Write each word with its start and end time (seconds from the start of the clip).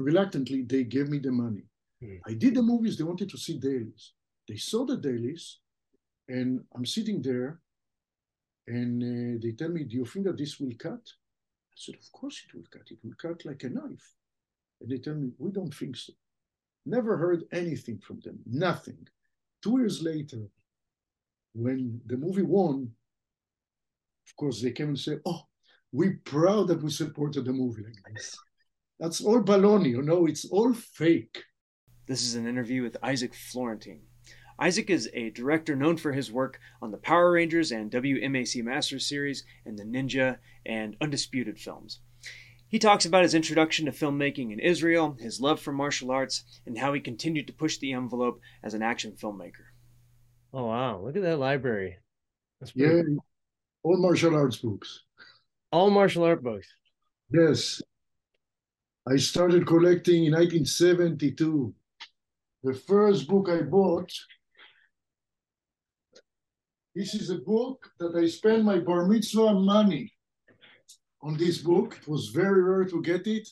reluctantly, 0.00 0.62
they 0.62 0.84
gave 0.84 1.08
me 1.08 1.18
the 1.18 1.30
money. 1.30 1.64
Hmm. 2.02 2.16
I 2.26 2.32
did 2.32 2.54
the 2.54 2.62
movies, 2.62 2.96
they 2.96 3.04
wanted 3.04 3.30
to 3.30 3.38
see 3.38 3.58
dailies. 3.58 4.12
They 4.48 4.56
saw 4.56 4.84
the 4.84 4.96
dailies, 4.96 5.58
and 6.28 6.64
I'm 6.74 6.86
sitting 6.86 7.22
there, 7.22 7.60
and 8.66 9.02
uh, 9.02 9.38
they 9.42 9.52
tell 9.52 9.68
me, 9.68 9.84
Do 9.84 9.96
you 9.96 10.06
think 10.06 10.26
that 10.26 10.38
this 10.38 10.58
will 10.58 10.72
cut? 10.78 11.04
I 11.72 11.76
said, 11.76 11.96
Of 11.96 12.10
course 12.12 12.42
it 12.46 12.54
will 12.54 12.66
cut. 12.70 12.90
It 12.90 12.98
will 13.04 13.14
cut 13.20 13.44
like 13.44 13.62
a 13.64 13.68
knife. 13.68 14.14
And 14.80 14.90
they 14.90 14.98
tell 14.98 15.14
me, 15.14 15.30
We 15.38 15.50
don't 15.50 15.74
think 15.74 15.96
so. 15.96 16.12
Never 16.86 17.16
heard 17.16 17.44
anything 17.52 17.98
from 17.98 18.20
them, 18.20 18.38
nothing. 18.46 19.06
Two 19.62 19.78
years 19.78 20.02
later, 20.02 20.48
when 21.52 22.00
the 22.06 22.16
movie 22.16 22.42
won, 22.42 22.90
of 24.26 24.36
course, 24.36 24.62
they 24.62 24.70
came 24.70 24.88
and 24.88 24.98
said, 24.98 25.20
Oh, 25.26 25.42
we're 25.92 26.20
proud 26.24 26.68
that 26.68 26.82
we 26.82 26.90
supported 26.90 27.44
the 27.44 27.52
movie 27.52 27.82
like 27.82 28.14
this. 28.14 28.36
That's 29.00 29.24
all 29.24 29.42
baloney, 29.42 29.88
you 29.90 30.02
know, 30.02 30.26
it's 30.26 30.44
all 30.44 30.72
fake. 30.74 31.42
This 32.06 32.22
is 32.22 32.34
an 32.34 32.46
interview 32.46 32.82
with 32.82 32.96
Isaac 33.02 33.34
Florentine. 33.34 34.02
Isaac 34.58 34.90
is 34.90 35.08
a 35.14 35.30
director 35.30 35.74
known 35.74 35.96
for 35.96 36.12
his 36.12 36.30
work 36.30 36.60
on 36.82 36.90
the 36.90 36.98
Power 36.98 37.32
Rangers 37.32 37.72
and 37.72 37.90
WMAC 37.90 38.62
Masters 38.62 39.08
series 39.08 39.42
and 39.64 39.78
the 39.78 39.84
Ninja 39.84 40.36
and 40.66 40.96
Undisputed 41.00 41.58
films. 41.58 42.00
He 42.68 42.78
talks 42.78 43.06
about 43.06 43.22
his 43.22 43.34
introduction 43.34 43.86
to 43.86 43.90
filmmaking 43.92 44.52
in 44.52 44.60
Israel, 44.60 45.16
his 45.18 45.40
love 45.40 45.60
for 45.60 45.72
martial 45.72 46.10
arts, 46.10 46.44
and 46.66 46.76
how 46.78 46.92
he 46.92 47.00
continued 47.00 47.46
to 47.46 47.52
push 47.54 47.78
the 47.78 47.94
envelope 47.94 48.38
as 48.62 48.74
an 48.74 48.82
action 48.82 49.12
filmmaker. 49.12 49.72
Oh 50.52 50.66
wow! 50.66 51.00
Look 51.00 51.16
at 51.16 51.22
that 51.22 51.38
library. 51.38 51.96
That's 52.60 52.72
Yeah, 52.76 52.88
pretty- 52.88 53.16
all 53.82 53.96
martial 53.96 54.36
arts 54.36 54.58
books. 54.58 55.04
all 55.72 55.90
martial 55.90 56.22
art 56.24 56.42
books. 56.44 56.68
Yes. 57.32 57.80
I 59.08 59.16
started 59.16 59.66
collecting 59.66 60.26
in 60.26 60.32
1972. 60.32 61.74
The 62.62 62.74
first 62.74 63.26
book 63.26 63.48
I 63.48 63.62
bought, 63.62 64.12
this 66.94 67.14
is 67.14 67.30
a 67.30 67.38
book 67.38 67.90
that 67.98 68.14
I 68.14 68.26
spent 68.26 68.64
my 68.64 68.78
bar 68.78 69.06
mitzvah 69.06 69.54
money 69.54 70.12
on 71.22 71.36
this 71.36 71.58
book. 71.58 71.98
It 72.02 72.08
was 72.08 72.28
very 72.28 72.62
rare 72.62 72.84
to 72.84 73.00
get 73.02 73.26
it. 73.26 73.48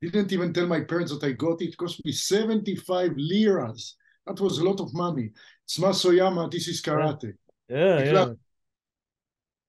Didn't 0.00 0.32
even 0.32 0.52
tell 0.52 0.66
my 0.66 0.82
parents 0.82 1.12
that 1.12 1.26
I 1.26 1.32
got 1.32 1.60
it. 1.60 1.70
It 1.70 1.76
cost 1.76 2.04
me 2.04 2.12
75 2.12 3.12
liras. 3.16 3.96
That 4.26 4.40
was 4.40 4.58
a 4.58 4.64
lot 4.64 4.80
of 4.80 4.94
money. 4.94 5.32
It's 5.64 5.78
Mas 5.78 6.04
Oyama, 6.04 6.48
this 6.50 6.68
is 6.68 6.82
karate. 6.82 7.34
Yeah, 7.68 7.98
It's 7.98 8.12
yeah. 8.12 8.32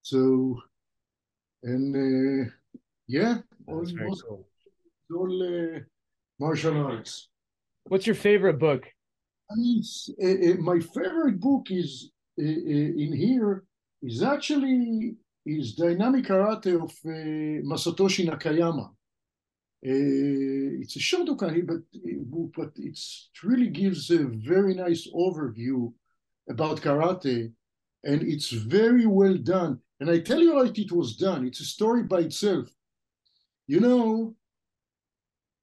So, 0.02 0.62
and 1.64 1.96
uh, 1.96 2.52
yeah, 3.08 3.38
all, 3.68 3.80
That's 3.80 3.92
very 3.92 4.12
cool. 4.28 4.48
All 5.16 5.44
uh, 5.44 5.80
martial 6.40 6.86
arts. 6.86 7.30
What's 7.86 8.06
your 8.06 8.16
favorite 8.16 8.60
book? 8.60 8.86
Uh, 9.50 9.56
uh, 9.56 10.56
my 10.60 10.80
favorite 10.80 11.40
book 11.40 11.68
is 11.70 12.12
in 12.38 13.14
here 13.16 13.64
is 14.02 14.22
actually 14.22 15.16
is 15.46 15.76
Dynamic 15.76 16.26
Karate 16.26 16.76
of 16.76 16.92
uh, 17.06 17.64
Masatoshi 17.66 18.28
Nakayama. 18.28 18.90
Uh, 19.86 20.82
it's 20.82 20.96
a 20.96 21.00
Shotokan 21.00 21.66
but 21.66 21.78
uh, 21.78 22.48
but 22.56 22.72
it's, 22.76 23.30
it 23.34 23.48
really 23.48 23.70
gives 23.70 24.10
a 24.12 24.26
very 24.26 24.74
nice 24.74 25.08
overview 25.16 25.94
about 26.50 26.82
karate, 26.82 27.52
and 28.04 28.22
it's 28.24 28.50
very 28.50 29.06
well 29.06 29.38
done. 29.38 29.80
And 30.00 30.10
I 30.10 30.20
tell 30.20 30.40
you 30.40 30.54
how 30.56 30.64
it 30.64 30.92
was 30.92 31.16
done. 31.16 31.46
It's 31.46 31.62
a 31.62 31.66
story 31.66 32.04
by 32.04 32.22
itself. 32.22 32.68
You 33.68 33.80
know, 33.80 34.36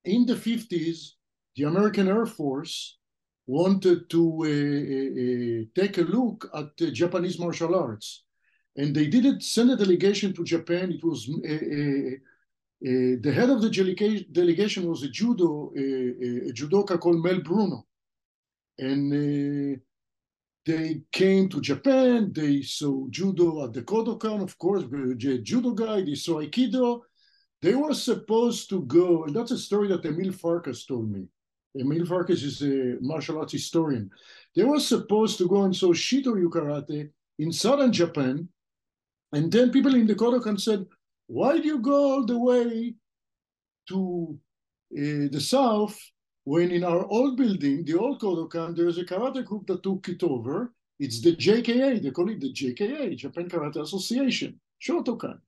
in 0.04 0.26
the 0.26 0.34
50s, 0.34 1.12
the 1.56 1.64
American 1.64 2.08
Air 2.08 2.26
Force 2.26 2.98
wanted 3.46 4.08
to 4.10 4.22
uh, 4.40 4.46
uh, 4.46 5.10
uh, 5.22 5.84
take 5.86 5.98
a 5.98 6.02
look 6.02 6.50
at 6.54 6.76
the 6.78 6.90
Japanese 6.90 7.38
martial 7.38 7.74
arts. 7.74 8.24
And 8.76 8.94
they 8.94 9.06
didn't 9.06 9.42
send 9.42 9.70
a 9.70 9.76
delegation 9.76 10.32
to 10.34 10.44
Japan. 10.44 10.92
It 10.92 11.04
was 11.04 11.28
uh, 11.28 11.48
uh, 11.48 12.14
uh, 12.86 13.16
the 13.20 13.32
head 13.32 13.50
of 13.50 13.62
the 13.62 13.68
delega- 13.68 14.30
delegation 14.32 14.88
was 14.88 15.02
a 15.04 15.08
judo, 15.08 15.72
a 15.76 16.52
judoka 16.52 16.98
called 16.98 17.22
Mel 17.22 17.40
Bruno. 17.40 17.86
And 18.78 19.80
they 20.66 21.02
came 21.12 21.48
to 21.50 21.60
Japan. 21.60 22.32
They 22.34 22.62
saw 22.62 23.06
judo 23.10 23.64
at 23.64 23.74
the 23.74 23.82
Kodokan, 23.82 24.42
of 24.42 24.58
course, 24.58 24.84
judo 25.18 25.70
guy. 25.72 26.02
They 26.02 26.16
saw 26.16 26.40
Aikido. 26.40 27.02
They 27.64 27.74
were 27.74 27.94
supposed 27.94 28.68
to 28.68 28.82
go, 28.82 29.24
and 29.24 29.34
that's 29.34 29.50
a 29.50 29.56
story 29.56 29.88
that 29.88 30.04
Emil 30.04 30.32
Farkas 30.32 30.84
told 30.84 31.10
me. 31.10 31.22
Emil 31.74 32.04
Farkas 32.04 32.42
is 32.42 32.60
a 32.60 32.98
martial 33.00 33.38
arts 33.38 33.52
historian. 33.52 34.10
They 34.54 34.64
were 34.64 34.78
supposed 34.78 35.38
to 35.38 35.48
go 35.48 35.62
and 35.62 35.74
saw 35.74 35.94
Shitoryu 35.94 36.50
karate 36.50 37.08
in 37.38 37.50
southern 37.52 37.90
Japan. 37.90 38.50
And 39.32 39.50
then 39.50 39.72
people 39.72 39.94
in 39.94 40.06
the 40.06 40.14
Kodokan 40.14 40.60
said, 40.60 40.84
why 41.26 41.58
do 41.58 41.66
you 41.66 41.78
go 41.78 42.12
all 42.12 42.26
the 42.26 42.38
way 42.38 42.96
to 43.88 44.38
uh, 44.92 45.32
the 45.32 45.40
south 45.40 45.98
when 46.44 46.70
in 46.70 46.84
our 46.84 47.06
old 47.06 47.38
building, 47.38 47.82
the 47.86 47.98
old 47.98 48.20
Kodokan, 48.20 48.76
there's 48.76 48.98
a 48.98 49.04
karate 49.06 49.42
group 49.42 49.66
that 49.68 49.82
took 49.82 50.06
it 50.10 50.22
over. 50.22 50.74
It's 50.98 51.22
the 51.22 51.34
JKA, 51.34 52.02
they 52.02 52.10
call 52.10 52.28
it 52.28 52.40
the 52.40 52.52
JKA, 52.52 53.16
Japan 53.16 53.48
Karate 53.48 53.80
Association, 53.80 54.60
Shotokan. 54.86 55.38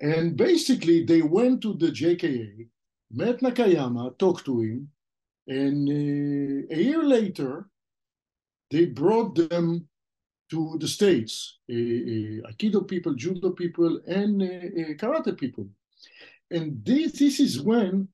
And 0.00 0.36
basically, 0.36 1.04
they 1.04 1.22
went 1.22 1.62
to 1.62 1.74
the 1.74 1.86
JKA, 1.86 2.68
met 3.12 3.40
Nakayama, 3.40 4.18
talked 4.18 4.44
to 4.46 4.60
him, 4.60 4.90
and 5.46 5.88
uh, 5.88 6.74
a 6.74 6.78
year 6.78 7.02
later, 7.02 7.68
they 8.70 8.86
brought 8.86 9.34
them 9.34 9.88
to 10.50 10.76
the 10.78 10.88
States, 10.88 11.58
uh, 11.70 11.74
uh, 11.74 12.50
Aikido 12.50 12.86
people, 12.86 13.14
Judo 13.14 13.50
people, 13.50 14.00
and 14.06 14.42
uh, 14.42 14.94
Karate 14.94 15.36
people. 15.38 15.68
And 16.50 16.84
this, 16.84 17.12
this 17.12 17.40
is 17.40 17.60
when 17.60 18.08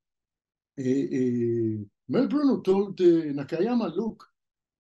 Mel 0.77 2.27
Bruno 2.29 2.61
told 2.61 3.01
uh, 3.01 3.05
Nakayama, 3.05 3.95
look, 3.95 4.27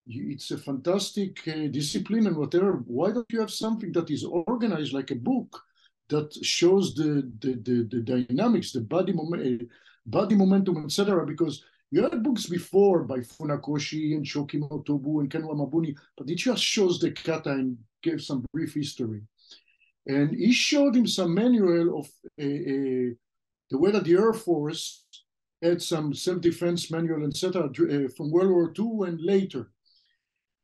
it's 0.06 0.50
a 0.50 0.58
fantastic 0.58 1.46
uh, 1.46 1.68
discipline 1.68 2.26
and 2.26 2.36
whatever. 2.36 2.82
Why 2.86 3.12
don't 3.12 3.30
you 3.30 3.40
have 3.40 3.50
something 3.50 3.92
that 3.92 4.10
is 4.10 4.24
organized 4.24 4.92
like 4.92 5.10
a 5.10 5.16
book 5.16 5.62
that 6.10 6.32
shows 6.44 6.94
the 6.94 7.30
the, 7.40 7.54
the, 7.54 7.88
the 7.90 8.00
dynamics, 8.00 8.72
the 8.72 8.80
body 8.80 9.12
moment, 9.12 9.68
body 10.06 10.34
momentum, 10.34 10.84
etc. 10.84 11.26
Because 11.26 11.64
you 11.90 12.02
had 12.02 12.22
books 12.22 12.46
before 12.46 13.02
by 13.04 13.18
Funakoshi 13.18 14.14
and 14.14 14.24
Choki 14.24 14.60
Motobu 14.60 15.20
and 15.20 15.30
Kenwa 15.30 15.54
Mabuni, 15.56 15.96
but 16.16 16.28
it 16.28 16.36
just 16.36 16.62
shows 16.62 17.00
the 17.00 17.10
kata 17.10 17.50
and 17.50 17.78
gave 18.02 18.22
some 18.22 18.44
brief 18.52 18.74
history. 18.74 19.22
And 20.06 20.30
he 20.30 20.52
showed 20.52 20.96
him 20.96 21.06
some 21.06 21.34
manual 21.34 22.00
of 22.00 22.06
uh, 22.40 22.44
uh, 22.44 23.10
the 23.70 23.78
way 23.78 23.90
that 23.90 24.04
the 24.04 24.14
Air 24.14 24.32
Force 24.32 25.04
had 25.62 25.82
some 25.82 26.14
self-defense 26.14 26.90
manual, 26.90 27.26
etc., 27.26 27.70
from 28.16 28.30
World 28.30 28.50
War 28.50 28.72
II 28.78 29.08
and 29.08 29.20
later. 29.20 29.70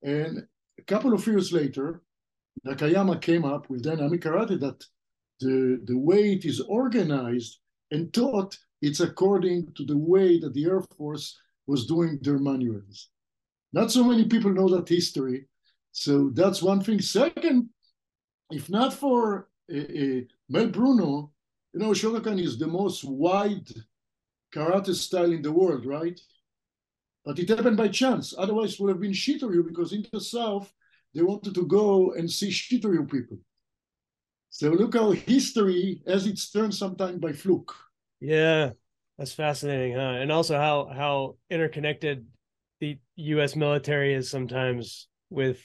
And 0.03 0.47
a 0.79 0.83
couple 0.83 1.13
of 1.13 1.27
years 1.27 1.53
later, 1.53 2.03
Nakayama 2.67 3.21
came 3.21 3.45
up 3.45 3.69
with 3.69 3.83
dynamic 3.83 4.23
karate 4.23 4.59
that 4.61 4.83
the, 5.41 5.81
the 5.85 5.97
way 5.97 6.33
it 6.33 6.45
is 6.45 6.61
organized 6.61 7.59
and 7.91 8.13
taught, 8.13 8.57
it's 8.83 9.01
according 9.01 9.73
to 9.75 9.85
the 9.85 9.97
way 9.97 10.39
that 10.41 10.55
the 10.55 10.65
Air 10.65 10.83
Force 10.97 11.39
was 11.67 11.87
doing 11.87 12.19
their 12.23 12.39
manuals. 12.39 13.09
Not 13.73 13.91
so 13.91 14.05
many 14.05 14.25
people 14.25 14.53
know 14.53 14.69
that 14.69 14.89
history. 14.89 15.47
So 15.93 16.31
that's 16.35 16.63
one 16.63 16.83
thing. 16.83 17.01
Second, 17.01 17.69
if 18.51 18.69
not 18.71 18.95
for 18.95 19.49
uh, 19.73 19.79
uh, 19.79 20.21
Mel 20.49 20.69
Bruno, 20.69 21.33
you 21.73 21.81
know, 21.81 21.91
Shotokan 21.91 22.43
is 22.43 22.59
the 22.59 22.67
most 22.67 23.05
wide 23.05 23.69
karate 24.55 24.95
style 24.95 25.33
in 25.33 25.43
the 25.43 25.53
world, 25.53 25.85
right? 25.85 26.19
But 27.25 27.39
it 27.39 27.49
happened 27.49 27.77
by 27.77 27.89
chance. 27.89 28.35
Otherwise, 28.39 28.75
it 28.75 28.81
would 28.81 28.91
have 28.91 29.01
been 29.01 29.13
Shitoryu 29.13 29.67
because 29.67 29.93
in 29.93 30.07
the 30.13 30.21
south, 30.21 30.73
they 31.15 31.23
wanted 31.23 31.55
to 31.55 31.67
go 31.67 32.13
and 32.13 32.31
see 32.31 32.51
Shitoryu 32.51 33.11
people. 33.11 33.39
So 34.51 34.71
look 34.71 34.95
how 34.95 35.11
history 35.11 36.03
as 36.07 36.27
its 36.27 36.51
turned 36.51 36.75
sometimes 36.75 37.19
by 37.19 37.33
fluke. 37.33 37.75
Yeah, 38.21 38.71
that's 39.19 39.33
fascinating, 39.33 39.95
huh? 39.95 40.17
And 40.21 40.33
also 40.33 40.57
how 40.57 40.91
how 40.95 41.37
interconnected 41.51 42.27
the 42.81 42.99
U.S. 43.17 43.57
military 43.57 44.15
is 44.15 44.31
sometimes 44.31 45.09
with 45.31 45.61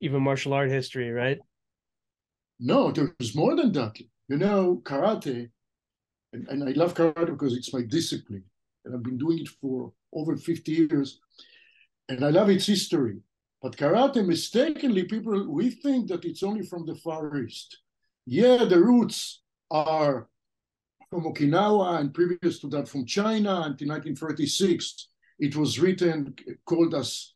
even 0.00 0.22
martial 0.22 0.52
art 0.52 0.70
history, 0.70 1.10
right? 1.10 1.38
No, 2.60 2.90
there's 2.92 3.34
more 3.34 3.56
than 3.56 3.72
that. 3.72 3.96
You 4.28 4.38
know, 4.38 4.80
karate, 4.84 5.50
and, 6.32 6.48
and 6.48 6.68
I 6.68 6.72
love 6.72 6.94
karate 6.94 7.26
because 7.26 7.54
it's 7.54 7.72
my 7.72 7.82
discipline, 7.82 8.44
and 8.84 8.94
I've 8.94 9.02
been 9.02 9.18
doing 9.18 9.40
it 9.40 9.48
for 9.60 9.92
over 10.12 10.36
50 10.36 10.72
years, 10.72 11.20
and 12.08 12.24
I 12.24 12.30
love 12.30 12.48
its 12.50 12.66
history. 12.66 13.20
But 13.62 13.76
karate, 13.76 14.26
mistakenly, 14.26 15.04
people, 15.04 15.48
we 15.50 15.70
think 15.70 16.08
that 16.08 16.24
it's 16.24 16.42
only 16.42 16.66
from 16.66 16.86
the 16.86 16.94
Far 16.96 17.36
East. 17.38 17.78
Yeah, 18.26 18.64
the 18.64 18.78
roots 18.78 19.42
are 19.70 20.28
from 21.10 21.24
Okinawa 21.24 22.00
and 22.00 22.14
previous 22.14 22.58
to 22.60 22.68
that 22.68 22.88
from 22.88 23.04
China 23.04 23.62
until 23.66 23.88
1936. 23.88 25.08
It 25.38 25.54
was 25.56 25.78
written 25.78 26.34
called 26.64 26.94
as 26.94 27.34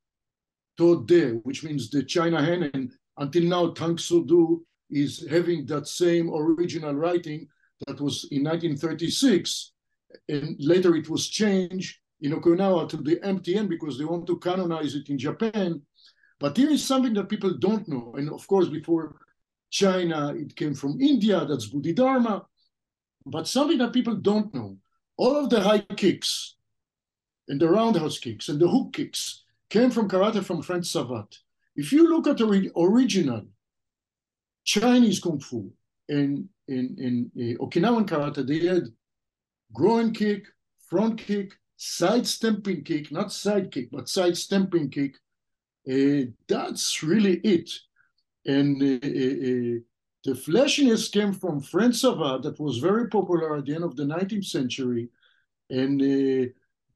Tode, 0.79 1.40
which 1.43 1.62
means 1.62 1.90
the 1.90 2.05
China 2.05 2.43
hen, 2.43 2.70
and 2.73 2.93
until 3.19 3.43
now 3.43 3.73
Tang 3.73 3.99
Soo 3.99 4.25
Do 4.25 4.64
is 4.90 5.26
having 5.29 5.67
that 5.67 5.87
same 5.87 6.31
original 6.32 6.94
writing 6.94 7.49
that 7.87 8.00
was 8.00 8.26
in 8.31 8.44
1936, 8.44 9.73
and 10.29 10.56
later 10.58 10.94
it 10.96 11.08
was 11.11 11.29
changed 11.29 11.99
in 12.20 12.32
Okinawa 12.32 12.88
to 12.88 12.96
the 12.96 13.17
MTN 13.17 13.69
because 13.69 13.99
they 13.99 14.05
want 14.05 14.26
to 14.26 14.38
canonize 14.38 14.94
it 14.94 15.11
in 15.11 15.19
Japan. 15.19 15.82
But 16.40 16.56
here 16.56 16.70
is 16.70 16.85
something 16.85 17.14
that 17.14 17.29
people 17.29 17.55
don't 17.58 17.87
know, 17.88 18.14
and 18.17 18.31
of 18.31 18.46
course 18.46 18.69
before 18.69 19.17
China 19.70 20.35
it 20.35 20.56
came 20.56 20.75
from 20.75 21.00
India. 21.00 21.44
That's 21.44 21.67
Bodhidharma. 21.67 22.47
But 23.26 23.47
something 23.47 23.79
that 23.79 23.93
people 23.93 24.15
don't 24.17 24.53
know, 24.55 24.79
all 25.17 25.37
of 25.37 25.50
the 25.50 25.61
high 25.61 25.81
kicks 25.81 26.56
and 27.49 27.61
the 27.61 27.69
roundhouse 27.69 28.19
kicks 28.19 28.49
and 28.49 28.61
the 28.61 28.69
hook 28.69 28.93
kicks 28.93 29.44
came 29.69 29.91
from 29.91 30.09
karate 30.09 30.43
from 30.43 30.62
French 30.62 30.87
Savate. 30.87 31.38
If 31.76 31.93
you 31.93 32.09
look 32.09 32.26
at 32.26 32.38
the 32.38 32.70
original 32.76 33.47
Chinese 34.65 35.20
Kung 35.20 35.41
Fu 35.41 35.71
in, 36.09 36.49
in, 36.67 37.31
in 37.37 37.56
uh, 37.59 37.64
Okinawan 37.64 38.06
karate, 38.06 38.47
they 38.47 38.67
had 38.67 38.85
groin 39.73 40.12
kick, 40.12 40.47
front 40.88 41.19
kick, 41.19 41.53
side 41.76 42.26
stamping 42.26 42.82
kick, 42.82 43.12
not 43.12 43.32
side 43.32 43.71
kick, 43.71 43.91
but 43.91 44.09
side 44.09 44.37
stamping 44.37 44.91
kick. 44.91 45.17
Uh, 45.91 46.31
that's 46.49 47.03
really 47.03 47.37
it. 47.44 47.71
And 48.49 48.83
uh, 48.83 49.06
uh, 49.06 49.35
uh 49.50 49.79
the 50.25 50.35
flashiness 50.35 51.09
came 51.09 51.33
from 51.33 51.61
French 51.61 51.97
Savate 51.97 52.43
that 52.43 52.59
was 52.59 52.79
very 52.79 53.09
popular 53.09 53.56
at 53.56 53.67
the 53.67 53.75
end 53.75 53.85
of 53.85 53.95
the 53.95 54.03
19th 54.03 54.47
century. 54.47 55.09
And 55.71 56.03
uh, 56.03 56.50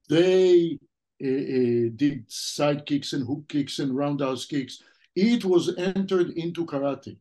they 0.08 0.78
uh, 1.22 1.92
did 1.94 2.24
side 2.28 2.84
kicks 2.84 3.12
and 3.12 3.26
hook 3.26 3.44
kicks 3.48 3.78
and 3.78 3.94
roundhouse 3.94 4.44
kicks. 4.44 4.82
It 5.14 5.44
was 5.44 5.76
entered 5.76 6.30
into 6.30 6.66
karate. 6.66 7.16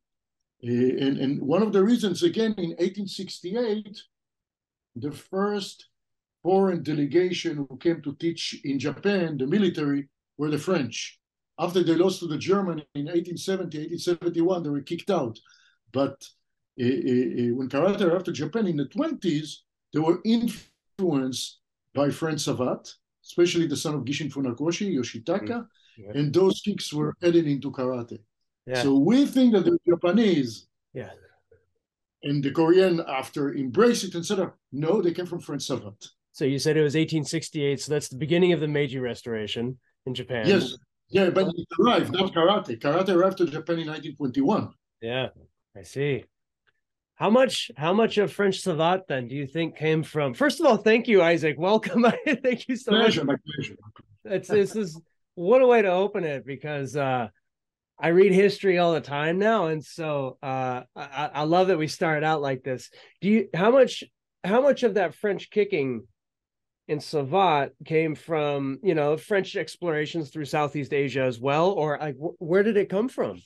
and, 0.63 1.18
and 1.18 1.42
one 1.42 1.62
of 1.62 1.72
the 1.72 1.83
reasons, 1.83 2.24
again, 2.24 2.54
in 2.57 2.72
1868, 2.80 4.01
the 4.95 5.12
first 5.12 5.88
foreign 6.42 6.83
delegation 6.83 7.57
who 7.57 7.78
came 7.78 8.01
to 8.01 8.16
teach 8.16 8.60
in 8.63 8.80
Japan, 8.80 9.38
the 9.38 9.45
military, 9.45 10.07
were 10.38 10.50
the 10.50 10.57
French. 10.57 11.20
After 11.62 11.84
they 11.84 11.96
lost 11.96 12.19
to 12.19 12.28
the 12.28 12.40
German 12.40 12.80
in 12.96 13.06
1870, 13.06 13.78
1871, 13.78 14.63
they 14.63 14.69
were 14.69 14.81
kicked 14.81 15.12
out. 15.12 15.38
But 15.92 16.18
uh, 16.81 16.86
uh, 16.86 17.54
when 17.58 17.69
karate 17.69 18.02
arrived 18.02 18.25
to 18.25 18.31
Japan 18.31 18.66
in 18.66 18.78
the 18.78 18.86
20s, 18.86 19.58
they 19.94 20.00
were 20.00 20.19
influenced 20.25 21.60
by 21.94 22.10
French 22.10 22.40
Savate, 22.40 22.92
especially 23.24 23.68
the 23.68 23.78
son 23.78 23.94
of 23.94 24.06
Gichin 24.06 24.31
Funakoshi, 24.31 24.96
Yoshitaka, 24.96 25.48
mm 25.48 25.68
yeah. 25.98 26.12
and 26.16 26.34
those 26.34 26.62
kicks 26.62 26.94
were 26.94 27.13
added 27.22 27.46
into 27.46 27.69
karate. 27.69 28.19
Yeah. 28.66 28.81
So 28.81 28.98
we 28.98 29.25
think 29.25 29.54
that 29.54 29.66
the 29.66 29.78
Japanese 29.88 30.68
yeah. 30.94 31.10
and 32.24 32.42
the 32.42 32.50
Korean, 32.52 33.02
after 33.07 33.54
embrace 33.54 34.04
it, 34.06 34.16
etc., 34.16 34.54
no, 34.72 35.02
they 35.02 35.12
came 35.12 35.25
from 35.25 35.42
French 35.42 35.64
Savate. 35.64 36.07
So 36.31 36.46
you 36.46 36.60
said 36.60 36.78
it 36.78 36.81
was 36.81 36.96
1868, 36.96 37.81
so 37.81 37.92
that's 37.92 38.07
the 38.07 38.16
beginning 38.16 38.54
of 38.54 38.62
the 38.62 38.68
Meiji 38.69 39.00
Restoration 39.00 39.78
in 40.06 40.14
Japan. 40.16 40.48
Yes, 40.48 40.78
yeah, 41.12 41.30
but 41.30 41.48
it 41.48 41.68
arrived, 41.80 42.13
not 42.13 42.34
karate. 42.34 42.80
Karate 42.80 43.10
arrived 43.10 43.38
to 43.38 43.46
Japan 43.46 43.80
in 43.80 43.88
1921. 43.88 44.74
Yeah. 45.02 45.30
I 45.75 45.84
see. 45.84 46.25
How 47.16 47.30
much 47.30 47.69
how 47.78 47.94
much 47.94 48.18
of 48.18 48.34
French 48.34 48.63
Savate 48.63 49.08
then 49.08 49.28
do 49.28 49.36
you 49.36 49.46
think 49.46 49.78
came 49.78 50.04
from? 50.04 50.34
First 50.34 50.60
of 50.60 50.66
all, 50.66 50.78
thank 50.78 51.08
you, 51.08 51.22
Isaac. 51.22 51.56
Welcome. 51.58 52.06
thank 52.44 52.68
you 52.68 52.75
so 52.75 52.92
pleasure, 52.92 53.24
much. 53.24 53.40
My 53.46 53.54
pleasure. 53.56 53.75
It's 54.25 54.48
this 54.48 54.75
is 54.75 55.00
what 55.36 55.62
a 55.62 55.68
way 55.68 55.81
to 55.84 55.90
open 55.90 56.24
it 56.24 56.46
because 56.46 56.96
uh 56.96 57.28
I 58.00 58.07
read 58.07 58.34
history 58.34 58.80
all 58.80 58.94
the 58.94 59.02
time 59.02 59.38
now, 59.38 59.68
and 59.68 59.86
so 59.86 60.40
uh, 60.42 60.81
I, 60.96 61.30
I 61.36 61.44
love 61.44 61.68
that 61.68 61.78
we 61.78 61.88
started 61.88 62.25
out 62.25 62.42
like 62.42 62.64
this. 62.64 62.90
Do 63.22 63.30
you 63.30 63.50
how 63.54 63.69
much 63.69 64.04
how 64.44 64.62
much 64.62 64.81
of 64.81 64.96
that 64.96 65.14
French 65.14 65.52
kicking 65.52 66.07
in 66.92 67.00
Savate 67.00 67.72
came 67.86 68.16
from 68.16 68.78
you 68.84 68.94
know 68.94 69.16
French 69.16 69.56
explorations 69.56 70.30
through 70.30 70.46
Southeast 70.46 70.94
Asia 70.94 71.24
as 71.24 71.40
well, 71.40 71.72
or 71.72 71.98
like 72.00 72.18
where 72.20 72.64
did 72.64 72.78
it 72.78 72.90
come 72.90 73.08
from? 73.08 73.42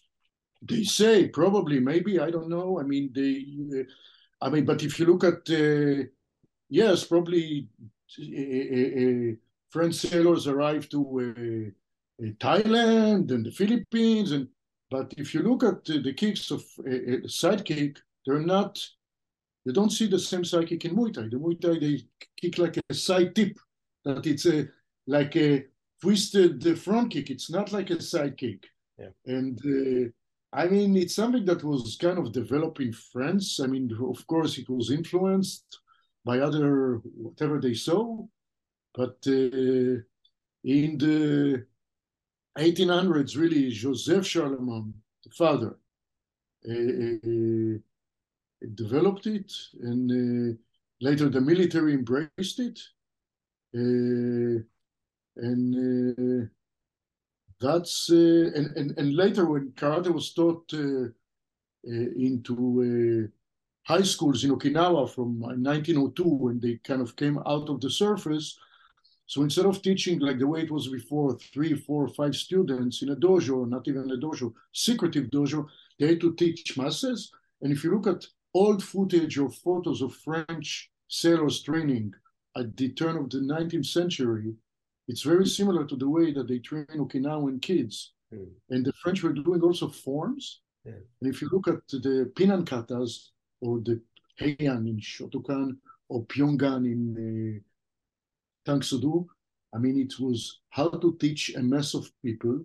They 0.63 0.83
say 0.83 1.27
probably, 1.27 1.79
maybe 1.79 2.19
I 2.19 2.31
don't 2.31 2.49
know. 2.49 2.79
I 2.79 2.83
mean, 2.83 3.11
they. 3.13 3.45
Uh, 3.79 3.83
I 4.41 4.49
mean, 4.49 4.65
but 4.65 4.83
if 4.83 4.99
you 4.99 5.05
look 5.05 5.23
at 5.23 5.41
uh, 5.49 6.03
yes, 6.69 7.05
probably 7.05 7.67
uh, 8.19 9.35
French 9.69 9.95
sailors 9.95 10.47
arrived 10.47 10.91
to 10.91 11.71
Thailand 12.39 13.31
and 13.31 13.45
the 13.45 13.51
Philippines, 13.51 14.31
and 14.31 14.47
but 14.89 15.13
if 15.17 15.33
you 15.33 15.41
look 15.43 15.63
at 15.63 15.85
the 15.85 16.13
kicks 16.13 16.49
of 16.49 16.63
uh, 16.79 17.27
side 17.27 17.63
kick, 17.63 17.99
they're 18.25 18.39
not. 18.55 18.79
You 19.65 19.73
don't 19.73 19.91
see 19.91 20.07
the 20.07 20.19
same 20.19 20.45
side 20.45 20.67
kick 20.67 20.85
in 20.85 20.95
Muay 20.95 21.13
Thai. 21.13 21.23
The 21.23 21.37
Muay 21.37 21.59
Thai 21.59 21.79
they 21.79 22.01
kick 22.39 22.57
like 22.59 22.77
a 22.89 22.93
side 22.93 23.35
tip, 23.35 23.57
that 24.03 24.25
it's 24.25 24.45
a 24.45 24.67
like 25.07 25.35
a 25.35 25.65
twisted 26.01 26.79
front 26.79 27.11
kick. 27.11 27.29
It's 27.29 27.49
not 27.49 27.71
like 27.71 27.89
a 27.89 28.01
side 28.01 28.37
kick. 28.37 28.63
Yeah. 28.99 29.09
And 29.25 29.59
uh, 29.65 30.09
I 30.53 30.67
mean, 30.67 30.95
it's 30.95 31.15
something 31.15 31.45
that 31.45 31.63
was 31.63 31.97
kind 31.99 32.17
of 32.17 32.31
developed 32.31 32.79
in 32.79 32.93
France. 32.93 33.59
I 33.59 33.67
mean, 33.67 33.91
of 33.99 34.25
course, 34.27 34.57
it 34.57 34.69
was 34.69 34.91
influenced 34.91 35.79
by 36.23 36.39
other 36.39 37.01
whatever 37.15 37.59
they 37.59 37.73
saw, 37.73 38.25
but 38.93 39.17
uh, 39.27 40.01
in 40.63 40.97
the 40.97 41.65
1800s, 42.57 43.37
really, 43.37 43.69
Joseph 43.69 44.25
Charlemagne, 44.25 44.93
the 45.23 45.29
father, 45.31 45.77
uh, 46.67 46.71
uh, 46.71 47.77
developed 48.73 49.27
it, 49.27 49.51
and 49.81 50.11
uh, 50.11 50.57
later 51.01 51.29
the 51.29 51.41
military 51.41 51.93
embraced 51.93 52.59
it, 52.59 52.79
uh, 53.75 54.63
and 55.37 55.75
uh, 55.75 56.45
that's 57.59 58.09
and, 58.09 58.75
and 58.77 58.97
and 58.97 59.15
later 59.15 59.45
when 59.45 59.71
karate 59.71 60.13
was 60.13 60.33
taught 60.33 60.71
into 61.83 63.31
high 63.85 64.01
schools 64.01 64.43
in 64.43 64.51
Okinawa 64.51 65.07
from 65.09 65.39
1902 65.39 66.23
when 66.23 66.59
they 66.59 66.79
kind 66.83 67.01
of 67.01 67.15
came 67.15 67.37
out 67.45 67.69
of 67.69 67.79
the 67.79 67.89
surface. 67.89 68.57
So 69.27 69.41
instead 69.41 69.65
of 69.65 69.81
teaching 69.81 70.19
like 70.19 70.39
the 70.39 70.47
way 70.47 70.61
it 70.61 70.71
was 70.71 70.87
before, 70.87 71.37
three, 71.53 71.75
four, 71.75 72.07
five 72.07 72.35
students 72.35 73.01
in 73.01 73.09
a 73.09 73.15
dojo, 73.15 73.67
not 73.67 73.87
even 73.87 74.11
a 74.11 74.17
dojo, 74.17 74.53
secretive 74.71 75.25
dojo, 75.25 75.67
they 75.99 76.07
had 76.07 76.21
to 76.21 76.33
teach 76.33 76.77
masses. 76.77 77.31
And 77.61 77.71
if 77.71 77.83
you 77.83 77.95
look 77.95 78.07
at 78.07 78.25
old 78.55 78.81
footage 78.81 79.37
or 79.37 79.51
photos 79.51 80.01
of 80.01 80.15
French 80.15 80.89
sailors 81.09 81.61
training 81.61 82.13
at 82.57 82.75
the 82.77 82.89
turn 82.93 83.17
of 83.17 83.29
the 83.29 83.39
19th 83.39 83.85
century, 83.85 84.53
it's 85.09 85.21
very 85.21 85.45
similar 85.45 85.85
to 85.85 85.95
the 85.97 86.09
way 86.09 86.31
that 86.31 86.47
they 86.47 86.59
train 86.59 86.85
Okinawan 86.95 87.61
kids. 87.61 88.13
Mm. 88.33 88.47
And 88.69 88.85
the 88.85 88.93
French 89.03 89.21
were 89.21 89.33
doing 89.33 89.61
also 89.61 89.89
forms. 89.89 90.61
Yeah. 90.85 90.93
And 91.21 91.33
if 91.33 91.41
you 91.41 91.49
look 91.51 91.67
at 91.67 91.85
the 91.89 92.31
Pinan 92.35 92.65
katas 92.65 93.29
or 93.59 93.81
the 93.81 94.01
Heian 94.39 94.87
in 94.87 94.99
Shotokan 94.99 95.75
or 96.07 96.25
Pyongan 96.25 96.85
in 96.85 97.61
uh, 98.65 98.71
Tang 98.71 98.81
Soo 98.81 99.01
Do, 99.01 99.27
I 99.73 99.77
mean, 99.77 99.99
it 99.99 100.13
was 100.19 100.61
how 100.69 100.89
to 100.89 101.17
teach 101.19 101.53
a 101.55 101.61
mass 101.61 101.93
of 101.93 102.09
people 102.23 102.63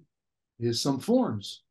uh, 0.67 0.73
some 0.73 1.01
forms. 1.01 1.63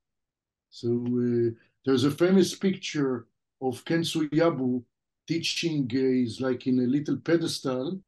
So 0.70 0.90
uh, 1.08 1.52
there's 1.86 2.04
a 2.04 2.12
famous 2.12 2.54
picture 2.54 3.28
of 3.62 3.84
Ken 3.86 4.02
Yabu 4.02 4.84
teaching, 5.28 5.90
uh, 5.94 5.98
is 5.98 6.42
like 6.42 6.68
in 6.68 6.80
a 6.80 6.88
little 6.88 7.18
pedestal, 7.18 8.00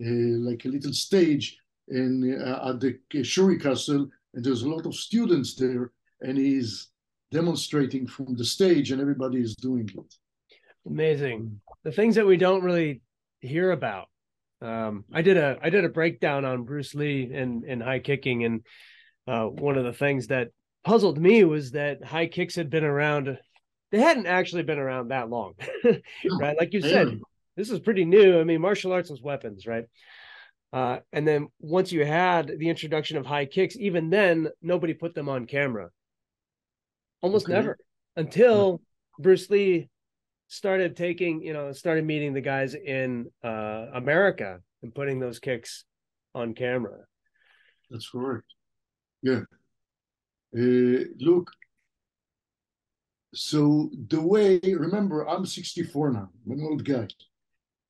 uh, 0.00 0.36
like 0.48 0.64
a 0.64 0.68
little 0.68 0.92
stage, 0.92 1.58
in 1.88 2.40
uh, 2.40 2.70
at 2.70 2.80
the 2.80 3.22
Shuri 3.22 3.58
Castle, 3.58 4.08
and 4.34 4.44
there's 4.44 4.62
a 4.62 4.68
lot 4.68 4.86
of 4.86 4.94
students 4.94 5.54
there, 5.54 5.92
and 6.20 6.38
he's 6.38 6.88
demonstrating 7.30 8.06
from 8.06 8.36
the 8.36 8.44
stage, 8.44 8.90
and 8.90 9.00
everybody 9.00 9.40
is 9.40 9.54
doing 9.56 9.88
it. 9.94 10.14
Amazing. 10.86 11.60
The 11.84 11.92
things 11.92 12.14
that 12.16 12.26
we 12.26 12.36
don't 12.36 12.62
really 12.62 13.02
hear 13.40 13.70
about. 13.72 14.08
Um, 14.62 15.04
I 15.12 15.22
did 15.22 15.36
a 15.36 15.58
I 15.62 15.70
did 15.70 15.84
a 15.84 15.88
breakdown 15.88 16.44
on 16.44 16.64
Bruce 16.64 16.94
Lee 16.94 17.30
and 17.32 17.64
and 17.64 17.82
high 17.82 18.00
kicking, 18.00 18.44
and 18.44 18.62
uh, 19.26 19.44
one 19.44 19.78
of 19.78 19.84
the 19.84 19.92
things 19.92 20.26
that 20.28 20.48
puzzled 20.84 21.18
me 21.18 21.44
was 21.44 21.72
that 21.72 22.04
high 22.04 22.26
kicks 22.26 22.56
had 22.56 22.70
been 22.70 22.84
around. 22.84 23.38
They 23.90 24.00
hadn't 24.00 24.26
actually 24.26 24.62
been 24.62 24.78
around 24.78 25.08
that 25.08 25.28
long, 25.28 25.54
right? 26.40 26.56
Like 26.58 26.72
you 26.72 26.80
said, 26.80 27.20
this 27.56 27.70
is 27.70 27.80
pretty 27.80 28.04
new. 28.04 28.40
I 28.40 28.44
mean, 28.44 28.60
martial 28.60 28.92
arts 28.92 29.10
was 29.10 29.20
weapons, 29.20 29.66
right? 29.66 29.86
Uh, 30.72 30.98
and 31.12 31.26
then 31.26 31.48
once 31.58 31.90
you 31.90 32.04
had 32.04 32.52
the 32.58 32.68
introduction 32.68 33.16
of 33.16 33.26
high 33.26 33.46
kicks, 33.46 33.76
even 33.76 34.10
then 34.10 34.48
nobody 34.62 34.94
put 34.94 35.14
them 35.14 35.28
on 35.28 35.46
camera. 35.46 35.90
Almost 37.22 37.46
okay. 37.46 37.54
never 37.54 37.78
until 38.16 38.80
Bruce 39.18 39.50
Lee 39.50 39.88
started 40.48 40.96
taking, 40.96 41.42
you 41.42 41.52
know, 41.52 41.72
started 41.72 42.04
meeting 42.04 42.32
the 42.32 42.40
guys 42.40 42.74
in 42.74 43.30
uh, 43.42 43.86
America 43.94 44.60
and 44.82 44.94
putting 44.94 45.18
those 45.18 45.38
kicks 45.38 45.84
on 46.34 46.54
camera. 46.54 46.98
That's 47.90 48.08
correct. 48.08 48.46
Yeah. 49.22 49.42
Uh, 50.56 51.04
look, 51.18 51.50
so 53.34 53.90
the 54.08 54.20
way, 54.20 54.60
remember, 54.64 55.28
I'm 55.28 55.46
64 55.46 56.12
now, 56.12 56.30
I'm 56.46 56.52
an 56.52 56.64
old 56.64 56.84
guy. 56.84 57.08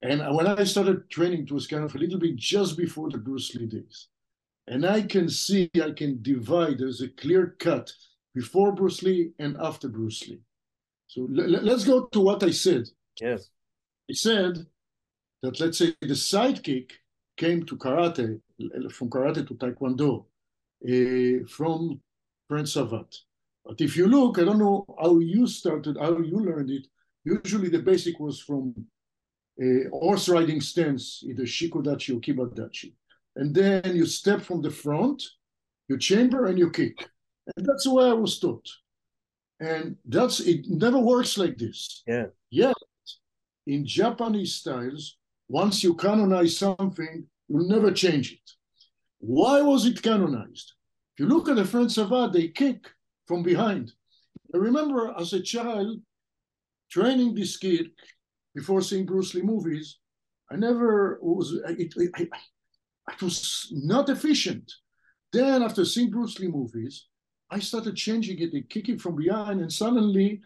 And 0.03 0.23
when 0.35 0.47
I 0.47 0.65
started 0.65 1.11
training, 1.11 1.43
it 1.43 1.53
was 1.53 1.67
kind 1.67 1.85
of 1.85 1.95
a 1.95 1.99
little 1.99 2.19
bit 2.19 2.37
just 2.37 2.77
before 2.77 3.11
the 3.11 3.19
Bruce 3.19 3.55
Lee 3.55 3.67
days. 3.67 4.09
And 4.67 4.87
I 4.87 5.03
can 5.03 5.29
see, 5.29 5.71
I 5.75 5.91
can 5.91 6.23
divide, 6.23 6.79
there's 6.79 7.03
a 7.03 7.09
clear 7.09 7.57
cut 7.59 7.93
before 8.35 8.73
Bruce 8.73 9.03
Lee 9.03 9.33
and 9.39 9.57
after 9.61 9.89
Bruce 9.89 10.27
Lee. 10.29 10.41
So 11.07 11.27
let's 11.29 11.85
go 11.85 12.07
to 12.07 12.21
what 12.21 12.43
I 12.43 12.51
said. 12.51 12.89
Yes. 13.21 13.51
I 14.09 14.15
said 14.15 14.67
that, 15.43 15.61
let's 15.61 15.79
say, 15.79 15.95
the 16.01 16.09
sidekick 16.09 16.93
came 17.37 17.67
to 17.67 17.77
karate, 17.77 18.41
from 18.93 19.11
karate 19.11 19.47
to 19.47 19.55
taekwondo, 19.55 20.25
uh, 20.89 21.47
from 21.49 22.01
French 22.49 22.75
Savate. 22.75 23.17
But 23.65 23.81
if 23.81 23.97
you 23.97 24.07
look, 24.07 24.39
I 24.39 24.45
don't 24.45 24.59
know 24.59 24.87
how 25.01 25.19
you 25.19 25.47
started, 25.47 25.97
how 25.99 26.19
you 26.19 26.39
learned 26.39 26.71
it. 26.71 26.87
Usually 27.25 27.69
the 27.69 27.81
basic 27.81 28.19
was 28.19 28.41
from 28.41 28.75
a 29.61 29.89
horse 29.91 30.29
riding 30.29 30.61
stance, 30.61 31.23
either 31.27 31.45
shikodachi 31.45 32.17
or 32.17 32.21
kibadachi. 32.21 32.95
And 33.37 33.55
then 33.55 33.95
you 33.95 34.07
step 34.07 34.41
from 34.43 34.63
the 34.63 34.71
front, 34.71 35.23
you 35.89 35.99
chamber 35.99 36.47
and 36.47 36.59
you 36.59 36.71
kick. 36.71 37.09
And 37.57 37.67
that's 37.67 37.85
the 37.85 37.95
way 37.95 38.07
I 38.07 38.15
was 38.15 38.39
taught. 38.39 38.67
And 39.61 39.97
that's 40.07 40.41
it 40.41 40.67
never 40.69 40.99
works 40.99 41.37
like 41.37 41.59
this. 41.59 42.03
Yeah. 42.07 42.27
Yet 42.51 42.75
in 43.67 43.87
Japanese 43.87 44.55
styles, 44.55 45.19
once 45.49 45.85
you 45.85 45.95
canonize 45.95 46.57
something, 46.57 47.27
you'll 47.49 47.69
never 47.69 47.93
change 47.93 48.33
it. 48.33 48.51
Why 49.19 49.61
was 49.61 49.85
it 49.85 50.01
canonized? 50.01 50.73
If 51.15 51.21
you 51.21 51.27
look 51.27 51.49
at 51.49 51.57
the 51.57 51.65
French 51.67 51.93
Savate, 51.93 52.33
they 52.33 52.49
kick 52.49 52.87
from 53.31 53.45
behind. 53.45 53.93
I 54.53 54.57
remember 54.59 55.15
as 55.17 55.33
a 55.33 55.41
child 55.41 55.99
training 56.91 57.33
this 57.33 57.57
kid 57.57 57.87
before 58.57 58.83
seeing 58.83 59.07
Bruce 59.07 59.33
Lee 59.35 59.43
movies. 59.43 59.99
I 60.51 60.57
never 60.57 61.21
was, 61.23 61.53
it, 61.69 61.93
it, 61.97 62.11
it, 62.19 62.29
it 63.13 63.23
was 63.23 63.69
not 63.71 64.09
efficient. 64.09 64.67
Then 65.33 65.63
after 65.63 65.85
seeing 65.85 66.11
Bruce 66.11 66.41
Lee 66.41 66.49
movies, 66.49 67.07
I 67.49 67.61
started 67.61 67.95
changing 67.95 68.39
it 68.41 68.69
kicking 68.69 68.99
from 68.99 69.15
behind, 69.15 69.61
and 69.61 69.73
suddenly, 69.73 70.41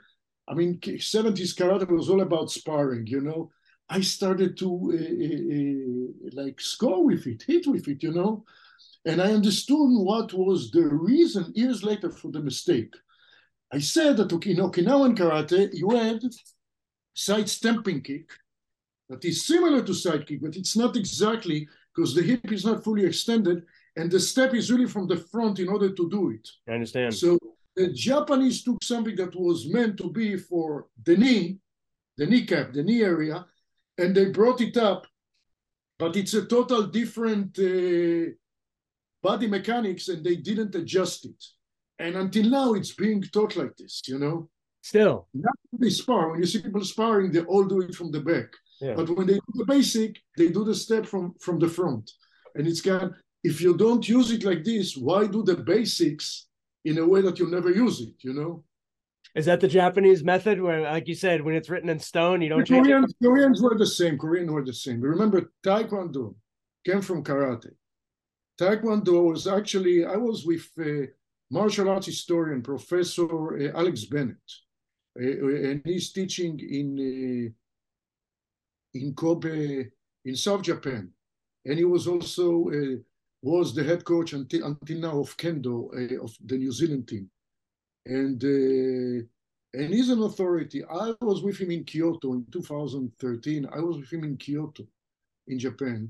I 0.46 0.52
mean, 0.52 0.78
70s 0.78 1.54
karate 1.58 1.88
was 1.90 2.10
all 2.10 2.20
about 2.20 2.50
sparring, 2.50 3.06
you 3.06 3.22
know. 3.22 3.50
I 3.88 4.02
started 4.02 4.58
to 4.58 4.68
uh, 4.98 5.04
uh, 5.56 6.42
like 6.42 6.60
score 6.60 7.02
with 7.02 7.26
it, 7.26 7.44
hit 7.46 7.66
with 7.66 7.88
it, 7.88 8.02
you 8.02 8.12
know. 8.12 8.44
And 9.06 9.20
I 9.20 9.32
understood 9.32 9.90
what 9.90 10.32
was 10.32 10.70
the 10.70 10.82
reason 10.82 11.52
years 11.54 11.82
later 11.82 12.10
for 12.10 12.30
the 12.30 12.40
mistake. 12.40 12.94
I 13.72 13.78
said 13.78 14.16
that 14.16 14.32
in 14.32 14.58
Okinawan 14.58 15.16
karate, 15.16 15.70
you 15.74 15.90
had 15.90 16.22
side 17.14 17.48
stamping 17.48 18.00
kick 18.00 18.30
that 19.08 19.24
is 19.24 19.44
similar 19.44 19.82
to 19.82 19.94
side 19.94 20.26
kick, 20.26 20.40
but 20.42 20.56
it's 20.56 20.76
not 20.76 20.96
exactly 20.96 21.68
because 21.94 22.14
the 22.14 22.22
hip 22.22 22.50
is 22.50 22.64
not 22.64 22.82
fully 22.82 23.04
extended 23.04 23.64
and 23.96 24.10
the 24.10 24.20
step 24.20 24.54
is 24.54 24.70
really 24.70 24.86
from 24.86 25.06
the 25.06 25.16
front 25.16 25.58
in 25.58 25.68
order 25.68 25.90
to 25.92 26.10
do 26.10 26.30
it. 26.30 26.48
I 26.68 26.72
understand. 26.72 27.14
So 27.14 27.38
the 27.76 27.92
Japanese 27.92 28.62
took 28.62 28.82
something 28.82 29.16
that 29.16 29.34
was 29.34 29.68
meant 29.68 29.98
to 29.98 30.10
be 30.10 30.36
for 30.36 30.86
the 31.04 31.16
knee, 31.16 31.58
the 32.16 32.26
kneecap, 32.26 32.72
the 32.72 32.82
knee 32.82 33.02
area, 33.02 33.44
and 33.98 34.14
they 34.14 34.26
brought 34.26 34.60
it 34.60 34.76
up, 34.76 35.06
but 35.98 36.16
it's 36.16 36.34
a 36.34 36.46
total 36.46 36.84
different 36.84 37.58
uh, 37.58 38.32
body 39.24 39.48
mechanics, 39.48 40.04
and 40.12 40.20
they 40.22 40.36
didn't 40.48 40.74
adjust 40.80 41.24
it. 41.24 41.40
And 41.98 42.14
until 42.22 42.48
now, 42.58 42.74
it's 42.74 42.94
being 43.04 43.22
taught 43.22 43.56
like 43.56 43.74
this, 43.76 44.02
you 44.06 44.18
know. 44.24 44.36
Still, 44.82 45.16
not 45.32 45.56
they 45.80 45.88
spar. 45.88 46.30
When 46.30 46.40
you 46.40 46.46
see 46.46 46.60
people 46.60 46.84
sparring, 46.84 47.32
they 47.32 47.44
all 47.52 47.64
do 47.64 47.80
it 47.80 47.94
from 47.94 48.10
the 48.12 48.20
back. 48.20 48.48
Yeah. 48.82 48.94
But 48.98 49.08
when 49.16 49.26
they 49.26 49.38
do 49.46 49.52
the 49.54 49.64
basic, 49.76 50.10
they 50.38 50.48
do 50.56 50.62
the 50.70 50.74
step 50.84 51.04
from 51.12 51.24
from 51.40 51.56
the 51.58 51.70
front, 51.78 52.04
and 52.54 52.66
it's 52.66 52.82
kind. 52.82 53.02
Of, 53.04 53.10
if 53.50 53.56
you 53.64 53.72
don't 53.84 54.06
use 54.18 54.28
it 54.36 54.42
like 54.44 54.62
this, 54.64 54.86
why 55.06 55.20
do 55.34 55.42
the 55.42 55.56
basics 55.56 56.26
in 56.84 56.98
a 56.98 57.06
way 57.12 57.20
that 57.22 57.38
you'll 57.38 57.56
never 57.58 57.70
use 57.70 57.96
it? 58.06 58.14
You 58.26 58.34
know. 58.38 58.64
Is 59.34 59.46
that 59.46 59.60
the 59.60 59.72
Japanese 59.80 60.22
method 60.22 60.56
where, 60.60 60.82
like 60.82 61.08
you 61.08 61.14
said, 61.14 61.40
when 61.44 61.54
it's 61.58 61.70
written 61.72 61.90
in 61.94 61.98
stone, 61.98 62.42
you 62.42 62.50
don't 62.50 62.68
Koreans, 62.68 63.10
it? 63.10 63.24
Koreans 63.24 63.62
were 63.62 63.76
the 63.84 63.92
same. 64.00 64.16
Koreans 64.18 64.50
were 64.50 64.64
the 64.64 64.78
same. 64.84 65.00
Remember, 65.00 65.50
Taekwondo 65.66 66.34
came 66.86 67.02
from 67.02 67.24
karate. 67.24 67.72
Taekwondo 68.58 69.32
was 69.32 69.46
actually, 69.46 70.04
I 70.04 70.16
was 70.16 70.44
with 70.44 70.68
martial 71.50 71.88
arts 71.88 72.06
historian, 72.06 72.62
Professor 72.62 73.56
uh, 73.56 73.78
Alex 73.78 74.04
Bennett, 74.04 74.50
uh, 75.18 75.68
and 75.68 75.82
he's 75.84 76.12
teaching 76.12 76.58
in, 76.60 76.98
uh, 76.98 78.98
in 78.98 79.14
Kobe, 79.14 79.86
in 80.24 80.36
South 80.36 80.62
Japan. 80.62 81.10
And 81.64 81.78
he 81.78 81.84
was 81.84 82.06
also 82.06 82.70
was 83.42 83.74
the 83.74 83.84
head 83.84 84.04
coach 84.04 84.32
until, 84.32 84.66
until 84.66 84.98
now 84.98 85.20
of 85.20 85.36
Kendo, 85.36 85.90
of 86.22 86.34
the 86.44 86.56
New 86.56 86.72
Zealand 86.72 87.08
team. 87.08 87.30
And 88.06 88.42
and 89.74 89.92
he's 89.92 90.08
an 90.08 90.22
authority. 90.22 90.84
I 90.84 91.14
was 91.20 91.42
with 91.42 91.58
him 91.58 91.72
in 91.72 91.84
Kyoto 91.84 92.34
in 92.34 92.46
2013. 92.52 93.66
I 93.74 93.80
was 93.80 93.98
with 93.98 94.12
him 94.12 94.22
in 94.22 94.36
Kyoto, 94.36 94.86
in 95.48 95.58
Japan, 95.58 96.04
uh, 96.04 96.06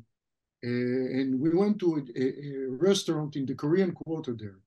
and 0.65 1.39
we 1.39 1.51
went 1.51 1.79
to 1.81 1.97
a, 1.97 2.23
a, 2.23 2.71
restaurant 2.71 3.37
in 3.37 3.45
the 3.45 3.55
Korean 3.55 3.93
Quarter 3.93 4.35
there. 4.39 4.59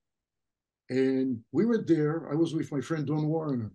And 0.90 1.40
we 1.52 1.66
were 1.66 1.84
there. 1.84 2.32
I 2.32 2.36
was 2.36 2.54
with 2.54 2.72
my 2.72 2.82
friend 2.82 3.06
Don 3.06 3.28
Warrener, 3.28 3.72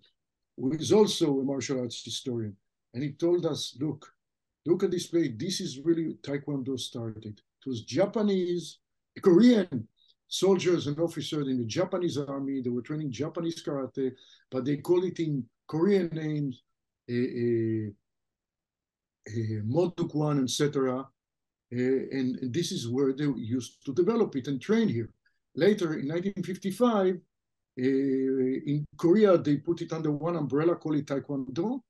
who 0.56 0.72
is 0.72 0.92
also 0.92 1.40
a 1.40 1.44
martial 1.44 1.80
arts 1.80 2.02
historian, 2.04 2.56
and 2.94 3.02
he 3.02 3.12
told 3.12 3.44
us, 3.44 3.76
"Look, 3.80 4.14
look 4.64 4.82
at 4.82 4.90
this 4.90 5.08
place. 5.08 5.32
This 5.36 5.60
is 5.60 5.80
really 5.80 6.14
Taekwondo 6.22 6.78
started. 6.78 7.40
It 7.60 7.68
was 7.68 7.82
Japanese, 7.82 8.78
Korean 9.20 9.88
soldiers 10.28 10.86
and 10.86 10.98
officers 10.98 11.46
in 11.48 11.58
the 11.58 11.66
Japanese 11.66 12.16
army. 12.16 12.62
They 12.62 12.70
were 12.70 12.80
training 12.82 13.12
Japanese 13.12 13.62
karate, 13.62 14.12
but 14.50 14.64
they 14.64 14.78
call 14.78 15.04
it 15.04 15.18
in 15.20 15.44
Korean 15.66 16.08
names, 16.12 16.62
uh, 17.10 17.28
uh, 17.44 17.90
uh, 19.28 19.60
Moo 19.64 19.92
Duk 19.94 20.10
Kwan, 20.10 20.42
etc. 20.42 21.06
Uh, 21.72 22.04
and, 22.18 22.36
and 22.36 22.52
this 22.52 22.70
is 22.70 22.88
where 22.88 23.12
they 23.12 23.24
used 23.24 23.84
to 23.84 23.94
develop 23.94 24.36
it 24.36 24.46
and 24.46 24.60
train 24.60 24.88
here. 24.88 25.08
Later, 25.54 25.94
in 25.98 26.08
1955, 26.08 27.14
uh, 27.14 27.82
in 27.82 28.84
Korea, 28.98 29.38
they 29.38 29.56
put 29.56 29.80
it 29.80 29.92
under 29.92 30.12
one 30.12 30.36
umbrella, 30.36 30.76
call 30.76 30.94
it 30.94 31.06
Taekwondo, 31.06 31.80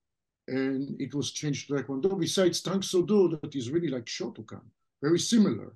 and 0.46 1.00
it 1.00 1.12
was 1.14 1.32
changed 1.32 1.68
to 1.68 1.74
Taekwondo. 1.74 2.18
Besides 2.18 2.60
Tang 2.60 2.82
Soo 2.82 3.04
Do, 3.04 3.38
that 3.40 3.54
is 3.56 3.70
really 3.70 3.88
like 3.88 4.04
Shotokan, 4.04 4.62
very 5.02 5.18
similar, 5.18 5.74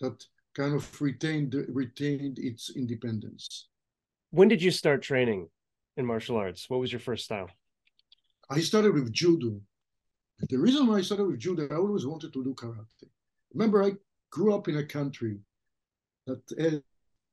that 0.00 0.22
kind 0.54 0.74
of 0.74 1.00
retained 1.00 1.54
retained 1.68 2.38
its 2.38 2.70
independence. 2.76 3.68
When 4.30 4.48
did 4.48 4.60
you 4.60 4.70
start 4.70 5.00
training 5.02 5.48
in 5.96 6.04
martial 6.04 6.36
arts? 6.36 6.68
What 6.68 6.80
was 6.80 6.92
your 6.92 7.00
first 7.00 7.24
style? 7.24 7.48
I 8.50 8.60
started 8.60 8.92
with 8.92 9.12
judo. 9.12 9.60
The 10.48 10.58
reason 10.58 10.86
why 10.86 10.98
I 10.98 11.02
started 11.02 11.26
with 11.26 11.38
judo, 11.38 11.68
I 11.70 11.76
always 11.76 12.06
wanted 12.06 12.32
to 12.32 12.44
do 12.44 12.54
karate. 12.54 13.08
Remember, 13.54 13.82
I 13.82 13.92
grew 14.30 14.54
up 14.54 14.68
in 14.68 14.78
a 14.78 14.84
country 14.84 15.38
that 16.26 16.42
had 16.58 16.82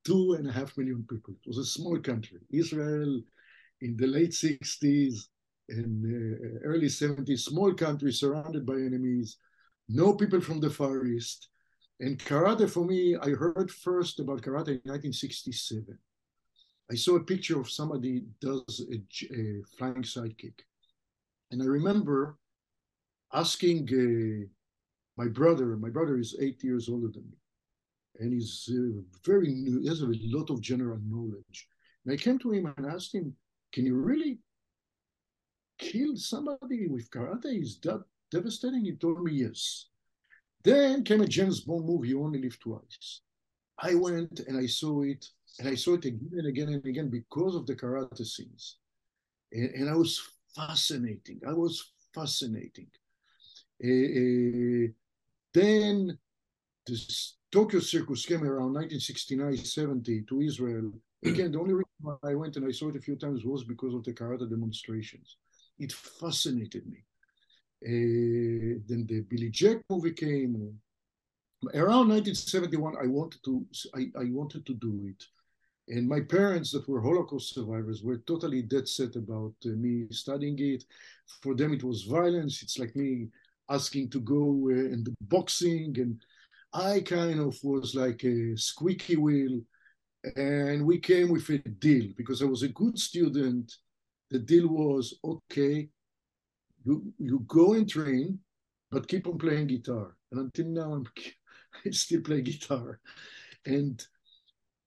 two 0.05 0.33
and 0.33 0.47
a 0.47 0.51
half 0.51 0.77
million 0.77 1.05
people. 1.09 1.33
It 1.33 1.47
was 1.47 1.57
a 1.57 1.65
small 1.65 1.99
country. 1.99 2.39
Israel 2.51 3.21
in 3.81 3.97
the 3.97 4.07
late 4.07 4.31
60s 4.31 5.27
and 5.69 6.05
uh, 6.05 6.59
early 6.63 6.87
70s, 6.87 7.39
small 7.39 7.73
country 7.73 8.11
surrounded 8.11 8.65
by 8.65 8.75
enemies, 8.75 9.37
no 9.89 10.13
people 10.13 10.39
from 10.41 10.59
the 10.59 10.69
Far 10.69 11.05
East. 11.05 11.49
And 11.99 12.19
karate 12.19 12.69
for 12.69 12.85
me, 12.85 13.15
I 13.15 13.29
heard 13.29 13.71
first 13.71 14.19
about 14.19 14.41
karate 14.41 14.79
in 14.79 14.91
1967. 14.91 15.97
I 16.91 16.95
saw 16.95 17.15
a 17.15 17.23
picture 17.23 17.59
of 17.59 17.69
somebody 17.69 18.25
does 18.41 18.85
a, 18.91 18.97
a 19.33 19.63
flying 19.77 20.03
sidekick. 20.03 20.59
And 21.51 21.61
I 21.61 21.65
remember 21.65 22.37
asking 23.33 23.87
uh, 23.89 24.45
my 25.17 25.27
brother, 25.27 25.77
my 25.77 25.89
brother 25.89 26.17
is 26.17 26.35
eight 26.39 26.63
years 26.63 26.89
older 26.89 27.07
than 27.07 27.23
me, 27.23 27.37
and 28.19 28.33
he's 28.33 28.69
uh, 28.71 29.01
very 29.25 29.53
new, 29.53 29.81
he 29.81 29.87
has 29.87 30.01
a 30.01 30.11
lot 30.25 30.49
of 30.49 30.61
general 30.61 30.99
knowledge. 31.05 31.67
And 32.05 32.13
I 32.13 32.17
came 32.17 32.37
to 32.39 32.51
him 32.51 32.71
and 32.77 32.85
asked 32.85 33.15
him, 33.15 33.33
Can 33.71 33.85
you 33.85 33.95
really 33.95 34.39
kill 35.77 36.15
somebody 36.15 36.87
with 36.87 37.09
karate? 37.09 37.61
Is 37.61 37.79
that 37.79 38.03
devastating? 38.31 38.85
He 38.85 38.93
told 38.93 39.23
me 39.23 39.33
yes. 39.33 39.87
Then 40.63 41.03
came 41.03 41.21
a 41.21 41.27
James 41.27 41.61
Bond 41.61 41.85
movie, 41.85 42.09
You 42.09 42.23
Only 42.23 42.41
Live 42.41 42.59
Twice. 42.59 43.21
I 43.79 43.93
went 43.95 44.39
and 44.47 44.57
I 44.57 44.65
saw 44.65 45.03
it, 45.03 45.25
and 45.59 45.67
I 45.67 45.75
saw 45.75 45.93
it 45.93 46.05
again 46.05 46.31
and 46.33 46.47
again 46.47 46.69
and 46.69 46.85
again 46.85 47.09
because 47.09 47.55
of 47.55 47.65
the 47.65 47.75
karate 47.75 48.25
scenes. 48.25 48.77
And, 49.51 49.69
and 49.71 49.89
I 49.89 49.95
was 49.95 50.21
fascinating. 50.55 51.41
I 51.47 51.53
was 51.53 51.93
fascinating. 52.13 52.87
Uh, 53.83 54.91
then 55.55 56.17
the 56.85 56.97
Tokyo 57.51 57.79
Circus 57.79 58.25
came 58.25 58.43
around 58.43 58.75
1969-70 58.75 60.27
to 60.27 60.41
Israel. 60.41 60.91
Again, 61.23 61.51
the 61.53 61.59
only 61.59 61.73
reason 61.73 62.19
I 62.23 62.35
went 62.35 62.57
and 62.57 62.65
I 62.67 62.71
saw 62.71 62.89
it 62.89 62.97
a 62.97 63.01
few 63.01 63.15
times 63.15 63.45
was 63.45 63.63
because 63.63 63.93
of 63.93 64.03
the 64.03 64.13
karate 64.13 64.49
demonstrations. 64.49 65.37
It 65.79 65.93
fascinated 65.93 66.85
me. 66.85 66.99
Uh, 67.83 68.79
then 68.87 69.05
the 69.07 69.21
Billy 69.29 69.49
Jack 69.49 69.77
movie 69.89 70.11
came. 70.11 70.77
Around 71.73 72.09
1971, 72.09 72.95
I 73.01 73.07
wanted 73.07 73.41
to 73.45 73.65
I, 73.95 74.01
I 74.19 74.25
wanted 74.25 74.65
to 74.65 74.73
do 74.73 75.07
it. 75.07 75.23
And 75.87 76.07
my 76.07 76.19
parents, 76.19 76.71
that 76.71 76.87
were 76.89 77.01
Holocaust 77.01 77.53
survivors, 77.53 78.03
were 78.03 78.17
totally 78.17 78.61
dead 78.63 78.87
set 78.87 79.15
about 79.15 79.53
uh, 79.65 79.69
me 79.69 80.07
studying 80.11 80.57
it. 80.59 80.83
For 81.41 81.55
them, 81.55 81.73
it 81.73 81.83
was 81.83 82.03
violence. 82.03 82.61
It's 82.63 82.79
like 82.79 82.95
me 82.95 83.29
asking 83.69 84.09
to 84.11 84.19
go 84.19 84.69
uh, 84.69 84.93
in 84.93 85.03
the 85.03 85.13
boxing, 85.21 85.95
and 85.97 86.21
I 86.73 87.01
kind 87.01 87.39
of 87.39 87.57
was 87.63 87.95
like 87.95 88.23
a 88.23 88.57
squeaky 88.57 89.15
wheel. 89.17 89.61
And 90.35 90.85
we 90.85 90.99
came 90.99 91.29
with 91.29 91.47
a 91.49 91.59
deal 91.59 92.11
because 92.17 92.41
I 92.41 92.45
was 92.45 92.63
a 92.63 92.69
good 92.69 92.97
student. 92.97 93.71
The 94.31 94.39
deal 94.39 94.67
was 94.67 95.13
okay, 95.23 95.89
you 96.83 97.13
you 97.19 97.39
go 97.47 97.73
and 97.73 97.87
train, 97.89 98.39
but 98.91 99.07
keep 99.07 99.27
on 99.27 99.37
playing 99.37 99.67
guitar. 99.67 100.15
And 100.31 100.41
until 100.41 100.67
now, 100.67 100.93
I'm 100.93 101.05
I 101.85 101.89
still 101.91 102.21
play 102.21 102.41
guitar. 102.41 102.99
And 103.65 104.05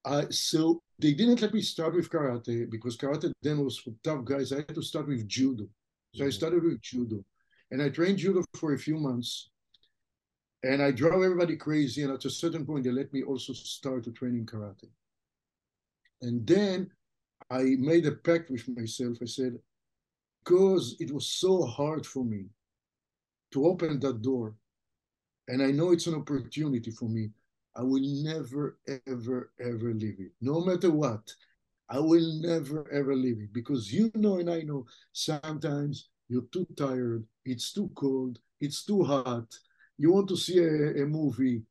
I 0.05 0.27
so 0.31 0.83
they 0.99 1.13
didn't 1.13 1.43
let 1.43 1.55
me 1.55 1.61
start 1.61 1.95
with 1.95 2.11
karate 2.11 2.71
because 2.71 2.97
karate 2.97 3.33
then 3.43 3.65
was 3.65 3.79
for 3.79 3.93
tough 4.03 4.25
guys. 4.25 4.53
I 4.53 4.57
had 4.57 4.75
to 4.75 4.83
start 4.83 5.09
with 5.09 5.29
judo. 5.29 5.69
So 6.15 6.25
I 6.25 6.31
started 6.31 6.63
with 6.65 6.81
judo. 6.81 7.25
And 7.71 7.83
I 7.83 7.89
trained 7.91 8.19
judo 8.19 8.43
for 8.57 8.73
a 8.75 8.79
few 8.79 8.97
months. 8.97 9.51
And 10.63 10.83
I 10.83 10.91
drove 10.91 11.23
everybody 11.23 11.57
crazy. 11.57 12.03
And 12.03 12.13
at 12.13 12.25
a 12.25 12.31
certain 12.31 12.67
point, 12.67 12.85
they 12.85 12.91
let 12.91 13.13
me 13.13 13.23
also 13.23 13.53
start 13.53 14.05
to 14.05 14.13
train 14.13 14.35
in 14.35 14.47
karate. 14.47 14.89
And 16.23 16.47
then 16.47 16.91
I 17.51 17.63
made 17.79 18.07
a 18.07 18.13
pact 18.13 18.51
with 18.51 18.69
myself. 18.69 19.19
I 19.23 19.27
said, 19.27 19.59
because 20.45 20.97
it 20.99 21.13
was 21.13 21.27
so 21.27 21.65
hard 21.65 22.07
for 22.07 22.25
me 22.25 22.47
to 23.53 23.67
open 23.67 24.01
that 24.01 24.23
door, 24.23 24.55
and 25.47 25.63
I 25.63 25.71
know 25.71 25.93
it's 25.93 26.07
an 26.07 26.15
opportunity 26.15 26.91
for 26.91 27.09
me, 27.09 27.31
I 27.77 27.83
will 27.83 28.03
never, 28.03 28.79
ever, 29.07 29.53
ever 29.61 29.95
leave 29.95 30.17
it. 30.19 30.33
No 30.41 30.61
matter 30.61 30.91
what, 30.91 31.33
I 31.89 31.99
will 32.01 32.41
never, 32.41 32.91
ever 32.93 33.15
leave 33.15 33.41
it 33.41 33.53
because 33.53 33.93
you 33.93 34.11
know, 34.15 34.39
and 34.39 34.51
I 34.51 34.61
know 34.63 34.87
sometimes 35.13 36.09
you're 36.29 36.49
too 36.53 36.67
tired, 36.77 37.25
it's 37.45 37.73
too 37.73 37.91
cold, 37.95 38.39
it's 38.61 38.85
too 38.85 39.03
hot, 39.05 39.47
you 39.97 40.13
want 40.13 40.29
to 40.29 40.37
see 40.37 40.59
a, 40.59 41.03
a 41.03 41.07
movie, 41.07 41.63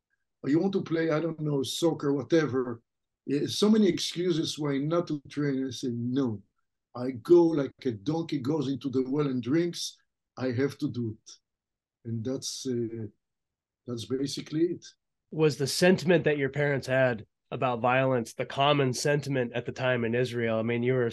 you 0.46 0.60
want 0.60 0.74
to 0.74 0.82
play, 0.82 1.12
I 1.12 1.20
don't 1.20 1.40
know, 1.40 1.64
soccer, 1.64 2.14
whatever. 2.14 2.82
So 3.48 3.70
many 3.70 3.88
excuses 3.88 4.58
why 4.58 4.78
not 4.78 5.08
to 5.08 5.22
train. 5.30 5.66
I 5.68 5.72
say, 5.72 5.90
no, 5.92 6.42
I 6.96 7.12
go 7.24 7.44
like 7.44 7.74
a 7.86 7.92
donkey 7.92 8.40
goes 8.40 8.70
into 8.70 8.90
the 8.90 9.04
well 9.08 9.28
and 9.28 9.44
drinks. 9.44 9.98
I 10.38 10.52
have 10.52 10.78
to 10.78 10.90
do 10.90 11.16
it, 11.16 11.32
and 12.06 12.24
that's 12.24 12.66
uh, 12.70 13.08
that's 13.86 14.06
basically 14.06 14.62
it. 14.62 14.86
Was 15.32 15.58
the 15.58 15.68
sentiment 15.68 16.24
that 16.24 16.38
your 16.38 16.50
parents 16.50 16.88
had 16.88 17.26
about 17.52 17.82
violence 17.82 18.34
the 18.34 18.46
common 18.46 18.94
sentiment 18.94 19.52
at 19.54 19.66
the 19.66 19.72
time 19.74 20.06
in 20.06 20.16
Israel? 20.16 20.58
I 20.58 20.64
mean, 20.64 20.84
you 20.84 20.94
were 20.94 21.12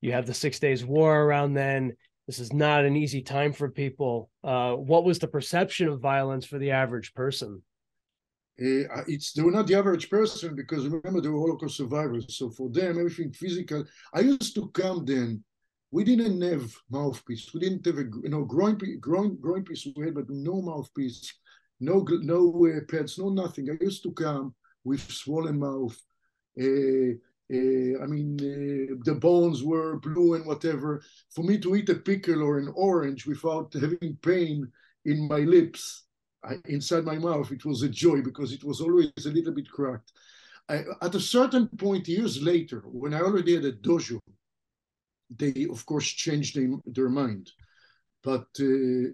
you 0.00 0.12
have 0.12 0.26
the 0.26 0.34
Six 0.34 0.58
Days 0.58 0.84
War 0.84 1.22
around 1.22 1.54
then. 1.54 1.92
This 2.26 2.38
is 2.40 2.52
not 2.52 2.84
an 2.84 2.96
easy 2.96 3.22
time 3.22 3.52
for 3.52 3.68
people. 3.70 4.30
Uh, 4.42 4.72
what 4.72 5.04
was 5.04 5.18
the 5.18 5.28
perception 5.28 5.88
of 5.88 6.00
violence 6.00 6.44
for 6.44 6.58
the 6.58 6.72
average 6.72 7.14
person? 7.14 7.62
Uh, 8.58 9.04
it's 9.06 9.32
they 9.32 9.42
were 9.42 9.50
not 9.50 9.66
the 9.66 9.74
average 9.74 10.08
person 10.08 10.56
because 10.56 10.88
remember 10.88 11.20
they 11.20 11.28
were 11.28 11.38
Holocaust 11.38 11.76
survivors. 11.76 12.38
So 12.38 12.50
for 12.50 12.70
them, 12.70 12.98
everything 12.98 13.32
physical. 13.32 13.84
I 14.14 14.20
used 14.20 14.54
to 14.54 14.68
come 14.70 15.04
then. 15.04 15.44
We 15.92 16.04
didn't 16.04 16.40
have 16.42 16.74
mouthpiece. 16.90 17.52
We 17.54 17.60
didn't 17.60 17.84
have 17.86 17.98
a 17.98 18.08
you 18.22 18.30
know 18.30 18.44
growing 18.44 18.80
growing 18.98 19.36
growing 19.40 19.64
piece 19.64 19.86
we 19.94 20.06
had, 20.06 20.14
but 20.14 20.28
no 20.30 20.62
mouthpiece, 20.62 21.32
no 21.80 22.04
no 22.22 22.66
uh, 22.66 22.80
pads, 22.90 23.18
no 23.18 23.28
nothing. 23.28 23.68
I 23.70 23.76
used 23.84 24.02
to 24.04 24.12
come 24.12 24.54
with 24.84 25.00
swollen 25.00 25.60
mouth. 25.60 25.96
Uh, 26.58 27.18
uh, 27.52 28.02
I 28.02 28.06
mean, 28.06 28.36
uh, 28.40 28.96
the 29.04 29.14
bones 29.14 29.62
were 29.62 30.00
blue 30.00 30.34
and 30.34 30.44
whatever. 30.44 31.02
For 31.30 31.44
me 31.44 31.58
to 31.58 31.76
eat 31.76 31.88
a 31.88 31.94
pickle 31.94 32.42
or 32.42 32.58
an 32.58 32.72
orange 32.74 33.24
without 33.26 33.72
having 33.72 34.18
pain 34.20 34.70
in 35.04 35.28
my 35.28 35.40
lips 35.40 36.06
I, 36.42 36.56
inside 36.64 37.04
my 37.04 37.18
mouth, 37.18 37.52
it 37.52 37.64
was 37.64 37.82
a 37.82 37.88
joy 37.88 38.20
because 38.22 38.52
it 38.52 38.64
was 38.64 38.80
always 38.80 39.12
a 39.24 39.30
little 39.30 39.52
bit 39.52 39.70
cracked. 39.70 40.12
I, 40.68 40.82
at 41.00 41.14
a 41.14 41.20
certain 41.20 41.68
point, 41.68 42.08
years 42.08 42.42
later, 42.42 42.82
when 42.86 43.14
I 43.14 43.20
already 43.20 43.54
had 43.54 43.64
a 43.64 43.72
dojo, 43.72 44.18
they 45.30 45.66
of 45.70 45.86
course 45.86 46.08
changed 46.08 46.56
their, 46.56 46.68
their 46.86 47.08
mind. 47.08 47.52
But 48.24 48.48
uh, 48.58 49.06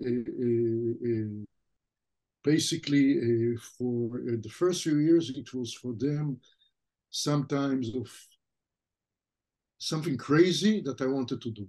basically, 2.43 3.57
for 3.77 4.21
the 4.25 4.51
first 4.51 4.85
few 4.85 4.97
years, 4.97 5.29
it 5.29 5.53
was 5.53 5.75
for 5.75 5.93
them 5.93 6.41
sometimes 7.13 7.95
of 7.95 8.11
something 9.79 10.17
crazy 10.17 10.81
that 10.81 11.01
I 11.01 11.07
wanted 11.07 11.41
to 11.43 11.51
do. 11.51 11.69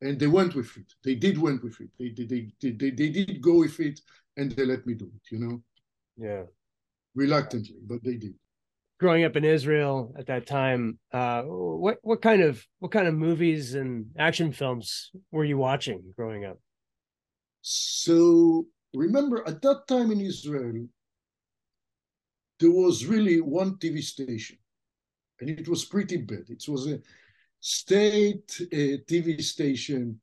And 0.00 0.18
they 0.18 0.26
went 0.26 0.54
with 0.54 0.74
it. 0.76 0.92
They 1.04 1.14
did 1.14 1.38
went 1.38 1.62
with 1.62 1.78
it. 1.80 1.90
They 1.98 2.08
did. 2.08 2.28
They, 2.28 2.48
they, 2.60 2.70
they, 2.72 2.90
they 2.90 3.08
did 3.10 3.40
go 3.42 3.58
with 3.58 3.78
it 3.78 4.00
and 4.36 4.50
they 4.50 4.64
let 4.64 4.86
me 4.86 4.94
do 4.94 5.04
it, 5.14 5.30
you 5.30 5.38
know? 5.38 5.62
Yeah. 6.16 6.44
Reluctantly, 7.14 7.76
but 7.86 8.02
they 8.02 8.16
did. 8.16 8.34
Growing 8.98 9.24
up 9.24 9.36
in 9.36 9.44
Israel 9.44 10.14
at 10.18 10.26
that 10.26 10.46
time, 10.46 10.98
uh, 11.12 11.42
what 11.42 11.98
what 12.02 12.20
kind 12.20 12.42
of 12.42 12.62
what 12.80 12.92
kind 12.92 13.08
of 13.08 13.14
movies 13.14 13.74
and 13.74 14.06
action 14.18 14.52
films 14.52 15.10
were 15.30 15.44
you 15.44 15.56
watching 15.56 16.02
growing 16.16 16.44
up? 16.44 16.58
So 17.62 18.66
remember, 18.94 19.42
at 19.46 19.62
that 19.62 19.86
time 19.88 20.10
in 20.12 20.20
Israel, 20.20 20.86
there 22.60 22.70
was 22.70 23.06
really 23.06 23.40
one 23.40 23.76
TV 23.76 24.02
station, 24.02 24.58
and 25.40 25.50
it 25.50 25.68
was 25.68 25.84
pretty 25.84 26.18
bad. 26.18 26.44
It 26.48 26.64
was 26.68 26.86
a 26.86 27.00
state 27.60 28.50
uh, 28.60 29.02
TV 29.08 29.42
station 29.42 30.20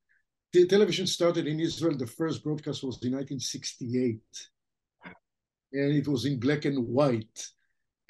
the 0.53 0.65
television 0.65 1.05
started 1.07 1.45
in 1.45 1.59
Israel. 1.59 1.97
The 1.97 2.07
first 2.07 2.43
broadcast 2.43 2.83
was 2.83 2.97
in 3.03 3.11
1968, 3.13 4.19
and 5.73 5.93
it 5.93 6.07
was 6.07 6.25
in 6.25 6.39
black 6.39 6.65
and 6.65 6.87
white, 6.87 7.39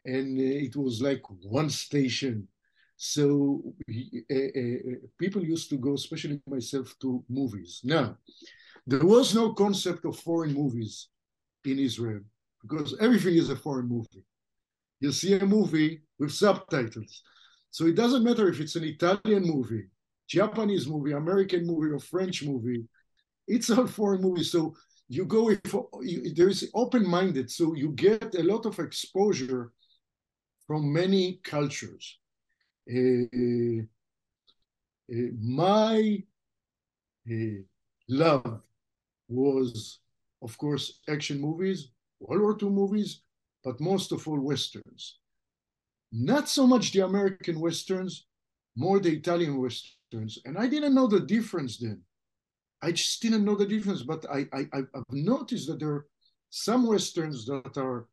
and 0.05 0.37
uh, 0.37 0.65
it 0.67 0.75
was 0.75 1.01
like 1.01 1.23
one 1.41 1.69
station. 1.69 2.47
So 2.95 3.63
uh, 3.89 4.35
uh, 4.35 4.95
people 5.19 5.43
used 5.43 5.69
to 5.71 5.77
go, 5.77 5.93
especially 5.95 6.41
myself, 6.47 6.95
to 7.01 7.23
movies. 7.27 7.81
Now, 7.83 8.17
there 8.85 9.05
was 9.05 9.33
no 9.33 9.53
concept 9.53 10.05
of 10.05 10.19
foreign 10.19 10.53
movies 10.53 11.09
in 11.65 11.79
Israel 11.79 12.21
because 12.61 12.95
everything 12.99 13.35
is 13.35 13.49
a 13.49 13.55
foreign 13.55 13.89
movie. 13.89 14.23
You 14.99 15.11
see 15.11 15.33
a 15.33 15.45
movie 15.45 16.01
with 16.19 16.31
subtitles. 16.31 17.21
So 17.69 17.85
it 17.85 17.95
doesn't 17.95 18.23
matter 18.23 18.47
if 18.49 18.59
it's 18.59 18.75
an 18.75 18.83
Italian 18.83 19.43
movie 19.43 19.87
Japanese 20.27 20.87
movie, 20.87 21.13
American 21.13 21.65
movie, 21.65 21.91
or 21.91 21.99
French 21.99 22.43
movie. 22.43 22.83
It's 23.47 23.69
a 23.69 23.87
foreign 23.87 24.21
movie. 24.21 24.43
So 24.43 24.75
you 25.07 25.25
go 25.25 25.45
with, 25.45 25.61
you, 26.01 26.33
there 26.35 26.49
is 26.49 26.69
open-minded. 26.73 27.49
So 27.49 27.73
you 27.73 27.91
get 27.91 28.35
a 28.35 28.43
lot 28.43 28.65
of 28.65 28.77
exposure 28.79 29.71
from 30.67 30.91
many 30.91 31.39
cultures. 31.43 32.19
Uh, 32.91 33.83
uh, 35.09 35.31
my 35.39 36.23
uh, 37.31 37.61
love 38.09 38.61
was, 39.29 39.99
of 40.41 40.57
course, 40.57 40.99
action 41.07 41.39
movies, 41.39 41.91
World 42.19 42.41
War 42.41 42.57
II 42.61 42.69
movies, 42.69 43.21
but 43.67 43.81
most 43.81 44.13
of 44.13 44.25
all 44.27 44.39
Westerns. 44.39 45.03
Not 46.13 46.47
so 46.47 46.65
much 46.65 46.93
the 46.93 47.01
American 47.01 47.59
Westerns, 47.59 48.25
more 48.77 48.99
the 48.99 49.11
Italian 49.11 49.57
Westerns 49.61 50.39
and 50.45 50.57
I 50.57 50.67
didn't 50.67 50.95
know 50.95 51.07
the 51.07 51.19
difference 51.19 51.77
then. 51.77 52.01
I 52.81 52.93
just 52.93 53.21
didn't 53.21 53.43
know 53.43 53.55
the 53.55 53.65
difference, 53.65 54.03
but 54.03 54.25
I, 54.31 54.47
I 54.53 54.61
I've 54.71 55.11
noticed 55.11 55.67
that 55.67 55.79
there 55.79 55.89
are 55.89 56.05
some 56.49 56.87
Westerns 56.87 57.45
that 57.47 57.77
are 57.77 58.07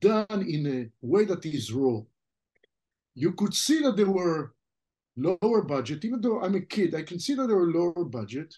done 0.00 0.40
in 0.56 0.62
a 0.78 1.06
way 1.12 1.24
that 1.24 1.44
is 1.44 1.72
raw. 1.72 1.98
You 3.14 3.32
could 3.32 3.54
see 3.54 3.82
that 3.82 3.96
they 3.96 4.04
were 4.04 4.54
lower 5.16 5.62
budget, 5.62 6.04
even 6.04 6.20
though 6.20 6.40
I'm 6.40 6.54
a 6.54 6.60
kid, 6.60 6.94
I 6.94 7.02
can 7.02 7.18
see 7.18 7.34
that 7.34 7.48
they 7.48 7.54
were 7.54 7.72
lower 7.72 8.04
budget. 8.04 8.54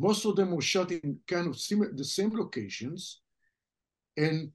Most 0.00 0.24
of 0.24 0.34
them 0.34 0.50
were 0.50 0.62
shot 0.72 0.90
in 0.90 1.20
kind 1.28 1.46
of 1.46 1.60
similar, 1.60 1.92
the 1.92 2.04
same 2.04 2.36
locations. 2.36 3.20
And 4.16 4.50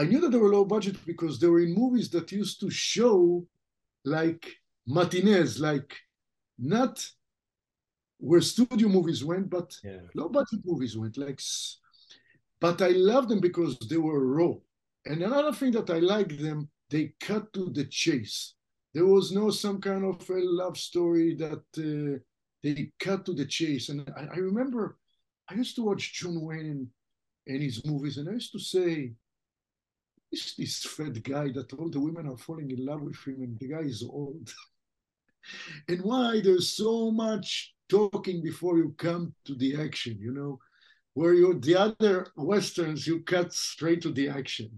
I 0.00 0.04
knew 0.08 0.20
that 0.20 0.30
they 0.30 0.38
were 0.38 0.54
low 0.54 0.64
budget 0.64 0.96
because 1.04 1.34
they 1.38 1.46
were 1.52 1.60
in 1.60 1.74
movies 1.82 2.08
that 2.10 2.32
used 2.32 2.58
to 2.60 2.70
show 2.70 3.46
like 4.16 4.42
matinees, 4.86 5.60
like 5.60 5.90
not 6.58 6.94
where 8.18 8.40
studio 8.40 8.88
movies 8.88 9.22
went, 9.30 9.46
but 9.56 9.68
Yeah. 9.84 10.06
low 10.14 10.28
budget 10.38 10.60
movies 10.64 10.94
went. 11.00 11.16
Like, 11.24 11.40
but 12.64 12.80
I 12.88 12.92
love 13.10 13.28
them 13.28 13.40
because 13.40 13.72
they 13.90 14.00
were 14.08 14.24
raw. 14.38 14.54
And 15.08 15.18
another 15.22 15.52
thing 15.58 15.72
that 15.72 15.90
I 15.90 15.98
like 15.98 16.32
them, 16.38 16.58
they 16.92 17.04
cut 17.28 17.44
to 17.54 17.62
the 17.78 17.86
chase. 18.02 18.54
There 18.94 19.06
was 19.14 19.26
no 19.40 19.50
some 19.50 19.78
kind 19.88 20.04
of 20.04 20.18
a 20.30 20.40
love 20.62 20.76
story 20.88 21.34
that 21.44 21.64
uh, 21.88 22.18
they 22.62 22.90
cut 22.98 23.20
to 23.26 23.34
the 23.34 23.46
chase. 23.58 23.90
And 23.90 23.98
I, 24.20 24.22
I 24.36 24.38
remember 24.50 24.82
I 25.50 25.54
used 25.62 25.76
to 25.76 25.82
watch 25.88 26.14
John 26.14 26.36
Wayne 26.46 26.70
and, 26.74 26.86
and 27.50 27.62
his 27.62 27.84
movies, 27.84 28.16
and 28.18 28.28
I 28.28 28.32
used 28.32 28.52
to 28.52 28.58
say, 28.74 29.12
is 30.32 30.54
this 30.56 30.84
fat 30.84 31.22
guy 31.22 31.50
that 31.52 31.72
all 31.74 31.90
the 31.90 32.00
women 32.00 32.28
are 32.28 32.36
falling 32.36 32.70
in 32.70 32.84
love 32.84 33.02
with 33.02 33.16
him, 33.26 33.42
and 33.42 33.58
the 33.58 33.68
guy 33.68 33.80
is 33.80 34.02
old? 34.02 34.52
and 35.88 36.02
why 36.02 36.40
there's 36.40 36.72
so 36.72 37.10
much 37.10 37.74
talking 37.88 38.42
before 38.42 38.78
you 38.78 38.94
come 38.96 39.34
to 39.44 39.54
the 39.56 39.80
action, 39.80 40.18
you 40.20 40.32
know? 40.32 40.58
Where 41.14 41.34
you 41.34 41.58
the 41.58 41.76
other 41.76 42.28
westerns, 42.36 43.06
you 43.06 43.20
cut 43.20 43.52
straight 43.52 44.00
to 44.02 44.12
the 44.12 44.28
action. 44.28 44.70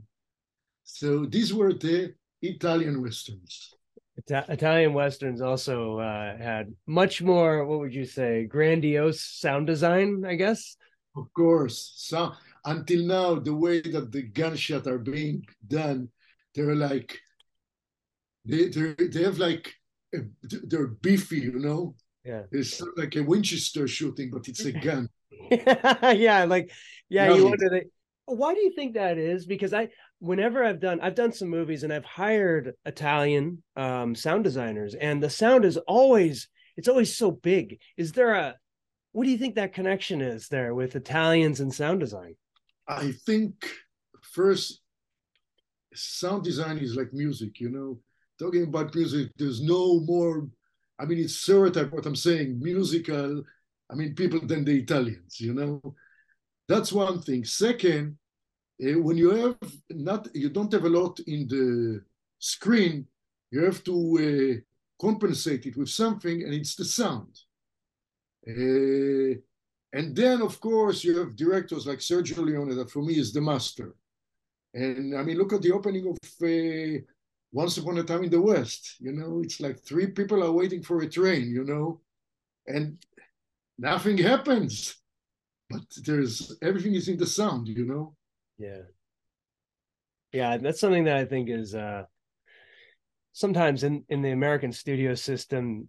So 0.85 1.27
these 1.27 1.53
were 1.53 1.75
the 1.75 2.15
Italian 2.41 3.03
westerns. 3.03 3.75
Ita- 4.19 4.47
Italian 4.49 4.95
westerns 4.95 5.41
also 5.41 5.99
uh, 5.99 6.37
had 6.39 6.75
much 6.87 7.23
more. 7.23 7.67
What 7.67 7.81
would 7.81 7.95
you 7.95 8.07
say? 8.07 8.45
Grandiose 8.45 9.23
sound 9.23 9.67
design, 9.67 10.25
I 10.27 10.35
guess. 10.35 10.77
Of 11.17 11.33
course, 11.35 11.93
so 11.97 12.33
until 12.65 13.07
now, 13.07 13.35
the 13.37 13.55
way 13.55 13.81
that 13.81 14.13
the 14.13 14.23
gunshot 14.23 14.87
are 14.87 14.99
being 14.99 15.45
done, 15.67 16.09
they're 16.55 16.75
like 16.75 17.19
they 18.45 18.69
they 18.69 18.95
they 19.09 19.23
have 19.23 19.39
like 19.39 19.75
a, 20.15 20.19
they're 20.43 20.89
beefy, 20.89 21.41
you 21.41 21.59
know. 21.59 21.95
Yeah. 22.25 22.43
It's 22.53 22.81
like 22.97 23.17
a 23.17 23.23
Winchester 23.23 23.89
shooting, 23.89 24.31
but 24.31 24.49
it's 24.49 24.65
a 24.65 24.73
gun. 24.89 25.09
yeah, 25.51 26.45
like 26.45 26.71
yeah, 27.09 27.35
you 27.35 27.45
wonder 27.45 27.69
that. 27.71 27.85
Why 28.27 28.55
do 28.55 28.61
you 28.61 28.73
think 28.75 28.95
that 28.95 29.19
is? 29.19 29.47
Because 29.47 29.75
I, 29.75 29.89
whenever 30.21 30.65
I've 30.65 30.81
done, 30.81 31.01
I've 31.01 31.17
done 31.17 31.33
some 31.33 31.49
movies 31.49 31.83
and 31.83 31.93
I've 31.93 32.05
hired 32.05 32.75
Italian 32.87 33.63
um, 33.77 34.15
sound 34.15 34.45
designers, 34.45 34.95
and 34.95 35.23
the 35.23 35.29
sound 35.29 35.65
is 35.65 35.77
always, 35.77 36.49
it's 36.77 36.89
always 36.89 37.17
so 37.17 37.33
big. 37.33 37.81
Is 37.97 38.13
there 38.13 38.35
a, 38.35 38.55
what 39.11 39.25
do 39.25 39.31
you 39.31 39.39
think 39.39 39.57
that 39.57 39.75
connection 39.75 40.21
is 40.21 40.49
there 40.49 40.73
with 40.73 40.95
Italians 40.95 41.59
and 41.59 41.75
sound 41.75 41.99
design? 42.01 42.37
I 42.89 43.13
think 43.13 43.55
first 44.23 44.81
sound 45.95 46.45
design 46.45 46.79
is 46.79 46.97
like 46.97 47.13
music, 47.13 47.61
you 47.61 47.71
know. 47.71 47.99
Talking 48.39 48.65
about 48.65 48.95
music, 48.95 49.31
there's 49.37 49.63
no 49.63 50.01
more. 50.01 50.49
I 50.99 51.05
mean, 51.05 51.19
it's 51.19 51.37
stereotype 51.37 51.93
what 51.93 52.07
I'm 52.07 52.17
saying, 52.17 52.59
musical. 52.61 53.43
I 53.91 53.95
mean, 53.95 54.15
people 54.15 54.41
than 54.41 54.65
the 54.65 54.79
Italians, 54.79 55.41
you 55.41 55.55
know. 55.55 55.95
That's 56.69 56.93
one 56.93 57.21
thing. 57.21 57.45
Second, 57.45 58.17
eh, 58.81 58.95
when 58.95 59.17
you 59.17 59.31
have 59.31 59.73
not, 59.91 60.29
you 60.35 60.49
don't 60.49 60.73
have 60.73 60.85
a 60.85 60.89
lot 60.89 61.21
in 61.21 61.47
the 61.49 62.03
screen. 62.39 63.07
You 63.51 63.65
have 63.65 63.85
to 63.85 63.97
uh, 64.59 64.61
compensate 65.01 65.67
it 65.67 65.77
with 65.77 65.91
something, 65.91 66.43
and 66.43 66.55
it's 66.55 66.75
the 66.75 66.85
sound. 66.85 67.39
Uh, 68.49 69.39
and 69.93 70.17
then, 70.17 70.41
of 70.41 70.59
course, 70.61 71.05
you 71.05 71.19
have 71.19 71.37
directors 71.37 71.87
like 71.87 71.99
Sergio 71.99 72.39
Leone, 72.39 72.75
that 72.77 72.91
for 72.91 73.03
me 73.03 73.19
is 73.19 73.33
the 73.33 73.41
master. 73.41 73.95
And 74.75 75.17
I 75.17 75.23
mean, 75.23 75.37
look 75.37 75.53
at 75.53 75.61
the 75.61 75.73
opening 75.73 76.07
of 76.09 76.17
uh, 76.43 77.03
Once 77.53 77.77
Upon 77.77 77.99
a 77.99 78.03
Time 78.03 78.25
in 78.25 78.31
the 78.31 78.41
West. 78.41 78.97
You 79.01 79.13
know, 79.13 79.43
it's 79.45 79.61
like 79.61 79.79
three 79.81 80.07
people 80.07 80.43
are 80.43 80.53
waiting 80.53 80.83
for 80.83 81.03
a 81.03 81.09
train, 81.09 81.51
you 81.51 81.65
know, 81.65 82.01
and 82.67 82.97
nothing 83.79 84.17
happens. 84.17 84.97
But 85.69 85.83
there's 86.05 86.57
everything 86.63 86.95
is 86.95 87.09
in 87.09 87.19
the 87.19 87.27
sound, 87.27 87.69
you 87.69 87.85
know. 87.85 88.15
Yeah. 88.59 88.83
Yeah, 90.33 90.57
that's 90.57 90.81
something 90.81 91.05
that 91.05 91.17
I 91.17 91.27
think 91.27 91.51
is 91.51 91.75
uh 91.75 92.05
sometimes 93.33 93.83
in 93.83 94.05
in 94.09 94.23
the 94.23 94.31
American 94.31 94.73
studio 94.73 95.15
system 95.15 95.89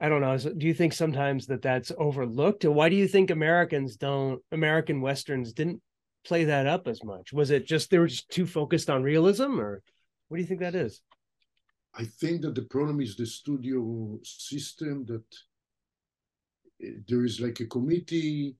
I 0.00 0.08
don't 0.08 0.22
know, 0.22 0.36
do 0.38 0.66
you 0.66 0.72
think 0.72 0.94
sometimes 0.94 1.46
that 1.46 1.60
that's 1.60 1.92
overlooked? 1.98 2.64
Why 2.64 2.88
do 2.88 2.96
you 2.96 3.06
think 3.06 3.30
Americans 3.30 3.96
don't 3.96 4.40
American 4.50 5.02
westerns 5.02 5.52
didn't 5.52 5.82
play 6.24 6.44
that 6.44 6.66
up 6.66 6.88
as 6.88 7.04
much? 7.04 7.32
Was 7.32 7.50
it 7.50 7.66
just 7.66 7.90
they 7.90 7.98
were 7.98 8.06
just 8.06 8.30
too 8.30 8.46
focused 8.46 8.88
on 8.88 9.02
realism 9.02 9.60
or 9.60 9.82
what 10.28 10.38
do 10.38 10.42
you 10.42 10.46
think 10.46 10.60
that 10.60 10.74
is? 10.74 11.02
I 11.94 12.04
think 12.04 12.42
that 12.42 12.54
the 12.54 12.62
problem 12.62 13.00
is 13.00 13.16
the 13.16 13.26
studio 13.26 14.18
system 14.22 15.04
that 15.06 15.24
uh, 16.82 17.00
there 17.08 17.24
is 17.24 17.40
like 17.40 17.60
a 17.60 17.66
committee. 17.66 18.56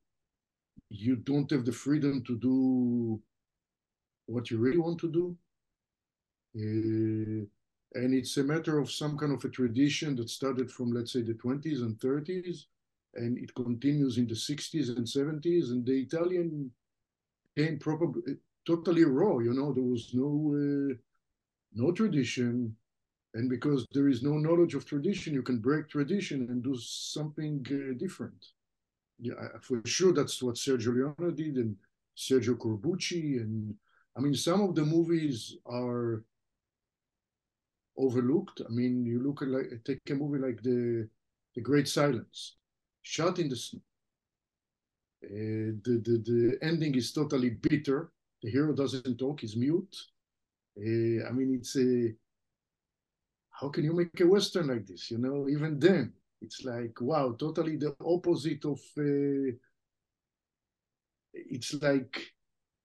You 0.91 1.17
don't 1.17 1.51
have 1.53 1.65
the 1.65 1.73
freedom 1.73 2.23
to 2.27 2.39
do 2.39 3.21
what 4.27 4.51
you 4.51 4.59
really 4.59 4.79
want 4.79 4.99
to 5.01 5.11
do. 5.11 5.37
Uh, 6.57 7.47
and 7.95 8.15
it's 8.15 8.37
a 8.37 8.45
matter 8.45 8.79
of 8.79 8.91
some 8.91 9.19
kind 9.19 9.33
of 9.33 9.45
a 9.45 9.49
tradition 9.49 10.17
that 10.17 10.31
started 10.31 10.71
from, 10.71 10.93
let's 10.93 11.13
say, 11.13 11.23
the 11.23 11.35
20s 11.35 11.81
and 11.83 11.99
30s, 11.99 12.67
and 13.15 13.39
it 13.39 13.55
continues 13.55 14.19
in 14.19 14.27
the 14.27 14.35
60s 14.35 14.97
and 14.97 15.07
70s. 15.07 15.71
And 15.71 15.85
the 15.85 16.01
Italian 16.01 16.71
came 17.57 17.79
probably 17.79 18.37
totally 18.67 19.05
raw, 19.05 19.39
you 19.39 19.53
know, 19.53 19.73
there 19.73 19.85
was 19.85 20.15
no. 20.15 20.91
Uh, 20.93 20.95
no 21.75 21.93
tradition 21.93 22.75
and 23.35 23.49
because 23.49 23.87
there 23.93 24.09
is 24.09 24.23
no 24.23 24.37
knowledge 24.39 24.75
of 24.75 24.85
tradition 24.85 25.35
you 25.35 25.43
can 25.43 25.59
break 25.59 25.89
tradition 25.89 26.47
and 26.51 26.63
do 26.63 26.77
something 26.77 27.65
uh, 27.71 27.97
different 27.99 28.47
yeah 29.21 29.35
for 29.61 29.81
sure 29.85 30.13
that's 30.13 30.43
what 30.43 30.57
sergio 30.57 30.95
leone 30.95 31.35
did 31.35 31.57
and 31.57 31.77
sergio 32.17 32.57
corbucci 32.57 33.41
and 33.41 33.75
i 34.17 34.21
mean 34.21 34.35
some 34.35 34.61
of 34.61 34.75
the 34.75 34.85
movies 34.85 35.57
are 35.67 36.25
overlooked 38.07 38.63
i 38.69 38.73
mean 38.73 39.05
you 39.05 39.23
look 39.23 39.43
at 39.43 39.49
like 39.49 39.69
take 39.85 40.01
a 40.11 40.15
movie 40.15 40.39
like 40.39 40.63
the 40.63 41.09
the 41.55 41.61
great 41.61 41.89
silence 41.89 42.57
shot 43.03 43.39
in 43.39 43.49
the 43.49 43.57
snow 43.57 43.81
uh, 45.25 45.71
the, 45.85 45.95
the 46.07 46.15
the 46.31 46.59
ending 46.63 46.95
is 46.95 47.13
totally 47.13 47.51
bitter 47.51 48.11
the 48.43 48.51
hero 48.51 48.73
doesn't 48.73 49.19
talk 49.19 49.41
he's 49.41 49.57
mute 49.57 49.97
uh, 50.79 51.27
I 51.29 51.33
mean, 51.33 51.57
it's 51.59 51.77
a 51.77 52.15
how 53.51 53.69
can 53.69 53.85
you 53.85 53.93
make 53.93 54.19
a 54.21 54.27
western 54.27 54.69
like 54.69 54.87
this? 54.87 55.11
You 55.11 55.19
know, 55.19 55.49
even 55.49 55.79
then, 55.79 56.13
it's 56.41 56.65
like 56.65 57.01
wow, 57.01 57.33
totally 57.39 57.77
the 57.77 57.95
opposite 58.05 58.65
of. 58.65 58.81
Uh, 58.97 59.57
it's 61.33 61.75
like 61.75 62.33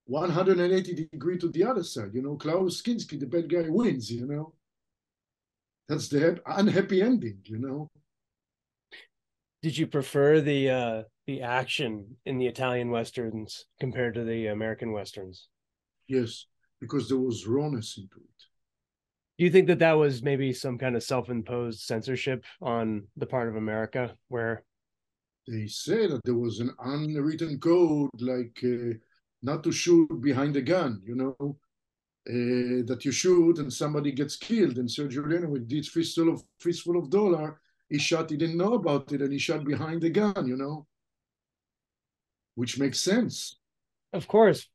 180 0.06 1.08
degree 1.12 1.38
to 1.38 1.50
the 1.50 1.64
other 1.64 1.84
side. 1.84 2.14
You 2.14 2.22
know, 2.22 2.36
Klaus 2.36 2.82
Kinski, 2.82 3.20
the 3.20 3.28
bad 3.28 3.50
guy, 3.50 3.70
wins. 3.70 4.12
You 4.12 4.26
know, 4.28 4.54
that's 5.88 6.08
the 6.10 6.40
unhappy 6.46 7.02
ending. 7.02 7.40
You 7.46 7.60
know, 7.60 7.88
Did 9.62 9.78
you 9.78 9.88
prefer 9.88 10.42
the 10.42 10.70
uh 10.70 11.04
the 11.28 11.42
action 11.42 12.18
in 12.26 12.38
the 12.38 12.48
Italian 12.48 12.92
westerns 12.92 13.66
compared 13.80 14.14
to 14.16 14.24
the 14.24 14.48
American 14.48 14.92
westerns? 14.92 15.48
yes, 16.08 16.46
because 16.80 17.10
there 17.10 17.18
was 17.18 17.48
rawness 17.48 17.98
into 17.98 18.18
it. 18.18 18.42
Do 19.38 19.44
you 19.44 19.50
think 19.52 19.68
that 19.68 19.80
that 19.80 19.94
was 19.94 20.22
maybe 20.22 20.54
some 20.54 20.78
kind 20.78 20.96
of 20.96 21.04
self-imposed 21.04 21.80
censorship 21.82 22.46
on 22.62 23.08
the 23.18 23.26
part 23.26 23.50
of 23.50 23.56
America 23.56 24.16
where 24.28 24.64
they 25.48 25.68
say 25.68 26.08
that 26.08 26.24
there 26.24 26.36
was 26.36 26.60
an 26.60 26.72
unwritten 26.80 27.60
code 27.60 28.10
like 28.20 28.58
uh, 28.64 28.94
not 29.42 29.64
to 29.64 29.72
shoot 29.72 30.08
behind 30.22 30.54
the 30.56 30.62
gun 30.62 31.02
you 31.04 31.16
know 31.16 31.58
uh, 32.28 32.82
that 32.88 33.04
you 33.06 33.12
shoot 33.12 33.60
and 33.60 33.72
somebody 33.72 34.12
gets 34.12 34.36
killed 34.36 34.78
and 34.80 34.90
sergio 34.90 35.28
leone 35.28 35.52
with 35.52 35.70
this 35.70 35.90
fistful 35.90 36.34
of 36.34 36.44
fistful 36.60 36.98
of 36.98 37.12
dollar 37.12 37.62
he 37.88 38.00
shot 38.00 38.32
he 38.32 38.36
didn't 38.36 38.58
know 38.58 38.74
about 38.74 39.12
it 39.12 39.22
and 39.22 39.32
he 39.32 39.38
shot 39.38 39.64
behind 39.64 40.02
the 40.02 40.10
gun 40.10 40.48
you 40.48 40.58
know? 40.58 40.88
Which 42.56 42.80
makes 42.80 43.02
sense. 43.02 43.60
Of 44.14 44.28
course. 44.30 44.68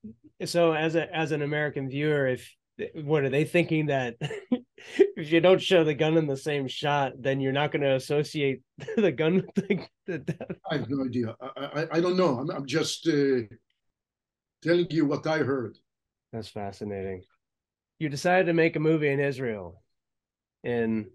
So 0.45 0.75
as 0.75 0.95
a 0.95 1.13
as 1.13 1.33
an 1.33 1.43
american 1.43 1.89
viewer 1.89 2.29
if 2.29 2.55
what 2.95 3.25
are 3.25 3.31
they 3.31 3.45
thinking 3.45 3.87
that 3.87 4.15
if 5.17 5.33
you 5.33 5.41
don't 5.41 5.61
show 5.61 5.83
the 5.83 5.95
gun 5.95 6.17
in 6.17 6.29
the 6.29 6.37
same 6.37 6.69
shot 6.69 7.15
then 7.19 7.41
you're 7.41 7.51
not 7.51 7.73
going 7.73 7.83
to 7.83 7.97
associate 7.97 8.63
the 8.97 9.11
gun 9.11 9.35
with 9.35 9.55
the, 9.57 9.87
the 10.07 10.19
death? 10.19 10.57
I 10.71 10.77
have 10.77 10.89
no 10.89 11.05
idea. 11.05 11.35
I 11.41 11.65
i, 11.65 11.87
I 11.97 12.01
don't 12.01 12.17
know. 12.17 12.39
I'm, 12.39 12.51
I'm 12.51 12.67
just 12.67 13.09
uh, 13.09 13.43
telling 14.63 14.87
you 14.91 15.05
what 15.05 15.27
i 15.27 15.39
heard. 15.39 15.77
That's 16.33 16.49
fascinating 16.49 17.25
you 18.01 18.09
decided 18.09 18.47
to 18.47 18.53
make 18.53 18.75
a 18.77 18.81
movie 18.81 19.09
in 19.09 19.21
israel 19.21 19.83
in 20.65 21.07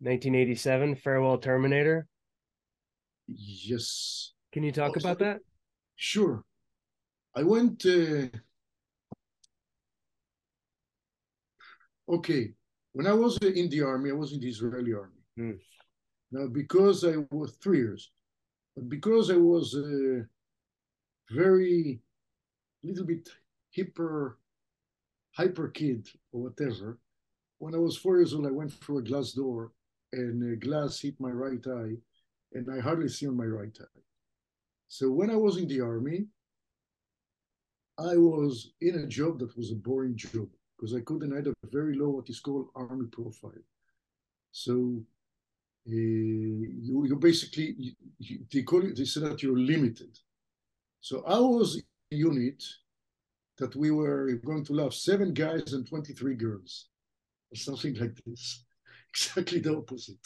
1987 0.00 0.94
farewell 0.96 1.36
terminator 1.38 2.06
yes 3.26 4.32
can 4.52 4.62
you 4.62 4.72
talk 4.72 4.92
Oh, 4.96 5.00
about 5.00 5.18
that 5.18 5.40
Sure. 6.00 6.44
I 7.34 7.42
went. 7.42 7.84
Uh, 7.84 8.28
okay, 12.08 12.52
when 12.92 13.06
I 13.08 13.12
was 13.12 13.36
in 13.38 13.68
the 13.68 13.82
army, 13.82 14.10
I 14.10 14.14
was 14.14 14.32
in 14.32 14.38
the 14.40 14.48
Israeli 14.48 14.92
army. 14.94 15.20
Hmm. 15.36 15.58
Now, 16.30 16.46
because 16.46 17.04
I 17.04 17.16
was 17.32 17.58
three 17.60 17.78
years, 17.78 18.12
But 18.76 18.88
because 18.88 19.30
I 19.30 19.36
was 19.36 19.74
a 19.74 20.24
very 21.30 22.00
little 22.84 23.04
bit 23.04 23.28
hipper, 23.76 24.34
hyper 25.38 25.68
kid 25.68 26.08
or 26.32 26.42
whatever, 26.42 26.98
when 27.58 27.74
I 27.74 27.78
was 27.78 27.96
four 27.96 28.16
years 28.16 28.34
old, 28.34 28.46
I 28.46 28.50
went 28.50 28.72
through 28.72 28.98
a 28.98 29.08
glass 29.10 29.32
door 29.32 29.70
and 30.12 30.52
a 30.52 30.56
glass 30.56 31.00
hit 31.00 31.14
my 31.20 31.30
right 31.30 31.64
eye, 31.66 31.94
and 32.54 32.66
I 32.74 32.80
hardly 32.80 33.08
see 33.08 33.28
on 33.28 33.36
my 33.36 33.44
right 33.44 33.76
eye. 33.80 34.00
So 34.88 35.12
when 35.12 35.30
I 35.30 35.36
was 35.36 35.56
in 35.58 35.68
the 35.68 35.80
army, 35.80 36.26
I 37.98 38.16
was 38.16 38.72
in 38.80 38.94
a 38.96 39.06
job 39.06 39.38
that 39.40 39.56
was 39.56 39.70
a 39.70 39.76
boring 39.76 40.16
job 40.16 40.48
because 40.76 40.94
I 40.94 41.00
couldn't 41.00 41.34
have 41.34 41.46
a 41.46 41.54
very 41.70 41.94
low 41.96 42.10
what 42.10 42.30
is 42.30 42.40
called 42.40 42.68
army 42.74 43.06
profile. 43.06 43.64
So 44.50 44.72
uh, 45.86 45.92
you 46.86 47.04
you 47.08 47.16
basically 47.16 47.74
you, 47.78 47.92
you, 48.18 48.38
they 48.52 48.62
call 48.62 48.84
it 48.84 48.96
they 48.96 49.04
say 49.04 49.20
that 49.20 49.42
you're 49.42 49.58
limited. 49.58 50.18
So 51.00 51.22
I 51.26 51.38
was 51.38 51.76
a 51.76 52.16
unit 52.16 52.62
that 53.58 53.74
we 53.76 53.90
were 53.90 54.32
going 54.44 54.64
to 54.64 54.72
love 54.72 54.94
seven 54.94 55.34
guys 55.34 55.72
and 55.72 55.86
23 55.86 56.34
girls, 56.34 56.88
or 57.52 57.56
something 57.56 57.94
like 57.94 58.16
this. 58.24 58.64
Exactly 59.10 59.60
the 59.60 59.74
opposite. 59.74 60.20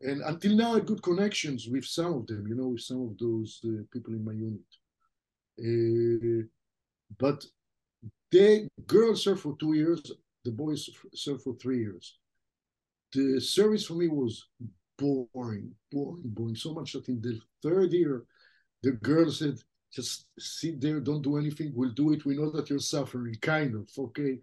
And 0.00 0.22
until 0.22 0.56
now, 0.56 0.74
I 0.76 0.80
good 0.80 1.02
connections 1.02 1.68
with 1.68 1.84
some 1.84 2.14
of 2.14 2.26
them, 2.26 2.46
you 2.48 2.54
know, 2.54 2.68
with 2.68 2.80
some 2.80 3.02
of 3.02 3.18
those 3.18 3.60
uh, 3.64 3.82
people 3.92 4.14
in 4.14 4.24
my 4.24 4.32
unit. 4.32 4.70
Uh, 5.60 6.46
but 7.18 7.44
the 8.30 8.68
girls 8.86 9.24
served 9.24 9.40
for 9.40 9.56
two 9.58 9.74
years, 9.74 10.10
the 10.44 10.52
boys 10.52 10.88
served 11.14 11.42
for 11.42 11.54
three 11.56 11.80
years. 11.80 12.18
The 13.12 13.40
service 13.40 13.86
for 13.86 13.94
me 13.94 14.08
was 14.08 14.46
boring, 14.98 15.72
boring, 15.90 16.22
boring. 16.24 16.56
So 16.56 16.74
much 16.74 16.92
that 16.92 17.08
in 17.08 17.20
the 17.20 17.40
third 17.62 17.92
year, 17.92 18.24
the 18.82 18.92
girl 18.92 19.30
said, 19.30 19.58
just 19.92 20.26
sit 20.38 20.80
there, 20.80 21.00
don't 21.00 21.22
do 21.22 21.38
anything, 21.38 21.72
we'll 21.74 21.90
do 21.90 22.12
it. 22.12 22.24
We 22.24 22.36
know 22.36 22.50
that 22.50 22.70
you're 22.70 22.78
suffering, 22.78 23.34
kind 23.40 23.74
of, 23.74 23.88
okay? 23.98 24.38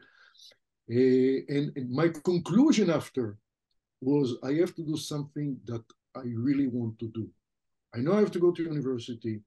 Uh, 0.89 1.45
and, 1.49 1.71
and 1.75 1.89
my 1.89 2.09
conclusion 2.09 2.89
after 2.89 3.37
was 4.01 4.35
I 4.43 4.53
have 4.53 4.75
to 4.75 4.83
do 4.83 4.97
something 4.97 5.57
that 5.65 5.83
I 6.15 6.23
really 6.25 6.67
want 6.67 6.99
to 6.99 7.07
do. 7.09 7.29
I 7.95 7.99
know 7.99 8.13
I 8.13 8.19
have 8.19 8.31
to 8.31 8.39
go 8.39 8.51
to 8.51 8.63
university. 8.63 9.41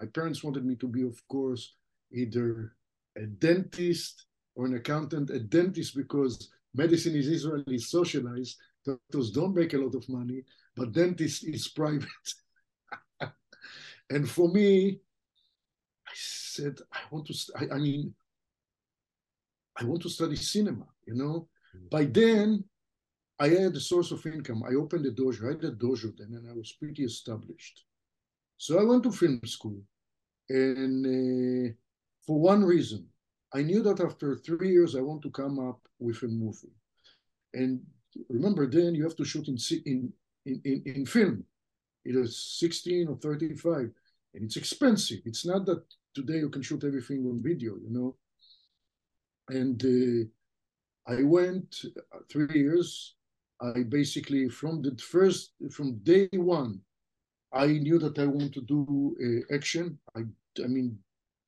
My 0.00 0.06
parents 0.06 0.42
wanted 0.42 0.64
me 0.64 0.76
to 0.76 0.88
be, 0.88 1.02
of 1.02 1.20
course, 1.28 1.74
either 2.12 2.74
a 3.16 3.26
dentist 3.26 4.26
or 4.54 4.66
an 4.66 4.74
accountant, 4.74 5.30
a 5.30 5.38
dentist 5.38 5.94
because 5.94 6.50
medicine 6.74 7.14
is 7.14 7.28
Israeli 7.28 7.78
socialized. 7.78 8.56
Doctors 8.84 9.30
don't 9.30 9.54
make 9.54 9.74
a 9.74 9.78
lot 9.78 9.94
of 9.94 10.08
money, 10.08 10.42
but 10.74 10.92
dentist 10.92 11.44
is 11.44 11.68
private. 11.76 12.08
and 14.10 14.28
for 14.28 14.48
me, 14.48 15.00
I 16.10 16.14
said, 16.14 16.78
I 16.92 17.00
want 17.10 17.26
to, 17.28 17.34
I, 17.56 17.76
I 17.76 17.78
mean, 17.78 18.14
I 19.76 19.84
want 19.84 20.02
to 20.02 20.10
study 20.10 20.36
cinema, 20.36 20.86
you 21.06 21.14
know? 21.14 21.48
Mm-hmm. 21.76 21.88
By 21.90 22.04
then, 22.04 22.64
I 23.38 23.48
had 23.48 23.74
a 23.74 23.80
source 23.80 24.10
of 24.10 24.26
income. 24.26 24.62
I 24.68 24.74
opened 24.74 25.06
a 25.06 25.12
dojo. 25.12 25.44
I 25.44 25.52
had 25.52 25.64
a 25.64 25.72
dojo 25.72 26.16
then, 26.16 26.34
and 26.34 26.50
I 26.50 26.52
was 26.52 26.72
pretty 26.72 27.04
established. 27.04 27.84
So 28.58 28.78
I 28.78 28.84
went 28.84 29.02
to 29.04 29.12
film 29.12 29.40
school. 29.46 29.80
And 30.48 31.06
uh, 31.06 31.72
for 32.26 32.38
one 32.38 32.64
reason. 32.64 33.06
I 33.52 33.62
knew 33.62 33.82
that 33.82 34.00
after 34.00 34.36
three 34.36 34.70
years, 34.70 34.94
I 34.94 35.00
want 35.00 35.22
to 35.22 35.30
come 35.30 35.58
up 35.58 35.80
with 35.98 36.22
a 36.22 36.28
movie. 36.28 36.76
And 37.54 37.80
remember, 38.28 38.66
then 38.68 38.94
you 38.94 39.02
have 39.02 39.16
to 39.16 39.24
shoot 39.24 39.48
in 39.48 39.56
in 39.86 40.12
in, 40.64 40.82
in 40.86 41.06
film, 41.06 41.44
It 42.04 42.14
is 42.16 42.58
16 42.58 43.08
or 43.08 43.16
35, 43.16 43.90
and 44.34 44.44
it's 44.44 44.56
expensive. 44.56 45.20
It's 45.24 45.44
not 45.44 45.66
that 45.66 45.82
today 46.14 46.38
you 46.38 46.48
can 46.48 46.62
shoot 46.62 46.84
everything 46.84 47.26
on 47.26 47.42
video, 47.42 47.74
you 47.76 47.90
know. 47.90 48.16
And 49.48 49.82
uh, 49.84 51.12
I 51.12 51.22
went 51.22 51.84
uh, 52.14 52.18
three 52.30 52.60
years. 52.60 53.14
I 53.60 53.82
basically 53.82 54.48
from 54.48 54.82
the 54.82 54.96
first 54.96 55.52
from 55.70 55.98
day 55.98 56.28
one, 56.32 56.80
I 57.52 57.66
knew 57.66 57.98
that 57.98 58.18
I 58.18 58.26
want 58.26 58.54
to 58.54 58.62
do 58.62 59.16
uh, 59.20 59.54
action. 59.54 59.98
I 60.16 60.20
I 60.64 60.66
mean 60.66 60.98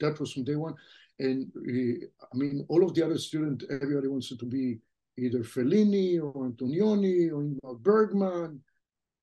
that 0.01 0.19
was 0.21 0.33
from 0.33 0.45
day 0.45 0.57
one. 0.57 0.75
And 1.19 1.51
uh, 1.57 2.07
I 2.33 2.37
mean, 2.37 2.67
all 2.69 2.85
of 2.85 2.95
the 2.95 3.05
other 3.05 3.19
students, 3.19 3.65
everybody 3.71 4.09
wants 4.09 4.29
to 4.29 4.45
be 4.45 4.79
either 5.19 5.41
Fellini 5.41 6.21
or 6.21 6.33
Antonioni 6.51 7.31
or 7.31 7.43
Ingmar 7.43 7.79
Bergman, 7.81 8.61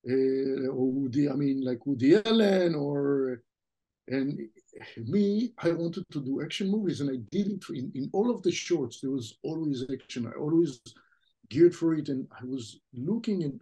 uh, 0.08 0.68
or 0.68 0.90
Woody, 0.90 1.28
I 1.28 1.34
mean, 1.34 1.62
like 1.62 1.84
Woody 1.84 2.16
Allen, 2.24 2.74
or 2.74 3.42
and 4.08 4.40
me, 4.96 5.52
I 5.58 5.70
wanted 5.70 6.04
to 6.12 6.20
do 6.20 6.42
action 6.42 6.70
movies, 6.70 7.00
and 7.00 7.10
I 7.10 7.18
did 7.30 7.48
it 7.48 7.64
in, 7.70 7.90
in 7.94 8.10
all 8.12 8.30
of 8.30 8.42
the 8.42 8.52
shorts. 8.52 9.00
There 9.00 9.10
was 9.10 9.38
always 9.42 9.84
action. 9.92 10.26
I 10.26 10.38
always 10.38 10.80
geared 11.48 11.74
for 11.74 11.94
it, 11.94 12.08
and 12.08 12.26
I 12.40 12.44
was 12.44 12.80
looking 12.94 13.44
and 13.44 13.60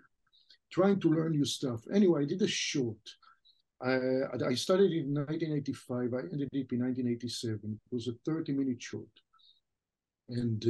trying 0.70 1.00
to 1.00 1.10
learn 1.10 1.32
new 1.32 1.44
stuff. 1.44 1.80
Anyway, 1.92 2.22
I 2.22 2.26
did 2.26 2.42
a 2.42 2.48
short 2.48 2.98
I, 3.80 3.96
I 4.48 4.54
started 4.54 4.92
in 4.92 5.14
1985. 5.14 6.14
I 6.14 6.18
ended 6.32 6.48
it 6.52 6.72
in 6.72 6.80
1987. 6.80 7.60
It 7.62 7.94
was 7.94 8.08
a 8.08 8.12
30 8.24 8.52
minute 8.52 8.82
short. 8.82 9.06
And 10.28 10.62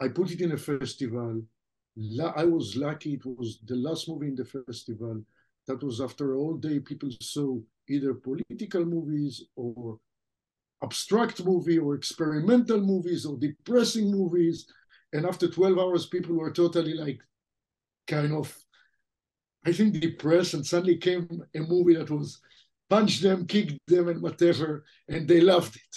uh, 0.00 0.04
I 0.04 0.08
put 0.08 0.30
it 0.30 0.40
in 0.40 0.52
a 0.52 0.58
festival. 0.58 1.42
I 2.36 2.44
was 2.44 2.76
lucky. 2.76 3.14
It 3.14 3.24
was 3.24 3.60
the 3.64 3.76
last 3.76 4.08
movie 4.08 4.28
in 4.28 4.34
the 4.34 4.44
festival. 4.44 5.22
That 5.66 5.82
was 5.82 6.00
after 6.00 6.36
all 6.36 6.54
day 6.54 6.80
people 6.80 7.08
saw 7.22 7.58
either 7.88 8.14
political 8.14 8.84
movies 8.84 9.44
or 9.56 9.98
abstract 10.82 11.44
movie 11.44 11.78
or 11.78 11.94
experimental 11.94 12.80
movies 12.80 13.24
or 13.24 13.36
depressing 13.38 14.10
movies. 14.10 14.66
And 15.12 15.26
after 15.26 15.48
12 15.48 15.78
hours, 15.78 16.06
people 16.06 16.34
were 16.36 16.52
totally 16.52 16.94
like 16.94 17.20
kind 18.06 18.32
of 18.32 18.56
I 19.66 19.72
think, 19.72 19.98
depressed, 19.98 20.54
and 20.54 20.66
suddenly 20.66 20.96
came 20.96 21.26
a 21.54 21.60
movie 21.60 21.94
that 21.94 22.10
was 22.10 22.40
punch 22.90 23.20
them, 23.20 23.46
kick 23.46 23.78
them, 23.86 24.08
and 24.08 24.20
whatever, 24.20 24.84
and 25.08 25.26
they 25.26 25.40
loved 25.40 25.76
it. 25.76 25.96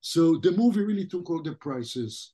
So 0.00 0.36
the 0.36 0.50
movie 0.50 0.82
really 0.82 1.06
took 1.06 1.30
all 1.30 1.42
the 1.42 1.54
prizes. 1.54 2.32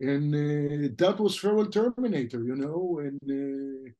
And 0.00 0.34
uh, 0.34 0.88
that 0.96 1.18
was 1.20 1.38
Farewell 1.38 1.66
Terminator, 1.66 2.42
you 2.42 2.56
know, 2.56 3.00
and 3.02 3.20
uh, 3.28 3.90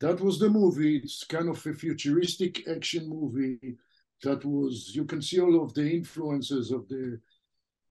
that 0.00 0.20
was 0.20 0.38
the 0.38 0.48
movie. 0.48 0.96
It's 0.98 1.24
kind 1.24 1.48
of 1.48 1.64
a 1.66 1.74
futuristic 1.74 2.66
action 2.68 3.08
movie 3.08 3.76
that 4.22 4.44
was, 4.44 4.92
you 4.94 5.04
can 5.04 5.22
see 5.22 5.40
all 5.40 5.62
of 5.62 5.74
the 5.74 5.90
influences 5.90 6.70
of 6.70 6.88
the 6.88 7.20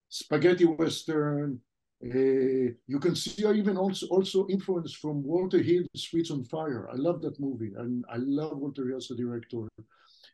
spaghetti 0.10 0.66
western, 0.66 1.62
uh, 2.04 2.72
you 2.88 3.00
can 3.00 3.14
see 3.14 3.46
even 3.46 3.76
also 3.76 4.08
also 4.08 4.48
influence 4.48 4.94
from 4.94 5.22
Walter 5.22 5.62
Hill's 5.62 5.88
Streets 5.96 6.32
on 6.32 6.46
Fire. 6.46 6.90
I 6.90 6.96
love 6.96 7.22
that 7.24 7.40
movie, 7.42 7.74
and 7.76 8.06
I 8.10 8.18
love 8.18 8.58
Walter 8.58 8.88
Hill 8.88 8.98
as 8.98 9.12
a 9.12 9.16
director. 9.16 9.68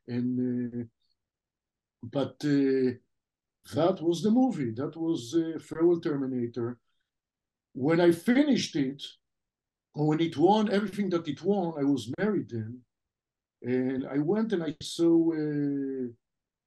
And 0.08 0.84
uh, 0.84 0.84
but 2.04 2.36
uh, 2.44 2.94
that 3.74 4.00
was 4.00 4.22
the 4.22 4.30
movie. 4.30 4.72
That 4.72 4.96
was 4.96 5.34
uh, 5.34 5.58
Farewell 5.60 6.00
Terminator. 6.00 6.78
When 7.74 8.00
I 8.00 8.12
finished 8.12 8.76
it, 8.76 9.02
when 9.96 10.20
it 10.20 10.38
won 10.38 10.72
everything 10.72 11.10
that 11.12 11.28
it 11.28 11.42
won, 11.42 11.74
I 11.80 11.84
was 11.84 12.12
married 12.18 12.50
then, 12.50 12.82
and 13.62 14.06
I 14.08 14.18
went 14.18 14.54
and 14.54 14.64
I 14.64 14.76
saw 14.82 15.32
uh, 15.32 16.08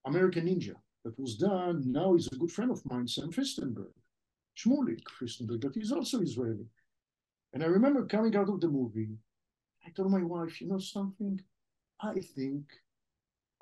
American 0.07 0.47
Ninja. 0.47 0.75
That 1.05 1.19
was 1.19 1.37
done. 1.37 1.93
Now 1.93 2.15
he's 2.15 2.27
a 2.33 2.37
good 2.37 2.51
friend 2.51 2.71
of 2.71 2.85
mine, 2.85 3.07
Sam 3.07 3.31
Firstenberg 3.31 3.93
Shmulik 4.59 5.05
Firstenberg, 5.21 5.61
but 5.61 5.75
he's 5.75 5.93
also 5.93 6.21
Israeli. 6.21 6.67
And 7.53 7.63
I 7.63 7.67
remember 7.67 8.05
coming 8.05 8.35
out 8.37 8.49
of 8.49 8.61
the 8.61 8.69
movie, 8.69 9.17
I 9.87 9.91
told 9.91 10.11
my 10.11 10.23
wife, 10.23 10.61
you 10.61 10.69
know 10.69 10.79
something? 10.79 11.41
I 12.01 12.15
think 12.37 12.65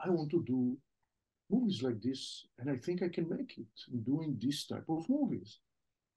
I 0.05 0.09
want 0.11 0.31
to 0.31 0.43
do 0.45 0.77
movies 1.51 1.83
like 1.83 2.01
this, 2.01 2.47
and 2.59 2.71
I 2.71 2.77
think 2.77 3.03
I 3.03 3.09
can 3.09 3.29
make 3.29 3.59
it 3.59 4.05
doing 4.05 4.39
this 4.41 4.67
type 4.67 4.89
of 4.89 5.09
movies. 5.09 5.59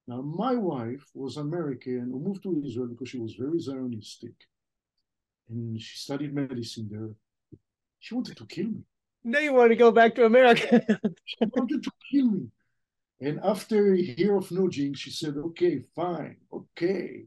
Now, 0.06 0.22
my 0.22 0.54
wife 0.54 1.04
was 1.14 1.36
American 1.36 2.10
who 2.10 2.20
moved 2.20 2.42
to 2.42 2.62
Israel 2.64 2.88
because 2.88 3.08
she 3.08 3.18
was 3.18 3.34
very 3.34 3.58
Zionistic. 3.58 4.34
And 5.48 5.80
she 5.80 5.98
studied 5.98 6.34
medicine 6.34 6.88
there. 6.90 7.10
She 7.98 8.14
wanted 8.14 8.36
to 8.36 8.46
kill 8.46 8.66
me. 8.66 8.82
Now 9.22 9.40
you 9.40 9.52
want 9.52 9.70
to 9.70 9.76
go 9.76 9.90
back 9.90 10.14
to 10.14 10.24
America. 10.24 10.82
she 11.24 11.36
wanted 11.54 11.82
to 11.82 11.90
kill 12.10 12.30
me. 12.30 12.46
And 13.20 13.38
after 13.44 13.92
a 13.92 13.98
year 13.98 14.36
of 14.36 14.50
nudging, 14.50 14.94
she 14.94 15.10
said, 15.10 15.36
okay, 15.36 15.82
fine, 15.94 16.36
okay. 16.50 17.26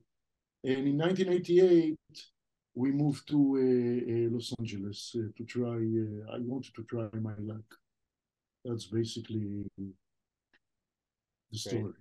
And 0.64 0.88
in 0.88 0.98
1988, 0.98 1.96
we 2.74 2.92
moved 2.92 3.28
to 3.28 3.38
uh, 3.38 4.12
uh, 4.12 4.34
Los 4.34 4.54
Angeles 4.58 5.16
uh, 5.16 5.28
to 5.38 5.44
try, 5.46 5.76
uh, 5.76 6.36
I 6.36 6.40
wanted 6.40 6.74
to 6.76 6.84
try 6.84 7.08
my 7.20 7.36
luck. 7.38 7.68
That's 8.66 8.86
basically 8.86 9.66
the 11.52 11.58
story. 11.58 11.84
Right. 11.84 11.94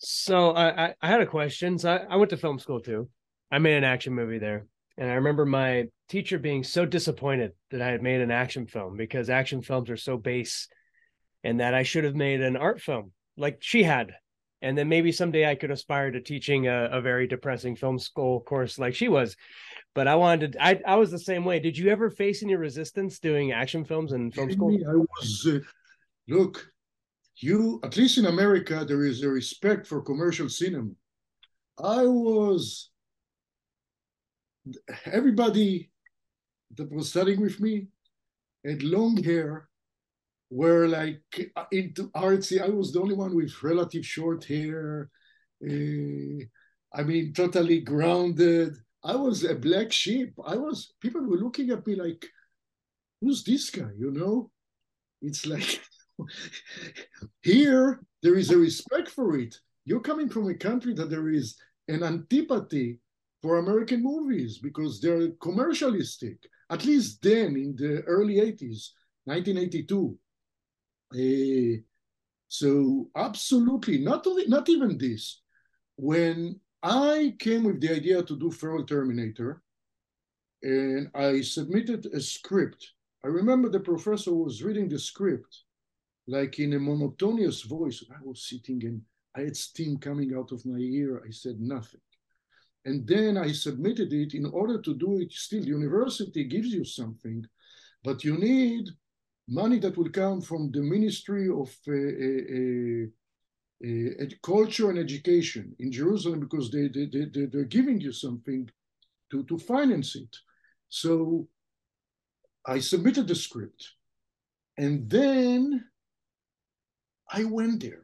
So 0.00 0.56
I, 0.56 0.94
I 1.00 1.06
had 1.06 1.20
a 1.20 1.26
question. 1.26 1.78
So 1.78 1.90
I, 1.90 2.14
I 2.14 2.16
went 2.16 2.30
to 2.30 2.36
film 2.36 2.58
school 2.58 2.80
too. 2.80 3.08
I 3.50 3.58
made 3.58 3.76
an 3.76 3.84
action 3.84 4.14
movie 4.14 4.38
there. 4.38 4.66
And 4.96 5.08
I 5.10 5.14
remember 5.14 5.46
my 5.46 5.86
teacher 6.08 6.38
being 6.38 6.64
so 6.64 6.84
disappointed 6.84 7.52
that 7.70 7.82
I 7.82 7.88
had 7.88 8.02
made 8.02 8.20
an 8.20 8.30
action 8.30 8.66
film 8.66 8.96
because 8.96 9.30
action 9.30 9.62
films 9.62 9.90
are 9.90 9.96
so 9.96 10.16
base 10.16 10.68
and 11.44 11.60
that 11.60 11.74
I 11.74 11.82
should 11.82 12.04
have 12.04 12.16
made 12.16 12.40
an 12.40 12.56
art 12.56 12.80
film 12.80 13.12
like 13.36 13.58
she 13.60 13.82
had. 13.82 14.12
And 14.62 14.76
then 14.76 14.88
maybe 14.88 15.12
someday 15.12 15.48
I 15.48 15.54
could 15.54 15.70
aspire 15.70 16.10
to 16.10 16.20
teaching 16.20 16.66
a, 16.66 16.88
a 16.92 17.00
very 17.00 17.26
depressing 17.26 17.76
film 17.76 17.98
school 17.98 18.40
course 18.40 18.78
like 18.78 18.94
she 18.94 19.08
was. 19.08 19.36
But 19.94 20.08
I 20.08 20.16
wanted 20.16 20.52
to, 20.52 20.64
I, 20.64 20.80
I 20.86 20.96
was 20.96 21.10
the 21.10 21.18
same 21.18 21.44
way. 21.44 21.60
Did 21.60 21.78
you 21.78 21.90
ever 21.90 22.10
face 22.10 22.42
any 22.42 22.54
resistance 22.56 23.18
doing 23.18 23.52
action 23.52 23.84
films 23.84 24.12
and 24.12 24.34
film 24.34 24.50
school? 24.50 24.76
I 24.86 24.96
was, 24.96 25.46
uh, 25.50 25.58
look, 26.28 26.70
you, 27.42 27.80
at 27.82 27.96
least 27.96 28.18
in 28.18 28.26
America, 28.26 28.84
there 28.86 29.04
is 29.04 29.22
a 29.22 29.28
respect 29.28 29.86
for 29.86 30.02
commercial 30.02 30.48
cinema. 30.48 30.90
I 31.82 32.04
was, 32.04 32.90
everybody 35.06 35.90
that 36.76 36.92
was 36.92 37.10
studying 37.10 37.40
with 37.40 37.60
me 37.60 37.88
had 38.64 38.82
long 38.82 39.22
hair, 39.22 39.70
were 40.50 40.88
like 40.88 41.22
into 41.70 42.10
artsy. 42.10 42.60
I 42.60 42.68
was 42.68 42.92
the 42.92 43.00
only 43.00 43.14
one 43.14 43.34
with 43.34 43.62
relative 43.62 44.04
short 44.04 44.44
hair. 44.44 45.08
Uh, 45.64 46.44
I 46.92 47.02
mean, 47.04 47.32
totally 47.32 47.80
grounded. 47.80 48.74
I 49.04 49.14
was 49.14 49.44
a 49.44 49.54
black 49.54 49.92
sheep. 49.92 50.34
I 50.44 50.56
was, 50.56 50.92
people 51.00 51.22
were 51.22 51.38
looking 51.38 51.70
at 51.70 51.86
me 51.86 51.94
like, 51.94 52.26
who's 53.20 53.44
this 53.44 53.70
guy, 53.70 53.90
you 53.96 54.10
know? 54.10 54.50
It's 55.22 55.46
like, 55.46 55.80
here, 57.42 58.00
there 58.22 58.36
is 58.36 58.50
a 58.50 58.58
respect 58.58 59.08
for 59.08 59.36
it. 59.36 59.56
You're 59.84 60.00
coming 60.00 60.28
from 60.28 60.48
a 60.48 60.54
country 60.54 60.94
that 60.94 61.10
there 61.10 61.28
is 61.28 61.56
an 61.88 62.02
antipathy 62.02 63.00
for 63.42 63.58
American 63.58 64.02
movies 64.02 64.58
because 64.58 65.00
they're 65.00 65.30
commercialistic. 65.42 66.38
At 66.70 66.84
least 66.84 67.22
then, 67.22 67.56
in 67.56 67.74
the 67.76 68.02
early 68.02 68.36
80s, 68.36 68.90
1982. 69.24 70.18
Uh, 71.12 71.82
so 72.48 73.08
absolutely, 73.16 73.98
not, 73.98 74.26
only, 74.26 74.46
not 74.46 74.68
even 74.68 74.98
this. 74.98 75.40
When 75.96 76.60
I 76.82 77.34
came 77.38 77.64
with 77.64 77.80
the 77.80 77.94
idea 77.94 78.22
to 78.22 78.38
do 78.38 78.50
Farewell 78.50 78.84
Terminator, 78.84 79.62
and 80.62 81.10
I 81.14 81.40
submitted 81.40 82.06
a 82.06 82.20
script. 82.20 82.92
I 83.24 83.28
remember 83.28 83.68
the 83.68 83.80
professor 83.80 84.32
was 84.32 84.62
reading 84.62 84.88
the 84.88 84.98
script 84.98 85.62
like 86.26 86.58
in 86.58 86.74
a 86.74 86.78
monotonous 86.78 87.62
voice. 87.62 88.04
I 88.10 88.22
was 88.22 88.48
sitting 88.48 88.84
and 88.84 89.02
I 89.36 89.42
had 89.42 89.56
steam 89.56 89.98
coming 89.98 90.34
out 90.36 90.52
of 90.52 90.64
my 90.66 90.78
ear. 90.78 91.22
I 91.26 91.30
said 91.30 91.60
nothing. 91.60 92.00
And 92.84 93.06
then 93.06 93.36
I 93.36 93.52
submitted 93.52 94.12
it 94.12 94.34
in 94.34 94.46
order 94.46 94.80
to 94.80 94.94
do 94.94 95.20
it. 95.20 95.32
Still, 95.32 95.64
university 95.64 96.44
gives 96.44 96.68
you 96.68 96.84
something, 96.84 97.44
but 98.02 98.24
you 98.24 98.38
need 98.38 98.88
money 99.48 99.78
that 99.80 99.96
will 99.96 100.08
come 100.08 100.40
from 100.40 100.70
the 100.70 100.80
Ministry 100.80 101.48
of 101.48 101.68
uh, 101.88 101.92
uh, 102.62 103.06
uh, 103.84 104.26
culture 104.42 104.90
and 104.90 104.98
education 104.98 105.74
in 105.78 105.92
Jerusalem 105.92 106.40
because 106.40 106.70
they, 106.70 106.88
they, 106.88 107.06
they, 107.06 107.46
they're 107.46 107.64
giving 107.64 108.00
you 108.00 108.12
something 108.12 108.68
to, 109.30 109.44
to 109.44 109.58
finance 109.58 110.16
it. 110.16 110.36
So 110.88 111.48
I 112.66 112.78
submitted 112.78 113.28
the 113.28 113.34
script. 113.34 113.90
And 114.78 115.08
then 115.10 115.84
I 117.32 117.44
went 117.44 117.82
there. 117.82 118.02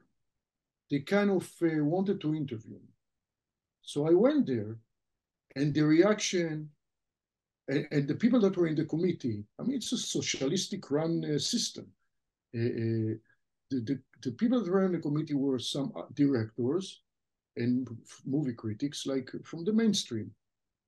They 0.90 1.00
kind 1.00 1.30
of 1.30 1.50
uh, 1.62 1.84
wanted 1.84 2.20
to 2.20 2.34
interview 2.34 2.74
me. 2.74 2.94
So 3.82 4.06
I 4.06 4.12
went 4.12 4.46
there, 4.46 4.78
and 5.56 5.74
the 5.74 5.82
reaction, 5.82 6.70
and, 7.68 7.88
and, 7.90 8.08
the 8.08 8.14
people 8.14 8.40
that 8.40 8.56
were 8.56 8.68
in 8.68 8.76
the 8.76 8.84
committee, 8.84 9.44
I 9.58 9.62
mean, 9.62 9.76
it's 9.76 9.92
a 9.92 9.98
socialistic 9.98 10.90
run 10.90 11.24
uh, 11.24 11.38
system. 11.38 11.86
Uh, 12.54 12.60
uh 12.60 13.14
the, 13.70 13.80
the, 13.80 14.00
the, 14.22 14.30
people 14.32 14.62
that 14.62 14.70
were 14.70 14.86
in 14.86 14.92
the 14.92 14.98
committee 14.98 15.34
were 15.34 15.58
some 15.58 15.92
uh, 15.96 16.02
directors 16.14 17.02
and 17.56 17.88
movie 18.24 18.52
critics, 18.52 19.06
like 19.06 19.30
from 19.44 19.64
the 19.64 19.72
mainstream. 19.72 20.30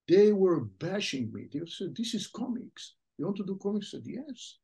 They 0.07 0.33
were 0.33 0.61
bashing 0.61 1.33
me. 1.33 1.48
They 1.53 1.66
said, 1.66 1.96
This 1.96 2.14
is 2.14 2.29
comics. 2.29 2.94
You 3.18 3.24
want 3.24 3.37
to 3.38 3.44
do 3.44 3.59
comics? 3.61 3.88
I 3.88 3.98
said, 3.98 4.07
Yes. 4.07 4.59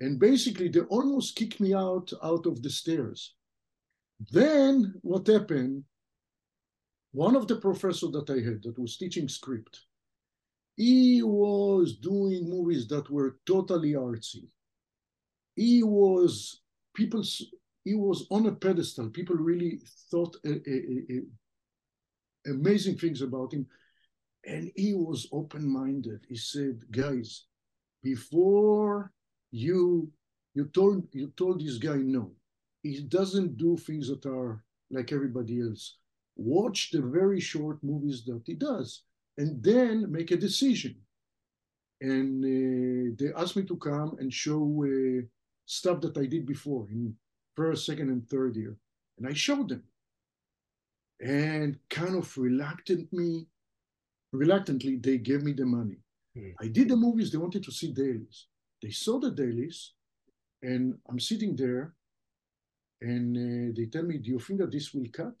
And 0.00 0.18
basically, 0.18 0.68
they 0.68 0.80
almost 0.80 1.36
kicked 1.36 1.60
me 1.60 1.72
out 1.72 2.12
out 2.22 2.46
of 2.46 2.62
the 2.62 2.70
stairs. 2.70 3.34
Then 4.30 4.94
what 5.02 5.26
happened? 5.26 5.84
One 7.12 7.36
of 7.36 7.46
the 7.46 7.56
professors 7.56 8.10
that 8.10 8.28
I 8.28 8.40
had 8.44 8.62
that 8.64 8.78
was 8.78 8.96
teaching 8.96 9.28
script, 9.28 9.82
he 10.76 11.22
was 11.22 11.96
doing 11.96 12.50
movies 12.50 12.88
that 12.88 13.08
were 13.08 13.38
totally 13.46 13.92
artsy. 13.92 14.48
He 15.54 15.84
was 15.84 16.62
people. 16.94 17.22
He 17.84 17.94
was 17.94 18.26
on 18.30 18.46
a 18.46 18.52
pedestal. 18.52 19.10
People 19.10 19.36
really 19.36 19.80
thought 20.10 20.36
a, 20.44 20.54
a, 20.68 20.76
a, 21.10 22.50
amazing 22.50 22.98
things 22.98 23.20
about 23.22 23.52
him, 23.52 23.66
and 24.44 24.72
he 24.74 24.94
was 24.94 25.28
open-minded. 25.30 26.24
He 26.28 26.36
said, 26.36 26.80
"Guys, 26.90 27.44
before 28.02 29.12
you 29.54 30.10
you 30.54 30.64
told 30.66 31.06
you 31.12 31.32
told 31.36 31.60
this 31.60 31.78
guy 31.78 31.96
no. 31.96 32.32
He 32.82 33.00
doesn't 33.00 33.56
do 33.56 33.76
things 33.76 34.08
that 34.08 34.26
are 34.26 34.62
like 34.90 35.12
everybody 35.12 35.60
else. 35.62 35.96
Watch 36.36 36.90
the 36.90 37.00
very 37.00 37.40
short 37.40 37.78
movies 37.82 38.24
that 38.26 38.42
he 38.44 38.54
does 38.54 39.02
and 39.38 39.62
then 39.62 40.10
make 40.10 40.30
a 40.32 40.36
decision. 40.36 40.96
And 42.00 42.44
uh, 42.44 43.14
they 43.18 43.32
asked 43.40 43.56
me 43.56 43.64
to 43.64 43.76
come 43.76 44.16
and 44.18 44.32
show 44.32 44.60
uh, 44.84 45.22
stuff 45.64 46.00
that 46.02 46.18
i 46.18 46.26
did 46.26 46.44
before 46.44 46.86
in 46.90 47.14
first 47.56 47.86
second 47.86 48.10
and 48.10 48.28
third 48.28 48.56
year. 48.56 48.76
And 49.16 49.26
i 49.28 49.32
showed 49.32 49.68
them. 49.68 49.84
And 51.20 51.78
kind 51.88 52.16
of 52.16 52.26
reluctantly 52.36 53.46
reluctantly 54.32 54.96
they 54.96 55.18
gave 55.18 55.42
me 55.44 55.52
the 55.52 55.64
money. 55.64 55.98
Mm. 56.36 56.54
i 56.60 56.66
did 56.66 56.88
the 56.88 56.96
movies. 56.96 57.30
They 57.30 57.38
wanted 57.38 57.62
to 57.64 57.72
see 57.72 57.92
dailies 57.92 58.46
they 58.84 58.90
saw 58.90 59.18
the 59.18 59.30
dailies, 59.30 59.92
and 60.62 60.98
I'm 61.08 61.18
sitting 61.18 61.56
there, 61.56 61.94
and 63.00 63.34
uh, 63.36 63.72
they 63.74 63.86
tell 63.86 64.02
me, 64.02 64.18
"Do 64.18 64.30
you 64.30 64.38
think 64.38 64.60
that 64.60 64.72
this 64.72 64.92
will 64.92 65.08
cut?" 65.10 65.38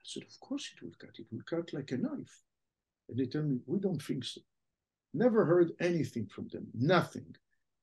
I 0.00 0.04
said, 0.04 0.22
"Of 0.22 0.38
course 0.38 0.70
it 0.72 0.82
will 0.82 0.94
cut. 0.96 1.18
It 1.18 1.26
will 1.32 1.42
cut 1.44 1.72
like 1.72 1.90
a 1.90 1.96
knife." 1.96 2.44
And 3.08 3.18
they 3.18 3.26
tell 3.26 3.42
me, 3.42 3.58
"We 3.66 3.80
don't 3.80 4.00
think 4.00 4.24
so." 4.24 4.40
Never 5.12 5.44
heard 5.44 5.72
anything 5.80 6.26
from 6.28 6.46
them. 6.48 6.68
Nothing. 6.72 7.34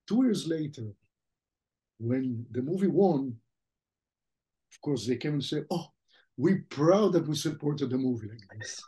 Two 0.08 0.24
years 0.24 0.48
later, 0.48 0.88
when 2.00 2.46
the 2.52 2.62
movie 2.62 2.94
won, 3.04 3.36
of 4.72 4.82
course 4.82 5.06
they 5.06 5.18
came 5.18 5.34
and 5.34 5.44
said, 5.44 5.66
"Oh, 5.70 5.88
we're 6.38 6.66
proud 6.70 7.12
that 7.14 7.28
we 7.28 7.36
supported 7.36 7.90
the 7.90 7.98
movie 7.98 8.30
like 8.30 8.60
this." 8.60 8.82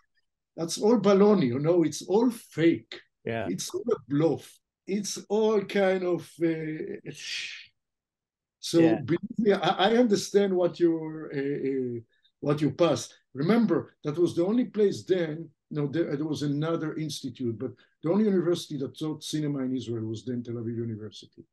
That's 0.56 0.78
all 0.78 1.00
baloney, 1.00 1.48
you 1.48 1.60
know. 1.60 1.84
It's 1.84 2.02
all 2.04 2.32
fake. 2.32 2.96
Yeah. 3.26 3.48
It's 3.50 3.70
all 3.76 3.84
a 3.92 4.00
bluff 4.08 4.58
it's 4.88 5.18
all 5.30 5.62
kind 5.62 6.04
of 6.04 6.30
uh, 6.44 7.12
so 8.60 8.80
yeah. 8.80 8.96
believe 9.02 9.38
me 9.38 9.54
I, 9.54 9.90
I, 9.90 9.98
understand 9.98 10.54
what 10.54 10.80
you 10.80 11.30
uh, 11.34 11.38
uh, 11.38 12.00
what 12.40 12.62
you 12.62 12.72
passed. 12.72 13.14
Remember 13.34 13.96
that 14.04 14.18
was 14.18 14.36
the 14.36 14.46
only 14.46 14.66
place 14.66 15.04
then 15.04 15.50
no 15.70 15.88
there, 15.88 16.16
there, 16.16 16.26
was 16.26 16.44
another 16.44 16.96
institute 16.96 17.60
but 17.60 17.72
the 18.04 18.10
only 18.10 18.26
university 18.26 18.78
that 18.78 18.98
taught 18.98 19.24
cinema 19.24 19.60
in 19.60 19.76
israel 19.76 20.06
was 20.06 20.24
then 20.26 20.42
tel 20.42 20.56
aviv 20.56 20.78
university. 20.78 21.44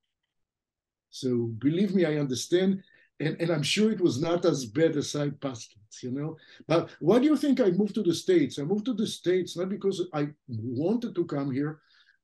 So 1.11 1.51
believe 1.59 1.94
me 1.94 2.05
i 2.05 2.16
understand 2.16 2.83
and, 3.20 3.37
and 3.40 3.51
i'm 3.51 3.62
sure 3.62 3.90
it 3.90 4.01
was 4.01 4.20
not 4.20 4.44
as 4.44 4.66
bad 4.66 4.97
as 4.97 5.14
i 5.16 5.31
passed 5.31 5.73
it 5.73 5.85
you 6.03 6.11
know? 6.11 6.37
But 6.66 6.90
why 7.01 7.18
do 7.18 7.27
you 7.27 7.37
think 7.37 7.61
i 7.61 7.70
moved 7.70 7.94
to 7.94 8.03
the 8.03 8.14
states? 8.14 8.59
I 8.59 8.62
moved 8.62 8.87
to 8.87 8.94
the 8.94 9.07
states 9.07 9.57
not 9.57 9.68
because 9.68 10.03
i 10.12 10.29
wanted 10.49 11.14
to 11.14 11.25
come 11.25 11.51
here. 11.51 11.81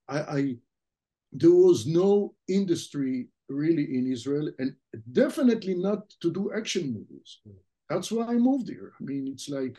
I, 0.08 0.18
I 0.18 0.56
there 1.32 1.50
was 1.50 1.86
no 1.86 2.34
industry 2.48 3.28
really 3.48 3.96
in 3.96 4.10
Israel, 4.10 4.50
and 4.58 4.74
definitely 5.12 5.74
not 5.74 6.08
to 6.20 6.32
do 6.32 6.52
action 6.56 6.92
movies. 6.92 7.40
That's 7.88 8.12
why 8.12 8.26
I 8.26 8.34
moved 8.34 8.68
here. 8.68 8.92
I 9.00 9.04
mean, 9.04 9.28
it's 9.32 9.48
like, 9.48 9.76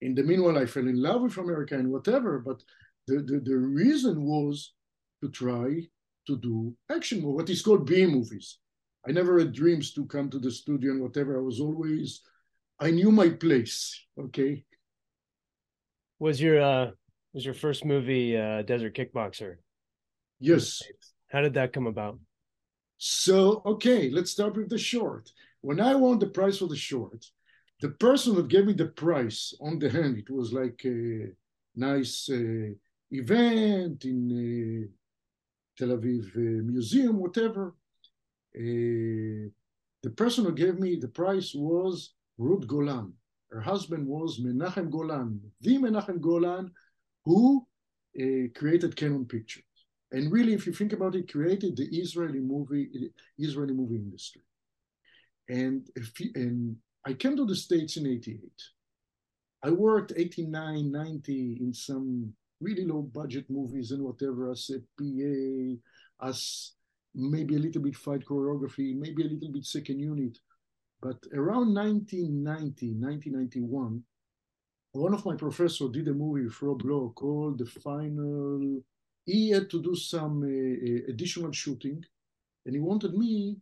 in 0.00 0.14
the 0.14 0.22
meanwhile, 0.22 0.58
I 0.58 0.66
fell 0.66 0.88
in 0.88 1.00
love 1.00 1.22
with 1.22 1.36
America 1.36 1.74
and 1.74 1.90
whatever, 1.90 2.38
but 2.38 2.62
the, 3.06 3.16
the, 3.16 3.40
the 3.40 3.56
reason 3.56 4.24
was 4.24 4.74
to 5.22 5.30
try 5.30 5.88
to 6.26 6.36
do 6.38 6.74
action 6.90 7.20
movies, 7.20 7.36
what 7.36 7.50
is 7.50 7.62
called 7.62 7.86
B 7.86 8.06
movies. 8.06 8.58
I 9.06 9.12
never 9.12 9.38
had 9.38 9.52
dreams 9.52 9.92
to 9.94 10.06
come 10.06 10.30
to 10.30 10.38
the 10.38 10.50
studio 10.50 10.92
and 10.92 11.02
whatever. 11.02 11.36
I 11.36 11.42
was 11.42 11.60
always, 11.60 12.22
I 12.78 12.90
knew 12.90 13.10
my 13.10 13.30
place. 13.30 14.00
Okay. 14.18 14.64
Was 16.20 16.40
your 16.40 16.62
uh 16.62 16.90
was 17.34 17.44
your 17.44 17.54
first 17.54 17.84
movie 17.84 18.36
uh 18.36 18.62
Desert 18.62 18.94
Kickboxer? 18.94 19.56
Yes. 20.42 20.82
How 21.30 21.40
did 21.40 21.54
that 21.54 21.72
come 21.72 21.86
about? 21.86 22.18
So, 22.98 23.62
okay, 23.64 24.10
let's 24.10 24.32
start 24.32 24.56
with 24.56 24.68
the 24.68 24.78
short. 24.78 25.30
When 25.60 25.80
I 25.80 25.94
won 25.94 26.18
the 26.18 26.26
prize 26.26 26.58
for 26.58 26.66
the 26.66 26.76
short, 26.76 27.24
the 27.80 27.90
person 27.90 28.34
that 28.34 28.48
gave 28.48 28.66
me 28.66 28.72
the 28.72 28.88
prize 28.88 29.54
on 29.60 29.78
the 29.78 29.88
hand, 29.88 30.18
it 30.18 30.28
was 30.30 30.52
like 30.52 30.80
a 30.84 31.28
nice 31.76 32.28
uh, 32.28 32.70
event, 33.12 34.04
in 34.04 34.90
Tel 35.78 35.88
Aviv 35.96 36.34
Museum, 36.34 37.18
whatever. 37.18 37.74
the 38.52 40.14
person 40.16 40.44
who 40.44 40.52
gave 40.52 40.76
me 40.80 40.96
the 40.96 41.14
prize 41.20 41.52
was 41.54 42.14
Ruth 42.36 42.66
Golan. 42.66 43.12
Her 43.52 43.60
husband 43.60 44.08
was 44.08 44.40
Menachem 44.40 44.90
Golan, 44.90 45.40
the 45.60 45.78
Menachem 45.78 46.20
Golan, 46.20 46.72
who 47.24 47.64
uh, 48.20 48.48
created 48.58 48.96
Cannon 48.96 49.24
Pictures. 49.24 49.71
And 50.12 50.30
really, 50.30 50.52
if 50.52 50.66
you 50.66 50.74
think 50.74 50.92
about 50.92 51.14
it, 51.14 51.32
created 51.32 51.76
the 51.76 51.86
Israeli 51.86 52.40
movie, 52.40 53.10
Israeli 53.38 53.72
movie 53.72 53.96
industry. 53.96 54.42
And, 55.48 55.88
if, 55.96 56.12
and 56.34 56.76
I 57.06 57.14
came 57.14 57.36
to 57.36 57.46
the 57.46 57.56
States 57.56 57.96
in 57.96 58.06
88. 58.06 58.40
I 59.64 59.70
worked 59.70 60.12
89, 60.14 60.92
90 60.92 61.58
in 61.60 61.72
some 61.72 62.32
really 62.60 62.84
low 62.84 63.02
budget 63.02 63.46
movies 63.48 63.90
and 63.90 64.02
whatever 64.02 64.50
as 64.50 64.70
a 64.70 64.80
PA, 64.98 66.28
as 66.28 66.72
maybe 67.14 67.56
a 67.56 67.58
little 67.58 67.82
bit 67.82 67.96
fight 67.96 68.24
choreography, 68.24 68.94
maybe 68.94 69.22
a 69.22 69.28
little 69.28 69.52
bit 69.52 69.64
second 69.64 69.98
unit. 69.98 70.38
But 71.00 71.18
around 71.34 71.74
1990, 71.74 72.94
1991, 72.94 74.02
one 74.92 75.14
of 75.14 75.24
my 75.24 75.36
professors 75.36 75.90
did 75.90 76.08
a 76.08 76.12
movie 76.12 76.44
with 76.44 76.60
Rob 76.60 76.82
Lowe 76.84 77.12
called 77.16 77.58
The 77.58 77.66
Final. 77.66 78.82
He 79.24 79.50
had 79.50 79.70
to 79.70 79.82
do 79.82 79.94
some 79.94 80.42
uh, 80.42 81.10
additional 81.10 81.52
shooting, 81.52 82.04
and 82.66 82.74
he 82.74 82.80
wanted 82.80 83.14
me 83.14 83.56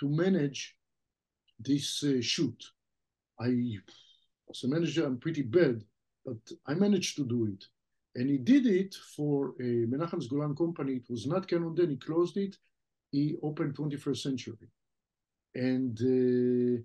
to 0.00 0.08
manage 0.08 0.76
this 1.58 2.02
uh, 2.02 2.20
shoot. 2.20 2.62
I, 3.40 3.78
as 4.50 4.64
a 4.64 4.68
manager, 4.68 5.06
I'm 5.06 5.18
pretty 5.18 5.42
bad, 5.42 5.84
but 6.24 6.38
I 6.66 6.74
managed 6.74 7.16
to 7.16 7.24
do 7.24 7.46
it. 7.46 7.64
And 8.14 8.30
he 8.30 8.38
did 8.38 8.66
it 8.66 8.94
for 9.14 9.54
a 9.60 9.86
Menachem's 9.86 10.26
Golan 10.26 10.56
company. 10.56 10.94
It 10.94 11.06
was 11.08 11.26
not 11.26 11.46
Cannon 11.46 11.74
then, 11.74 11.90
he 11.90 11.96
closed 11.96 12.36
it. 12.38 12.56
He 13.12 13.36
opened 13.42 13.76
21st 13.76 14.16
Century. 14.16 14.68
And 15.54 15.98
uh, 16.00 16.82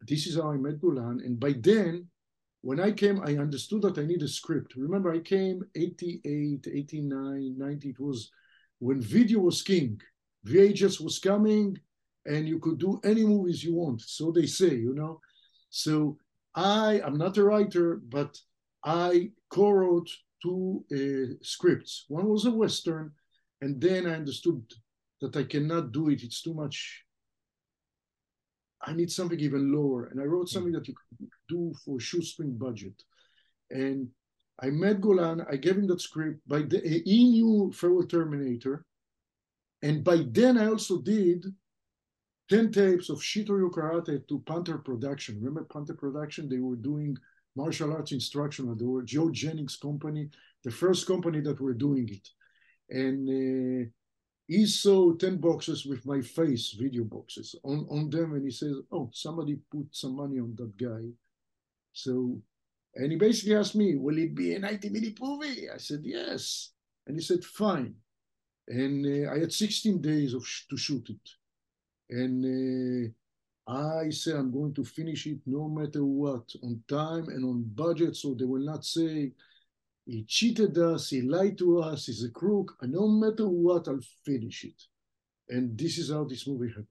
this 0.00 0.26
is 0.26 0.36
how 0.36 0.52
I 0.52 0.56
met 0.56 0.80
Golan. 0.80 1.20
And 1.24 1.38
by 1.38 1.54
then, 1.58 2.08
when 2.64 2.80
I 2.80 2.92
came, 2.92 3.20
I 3.20 3.36
understood 3.36 3.82
that 3.82 3.98
I 3.98 4.06
need 4.06 4.22
a 4.22 4.28
script. 4.28 4.74
Remember, 4.74 5.12
I 5.12 5.18
came 5.18 5.62
88, 5.74 6.66
89, 6.72 7.58
90. 7.58 7.88
It 7.90 8.00
was 8.00 8.30
when 8.78 9.02
video 9.02 9.40
was 9.40 9.60
king. 9.60 10.00
VHS 10.46 10.98
was 10.98 11.18
coming, 11.18 11.76
and 12.24 12.48
you 12.48 12.58
could 12.58 12.78
do 12.78 13.02
any 13.04 13.22
movies 13.22 13.62
you 13.62 13.74
want. 13.74 14.00
So 14.00 14.32
they 14.32 14.46
say, 14.46 14.74
you 14.76 14.94
know. 14.94 15.20
So 15.68 16.16
I, 16.54 17.02
I'm 17.04 17.18
not 17.18 17.36
a 17.36 17.44
writer, 17.44 18.00
but 18.08 18.38
I 18.82 19.32
co-wrote 19.50 20.08
two 20.42 20.86
uh, 20.90 21.34
scripts. 21.42 22.06
One 22.08 22.28
was 22.30 22.46
a 22.46 22.50
western, 22.50 23.12
and 23.60 23.78
then 23.78 24.06
I 24.06 24.14
understood 24.14 24.62
that 25.20 25.36
I 25.36 25.44
cannot 25.44 25.92
do 25.92 26.08
it. 26.08 26.22
It's 26.22 26.40
too 26.40 26.54
much. 26.54 27.03
I 28.86 28.92
need 28.92 29.10
something 29.10 29.40
even 29.40 29.72
lower. 29.72 30.06
And 30.06 30.20
I 30.20 30.24
wrote 30.24 30.48
something 30.48 30.72
that 30.72 30.86
you 30.88 30.94
could 30.94 31.28
do 31.48 31.74
for 31.84 31.98
shoestring 32.00 32.56
budget. 32.56 33.02
And 33.70 34.08
I 34.60 34.70
met 34.70 35.00
Golan. 35.00 35.44
I 35.50 35.56
gave 35.56 35.76
him 35.76 35.86
that 35.88 36.00
script. 36.00 36.40
By 36.46 36.62
the 36.62 36.80
he 37.04 37.30
knew 37.30 37.72
Farewell 37.74 38.06
Terminator, 38.06 38.84
and 39.82 40.04
by 40.04 40.24
then 40.30 40.58
I 40.58 40.68
also 40.68 41.00
did 41.02 41.44
10 42.50 42.72
tapes 42.72 43.08
of 43.08 43.18
Shitoryu 43.18 43.70
Karate 43.70 44.26
to 44.28 44.38
Panther 44.46 44.78
Production. 44.78 45.36
Remember 45.36 45.64
Panther 45.64 45.94
Production? 45.94 46.48
They 46.48 46.58
were 46.58 46.76
doing 46.76 47.16
martial 47.56 47.92
arts 47.92 48.12
instruction. 48.12 48.76
They 48.76 48.84
were 48.84 49.02
Joe 49.02 49.30
Jennings 49.30 49.76
company, 49.76 50.28
the 50.62 50.70
first 50.70 51.06
company 51.06 51.40
that 51.40 51.60
were 51.60 51.74
doing 51.74 52.08
it. 52.08 52.28
And 52.90 53.28
uh, 53.28 53.88
he 54.46 54.66
saw 54.66 55.14
10 55.14 55.38
boxes 55.38 55.86
with 55.86 56.04
my 56.04 56.20
face, 56.20 56.72
video 56.72 57.04
boxes 57.04 57.54
on, 57.64 57.86
on 57.90 58.10
them. 58.10 58.34
And 58.34 58.44
he 58.44 58.50
says, 58.50 58.76
oh, 58.92 59.10
somebody 59.12 59.58
put 59.70 59.86
some 59.90 60.16
money 60.16 60.38
on 60.38 60.54
that 60.56 60.76
guy. 60.76 61.08
So, 61.92 62.40
and 62.94 63.10
he 63.10 63.16
basically 63.16 63.56
asked 63.56 63.74
me, 63.74 63.96
will 63.96 64.18
it 64.18 64.34
be 64.34 64.54
a 64.54 64.58
90 64.58 64.90
minute 64.90 65.18
movie? 65.20 65.70
I 65.70 65.78
said, 65.78 66.00
yes. 66.02 66.72
And 67.06 67.16
he 67.16 67.22
said, 67.22 67.42
fine. 67.44 67.94
And 68.68 69.06
uh, 69.06 69.32
I 69.32 69.38
had 69.40 69.52
16 69.52 70.00
days 70.00 70.34
of 70.34 70.46
sh- 70.46 70.66
to 70.68 70.76
shoot 70.76 71.08
it. 71.08 71.30
And 72.10 72.44
uh, 72.44 73.72
I 73.72 74.10
said 74.10 74.36
I'm 74.36 74.52
going 74.52 74.74
to 74.74 74.84
finish 74.84 75.26
it 75.26 75.38
no 75.46 75.68
matter 75.68 76.04
what, 76.04 76.54
on 76.62 76.82
time 76.86 77.28
and 77.28 77.44
on 77.44 77.62
budget, 77.74 78.16
so 78.16 78.34
they 78.34 78.44
will 78.44 78.64
not 78.64 78.84
say 78.84 79.32
he 80.06 80.24
cheated 80.24 80.76
us, 80.78 81.08
he 81.08 81.22
lied 81.22 81.58
to 81.58 81.80
us, 81.80 82.06
he's 82.06 82.24
a 82.24 82.30
crook. 82.30 82.74
And 82.80 82.92
no 82.92 83.08
matter 83.08 83.48
what, 83.48 83.88
I'll 83.88 84.00
finish 84.24 84.64
it. 84.64 84.82
And 85.48 85.76
this 85.78 85.98
is 85.98 86.10
how 86.10 86.24
this 86.24 86.46
movie 86.46 86.68
happened. 86.68 86.88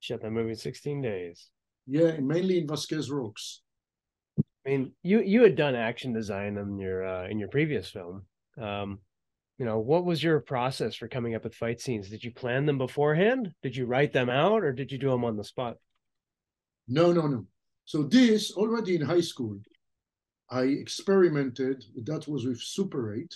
Shot 0.00 0.22
that 0.22 0.30
movie 0.30 0.50
in 0.50 0.56
16 0.56 1.02
days. 1.02 1.48
Yeah, 1.86 2.18
mainly 2.18 2.58
in 2.58 2.68
Vasquez 2.68 3.10
Rocks. 3.10 3.62
I 4.38 4.70
mean, 4.70 4.92
you 5.02 5.20
you 5.20 5.42
had 5.42 5.56
done 5.56 5.74
action 5.74 6.12
design 6.12 6.58
in 6.58 6.78
your 6.78 7.06
uh, 7.06 7.28
in 7.28 7.38
your 7.38 7.48
previous 7.48 7.88
film. 7.88 8.26
Um, 8.60 8.98
you 9.58 9.64
know 9.64 9.78
what 9.78 10.04
was 10.04 10.22
your 10.22 10.40
process 10.40 10.94
for 10.94 11.08
coming 11.08 11.34
up 11.34 11.44
with 11.44 11.54
fight 11.54 11.80
scenes 11.80 12.08
did 12.08 12.22
you 12.22 12.32
plan 12.32 12.64
them 12.64 12.78
beforehand 12.78 13.52
did 13.62 13.76
you 13.76 13.86
write 13.86 14.12
them 14.12 14.30
out 14.30 14.62
or 14.62 14.72
did 14.72 14.90
you 14.90 14.98
do 14.98 15.10
them 15.10 15.24
on 15.24 15.36
the 15.36 15.44
spot 15.44 15.76
no 16.86 17.12
no 17.12 17.26
no 17.26 17.44
so 17.84 18.04
this 18.04 18.52
already 18.52 18.94
in 18.94 19.02
high 19.02 19.20
school 19.20 19.58
i 20.50 20.62
experimented 20.62 21.84
that 22.04 22.26
was 22.28 22.46
with 22.46 22.60
super 22.60 23.14
8 23.14 23.34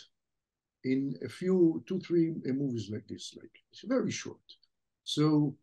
in 0.84 1.16
a 1.24 1.28
few 1.28 1.82
two 1.86 2.00
three 2.00 2.34
uh, 2.48 2.52
movies 2.52 2.90
like 2.90 3.06
this 3.08 3.36
like 3.40 3.50
it's 3.70 3.82
very 3.82 4.10
short. 4.10 4.40
So 5.04 5.54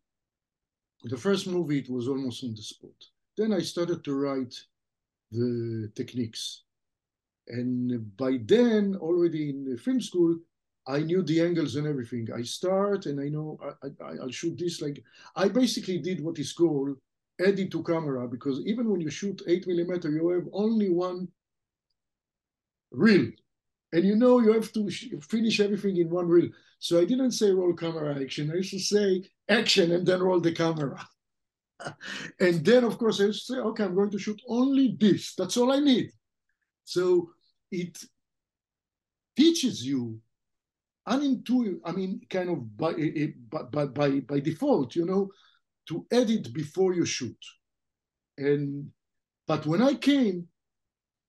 the 1.04 1.16
first 1.16 1.46
movie 1.46 1.80
it 1.80 1.90
was 1.90 2.08
almost 2.08 2.44
on 2.44 2.54
the 2.54 2.62
spot. 2.62 2.98
Then 3.36 3.52
i 3.52 3.60
started 3.60 4.04
to 4.04 4.14
write 4.14 4.54
the 5.30 5.90
techniques. 5.94 6.62
And 7.48 8.16
by 8.16 8.38
then 8.44 8.96
already 9.00 9.50
in 9.50 9.64
the 9.64 9.76
film 9.76 10.00
school 10.00 10.36
I 10.86 11.00
knew 11.00 11.22
the 11.22 11.40
angles 11.42 11.76
and 11.76 11.86
everything. 11.86 12.28
I 12.34 12.42
start 12.42 13.06
and 13.06 13.20
I 13.20 13.28
know 13.28 13.58
I, 13.82 14.14
will 14.14 14.30
shoot 14.30 14.58
this 14.58 14.80
like 14.80 15.02
I 15.36 15.48
basically 15.48 15.98
did 15.98 16.24
what 16.24 16.38
is 16.38 16.52
called 16.52 16.96
edit 17.38 17.70
to 17.72 17.82
camera 17.82 18.26
because 18.26 18.60
even 18.66 18.88
when 18.90 19.00
you 19.00 19.10
shoot 19.10 19.42
eight 19.46 19.66
millimeter, 19.66 20.10
you 20.10 20.28
have 20.30 20.48
only 20.52 20.90
one 20.90 21.28
reel, 22.90 23.30
and 23.92 24.04
you 24.04 24.16
know 24.16 24.40
you 24.40 24.52
have 24.52 24.72
to 24.72 24.90
finish 25.20 25.60
everything 25.60 25.96
in 25.96 26.10
one 26.10 26.28
reel. 26.28 26.50
So 26.78 27.00
I 27.00 27.04
didn't 27.04 27.32
say 27.32 27.50
roll 27.50 27.74
camera 27.74 28.20
action. 28.20 28.50
I 28.50 28.56
used 28.56 28.70
to 28.70 28.78
say 28.78 29.24
action 29.48 29.92
and 29.92 30.06
then 30.06 30.22
roll 30.22 30.40
the 30.40 30.52
camera. 30.52 31.06
and 32.40 32.64
then 32.64 32.84
of 32.84 32.98
course 32.98 33.20
I 33.20 33.24
used 33.24 33.46
to 33.46 33.54
say, 33.54 33.60
okay, 33.60 33.84
I'm 33.84 33.94
going 33.94 34.10
to 34.10 34.18
shoot 34.18 34.40
only 34.48 34.96
this. 34.98 35.34
That's 35.34 35.56
all 35.56 35.72
I 35.72 35.80
need. 35.80 36.10
So 36.84 37.30
it 37.70 37.98
teaches 39.36 39.86
you 39.86 40.20
unintuitive, 41.08 41.80
I 41.84 41.92
mean, 41.92 42.20
kind 42.28 42.50
of 42.50 42.76
by, 42.76 42.92
eh, 42.92 43.10
eh, 43.16 43.26
by, 43.48 43.86
by, 43.86 44.20
by 44.20 44.40
default, 44.40 44.94
you 44.94 45.04
know, 45.04 45.28
to 45.88 46.06
edit 46.10 46.52
before 46.52 46.94
you 46.94 47.04
shoot. 47.04 47.36
And, 48.38 48.90
but 49.46 49.66
when 49.66 49.82
I 49.82 49.94
came 49.94 50.48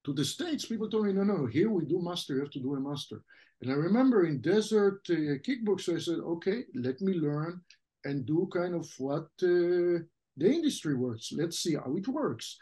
to 0.06 0.14
the 0.14 0.26
States, 0.26 0.66
people 0.66 0.90
told 0.90 1.06
me, 1.06 1.14
no, 1.14 1.24
no, 1.24 1.46
here 1.46 1.70
we 1.70 1.86
do 1.86 2.02
master, 2.02 2.36
you 2.36 2.40
have 2.42 2.52
to 2.52 2.60
do 2.60 2.76
a 2.76 2.80
master. 2.80 3.22
And 3.62 3.72
I 3.72 3.76
remember 3.76 4.26
in 4.26 4.42
Desert 4.42 5.02
uh, 5.10 5.38
Kickboxer, 5.46 5.96
I 5.96 6.00
said, 6.00 6.20
okay, 6.20 6.64
let 6.74 7.00
me 7.02 7.14
learn 7.14 7.62
and 8.06 8.26
do 8.26 8.50
kind 8.52 8.74
of 8.74 8.90
what 8.98 9.30
uh, 9.44 10.02
the 10.38 10.48
industry 10.48 10.96
works. 10.96 11.32
Let's 11.32 11.60
see 11.60 11.76
how 11.76 11.96
it 11.96 12.08
works. 12.08 12.58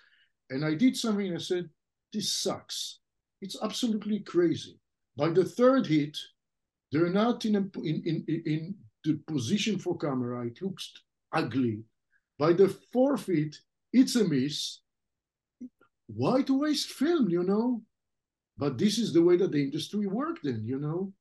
And 0.49 0.65
I 0.65 0.73
did 0.73 0.97
something, 0.97 1.33
I 1.33 1.37
said, 1.37 1.69
this 2.11 2.33
sucks. 2.33 2.99
It's 3.41 3.57
absolutely 3.61 4.19
crazy. 4.19 4.77
By 5.15 5.29
the 5.29 5.45
third 5.45 5.87
hit, 5.87 6.17
they're 6.91 7.09
not 7.09 7.45
in, 7.45 7.55
a, 7.55 7.59
in, 7.79 8.03
in, 8.05 8.43
in 8.45 8.75
the 9.05 9.19
position 9.27 9.77
for 9.77 9.97
camera. 9.97 10.47
It 10.47 10.61
looks 10.61 10.91
ugly. 11.31 11.83
By 12.37 12.53
the 12.53 12.75
fourth 12.91 13.27
hit, 13.27 13.55
it's 13.93 14.15
a 14.15 14.23
miss. 14.23 14.79
Why 16.13 16.41
to 16.43 16.59
waste 16.59 16.89
film, 16.89 17.29
you 17.29 17.43
know? 17.43 17.83
But 18.57 18.77
this 18.77 18.97
is 18.97 19.13
the 19.13 19.21
way 19.21 19.37
that 19.37 19.51
the 19.51 19.63
industry 19.63 20.07
worked 20.07 20.43
then, 20.43 20.63
you 20.65 20.79
know? 20.79 21.13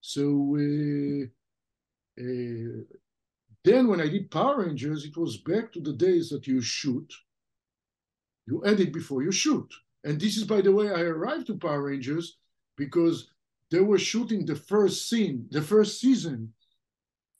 So 0.00 0.56
uh, 0.56 1.24
uh, 2.20 2.84
then 3.64 3.88
when 3.88 4.00
I 4.00 4.08
did 4.08 4.30
Power 4.30 4.64
Rangers, 4.64 5.04
it 5.04 5.16
was 5.16 5.38
back 5.38 5.72
to 5.72 5.80
the 5.80 5.92
days 5.92 6.28
that 6.30 6.46
you 6.46 6.60
shoot, 6.60 7.12
you 8.46 8.64
edit 8.64 8.92
before 8.92 9.22
you 9.22 9.32
shoot. 9.32 9.68
And 10.04 10.20
this 10.20 10.36
is, 10.36 10.44
by 10.44 10.60
the 10.60 10.72
way, 10.72 10.90
I 10.90 11.00
arrived 11.00 11.46
to 11.48 11.56
Power 11.56 11.84
Rangers 11.84 12.36
because 12.76 13.30
they 13.70 13.80
were 13.80 13.98
shooting 13.98 14.44
the 14.44 14.56
first 14.56 15.08
scene, 15.08 15.46
the 15.50 15.62
first 15.62 16.00
season, 16.00 16.52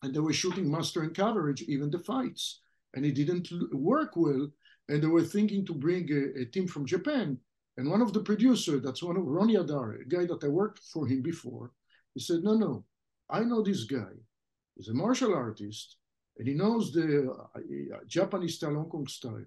and 0.02 0.14
they 0.14 0.20
were 0.20 0.32
shooting 0.32 0.70
master 0.70 1.02
and 1.02 1.14
coverage, 1.14 1.62
even 1.62 1.90
the 1.90 1.98
fights, 1.98 2.60
and 2.94 3.04
it 3.04 3.14
didn't 3.14 3.48
work 3.72 4.16
well. 4.16 4.50
And 4.88 5.02
they 5.02 5.06
were 5.06 5.22
thinking 5.24 5.64
to 5.66 5.74
bring 5.74 6.10
a, 6.12 6.42
a 6.42 6.44
team 6.46 6.66
from 6.66 6.86
Japan, 6.86 7.38
And 7.76 7.90
one 7.90 8.02
of 8.02 8.12
the 8.12 8.20
producers, 8.20 8.82
that's 8.82 9.02
one 9.02 9.16
of 9.16 9.26
Ronnie 9.26 9.56
Hadar, 9.56 10.00
a 10.00 10.04
guy 10.04 10.26
that 10.26 10.44
I 10.44 10.48
worked 10.48 10.80
for 10.92 11.06
him 11.06 11.22
before, 11.22 11.72
he 12.14 12.20
said, 12.20 12.42
no, 12.42 12.54
no, 12.54 12.84
I 13.28 13.40
know 13.40 13.62
this 13.62 13.84
guy. 13.84 14.14
He's 14.76 14.88
a 14.88 14.94
martial 14.94 15.34
artist, 15.34 15.96
and 16.38 16.46
he 16.46 16.54
knows 16.54 16.92
the 16.92 17.30
uh, 17.30 17.58
Japanese 18.06 18.56
style, 18.56 18.74
Hong 18.74 18.88
Kong 18.88 19.06
style. 19.06 19.44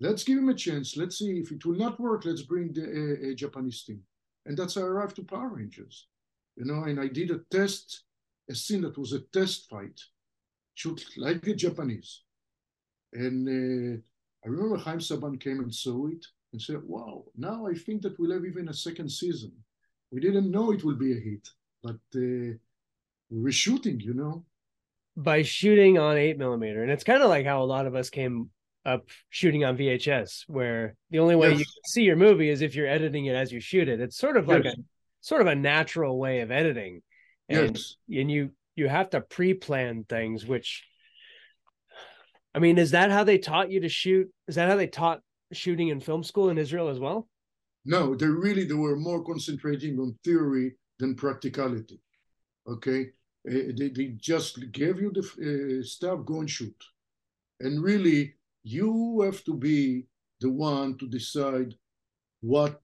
Let's 0.00 0.24
give 0.24 0.38
him 0.38 0.48
a 0.48 0.54
chance. 0.54 0.96
Let's 0.96 1.18
see 1.18 1.38
if 1.38 1.52
it 1.52 1.64
will 1.64 1.76
not 1.76 2.00
work. 2.00 2.24
Let's 2.24 2.42
bring 2.42 2.72
the 2.72 3.30
uh, 3.32 3.34
Japanese 3.34 3.84
team. 3.84 4.00
And 4.46 4.56
that's 4.56 4.74
how 4.74 4.82
I 4.82 4.84
arrived 4.84 5.16
to 5.16 5.24
Power 5.24 5.48
Rangers. 5.48 6.08
You 6.56 6.64
know, 6.64 6.84
and 6.84 6.98
I 6.98 7.08
did 7.08 7.30
a 7.30 7.40
test, 7.50 8.04
a 8.50 8.54
scene 8.54 8.82
that 8.82 8.98
was 8.98 9.12
a 9.12 9.20
test 9.32 9.68
fight, 9.70 10.00
shoot 10.74 11.04
like 11.16 11.42
the 11.42 11.54
Japanese. 11.54 12.22
And 13.12 13.48
uh, 13.48 14.00
I 14.44 14.48
remember 14.48 14.76
Chaim 14.76 14.98
Saban 14.98 15.40
came 15.40 15.60
and 15.60 15.74
saw 15.74 16.08
it 16.08 16.26
and 16.52 16.60
said, 16.60 16.82
wow, 16.84 17.24
now 17.36 17.66
I 17.66 17.74
think 17.74 18.02
that 18.02 18.18
we'll 18.18 18.32
have 18.32 18.44
even 18.44 18.68
a 18.68 18.74
second 18.74 19.10
season. 19.10 19.52
We 20.10 20.20
didn't 20.20 20.50
know 20.50 20.72
it 20.72 20.84
will 20.84 20.96
be 20.96 21.12
a 21.12 21.20
hit, 21.20 21.48
but 21.82 22.00
uh, 22.14 22.56
we 23.30 23.40
were 23.40 23.52
shooting, 23.52 24.00
you 24.00 24.14
know. 24.14 24.44
By 25.16 25.42
shooting 25.42 25.98
on 25.98 26.16
eight 26.16 26.38
millimeter. 26.38 26.82
And 26.82 26.90
it's 26.90 27.04
kind 27.04 27.22
of 27.22 27.28
like 27.28 27.46
how 27.46 27.62
a 27.62 27.64
lot 27.64 27.86
of 27.86 27.94
us 27.94 28.10
came 28.10 28.50
up 28.84 29.08
shooting 29.30 29.64
on 29.64 29.76
VHS, 29.76 30.44
where 30.48 30.96
the 31.10 31.20
only 31.20 31.36
way 31.36 31.50
yes. 31.50 31.60
you 31.60 31.64
can 31.64 31.84
see 31.86 32.02
your 32.02 32.16
movie 32.16 32.48
is 32.48 32.62
if 32.62 32.74
you're 32.74 32.88
editing 32.88 33.26
it 33.26 33.34
as 33.34 33.52
you 33.52 33.60
shoot 33.60 33.88
it. 33.88 34.00
It's 34.00 34.16
sort 34.16 34.36
of 34.36 34.48
like 34.48 34.64
yes. 34.64 34.74
a 34.74 34.82
sort 35.20 35.40
of 35.40 35.46
a 35.46 35.54
natural 35.54 36.18
way 36.18 36.40
of 36.40 36.50
editing. 36.50 37.02
And, 37.48 37.76
yes. 37.76 37.96
and 38.08 38.30
you 38.30 38.50
you 38.74 38.88
have 38.88 39.10
to 39.10 39.20
pre-plan 39.20 40.04
things, 40.08 40.46
which 40.46 40.84
I 42.54 42.58
mean, 42.58 42.78
is 42.78 42.90
that 42.90 43.10
how 43.10 43.24
they 43.24 43.38
taught 43.38 43.70
you 43.70 43.80
to 43.80 43.88
shoot? 43.88 44.28
Is 44.46 44.56
that 44.56 44.68
how 44.68 44.76
they 44.76 44.86
taught 44.86 45.20
shooting 45.52 45.88
in 45.88 46.00
film 46.00 46.22
school 46.22 46.50
in 46.50 46.58
Israel 46.58 46.88
as 46.88 46.98
well? 46.98 47.28
No, 47.84 48.14
they 48.14 48.26
really 48.26 48.64
they 48.64 48.74
were 48.74 48.96
more 48.96 49.24
concentrating 49.24 49.98
on 49.98 50.16
theory 50.24 50.76
than 50.98 51.14
practicality. 51.14 52.00
Okay, 52.68 53.10
uh, 53.48 53.72
they, 53.76 53.88
they 53.88 54.14
just 54.16 54.70
gave 54.70 55.00
you 55.00 55.10
the 55.12 55.80
uh, 55.80 55.82
stuff, 55.84 56.24
go 56.24 56.40
and 56.40 56.50
shoot, 56.50 56.76
and 57.60 57.82
really 57.82 58.34
you 58.62 59.20
have 59.22 59.42
to 59.44 59.54
be 59.54 60.06
the 60.40 60.50
one 60.50 60.96
to 60.98 61.08
decide 61.08 61.74
what 62.40 62.80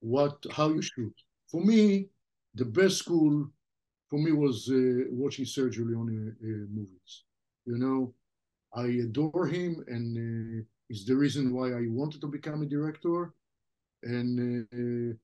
what 0.00 0.44
how 0.52 0.68
you 0.68 0.82
shoot. 0.82 1.14
For 1.50 1.60
me, 1.60 2.08
the 2.54 2.64
best 2.64 2.98
school 2.98 3.48
for 4.08 4.18
me 4.18 4.32
was 4.32 4.68
uh, 4.70 5.08
watching 5.10 5.44
Sergio 5.44 5.86
Leone 5.86 6.36
movies. 6.40 7.24
You 7.66 7.78
know, 7.78 8.14
I 8.74 8.86
adore 8.86 9.46
him, 9.46 9.84
and 9.88 10.16
uh, 10.16 10.64
it's 10.88 11.04
the 11.04 11.16
reason 11.16 11.54
why 11.54 11.72
I 11.72 11.86
wanted 11.88 12.20
to 12.20 12.26
become 12.26 12.62
a 12.62 12.66
director. 12.66 13.32
And 14.02 14.66
uh, 14.72 15.16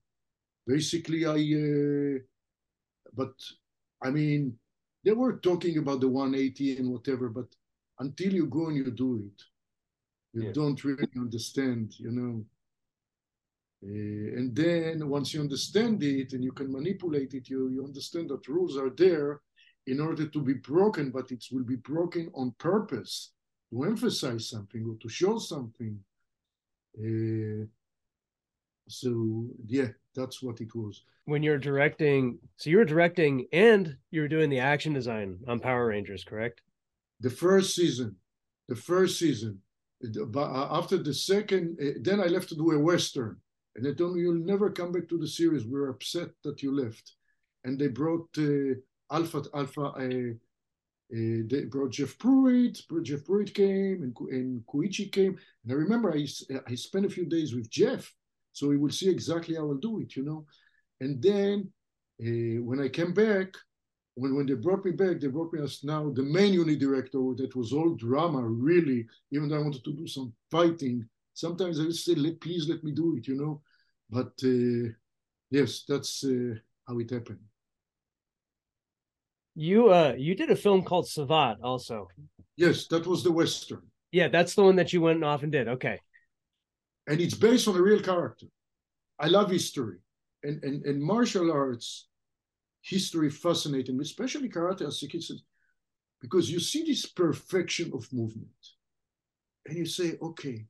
basically, 0.66 1.26
I, 1.26 1.38
uh, 1.38 2.18
but 3.14 3.34
I 4.02 4.10
mean, 4.10 4.58
they 5.04 5.12
were 5.12 5.34
talking 5.36 5.78
about 5.78 6.00
the 6.00 6.08
180 6.08 6.78
and 6.78 6.90
whatever, 6.90 7.28
but 7.28 7.46
until 7.98 8.32
you 8.32 8.46
go 8.46 8.66
and 8.68 8.76
you 8.76 8.90
do 8.90 9.16
it, 9.16 9.42
you 10.32 10.46
yeah. 10.46 10.52
don't 10.52 10.82
really 10.82 11.08
understand, 11.16 11.94
you 11.98 12.10
know. 12.10 12.44
Uh, 13.86 14.38
and 14.38 14.56
then 14.56 15.08
once 15.08 15.34
you 15.34 15.40
understand 15.40 16.02
it 16.02 16.32
and 16.32 16.42
you 16.42 16.52
can 16.52 16.72
manipulate 16.72 17.34
it, 17.34 17.48
you, 17.50 17.68
you 17.68 17.84
understand 17.84 18.30
that 18.30 18.48
rules 18.48 18.78
are 18.78 18.90
there 18.90 19.42
in 19.86 20.00
order 20.00 20.26
to 20.26 20.40
be 20.40 20.54
broken, 20.54 21.10
but 21.10 21.30
it 21.30 21.44
will 21.52 21.64
be 21.64 21.76
broken 21.76 22.30
on 22.34 22.54
purpose 22.58 23.32
to 23.70 23.84
emphasize 23.84 24.48
something 24.48 24.86
or 24.88 24.96
to 25.00 25.08
show 25.08 25.38
something. 25.38 25.98
Uh, 26.98 27.66
so 28.88 29.46
yeah, 29.66 29.88
that's 30.14 30.42
what 30.42 30.60
it 30.60 30.74
was. 30.74 31.02
When 31.26 31.42
you're 31.42 31.58
directing, 31.58 32.38
so 32.56 32.70
you 32.70 32.76
were 32.76 32.84
directing 32.84 33.46
and 33.52 33.96
you 34.10 34.22
were 34.22 34.28
doing 34.28 34.50
the 34.50 34.60
action 34.60 34.92
design 34.92 35.38
on 35.48 35.58
Power 35.58 35.86
Rangers, 35.86 36.24
correct? 36.24 36.60
The 37.20 37.30
first 37.30 37.74
season, 37.74 38.16
the 38.68 38.76
first 38.76 39.18
season. 39.18 39.60
But 40.28 40.50
after 40.70 40.98
the 40.98 41.14
second, 41.14 41.78
uh, 41.80 41.98
then 42.02 42.20
I 42.20 42.26
left 42.26 42.50
to 42.50 42.56
do 42.56 42.72
a 42.72 42.78
western, 42.78 43.38
and 43.74 43.84
they 43.84 43.94
told 43.94 44.14
me 44.14 44.20
you'll 44.20 44.34
never 44.34 44.68
come 44.70 44.92
back 44.92 45.08
to 45.08 45.18
the 45.18 45.26
series. 45.26 45.64
We're 45.64 45.88
upset 45.88 46.28
that 46.42 46.62
you 46.62 46.74
left, 46.74 47.14
and 47.64 47.78
they 47.78 47.88
brought 47.88 48.28
uh, 48.36 48.74
Alpha 49.14 49.42
Alpha 49.54 49.80
uh, 49.80 50.34
uh, 51.12 51.42
they 51.46 51.64
brought 51.70 51.92
Jeff 51.92 52.18
Pruitt. 52.18 52.80
Jeff 53.02 53.24
Pruitt 53.24 53.54
came, 53.54 54.02
and, 54.02 54.16
and 54.30 54.62
Koichi 54.66 55.12
came. 55.12 55.38
And 55.62 55.72
I 55.72 55.74
remember 55.74 56.12
I, 56.12 56.26
I 56.66 56.74
spent 56.74 57.06
a 57.06 57.10
few 57.10 57.26
days 57.26 57.54
with 57.54 57.70
Jeff, 57.70 58.12
so 58.52 58.70
he 58.70 58.76
would 58.76 58.94
see 58.94 59.08
exactly 59.08 59.54
how 59.54 59.68
I'll 59.68 59.74
do 59.74 60.00
it, 60.00 60.16
you 60.16 60.24
know. 60.24 60.46
And 61.00 61.22
then 61.22 61.70
uh, 62.20 62.62
when 62.62 62.80
I 62.80 62.88
came 62.88 63.12
back, 63.12 63.48
when, 64.14 64.34
when 64.34 64.46
they 64.46 64.54
brought 64.54 64.84
me 64.84 64.92
back, 64.92 65.20
they 65.20 65.28
brought 65.28 65.52
me 65.52 65.62
as 65.62 65.84
now 65.84 66.10
the 66.10 66.22
main 66.22 66.54
unit 66.54 66.78
director 66.80 67.34
that 67.36 67.54
was 67.54 67.72
all 67.72 67.94
drama, 67.94 68.42
really, 68.42 69.06
even 69.30 69.48
though 69.48 69.56
I 69.56 69.62
wanted 69.62 69.84
to 69.84 69.92
do 69.92 70.06
some 70.06 70.32
fighting. 70.50 71.06
Sometimes 71.34 71.78
I 71.78 71.84
would 71.84 71.96
say, 71.96 72.14
please 72.40 72.68
let 72.68 72.82
me 72.82 72.92
do 72.92 73.16
it, 73.16 73.28
you 73.28 73.36
know. 73.36 73.60
But 74.08 74.32
uh, 74.42 74.90
yes, 75.50 75.84
that's 75.88 76.24
uh, 76.24 76.54
how 76.88 76.98
it 76.98 77.10
happened. 77.10 77.40
You 79.54 79.92
uh 79.92 80.14
you 80.16 80.34
did 80.34 80.50
a 80.50 80.56
film 80.56 80.82
called 80.82 81.06
Savate 81.06 81.58
also. 81.62 82.08
Yes, 82.56 82.86
that 82.88 83.06
was 83.06 83.22
the 83.22 83.32
western. 83.32 83.82
Yeah, 84.10 84.28
that's 84.28 84.54
the 84.54 84.62
one 84.62 84.76
that 84.76 84.92
you 84.92 85.00
went 85.00 85.22
off 85.24 85.42
and 85.42 85.52
did. 85.52 85.68
Okay. 85.68 86.00
And 87.06 87.20
it's 87.20 87.34
based 87.34 87.68
on 87.68 87.76
a 87.76 87.82
real 87.82 88.00
character. 88.00 88.46
I 89.18 89.28
love 89.28 89.50
history. 89.50 89.98
And 90.42 90.62
and, 90.64 90.84
and 90.84 91.02
martial 91.02 91.52
arts 91.52 92.08
history 92.82 93.30
fascinating, 93.30 93.96
me, 93.96 94.02
especially 94.02 94.48
karate 94.48 94.86
as 94.86 95.02
a 95.02 95.08
kid, 95.08 95.24
because 96.20 96.50
you 96.50 96.60
see 96.60 96.84
this 96.84 97.06
perfection 97.06 97.90
of 97.94 98.12
movement. 98.12 98.48
And 99.66 99.78
you 99.78 99.86
say, 99.86 100.18
okay, 100.20 100.66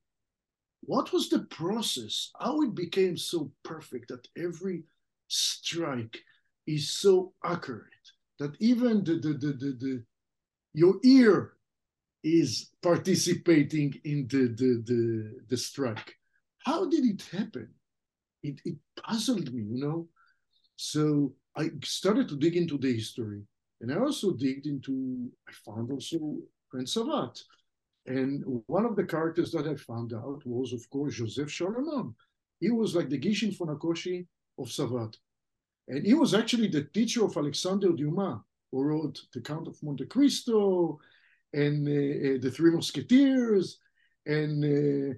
what 0.83 1.13
was 1.13 1.29
the 1.29 1.41
process? 1.41 2.31
How 2.39 2.63
it 2.63 2.75
became 2.75 3.17
so 3.17 3.51
perfect 3.65 4.09
that 4.09 4.29
every 4.37 4.85
strike 5.27 6.19
is 6.67 6.91
so 6.91 7.33
accurate 7.45 8.04
that 8.39 8.55
even 8.61 9.05
the, 9.05 9.15
the, 9.15 9.33
the, 9.35 9.53
the, 9.53 9.77
the 9.81 10.05
your 10.73 10.97
ear 11.05 11.53
is 12.23 12.71
participating 12.83 13.95
in 14.05 14.27
the, 14.29 14.49
the, 14.49 14.83
the, 14.87 15.41
the 15.49 15.57
strike. 15.57 16.15
How 16.65 16.89
did 16.89 17.05
it 17.05 17.23
happen? 17.31 17.69
It, 18.43 18.61
it 18.65 18.77
puzzled 18.97 19.53
me, 19.53 19.63
you 19.63 19.79
know. 19.85 20.09
So 20.77 21.35
I 21.57 21.71
started 21.85 22.29
to 22.29 22.37
dig 22.37 22.57
into 22.57 22.79
the 22.79 22.93
history. 22.93 23.43
And 23.81 23.93
I 23.93 23.99
also 23.99 24.33
digged 24.33 24.67
into, 24.67 25.31
I 25.49 25.53
found 25.53 25.91
also 25.93 26.39
French 26.71 26.89
Savate. 26.89 27.43
And 28.07 28.43
one 28.67 28.87
of 28.87 28.97
the 28.97 29.05
characters 29.05 29.53
that 29.53 29.67
I 29.67 29.77
found 29.77 30.13
out 30.13 30.43
was, 30.45 30.73
of 30.73 30.89
course, 30.91 31.17
Joseph 31.17 31.49
Charlemont. 31.49 32.15
He 32.61 32.71
was 32.71 32.95
like 32.95 33.11
the 33.11 33.19
Gichin 33.19 33.55
Funakoshi 33.57 34.27
of 34.59 34.69
Savate. 34.69 35.17
And 35.89 36.07
he 36.07 36.15
was 36.15 36.35
actually 36.35 36.69
the 36.69 36.85
teacher 36.85 37.25
of 37.25 37.37
Alexander 37.37 37.93
Dumas, 37.93 38.41
who 38.73 38.83
wrote 38.83 39.21
The 39.33 39.41
Count 39.41 39.69
of 39.69 39.83
Monte 39.83 40.07
Cristo 40.07 40.99
and 41.53 41.87
uh, 41.87 41.91
uh, 41.91 42.39
The 42.41 42.51
Three 42.51 42.71
Musketeers, 42.71 43.79
and 44.27 44.65
uh, 44.65 45.15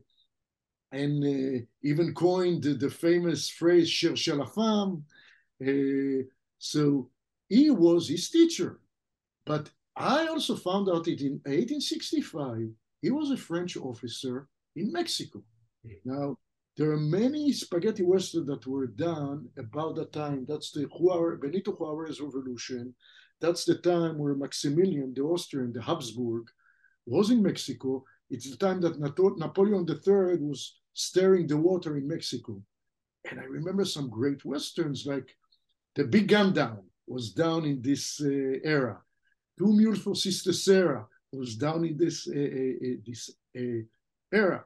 and 0.92 1.24
uh, 1.24 1.64
even 1.82 2.14
coined 2.14 2.64
the, 2.64 2.90
famous 2.90 3.48
phrase 3.48 3.88
"cherchez 3.90 4.36
la 4.36 4.46
femme." 4.46 5.04
So 6.58 7.10
he 7.48 7.70
was 7.70 8.08
his 8.08 8.30
teacher. 8.30 8.80
But 9.44 9.70
I 9.94 10.26
also 10.26 10.56
found 10.56 10.88
out 10.88 11.04
that 11.04 11.20
in 11.20 11.40
1865 11.44 12.70
he 13.02 13.10
was 13.10 13.30
a 13.30 13.36
French 13.36 13.76
officer 13.76 14.48
in 14.74 14.92
Mexico. 14.92 15.42
Now 16.04 16.36
there 16.76 16.90
are 16.90 16.98
many 16.98 17.52
spaghetti 17.52 18.02
westerns 18.02 18.46
that 18.48 18.66
were 18.66 18.86
done 18.86 19.48
about 19.56 19.96
that 19.96 20.12
time. 20.12 20.44
That's 20.46 20.72
the 20.72 20.82
Juarez, 20.82 21.40
Benito 21.40 21.72
Juarez 21.72 22.20
Revolution. 22.20 22.94
That's 23.40 23.64
the 23.64 23.76
time 23.76 24.18
where 24.18 24.34
Maximilian, 24.34 25.14
the 25.14 25.22
Austrian, 25.22 25.72
the 25.72 25.80
Habsburg, 25.80 26.48
was 27.06 27.30
in 27.30 27.42
Mexico. 27.42 28.04
It's 28.28 28.50
the 28.50 28.56
time 28.56 28.80
that 28.82 28.98
Napoleon 28.98 29.86
III 29.88 30.36
was 30.40 30.78
stirring 30.92 31.46
the 31.46 31.56
water 31.56 31.96
in 31.96 32.06
Mexico. 32.06 32.60
And 33.30 33.40
I 33.40 33.44
remember 33.44 33.84
some 33.84 34.10
great 34.10 34.44
westerns 34.44 35.06
like 35.06 35.34
The 35.94 36.04
Big 36.04 36.28
Gun 36.28 36.52
Down 36.52 36.82
was 37.06 37.32
down 37.32 37.64
in 37.64 37.80
this 37.80 38.20
uh, 38.20 38.58
era. 38.64 39.00
Two 39.58 39.72
Mules 39.72 40.02
for 40.02 40.14
Sister 40.14 40.52
Sarah 40.52 41.06
was 41.32 41.56
down 41.56 41.84
in 41.86 41.96
this, 41.96 42.28
uh, 42.28 42.38
uh, 42.38 42.88
uh 42.88 42.96
this 43.06 43.30
uh, 43.56 43.82
era 44.32 44.64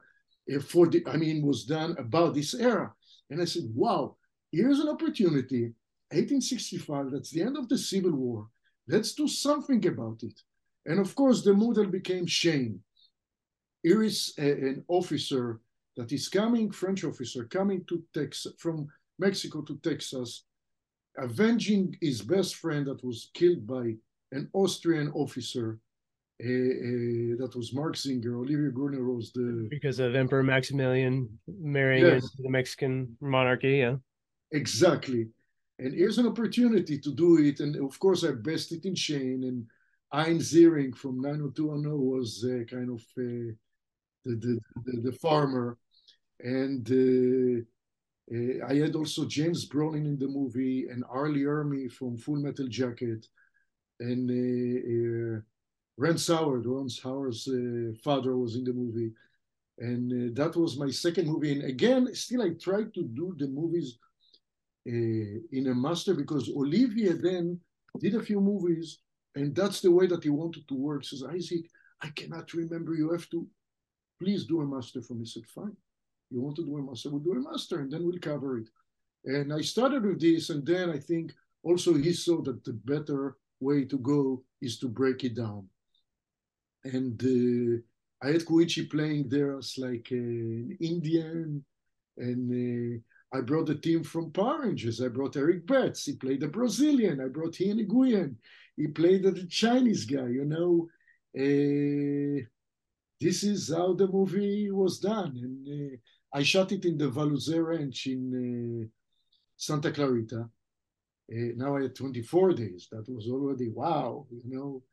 Eh, 0.49 0.59
for 0.59 0.87
the, 0.87 1.03
I 1.07 1.17
mean, 1.17 1.45
was 1.45 1.65
done 1.65 1.95
about 1.97 2.33
this 2.33 2.53
era. 2.53 2.93
And 3.29 3.41
I 3.41 3.45
said, 3.45 3.63
wow, 3.73 4.17
here's 4.51 4.79
an 4.79 4.89
opportunity, 4.89 5.73
1865, 6.11 7.11
that's 7.11 7.31
the 7.31 7.41
end 7.41 7.57
of 7.57 7.69
the 7.69 7.77
Civil 7.77 8.11
War. 8.11 8.47
Let's 8.87 9.13
do 9.13 9.27
something 9.27 9.85
about 9.87 10.23
it. 10.23 10.37
And 10.85 10.99
of 10.99 11.15
course, 11.15 11.43
the 11.43 11.53
model 11.53 11.85
became 11.85 12.25
Shane. 12.25 12.81
Here 13.83 14.03
is 14.03 14.33
a, 14.37 14.51
an 14.51 14.83
officer 14.87 15.61
that 15.95 16.11
is 16.11 16.27
coming, 16.27 16.71
French 16.71 17.03
officer 17.03 17.45
coming 17.45 17.85
to 17.85 18.03
Texas 18.13 18.53
from 18.57 18.87
Mexico 19.19 19.61
to 19.61 19.77
Texas, 19.77 20.45
avenging 21.17 21.95
his 22.01 22.21
best 22.21 22.55
friend 22.55 22.87
that 22.87 23.03
was 23.03 23.29
killed 23.33 23.65
by 23.67 23.95
an 24.31 24.49
Austrian 24.53 25.11
officer. 25.11 25.79
Uh, 26.43 26.47
uh, 26.47 27.37
that 27.37 27.53
was 27.55 27.73
Marc 27.73 27.95
Singer. 27.95 28.35
Olivier 28.37 28.71
Gruner 28.71 29.03
was 29.03 29.31
the 29.31 29.67
because 29.69 29.99
of 29.99 30.15
Emperor 30.15 30.41
Maximilian 30.41 31.29
marrying 31.47 32.05
yes. 32.05 32.23
into 32.23 32.43
the 32.43 32.49
Mexican 32.49 33.15
monarchy. 33.21 33.77
Yeah, 33.77 33.97
exactly. 34.51 35.27
And 35.77 35.93
here's 35.93 36.17
an 36.17 36.27
opportunity 36.27 36.97
to 36.99 37.11
do 37.11 37.39
it. 37.39 37.59
And 37.59 37.75
of 37.75 37.97
course, 37.99 38.23
I 38.23 38.31
bested 38.31 38.85
in 38.85 38.95
Shane 38.95 39.43
and 39.43 39.65
Ian 40.13 40.39
Ziering 40.39 40.95
from 40.95 41.21
90210 41.21 41.99
was 41.99 42.45
uh, 42.45 42.63
kind 42.65 42.89
of 42.89 43.01
uh, 43.17 43.53
the, 44.25 44.35
the, 44.35 44.59
the, 44.85 45.01
the, 45.09 45.11
farmer. 45.13 45.77
And 46.39 46.85
uh, 46.91 47.61
uh, 48.35 48.67
I 48.67 48.75
had 48.75 48.95
also 48.95 49.25
James 49.25 49.67
Brolin 49.69 50.05
in 50.05 50.19
the 50.19 50.27
movie 50.27 50.87
and 50.89 51.03
Arlie 51.09 51.39
Lee 51.39 51.45
Ermey 51.45 51.91
from 51.91 52.17
Full 52.17 52.37
Metal 52.37 52.67
Jacket 52.67 53.25
and 53.99 54.29
uh, 54.29 55.37
uh, 55.37 55.41
Rance 56.01 56.29
Howard, 56.29 56.65
Rance 56.65 56.99
Howard's 56.99 57.47
uh, 57.47 57.93
father 58.03 58.35
was 58.35 58.55
in 58.55 58.63
the 58.63 58.73
movie. 58.73 59.11
And 59.77 60.07
uh, 60.11 60.41
that 60.41 60.55
was 60.55 60.75
my 60.75 60.89
second 60.89 61.27
movie. 61.27 61.51
And 61.51 61.63
again, 61.63 62.09
still 62.15 62.41
I 62.41 62.49
tried 62.67 62.91
to 62.95 63.03
do 63.03 63.35
the 63.37 63.47
movies 63.47 63.99
uh, 64.87 65.57
in 65.57 65.67
a 65.67 65.75
master 65.75 66.15
because 66.15 66.49
Olivier 66.49 67.13
then 67.13 67.59
did 67.99 68.15
a 68.15 68.23
few 68.23 68.41
movies 68.41 68.97
and 69.35 69.55
that's 69.55 69.79
the 69.81 69.91
way 69.91 70.07
that 70.07 70.23
he 70.23 70.31
wanted 70.31 70.67
to 70.69 70.73
work. 70.73 71.05
Says, 71.05 71.23
Isaac, 71.23 71.65
I 72.01 72.09
cannot 72.09 72.51
remember. 72.53 72.95
You 72.95 73.11
have 73.11 73.29
to 73.29 73.47
please 74.19 74.45
do 74.45 74.61
a 74.61 74.65
master 74.65 75.03
for 75.03 75.13
me. 75.13 75.21
I 75.21 75.29
said, 75.29 75.45
fine. 75.53 75.77
You 76.31 76.41
want 76.41 76.55
to 76.55 76.65
do 76.65 76.77
a 76.77 76.81
master? 76.81 77.11
We'll 77.11 77.19
do 77.19 77.33
a 77.33 77.51
master 77.51 77.79
and 77.79 77.91
then 77.91 78.05
we'll 78.05 78.17
cover 78.17 78.57
it. 78.57 78.69
And 79.25 79.53
I 79.53 79.61
started 79.61 80.03
with 80.03 80.19
this, 80.19 80.49
and 80.49 80.65
then 80.65 80.89
I 80.89 80.97
think 80.97 81.31
also 81.61 81.93
he 81.93 82.11
saw 82.11 82.41
that 82.41 82.63
the 82.63 82.73
better 82.73 83.37
way 83.59 83.85
to 83.85 83.99
go 83.99 84.43
is 84.63 84.79
to 84.79 84.87
break 84.87 85.23
it 85.23 85.35
down. 85.35 85.67
And 86.83 87.21
uh, 87.23 87.81
I 88.25 88.31
had 88.31 88.45
Koichi 88.45 88.89
playing 88.89 89.29
there 89.29 89.57
as 89.57 89.75
like 89.77 90.07
an 90.11 90.77
Indian, 90.79 91.63
and 92.17 92.51
uh, 92.51 93.37
I 93.37 93.41
brought 93.41 93.69
a 93.69 93.75
team 93.75 94.03
from 94.03 94.31
Power 94.31 94.61
Rangers. 94.63 95.01
I 95.01 95.07
brought 95.07 95.37
Eric 95.37 95.65
Betts. 95.65 96.05
He 96.05 96.15
played 96.15 96.43
a 96.43 96.47
Brazilian. 96.47 97.21
I 97.21 97.27
brought 97.27 97.59
Ian 97.61 97.87
Nguyen. 97.87 98.35
He 98.75 98.87
played 98.87 99.23
the 99.23 99.47
Chinese 99.47 100.05
guy. 100.05 100.27
You 100.27 100.45
know, 100.45 100.87
uh, 101.37 102.43
this 103.19 103.43
is 103.43 103.73
how 103.73 103.93
the 103.93 104.07
movie 104.07 104.69
was 104.71 104.99
done. 104.99 105.37
And 105.37 105.93
uh, 105.93 105.97
I 106.33 106.43
shot 106.43 106.71
it 106.71 106.85
in 106.85 106.97
the 106.97 107.09
Valuze 107.09 107.63
Ranch 107.63 108.07
in 108.07 108.23
uh, 108.83 108.87
Santa 109.55 109.91
Clarita. 109.91 110.49
Uh, 111.31 111.53
now 111.55 111.77
I 111.77 111.83
had 111.83 111.95
24 111.95 112.53
days. 112.53 112.87
That 112.91 113.07
was 113.07 113.27
already 113.27 113.69
wow, 113.69 114.25
you 114.29 114.41
know. 114.45 114.83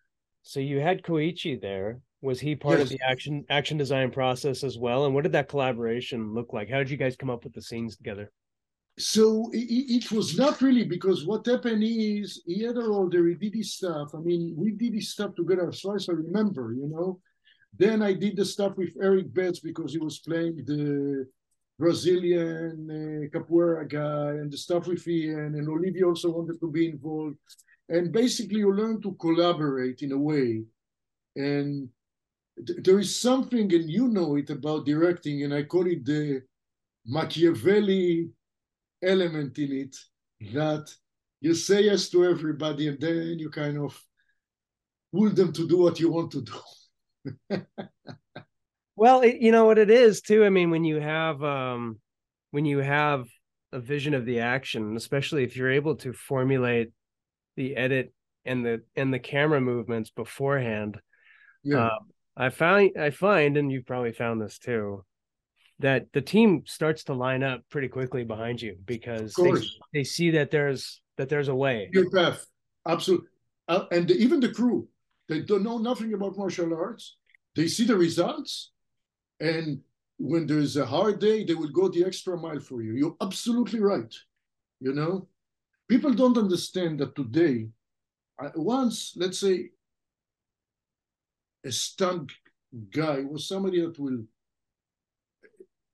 So 0.49 0.61
you 0.61 0.81
had 0.81 1.03
Koichi 1.03 1.61
there. 1.61 2.01
Was 2.23 2.41
he 2.41 2.57
part 2.57 2.79
yes. 2.79 2.85
of 2.85 2.89
the 2.89 3.01
action 3.07 3.45
action 3.51 3.77
design 3.77 4.11
process 4.11 4.65
as 4.65 4.79
well? 4.79 5.05
And 5.05 5.15
what 5.15 5.25
did 5.25 5.33
that 5.33 5.51
collaboration 5.51 6.33
look 6.33 6.55
like? 6.55 6.71
How 6.71 6.79
did 6.79 6.89
you 6.89 6.97
guys 6.97 7.17
come 7.17 7.29
up 7.29 7.45
with 7.45 7.53
the 7.53 7.61
scenes 7.61 7.99
together? 7.99 8.33
So 8.99 9.51
it, 9.53 9.67
it 9.97 10.11
was 10.11 10.39
not 10.39 10.63
really 10.63 10.85
because 10.85 11.27
what 11.27 11.45
happened 11.45 11.85
is 11.85 12.41
he 12.47 12.63
had 12.63 12.79
a 12.79 12.81
role 12.81 13.11
there. 13.11 13.27
He 13.27 13.35
did 13.35 13.55
his 13.55 13.75
stuff. 13.75 14.15
I 14.15 14.21
mean, 14.21 14.55
we 14.57 14.71
did 14.71 14.95
his 14.95 15.11
stuff 15.11 15.35
together 15.35 15.69
as 15.69 15.81
far 15.81 15.97
as 15.97 16.09
I 16.09 16.15
remember, 16.15 16.73
you 16.73 16.89
know. 16.89 17.21
Then 17.77 18.01
I 18.01 18.15
did 18.15 18.35
the 18.35 18.47
stuff 18.47 18.73
with 18.79 18.97
Eric 19.03 19.35
Betts 19.35 19.61
because 19.61 19.93
he 19.93 19.99
was 19.99 20.21
playing 20.21 20.65
the 20.65 21.27
Brazilian 21.79 22.89
uh, 22.91 23.39
capoeira 23.39 23.87
guy 23.87 24.31
and 24.41 24.51
the 24.51 24.57
stuff 24.57 24.87
with 24.87 25.07
Ian, 25.07 25.57
and 25.57 25.69
Olivier 25.69 26.05
also 26.05 26.31
wanted 26.31 26.59
to 26.59 26.71
be 26.71 26.89
involved. 26.89 27.37
And 27.89 28.13
basically, 28.13 28.59
you 28.59 28.75
learn 28.75 29.01
to 29.03 29.13
collaborate 29.15 30.03
in 30.03 30.13
a 30.13 30.19
way. 30.19 30.65
And 31.37 31.89
th- 32.67 32.81
there 32.83 32.99
is 32.99 33.21
something, 33.21 33.73
and 33.73 33.91
you 33.91 34.09
know 34.09 34.37
it 34.37 34.51
about 34.51 34.87
directing, 34.87 35.45
and 35.45 35.55
I 35.55 35.63
call 35.63 35.87
it 35.87 36.05
the 36.05 36.43
Machiavelli 37.07 38.31
element 39.03 39.59
in 39.59 39.73
it 39.73 39.97
that 40.53 40.93
you 41.41 41.55
say 41.55 41.83
yes 41.83 42.09
to 42.11 42.25
everybody, 42.25 42.89
and 42.89 43.01
then 43.01 43.39
you 43.39 43.51
kind 43.51 43.79
of 43.79 43.99
pull 45.13 45.31
them 45.31 45.53
to 45.53 45.67
do 45.67 45.79
what 45.79 45.99
you 46.01 46.11
want 46.11 46.33
to 46.33 46.43
do. 46.43 47.61
well, 48.97 49.21
it, 49.21 49.37
you 49.41 49.53
know 49.53 49.65
what 49.65 49.79
it 49.79 49.91
is 49.91 50.21
too. 50.21 50.45
I 50.45 50.51
mean, 50.51 50.71
when 50.71 50.85
you 50.85 51.01
have 51.01 51.43
um, 51.43 52.01
when 52.51 52.65
you 52.65 52.79
have 52.79 53.27
a 53.73 53.81
vision 53.81 54.15
of 54.15 54.25
the 54.25 54.41
action, 54.41 54.97
especially 54.97 55.45
if 55.45 55.57
you're 55.57 55.73
able 55.73 55.97
to 55.97 56.13
formulate 56.13 56.93
the 57.59 57.77
edit 57.77 58.15
and 58.47 58.65
the 58.65 58.83
and 58.97 59.13
the 59.13 59.19
camera 59.19 59.61
movements 59.61 60.11
beforehand. 60.11 60.99
Yeah. 61.63 61.87
Uh, 61.87 61.99
I 62.37 62.49
find 62.51 62.93
I 62.97 63.11
find, 63.11 63.57
and 63.57 63.71
you've 63.71 63.85
probably 63.85 64.13
found 64.13 64.41
this 64.41 64.59
too, 64.59 65.05
that 65.81 66.07
the 66.13 66.23
team 66.23 66.63
starts 66.67 67.05
to 67.05 67.15
line 67.15 67.43
up 67.43 67.63
pretty 67.69 67.89
quickly 67.89 68.23
behind 68.25 68.63
you 68.63 68.77
because 68.87 69.35
they, 69.35 69.53
they 69.93 70.05
see 70.05 70.31
that 70.31 70.53
there's 70.53 71.03
that 71.17 71.29
there's 71.29 71.49
a 71.49 71.55
way. 71.55 71.91
Your 71.93 72.09
path, 72.11 72.47
absolutely, 72.87 73.27
uh, 73.67 73.87
and 73.91 74.07
the, 74.07 74.15
even 74.15 74.39
the 74.39 74.51
crew 74.51 74.89
they 75.29 75.41
don't 75.41 75.65
know 75.65 75.79
nothing 75.79 76.15
about 76.15 76.39
martial 76.39 76.73
arts. 76.73 77.17
They 77.57 77.67
see 77.67 77.85
the 77.85 77.97
results, 77.97 78.71
and 79.41 79.81
when 80.17 80.47
there's 80.47 80.77
a 80.77 80.87
hard 80.87 81.19
day, 81.19 81.45
they 81.45 81.55
will 81.55 81.73
go 81.73 81.89
the 81.89 82.05
extra 82.05 82.39
mile 82.39 82.61
for 82.61 82.83
you. 82.83 82.93
You're 82.93 83.17
absolutely 83.21 83.81
right. 83.81 84.15
You 84.81 84.95
know, 84.95 85.27
people 85.89 86.13
don't 86.13 86.39
understand 86.39 87.01
that 87.01 87.17
today. 87.17 87.69
Uh, 88.43 88.51
once, 88.55 89.15
let's 89.17 89.41
say, 89.41 89.71
a 91.65 91.73
stunt 91.73 92.31
guy 92.91 93.21
was 93.21 93.49
somebody 93.49 93.81
that 93.81 93.99
will 93.99 94.23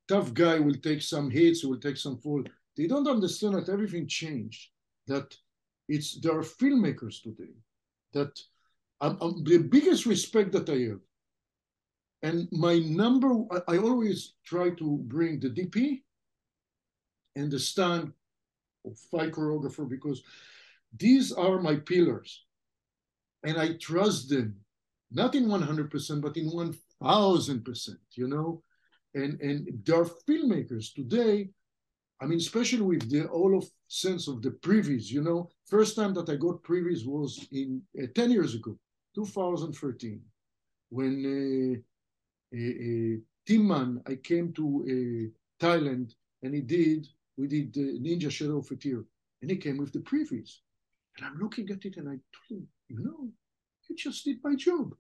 tough 0.09 0.35
guy 0.35 0.59
will 0.59 0.75
take 0.75 1.01
some 1.01 1.31
hits, 1.31 1.65
will 1.65 1.81
take 1.81 1.97
some 1.97 2.19
fall. 2.19 2.45
They 2.77 2.87
don't 2.87 3.09
understand 3.09 3.55
that 3.55 3.73
everything 3.73 4.07
changed. 4.07 4.69
That 5.07 5.35
it's 5.89 6.21
there 6.21 6.39
are 6.39 6.43
filmmakers 6.43 7.23
today 7.23 7.55
that 8.13 8.39
I'm, 9.01 9.19
I'm 9.21 9.45
the 9.45 9.59
biggest 9.59 10.07
respect 10.07 10.53
that 10.53 10.69
I 10.69 10.79
have. 10.91 11.01
And 12.23 12.49
my 12.53 12.79
number, 12.79 13.31
I, 13.51 13.75
I 13.75 13.79
always 13.79 14.35
try 14.47 14.71
to 14.71 14.99
bring 15.05 15.41
the 15.41 15.51
DP 15.51 16.03
and 17.37 17.51
the 17.51 17.57
of 17.57 18.13
fight 19.11 19.33
choreographer 19.33 19.89
because 19.89 20.23
these 20.97 21.33
are 21.33 21.61
my 21.61 21.77
pillars. 21.77 22.45
And 23.43 23.59
I 23.59 23.75
trust 23.75 24.31
them, 24.31 24.57
not 25.11 25.35
in 25.35 25.47
100%, 25.47 26.21
but 26.23 26.37
in 26.37 26.51
1000%, 26.51 27.89
you 28.13 28.29
know? 28.29 28.63
And, 29.15 29.41
and 29.41 29.69
there 29.85 30.01
are 30.01 30.11
filmmakers 30.29 30.93
today, 30.95 31.51
I 32.21 32.27
mean, 32.27 32.39
especially 32.39 32.83
with 32.83 33.11
the 33.11 33.27
all 33.27 33.57
of 33.57 33.69
sense 33.89 34.29
of 34.29 34.41
the 34.43 34.51
previs, 34.51 35.11
you 35.11 35.23
know, 35.23 35.51
first 35.67 35.95
time 35.97 36.15
that 36.15 36.29
I 36.29 36.37
got 36.37 36.63
previs 36.63 37.05
was 37.05 37.47
in 37.53 37.83
uh, 38.03 38.07
10 38.15 38.31
years 38.31 38.55
ago. 38.55 38.79
2013, 39.15 40.21
when 40.89 41.83
uh, 42.53 42.57
uh, 42.57 43.21
Tim 43.47 43.69
Man, 43.69 44.03
I 44.07 44.17
came 44.17 44.53
to 44.55 44.65
uh, 44.85 45.65
Thailand 45.65 46.15
and 46.43 46.55
he 46.55 46.61
did, 46.61 47.07
we 47.37 47.47
did 47.47 47.77
uh, 47.77 47.99
Ninja 48.01 48.31
Shadow 48.31 48.59
of 48.59 48.81
Tear, 48.81 49.05
and 49.43 49.51
he 49.51 49.57
came 49.57 49.79
with 49.79 49.93
the 49.93 50.01
previs. 50.01 50.59
And 51.17 51.27
I'm 51.27 51.39
looking 51.39 51.71
at 51.71 51.85
it 51.85 51.97
and 51.97 52.09
I 52.09 52.19
told 52.49 52.63
him, 52.63 52.69
you 52.89 53.05
know, 53.05 53.31
you 53.89 53.97
just 53.97 54.25
did 54.25 54.39
my 54.43 54.55
job. 54.57 54.95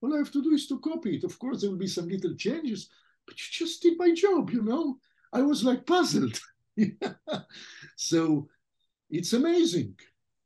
All 0.00 0.14
I 0.14 0.18
have 0.18 0.30
to 0.32 0.42
do 0.42 0.52
is 0.52 0.66
to 0.68 0.78
copy 0.78 1.16
it. 1.16 1.24
Of 1.24 1.38
course, 1.38 1.60
there 1.60 1.70
will 1.70 1.76
be 1.76 1.88
some 1.88 2.08
little 2.08 2.34
changes, 2.36 2.88
but 3.26 3.34
you 3.38 3.46
just 3.50 3.82
did 3.82 3.98
my 3.98 4.12
job, 4.12 4.50
you 4.50 4.62
know? 4.62 4.98
I 5.32 5.42
was 5.42 5.64
like 5.64 5.86
puzzled. 5.86 6.38
so 7.96 8.48
it's 9.10 9.32
amazing 9.32 9.96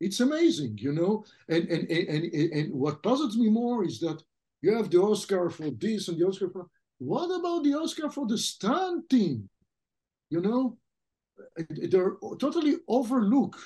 it's 0.01 0.21
amazing, 0.21 0.79
you 0.81 0.93
know. 0.93 1.25
And 1.49 1.69
and 1.69 1.91
and 1.91 2.25
and 2.53 2.75
what 2.75 3.03
puzzles 3.03 3.37
me 3.37 3.49
more 3.49 3.85
is 3.85 4.01
that 4.01 4.23
you 4.61 4.75
have 4.75 4.91
the 4.91 5.01
Oscar 5.01 5.51
for 5.51 5.71
this 5.71 6.09
and 6.09 6.19
the 6.19 6.27
Oscar 6.27 6.51
for 6.51 6.67
what 6.99 7.27
about 7.27 7.65
the 7.65 7.75
Oscar 7.75 8.11
for 8.11 8.27
the 8.27 8.39
stunt 8.39 9.09
team? 9.09 9.49
You 10.31 10.41
know, 10.41 10.77
they're 11.91 12.15
totally 12.39 12.77
overlooked, 12.89 13.61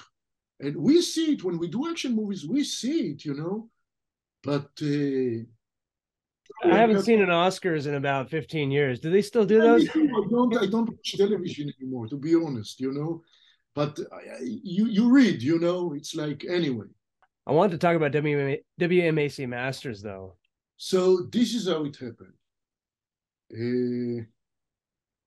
and 0.61 0.77
we 0.77 1.01
see 1.03 1.33
it 1.33 1.45
when 1.45 1.59
we 1.59 1.69
do 1.69 1.89
action 1.89 2.15
movies. 2.15 2.47
We 2.47 2.65
see 2.65 3.11
it, 3.11 3.25
you 3.25 3.35
know, 3.35 3.69
but. 4.43 4.71
Uh, 4.83 5.45
I 6.65 6.79
haven't 6.79 7.03
seen 7.03 7.21
an 7.21 7.29
Oscars 7.29 7.87
in 7.87 7.95
about 7.95 8.31
15 8.31 8.71
years. 8.71 9.01
Do 9.01 9.11
they 9.11 9.21
still 9.21 9.45
do 9.45 9.61
those? 9.61 9.89
I 9.89 9.93
don't, 9.93 10.57
I 10.57 10.67
don't 10.67 10.89
watch 10.89 11.15
television 11.17 11.71
anymore, 11.79 12.09
to 12.09 12.17
be 12.17 12.35
honest, 12.35 12.81
you 12.81 12.93
know. 12.93 13.23
But 13.75 13.99
you 14.43 14.87
you 14.87 15.09
read, 15.09 15.41
you 15.41 15.61
know, 15.61 15.93
it's 15.93 16.15
like 16.15 16.45
anyway. 16.49 16.87
I 17.47 17.53
want 17.53 17.71
to 17.73 17.79
talk 17.79 17.95
about 17.95 18.13
WMA, 18.13 18.59
WMAC 18.81 19.49
Masters 19.49 20.03
though. 20.03 20.37
So 20.77 21.29
this 21.31 21.55
is 21.55 21.69
how 21.69 21.85
it 21.85 21.97
happened. 21.97 22.35
Uh, 23.53 24.25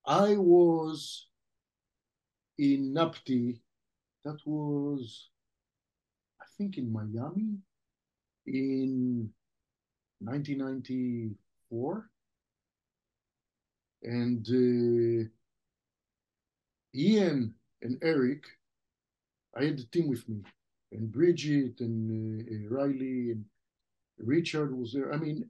I 0.05 0.35
was 0.35 1.27
in 2.61 2.93
NAPTI. 2.93 3.59
That 4.23 4.37
was, 4.45 5.29
I 6.39 6.45
think, 6.57 6.77
in 6.77 6.93
Miami 6.93 7.57
in 8.45 9.31
1994. 10.19 12.09
And 14.03 14.47
uh, 14.47 15.29
Ian 16.95 17.55
and 17.81 17.97
Eric, 18.03 18.45
I 19.57 19.63
had 19.65 19.77
the 19.77 19.85
team 19.85 20.07
with 20.07 20.27
me, 20.29 20.43
and 20.91 21.11
Bridget 21.11 21.79
and 21.79 22.41
uh, 22.41 22.75
Riley 22.75 23.31
and 23.31 23.45
Richard 24.19 24.77
was 24.77 24.93
there. 24.93 25.11
I 25.11 25.17
mean, 25.17 25.49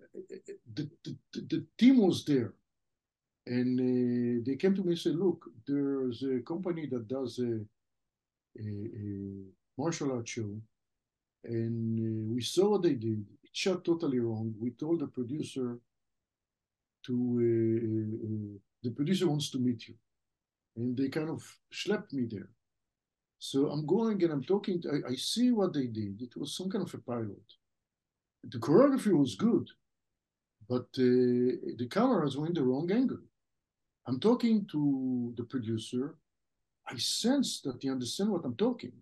the, 0.74 0.90
the, 1.04 1.16
the 1.34 1.66
team 1.78 1.98
was 1.98 2.24
there. 2.24 2.54
And 3.48 3.80
uh, 3.80 4.44
they 4.46 4.56
came 4.56 4.76
to 4.76 4.84
me 4.84 4.92
and 4.92 5.00
said, 5.00 5.16
look, 5.16 5.46
there's 5.68 6.24
a 6.24 6.40
company 6.42 6.88
that 6.88 7.08
does 7.08 7.40
a, 7.40 7.60
a, 8.60 8.64
a 8.64 9.44
martial 9.78 10.12
arts 10.12 10.32
show. 10.32 10.62
And 11.44 12.00
uh, 12.00 12.34
we 12.36 12.42
saw 12.42 12.70
what 12.70 12.84
they 12.84 12.94
did. 12.94 13.26
It 13.44 13.50
shot 13.52 13.84
totally 13.84 14.20
wrong. 14.20 14.54
We 14.60 14.72
told 14.72 15.00
the 15.00 15.08
producer 15.08 15.80
to, 17.08 17.14
uh, 17.14 18.28
uh, 18.28 18.60
the 18.84 18.92
producer 18.92 19.28
wants 19.28 19.50
to 19.52 19.60
meet 19.60 19.88
you. 19.88 19.96
And 20.76 20.96
they 20.96 21.10
kind 21.10 21.30
of 21.30 21.44
schlepped 21.74 22.14
me 22.14 22.28
there. 22.30 22.50
So 23.40 23.70
I'm 23.72 23.88
going 23.88 24.24
and 24.24 24.32
I'm 24.32 24.44
talking, 24.44 24.82
to, 24.84 24.90
I, 24.90 25.14
I 25.14 25.16
see 25.16 25.52
what 25.52 25.74
they 25.74 25.88
did. 25.88 26.22
It 26.22 26.38
was 26.38 26.56
some 26.56 26.70
kind 26.70 26.86
of 26.86 26.94
a 26.94 27.00
pilot. 27.00 27.42
The 28.44 28.60
choreography 28.60 29.18
was 29.18 29.36
good, 29.36 29.68
but 30.70 30.88
uh, 30.98 31.58
the 31.78 31.88
cameras 31.90 32.38
were 32.38 32.48
in 32.48 32.54
the 32.54 32.64
wrong 32.64 32.92
angle. 32.92 33.20
I'm 34.08 34.20
talking 34.20 34.66
to 34.72 35.34
the 35.38 35.44
producer. 35.44 36.16
I 36.90 36.98
sense 36.98 37.62
that 37.62 37.82
he 37.82 37.90
understands 37.90 38.32
what 38.32 38.46
I'm 38.46 38.56
talking. 38.56 38.94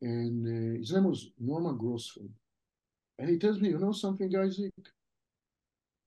And 0.00 0.46
uh, 0.46 0.78
his 0.78 0.92
name 0.92 1.04
was 1.04 1.30
Norman 1.38 1.78
Grossfeld. 1.78 2.30
And 3.18 3.28
he 3.30 3.38
tells 3.38 3.60
me, 3.60 3.70
you 3.70 3.78
know 3.78 3.92
something, 3.92 4.34
Isaac? 4.36 4.72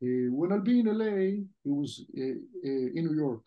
Uh, 0.04 0.30
when 0.32 0.52
I'll 0.52 0.62
be 0.62 0.80
in 0.80 0.88
LA, 0.88 1.46
he 1.64 1.70
was 1.70 2.06
uh, 2.18 2.22
uh, 2.22 2.88
in 2.96 3.06
New 3.06 3.16
York. 3.16 3.46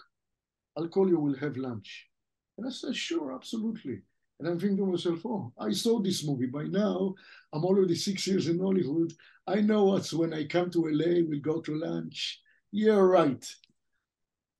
I'll 0.76 0.88
call 0.88 1.09
you, 1.09 1.18
we'll 1.18 1.36
have 1.36 1.57
lunch. 1.57 2.09
And 2.57 2.66
I 2.66 2.70
said, 2.70 2.96
sure, 2.96 3.34
absolutely. 3.34 4.03
And 4.38 4.49
I'm 4.49 4.59
thinking 4.59 4.78
to 4.78 4.86
myself, 4.86 5.20
oh, 5.26 5.53
I 5.59 5.72
saw 5.72 6.01
this 6.01 6.24
movie. 6.26 6.46
By 6.46 6.64
now, 6.64 7.14
I'm 7.53 7.64
already 7.64 7.94
six 7.96 8.26
years 8.26 8.49
in 8.49 8.61
Hollywood. 8.61 9.12
I 9.46 9.61
know 9.61 9.84
what's 9.84 10.12
when 10.12 10.32
I 10.32 10.44
come 10.46 10.70
to 10.70 10.88
LA, 10.88 11.22
we'll 11.26 11.40
go 11.40 11.61
to 11.61 11.74
lunch. 11.74 12.40
Yeah, 12.70 12.94
right. 12.94 13.44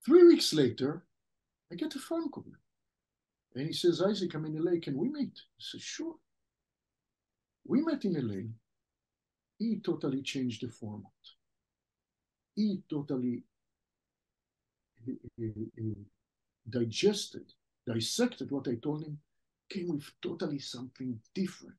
Three 0.05 0.25
weeks 0.25 0.53
later, 0.53 1.03
I 1.71 1.75
get 1.75 1.95
a 1.95 1.99
phone 1.99 2.29
call. 2.29 2.45
And 3.55 3.67
he 3.67 3.73
says, 3.73 4.01
Isaac, 4.01 4.33
I'm 4.33 4.45
in 4.45 4.63
LA. 4.63 4.79
Can 4.81 4.97
we 4.97 5.09
meet? 5.09 5.33
I 5.35 5.59
said, 5.59 5.81
sure. 5.81 6.15
We 7.65 7.81
met 7.81 8.05
in 8.05 8.13
LA. 8.13 8.49
He 9.57 9.79
totally 9.79 10.21
changed 10.21 10.63
the 10.63 10.69
format. 10.69 11.11
He 12.55 12.81
totally 12.89 13.43
uh, 15.07 15.13
uh, 15.43 15.83
digested, 16.69 17.53
dissected 17.85 18.51
what 18.51 18.67
I 18.67 18.75
told 18.75 19.03
him, 19.03 19.19
came 19.69 19.89
with 19.89 20.09
totally 20.21 20.59
something 20.59 21.19
different. 21.35 21.75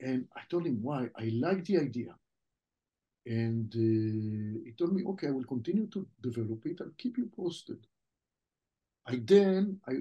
And 0.00 0.26
I 0.36 0.40
told 0.50 0.66
him 0.66 0.82
why. 0.82 1.08
I 1.16 1.30
like 1.34 1.64
the 1.64 1.78
idea. 1.78 2.14
And 3.24 3.72
uh, 3.74 4.62
he 4.64 4.72
told 4.76 4.94
me, 4.94 5.04
okay, 5.04 5.28
I 5.28 5.30
will 5.30 5.44
continue 5.44 5.86
to 5.88 6.06
develop 6.20 6.66
it. 6.66 6.80
I'll 6.80 6.90
keep 6.98 7.16
you 7.18 7.30
posted. 7.34 7.78
I 9.06 9.20
then 9.24 9.80
I 9.88 9.94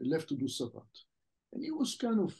left 0.00 0.28
to 0.28 0.34
do 0.34 0.46
Savate. 0.46 1.04
And 1.52 1.62
he 1.64 1.70
was 1.70 1.94
kind 1.96 2.20
of 2.20 2.34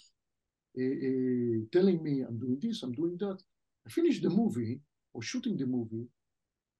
uh, 0.78 0.82
uh, 0.82 1.58
telling 1.72 2.02
me, 2.02 2.22
I'm 2.22 2.38
doing 2.38 2.58
this, 2.60 2.82
I'm 2.82 2.92
doing 2.92 3.16
that. 3.18 3.38
I 3.86 3.90
finished 3.90 4.22
the 4.22 4.30
movie, 4.30 4.80
or 5.14 5.22
shooting 5.22 5.56
the 5.56 5.66
movie, 5.66 6.06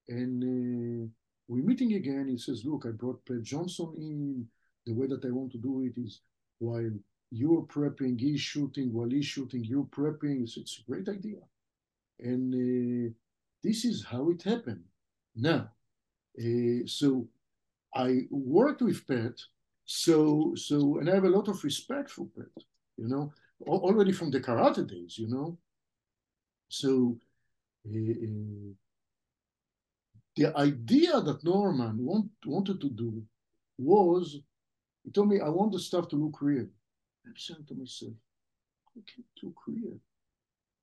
and 0.09 0.43
uh, 0.43 1.09
we're 1.49 1.65
meeting 1.65 1.95
again. 1.95 2.29
He 2.29 2.39
says, 2.39 2.65
look, 2.65 2.85
I 2.87 2.91
brought 2.91 3.25
Pat 3.25 3.43
Johnson 3.43 3.95
in. 3.97 4.47
The 4.85 4.93
way 4.93 5.09
that 5.09 5.25
I 5.25 5.31
want 5.31 5.51
to 5.53 5.59
do 5.59 5.83
it 5.83 6.01
is 6.01 6.21
while 6.59 6.91
you're 7.31 7.63
prepping, 7.63 8.21
he's 8.21 8.41
shooting, 8.41 8.93
while 8.93 9.09
he's 9.09 9.27
shooting, 9.27 9.65
you're 9.65 9.85
prepping. 9.85 10.43
It's, 10.45 10.57
it's 10.57 10.81
a 10.81 10.91
great 10.91 11.09
idea. 11.09 11.39
And 12.21 12.55
uh, 12.55 13.13
this 13.67 13.85
is 13.85 14.05
how 14.05 14.31
it 14.31 14.43
happened. 14.43 14.85
Now, 15.35 15.71
uh, 16.39 16.87
so 16.87 17.29
I 17.95 18.11
worked 18.31 18.83
with 18.83 19.07
Pat, 19.07 19.37
so 19.85 20.55
so, 20.55 20.99
and 20.99 21.11
I 21.11 21.15
have 21.15 21.25
a 21.25 21.37
lot 21.39 21.49
of 21.49 21.63
respect 21.65 22.11
for 22.11 22.27
Pat. 22.37 22.57
You 22.97 23.09
know, 23.09 23.33
already 23.67 24.13
from 24.13 24.31
the 24.31 24.41
karate 24.41 24.87
days. 24.89 25.19
You 25.19 25.29
know, 25.29 25.59
so 26.69 27.19
uh, 27.87 28.71
the 30.37 30.55
idea 30.57 31.21
that 31.21 31.45
Norman 31.45 31.97
want, 31.99 32.31
wanted 32.45 32.81
to 32.81 32.91
do 32.91 33.23
was 33.79 34.39
he 35.05 35.11
told 35.11 35.29
me, 35.29 35.41
I 35.41 35.49
want 35.49 35.73
the 35.73 35.79
stuff 35.79 36.09
to 36.09 36.17
look 36.17 36.43
real. 36.43 36.67
I'm 37.25 37.37
saying 37.37 37.65
to 37.69 37.75
myself, 37.75 38.13
how 38.87 39.01
can 39.07 39.25
it 39.25 39.47
look 39.47 39.57
real? 39.67 39.99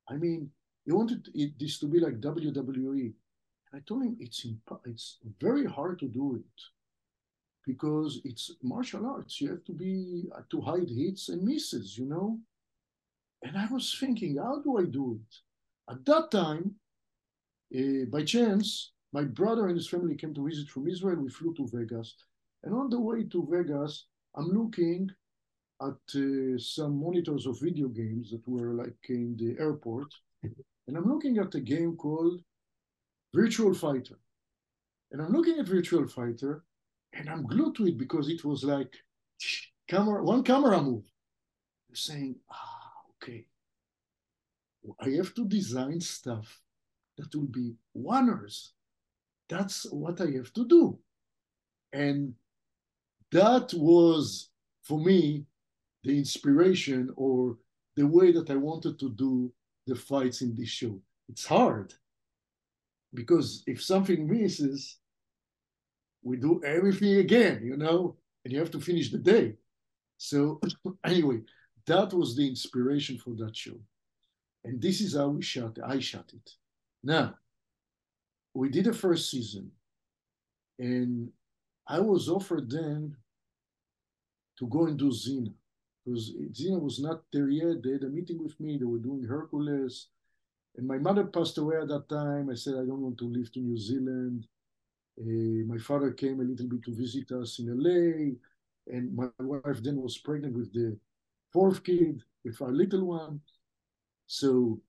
I 0.10 0.16
mean, 0.16 0.50
he 0.86 0.92
wanted 0.92 1.30
it, 1.34 1.58
this 1.60 1.80
to 1.80 1.88
be 1.88 2.00
like 2.00 2.20
WWE. 2.20 3.14
And 3.72 3.74
I 3.74 3.80
told 3.86 4.04
him 4.04 4.18
it's 4.20 4.46
it's 4.86 5.18
very 5.40 5.66
hard 5.66 6.00
to 6.00 6.08
do 6.08 6.36
it 6.36 6.62
because 7.66 8.22
it's 8.26 8.52
martial 8.62 9.06
arts. 9.06 9.40
You 9.40 9.50
have 9.52 9.64
to 9.66 9.74
be 9.74 10.26
uh, 10.36 10.42
to 10.52 10.62
hide 10.62 10.90
hits 10.90 11.30
and 11.30 11.44
misses, 11.44 11.98
you 11.98 12.06
know. 12.06 12.40
And 13.42 13.58
I 13.58 13.68
was 13.68 13.96
thinking, 14.00 14.38
how 14.38 14.62
do 14.62 14.78
I 14.78 14.86
do 14.86 15.20
it? 15.22 15.36
At 15.92 16.06
that 16.06 16.32
time, 16.32 16.76
uh, 17.76 18.06
by 18.10 18.24
chance, 18.24 18.92
my 19.12 19.24
brother 19.24 19.68
and 19.68 19.76
his 19.76 19.90
family 19.90 20.16
came 20.16 20.34
to 20.34 20.48
visit 20.48 20.70
from 20.70 20.88
Israel. 20.88 21.22
We 21.22 21.30
flew 21.30 21.54
to 21.56 21.68
Vegas, 21.68 22.16
and 22.64 22.74
on 22.74 22.90
the 22.90 23.00
way 23.00 23.24
to 23.24 23.48
Vegas, 23.50 24.06
I'm 24.36 24.50
looking 24.50 25.10
at 25.82 26.02
uh, 26.16 26.58
some 26.58 27.00
monitors 27.04 27.46
of 27.46 27.60
video 27.60 27.88
games 27.88 28.32
that 28.32 28.48
were 28.48 28.74
like 28.74 29.10
in 29.10 29.36
the 29.38 29.62
airport, 29.62 30.08
and 30.44 30.98
I'm 30.98 31.06
looking 31.12 31.38
at 31.38 31.56
a 31.56 31.60
game 31.60 31.96
called 31.96 32.42
Virtua 33.36 33.76
Fighter. 33.76 34.20
And 35.12 35.22
I'm 35.22 35.32
looking 35.32 35.60
at 35.60 35.66
Virtua 35.66 36.10
Fighter, 36.10 36.64
and 37.14 37.30
I'm 37.30 37.46
glued 37.46 37.76
to 37.76 37.88
it 37.88 37.98
because 37.98 38.30
it 38.30 38.44
was 38.44 38.64
like 38.64 38.94
camera, 39.88 40.24
one 40.24 40.44
camera 40.44 40.82
move. 40.82 41.04
I'm 41.90 41.96
saying, 41.96 42.36
ah, 42.52 42.92
okay. 43.16 43.46
I 45.00 45.10
have 45.12 45.34
to 45.36 45.48
design 45.48 46.02
stuff 46.02 46.60
that 47.18 47.34
will 47.36 47.48
be 47.48 47.76
oneers. 47.96 48.70
That's 49.50 49.86
what 49.92 50.20
I 50.20 50.32
have 50.32 50.52
to 50.54 50.66
do. 50.68 50.98
And 51.94 52.34
that 53.32 53.74
was 53.76 54.50
for 54.82 55.00
me 55.00 55.46
the 56.04 56.18
inspiration 56.18 57.12
or 57.16 57.58
the 57.96 58.08
way 58.08 58.32
that 58.32 58.50
I 58.50 58.56
wanted 58.56 59.00
to 59.00 59.10
do 59.12 59.54
the 59.88 59.96
fights 59.96 60.42
in 60.42 60.56
this 60.56 60.70
show. 60.70 61.00
It's 61.30 61.46
hard 61.46 61.94
because 63.14 63.64
if 63.68 63.84
something 63.84 64.28
misses, 64.28 64.98
we 66.24 66.38
do 66.38 66.62
everything 66.66 67.18
again, 67.18 67.62
you 67.64 67.78
know, 67.78 68.16
and 68.44 68.54
you 68.54 68.60
have 68.60 68.72
to 68.72 68.80
finish 68.80 69.12
the 69.12 69.18
day. 69.18 69.56
So, 70.18 70.62
anyway, 71.06 71.42
that 71.86 72.14
was 72.14 72.36
the 72.36 72.48
inspiration 72.48 73.18
for 73.18 73.32
that 73.36 73.56
show. 73.56 73.78
And 74.64 74.82
this 74.82 75.02
is 75.02 75.16
how 75.16 75.28
we 75.28 75.42
shot 75.42 75.78
it. 75.78 75.84
I 75.86 76.00
shot 76.00 76.32
it. 76.34 76.52
Now, 77.04 77.36
we 78.54 78.70
did 78.70 78.86
the 78.86 78.94
first 78.94 79.30
season, 79.30 79.72
and 80.80 81.30
I 81.88 82.00
was 82.00 82.30
offered 82.30 82.70
then 82.70 83.18
to 84.60 84.68
go 84.68 84.86
and 84.86 84.98
do 84.98 85.10
Xena. 85.10 85.52
Because 86.04 86.34
Xena 86.52 86.82
was 86.82 87.00
not 87.00 87.24
there 87.32 87.50
yet. 87.50 87.82
They 87.82 87.92
had 87.92 88.04
a 88.04 88.10
meeting 88.10 88.44
with 88.44 88.60
me. 88.60 88.78
They 88.78 88.86
were 88.86 88.98
doing 88.98 89.24
Hercules. 89.24 90.08
And 90.76 90.88
my 90.88 90.98
mother 90.98 91.26
passed 91.26 91.58
away 91.58 91.78
at 91.78 91.88
that 91.88 92.10
time. 92.10 92.50
I 92.50 92.56
said, 92.56 92.74
I 92.74 92.86
don't 92.86 93.02
want 93.02 93.18
to 93.20 93.26
leave 93.26 93.52
to 93.54 93.60
New 93.60 93.78
Zealand. 93.78 94.48
Uh, 95.20 95.66
my 95.68 95.78
father 95.78 96.12
came 96.12 96.40
a 96.40 96.44
little 96.44 96.68
bit 96.68 96.84
to 96.84 96.96
visit 96.96 97.32
us 97.32 97.60
in 97.60 97.68
LA. 97.68 98.34
And 98.88 99.16
my 99.16 99.30
wife 99.40 99.82
then 99.82 100.02
was 100.02 100.18
pregnant 100.18 100.56
with 100.56 100.74
the 100.74 100.98
fourth 101.54 101.84
kid, 101.84 102.22
with 102.44 102.62
our 102.62 102.72
little 102.72 103.06
one. 103.06 103.40
So 104.28 104.82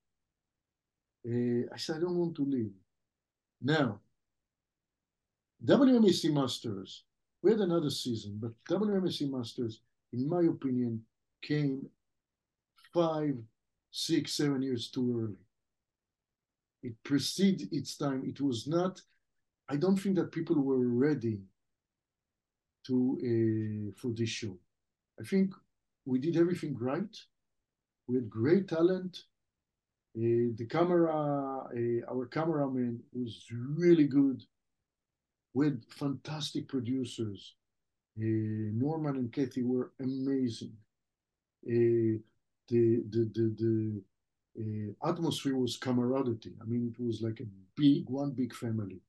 uh, 1.28 1.68
I 1.72 1.76
said, 1.76 1.96
I 1.96 2.00
don't 2.00 2.16
want 2.16 2.34
to 2.36 2.44
leave. 2.44 2.72
Now, 3.62 4.00
WMAC 5.64 6.32
Masters 6.32 7.04
we 7.44 7.50
had 7.50 7.60
another 7.60 7.90
season, 7.90 8.38
but 8.40 8.52
WMAC 8.70 9.30
Masters, 9.30 9.82
in 10.14 10.28
my 10.28 10.42
opinion, 10.42 11.02
came 11.42 11.86
five, 12.92 13.36
six, 13.90 14.32
seven 14.34 14.62
years 14.62 14.90
too 14.90 15.06
early. 15.20 15.44
It 16.82 16.94
preceded 17.02 17.72
its 17.72 17.96
time. 17.96 18.22
It 18.26 18.40
was 18.40 18.66
not 18.66 19.00
I 19.68 19.76
don't 19.76 19.96
think 19.96 20.16
that 20.16 20.32
people 20.32 20.56
were 20.60 20.86
ready 20.88 21.40
to 22.86 23.18
uh, 23.22 23.92
for 24.00 24.12
this 24.12 24.28
show. 24.28 24.56
I 25.18 25.24
think 25.24 25.54
we 26.04 26.18
did 26.18 26.36
everything 26.36 26.76
right. 26.78 27.16
We 28.06 28.16
had 28.16 28.28
great 28.28 28.68
talent. 28.68 29.22
Uh, 30.16 30.52
the 30.56 30.66
camera, 30.70 31.10
uh, 31.10 32.12
our 32.12 32.26
cameraman 32.26 33.00
was 33.12 33.44
really 33.50 34.06
good. 34.06 34.42
We 35.54 35.66
had 35.66 35.82
fantastic 35.88 36.68
producers. 36.68 37.54
Uh, 38.18 38.70
Norman 38.74 39.16
and 39.16 39.32
Kathy 39.32 39.62
were 39.62 39.92
amazing. 40.00 40.76
Uh, 41.66 42.20
the 42.68 43.02
the 43.10 43.30
the, 43.34 43.54
the 43.58 44.02
uh, 45.02 45.08
atmosphere 45.10 45.56
was 45.56 45.76
camaraderie. 45.76 46.54
I 46.60 46.64
mean, 46.64 46.94
it 46.96 47.02
was 47.02 47.22
like 47.22 47.40
a 47.40 47.46
big 47.76 48.08
one 48.08 48.30
big 48.32 48.54
family. 48.54 49.00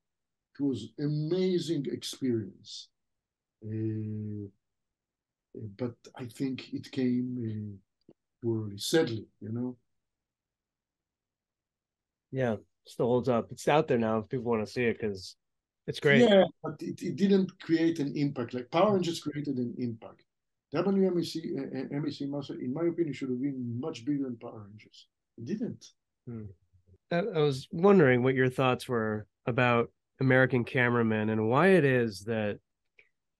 It 0.60 0.64
was 0.64 0.90
amazing 1.00 1.86
experience. 1.92 2.90
Uh, 3.66 4.48
but 5.78 5.96
I 6.16 6.26
think 6.26 6.74
it 6.74 6.92
came 6.92 7.80
too 8.42 8.66
early, 8.66 8.78
sadly, 8.78 9.26
you 9.42 9.52
know. 9.52 9.78
Yeah, 12.32 12.58
still 12.86 13.08
holds 13.08 13.30
up. 13.30 13.52
It's 13.52 13.68
out 13.68 13.88
there 13.88 13.98
now 13.98 14.20
if 14.20 14.30
people 14.30 14.52
want 14.52 14.66
to 14.66 14.72
see 14.72 14.86
it 14.86 15.00
because 15.00 15.36
it's 15.88 16.00
great. 16.00 16.22
Yeah, 16.22 16.46
but 16.64 16.82
it, 16.82 17.02
it 17.02 17.16
didn't 17.16 17.52
create 17.60 18.00
an 18.00 18.16
impact. 18.16 18.54
Like 18.54 18.72
Power 18.72 18.94
Rangers 18.94 19.20
created 19.20 19.58
an 19.58 19.76
impact. 19.78 20.24
WMAC, 20.74 21.58
uh, 21.58 22.28
Master, 22.28 22.56
in 22.56 22.74
my 22.74 22.86
opinion, 22.86 23.14
should 23.14 23.30
have 23.30 23.42
been 23.42 23.80
much 23.80 24.04
bigger 24.04 24.24
than 24.24 24.38
Power 24.38 24.66
Rangers. 24.70 25.08
It 25.38 25.46
didn't. 25.46 25.86
Hmm. 26.28 26.46
I, 27.12 27.18
I 27.18 27.40
was 27.40 27.68
wondering 27.72 28.24
what 28.24 28.36
your 28.36 28.50
thoughts 28.50 28.88
were 28.88 29.28
about 29.46 29.92
American 30.20 30.64
Cameramen 30.64 31.30
and 31.30 31.50
why 31.50 31.70
it 31.70 31.86
is 31.86 32.22
that 32.22 32.60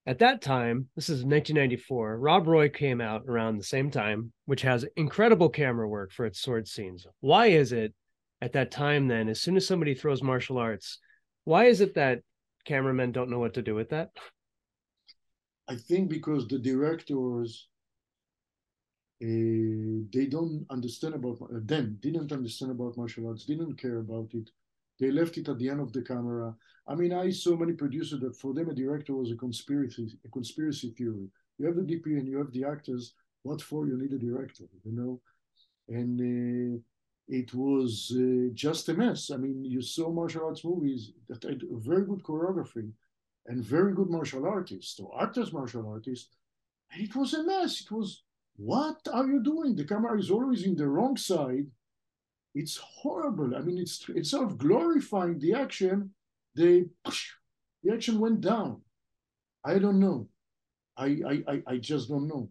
at 0.06 0.20
that 0.20 0.40
time, 0.40 0.88
this 0.94 1.08
is 1.08 1.24
1994, 1.24 2.18
Rob 2.18 2.46
Roy 2.46 2.68
came 2.68 3.00
out 3.00 3.24
around 3.26 3.56
the 3.56 3.64
same 3.64 3.90
time, 3.90 4.32
which 4.44 4.62
has 4.62 4.86
incredible 4.94 5.48
camera 5.48 5.88
work 5.88 6.12
for 6.12 6.26
its 6.26 6.40
sword 6.40 6.68
scenes. 6.68 7.06
Why 7.20 7.46
is 7.46 7.72
it 7.72 7.92
at 8.40 8.52
that 8.52 8.70
time 8.70 9.08
then, 9.08 9.28
as 9.28 9.40
soon 9.40 9.56
as 9.56 9.66
somebody 9.66 9.94
throws 9.94 10.22
martial 10.22 10.58
arts, 10.58 11.00
why 11.44 11.64
is 11.64 11.80
it 11.80 11.94
that 11.94 12.20
cameramen 12.66 13.12
don't 13.12 13.30
know 13.30 13.38
what 13.38 13.54
to 13.54 13.62
do 13.62 13.74
with 13.74 13.88
that? 13.90 14.10
I 15.68 15.76
think 15.76 16.10
because 16.10 16.46
the 16.46 16.58
directors 16.58 17.68
uh, 19.22 20.04
they 20.12 20.26
don't 20.28 20.66
understand 20.68 21.14
about 21.14 21.38
uh, 21.42 21.60
them 21.64 21.98
didn't 22.02 22.32
understand 22.32 22.70
about 22.70 22.96
martial 22.98 23.28
arts 23.28 23.46
didn't 23.46 23.80
care 23.80 23.98
about 23.98 24.28
it. 24.34 24.50
They 25.00 25.10
left 25.10 25.38
it 25.38 25.48
at 25.48 25.58
the 25.58 25.70
end 25.70 25.80
of 25.80 25.92
the 25.92 26.02
camera. 26.02 26.54
I 26.86 26.94
mean 26.94 27.12
i 27.12 27.30
saw 27.30 27.56
many 27.56 27.72
producers 27.72 28.20
that 28.20 28.36
for 28.36 28.52
them 28.52 28.68
a 28.68 28.74
director 28.74 29.14
was 29.14 29.32
a 29.32 29.36
conspiracy 29.36 30.18
a 30.24 30.28
conspiracy 30.28 30.90
theory. 30.90 31.28
You 31.58 31.66
have 31.66 31.76
the 31.76 31.82
dp 31.82 32.04
and 32.06 32.28
you 32.28 32.36
have 32.38 32.52
the 32.52 32.64
actors. 32.64 33.14
What 33.42 33.62
for? 33.62 33.86
You 33.86 33.96
need 33.96 34.12
a 34.12 34.18
director 34.18 34.64
you 34.84 34.92
know? 34.92 35.20
And 35.88 36.20
uh, 36.20 36.78
it 37.28 37.52
was 37.54 38.12
uh, 38.16 38.52
just 38.54 38.88
a 38.88 38.94
mess. 38.94 39.30
I 39.30 39.36
mean 39.36 39.64
you 39.64 39.82
saw 39.82 40.10
martial 40.10 40.46
arts 40.46 40.64
movies 40.64 41.12
that 41.28 41.42
had 41.42 41.62
very 41.70 42.04
good 42.04 42.22
choreography 42.22 42.90
and 43.46 43.64
very 43.64 43.94
good 43.94 44.10
martial 44.10 44.46
artists 44.46 44.98
or 45.00 45.22
actors 45.22 45.52
martial 45.52 45.88
artists 45.88 46.36
and 46.92 47.02
it 47.02 47.14
was 47.16 47.34
a 47.34 47.42
mess. 47.42 47.80
It 47.80 47.90
was 47.90 48.22
what 48.56 49.00
are 49.12 49.26
you 49.26 49.42
doing? 49.42 49.76
The 49.76 49.84
camera 49.84 50.18
is 50.18 50.30
always 50.30 50.62
in 50.64 50.76
the 50.76 50.88
wrong 50.88 51.16
side. 51.16 51.66
It's 52.54 52.76
horrible. 52.76 53.56
I 53.56 53.60
mean 53.60 53.78
it's 53.78 54.08
instead 54.08 54.42
of 54.42 54.58
glorifying 54.58 55.38
the 55.38 55.54
action. 55.54 56.10
They 56.54 56.86
the 57.82 57.92
action 57.92 58.20
went 58.20 58.40
down. 58.40 58.82
I 59.64 59.78
don't 59.78 59.98
know. 59.98 60.28
I 60.96 61.42
i 61.48 61.62
i 61.66 61.76
just 61.76 62.08
don't 62.08 62.28
know 62.28 62.50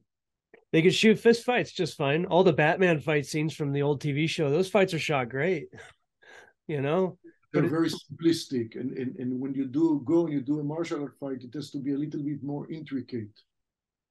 they 0.75 0.81
could 0.81 0.93
shoot 0.93 1.17
fist 1.17 1.45
fights 1.45 1.71
just 1.71 1.95
fine. 1.95 2.25
All 2.25 2.43
the 2.43 2.51
batman 2.51 2.99
fight 2.99 3.25
scenes 3.25 3.55
from 3.55 3.71
the 3.71 3.81
old 3.81 4.01
tv 4.01 4.27
show 4.27 4.49
those 4.49 4.67
fights 4.67 4.93
are 4.93 4.99
shot 4.99 5.29
great 5.29 5.69
you 6.67 6.81
know? 6.81 7.17
They're 7.53 7.69
very 7.69 7.89
simplistic 7.89 8.75
and, 8.75 8.91
and 8.97 9.15
and 9.15 9.39
when 9.39 9.53
you 9.53 9.67
do 9.67 10.01
go 10.03 10.25
and 10.25 10.33
you 10.33 10.41
do 10.41 10.59
a 10.59 10.63
martial 10.63 11.01
art 11.01 11.15
fight 11.17 11.43
it 11.43 11.53
has 11.53 11.71
to 11.71 11.77
be 11.77 11.93
a 11.93 11.97
little 11.97 12.21
bit 12.21 12.43
more 12.43 12.69
intricate. 12.69 13.35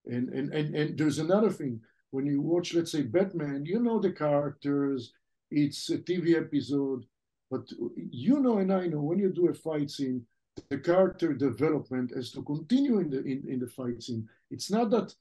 And 0.06 0.30
and 0.30 0.54
and, 0.54 0.74
and 0.74 0.98
there's 0.98 1.18
another 1.18 1.50
thing 1.50 1.82
when 2.12 2.24
you 2.24 2.40
watch 2.40 2.72
let's 2.72 2.92
say 2.92 3.02
batman 3.02 3.66
you 3.66 3.78
know 3.80 3.98
the 3.98 4.12
characters 4.12 5.12
it's 5.50 5.90
a 5.90 5.98
tv 5.98 6.34
episode 6.34 7.04
but 7.50 7.64
you 8.22 8.40
know 8.40 8.56
and 8.62 8.72
i 8.72 8.86
know 8.86 9.02
when 9.08 9.18
you 9.18 9.30
do 9.30 9.48
a 9.48 9.54
fight 9.54 9.90
scene 9.90 10.24
the 10.70 10.78
character 10.78 11.34
development 11.34 12.12
has 12.14 12.30
to 12.30 12.42
continue 12.42 12.98
in 13.00 13.10
the 13.10 13.22
in, 13.24 13.42
in 13.48 13.58
the 13.58 13.66
fight 13.66 14.02
scene. 14.02 14.28
It's 14.50 14.70
not 14.70 14.90
that 14.90 15.14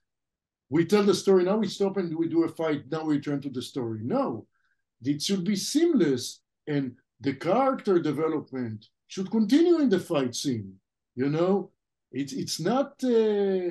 we 0.70 0.84
tell 0.84 1.02
the 1.02 1.14
story 1.14 1.44
now 1.44 1.56
we 1.56 1.68
stop 1.68 1.96
and 1.96 2.16
we 2.16 2.28
do 2.28 2.44
a 2.44 2.48
fight 2.48 2.84
now 2.90 3.04
we 3.04 3.20
turn 3.20 3.40
to 3.40 3.50
the 3.50 3.62
story 3.62 4.00
no 4.02 4.46
it 5.02 5.22
should 5.22 5.44
be 5.44 5.56
seamless 5.56 6.40
and 6.66 6.94
the 7.20 7.34
character 7.34 7.98
development 7.98 8.86
should 9.08 9.30
continue 9.30 9.78
in 9.78 9.88
the 9.88 10.00
fight 10.00 10.34
scene. 10.34 10.74
You 11.14 11.28
know, 11.28 11.70
it's 12.10 12.32
it's 12.32 12.60
not 12.60 12.88
uh, 13.04 13.70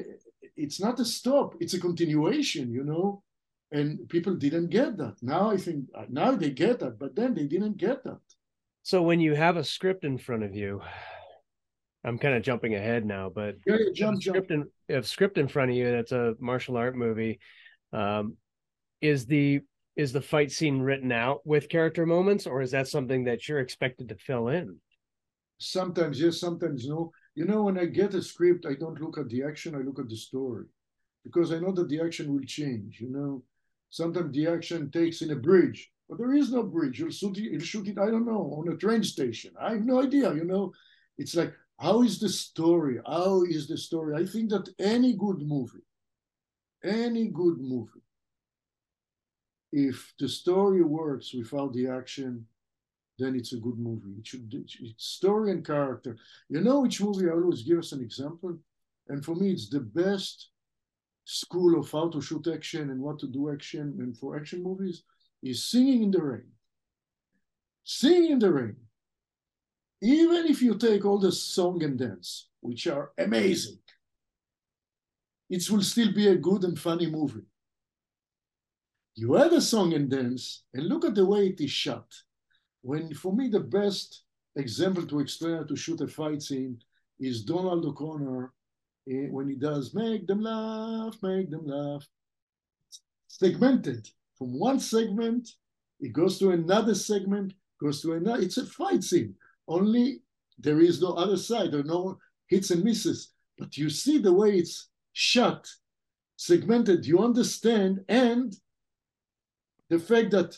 it's 0.55 0.79
not 0.79 0.99
a 0.99 1.05
stop; 1.05 1.55
it's 1.59 1.73
a 1.73 1.79
continuation. 1.79 2.71
You 2.71 2.83
know, 2.83 3.23
and 3.71 4.07
people 4.09 4.35
didn't 4.35 4.69
get 4.69 4.97
that. 4.97 5.15
Now 5.21 5.51
I 5.51 5.57
think 5.57 5.89
now 6.09 6.31
they 6.31 6.51
get 6.51 6.79
that, 6.79 6.97
but 6.99 7.15
then 7.15 7.33
they 7.33 7.47
didn't 7.47 7.77
get 7.77 8.03
that. 8.05 8.21
So 8.83 9.01
when 9.01 9.19
you 9.19 9.33
have 9.35 9.57
a 9.57 9.63
script 9.63 10.03
in 10.03 10.17
front 10.17 10.43
of 10.43 10.55
you, 10.55 10.81
I'm 12.03 12.17
kind 12.17 12.35
of 12.35 12.43
jumping 12.43 12.75
ahead 12.75 13.05
now, 13.05 13.29
but 13.33 13.55
yeah, 13.65 13.77
jump, 13.93 14.21
script 14.21 14.49
jump. 14.49 14.69
in 14.89 14.95
if 14.95 15.07
script 15.07 15.37
in 15.37 15.47
front 15.47 15.71
of 15.71 15.77
you 15.77 15.89
that's 15.91 16.11
a 16.11 16.35
martial 16.39 16.75
art 16.75 16.95
movie, 16.95 17.39
um, 17.93 18.35
is 19.01 19.25
the 19.25 19.61
is 19.95 20.11
the 20.11 20.21
fight 20.21 20.51
scene 20.51 20.79
written 20.79 21.11
out 21.11 21.45
with 21.45 21.69
character 21.69 22.05
moments 22.05 22.47
or 22.47 22.61
is 22.61 22.71
that 22.71 22.87
something 22.87 23.25
that 23.25 23.47
you're 23.47 23.59
expected 23.59 24.09
to 24.09 24.15
fill 24.15 24.47
in? 24.47 24.77
Sometimes 25.59 26.19
yes 26.19 26.39
sometimes 26.39 26.87
no. 26.87 27.11
You 27.35 27.45
know 27.45 27.63
when 27.63 27.79
i 27.79 27.85
get 27.85 28.13
a 28.13 28.21
script 28.21 28.65
i 28.65 28.73
don't 28.73 29.01
look 29.01 29.17
at 29.17 29.29
the 29.29 29.43
action 29.43 29.75
i 29.75 29.79
look 29.79 29.97
at 29.97 30.07
the 30.09 30.15
story 30.15 30.65
because 31.23 31.51
i 31.51 31.57
know 31.57 31.71
that 31.71 31.89
the 31.89 31.99
action 32.01 32.31
will 32.31 32.45
change 32.45 32.99
you 32.99 33.09
know. 33.09 33.43
Sometimes 33.89 34.33
the 34.33 34.47
action 34.47 34.91
takes 34.91 35.21
in 35.21 35.31
a 35.31 35.35
bridge 35.35 35.89
but 36.09 36.17
there 36.17 36.33
is 36.33 36.51
no 36.51 36.63
bridge. 36.63 36.99
You'll 36.99 37.11
shoot 37.11 37.37
it, 37.37 37.51
you'll 37.51 37.61
shoot 37.61 37.87
it 37.87 37.97
i 37.97 38.07
don't 38.07 38.25
know 38.25 38.55
on 38.57 38.73
a 38.73 38.77
train 38.77 39.03
station. 39.03 39.53
I 39.59 39.71
have 39.71 39.85
no 39.85 40.01
idea 40.01 40.33
you 40.33 40.43
know. 40.43 40.73
It's 41.17 41.35
like 41.35 41.53
how 41.79 42.01
is 42.03 42.19
the 42.19 42.29
story 42.29 42.99
how 43.05 43.43
is 43.43 43.67
the 43.67 43.77
story 43.77 44.15
i 44.15 44.25
think 44.25 44.49
that 44.49 44.69
any 44.79 45.13
good 45.13 45.41
movie 45.41 45.85
any 46.83 47.27
good 47.27 47.57
movie 47.59 48.03
if 49.73 50.13
the 50.19 50.29
story 50.29 50.83
works 50.83 51.33
without 51.33 51.73
the 51.73 51.87
action, 51.87 52.45
then 53.17 53.35
it's 53.35 53.53
a 53.53 53.57
good 53.57 53.79
movie. 53.79 54.13
It 54.19 54.27
should 54.27 54.53
it's 54.53 55.03
story 55.03 55.51
and 55.51 55.65
character. 55.65 56.15
You 56.47 56.61
know 56.61 56.81
which 56.81 57.01
movie 57.01 57.27
I 57.27 57.31
always 57.31 57.63
give 57.63 57.79
us 57.79 57.91
an 57.91 58.01
example, 58.01 58.55
and 59.07 59.25
for 59.25 59.35
me 59.35 59.51
it's 59.51 59.69
the 59.69 59.79
best 59.79 60.49
school 61.25 61.79
of 61.79 61.91
how 61.91 62.09
to 62.09 62.21
shoot 62.21 62.47
action 62.47 62.91
and 62.91 63.01
what 63.01 63.17
to 63.19 63.27
do 63.27 63.51
action 63.51 63.95
and 63.99 64.15
for 64.15 64.37
action 64.37 64.61
movies 64.61 65.03
is 65.41 65.63
Singing 65.63 66.03
in 66.03 66.11
the 66.11 66.21
Rain. 66.21 66.51
Singing 67.83 68.33
in 68.33 68.39
the 68.39 68.51
Rain. 68.51 68.75
Even 70.03 70.45
if 70.45 70.61
you 70.61 70.75
take 70.75 71.05
all 71.05 71.17
the 71.17 71.31
song 71.31 71.81
and 71.81 71.97
dance, 71.97 72.49
which 72.59 72.85
are 72.87 73.11
amazing, 73.17 73.79
it 75.49 75.67
will 75.69 75.81
still 75.81 76.13
be 76.13 76.27
a 76.27 76.35
good 76.35 76.63
and 76.63 76.77
funny 76.79 77.09
movie 77.09 77.45
you 79.15 79.37
add 79.37 79.53
a 79.53 79.61
song 79.61 79.93
and 79.93 80.09
dance, 80.09 80.63
and 80.73 80.87
look 80.87 81.05
at 81.05 81.15
the 81.15 81.25
way 81.25 81.47
it 81.47 81.61
is 81.61 81.71
shot. 81.71 82.07
When, 82.81 83.13
for 83.13 83.33
me, 83.33 83.47
the 83.47 83.59
best 83.59 84.23
example 84.55 85.05
to 85.07 85.19
explain 85.19 85.67
to 85.67 85.75
shoot 85.75 86.01
a 86.01 86.07
fight 86.07 86.41
scene 86.41 86.79
is 87.19 87.43
Donald 87.43 87.85
O'Connor 87.85 88.51
eh, 89.09 89.27
when 89.29 89.49
he 89.49 89.55
does 89.55 89.93
make 89.93 90.25
them 90.25 90.41
laugh, 90.41 91.15
make 91.21 91.49
them 91.49 91.65
laugh. 91.65 92.07
Segmented 93.27 94.09
from 94.35 94.59
one 94.59 94.79
segment, 94.79 95.47
it 95.99 96.11
goes 96.11 96.39
to 96.39 96.51
another 96.51 96.95
segment, 96.95 97.53
goes 97.79 98.01
to 98.01 98.13
another. 98.13 98.41
It's 98.41 98.57
a 98.57 98.65
fight 98.65 99.03
scene. 99.03 99.35
Only 99.67 100.21
there 100.57 100.79
is 100.79 101.01
no 101.01 101.13
other 101.13 101.37
side, 101.37 101.73
are 101.73 101.83
no 101.83 102.19
hits 102.47 102.71
and 102.71 102.83
misses. 102.83 103.33
But 103.57 103.77
you 103.77 103.89
see 103.89 104.17
the 104.17 104.33
way 104.33 104.57
it's 104.57 104.89
shot, 105.13 105.67
segmented, 106.35 107.05
you 107.05 107.19
understand, 107.19 108.03
and 108.07 108.55
the 109.89 109.99
fact 109.99 110.31
that 110.31 110.57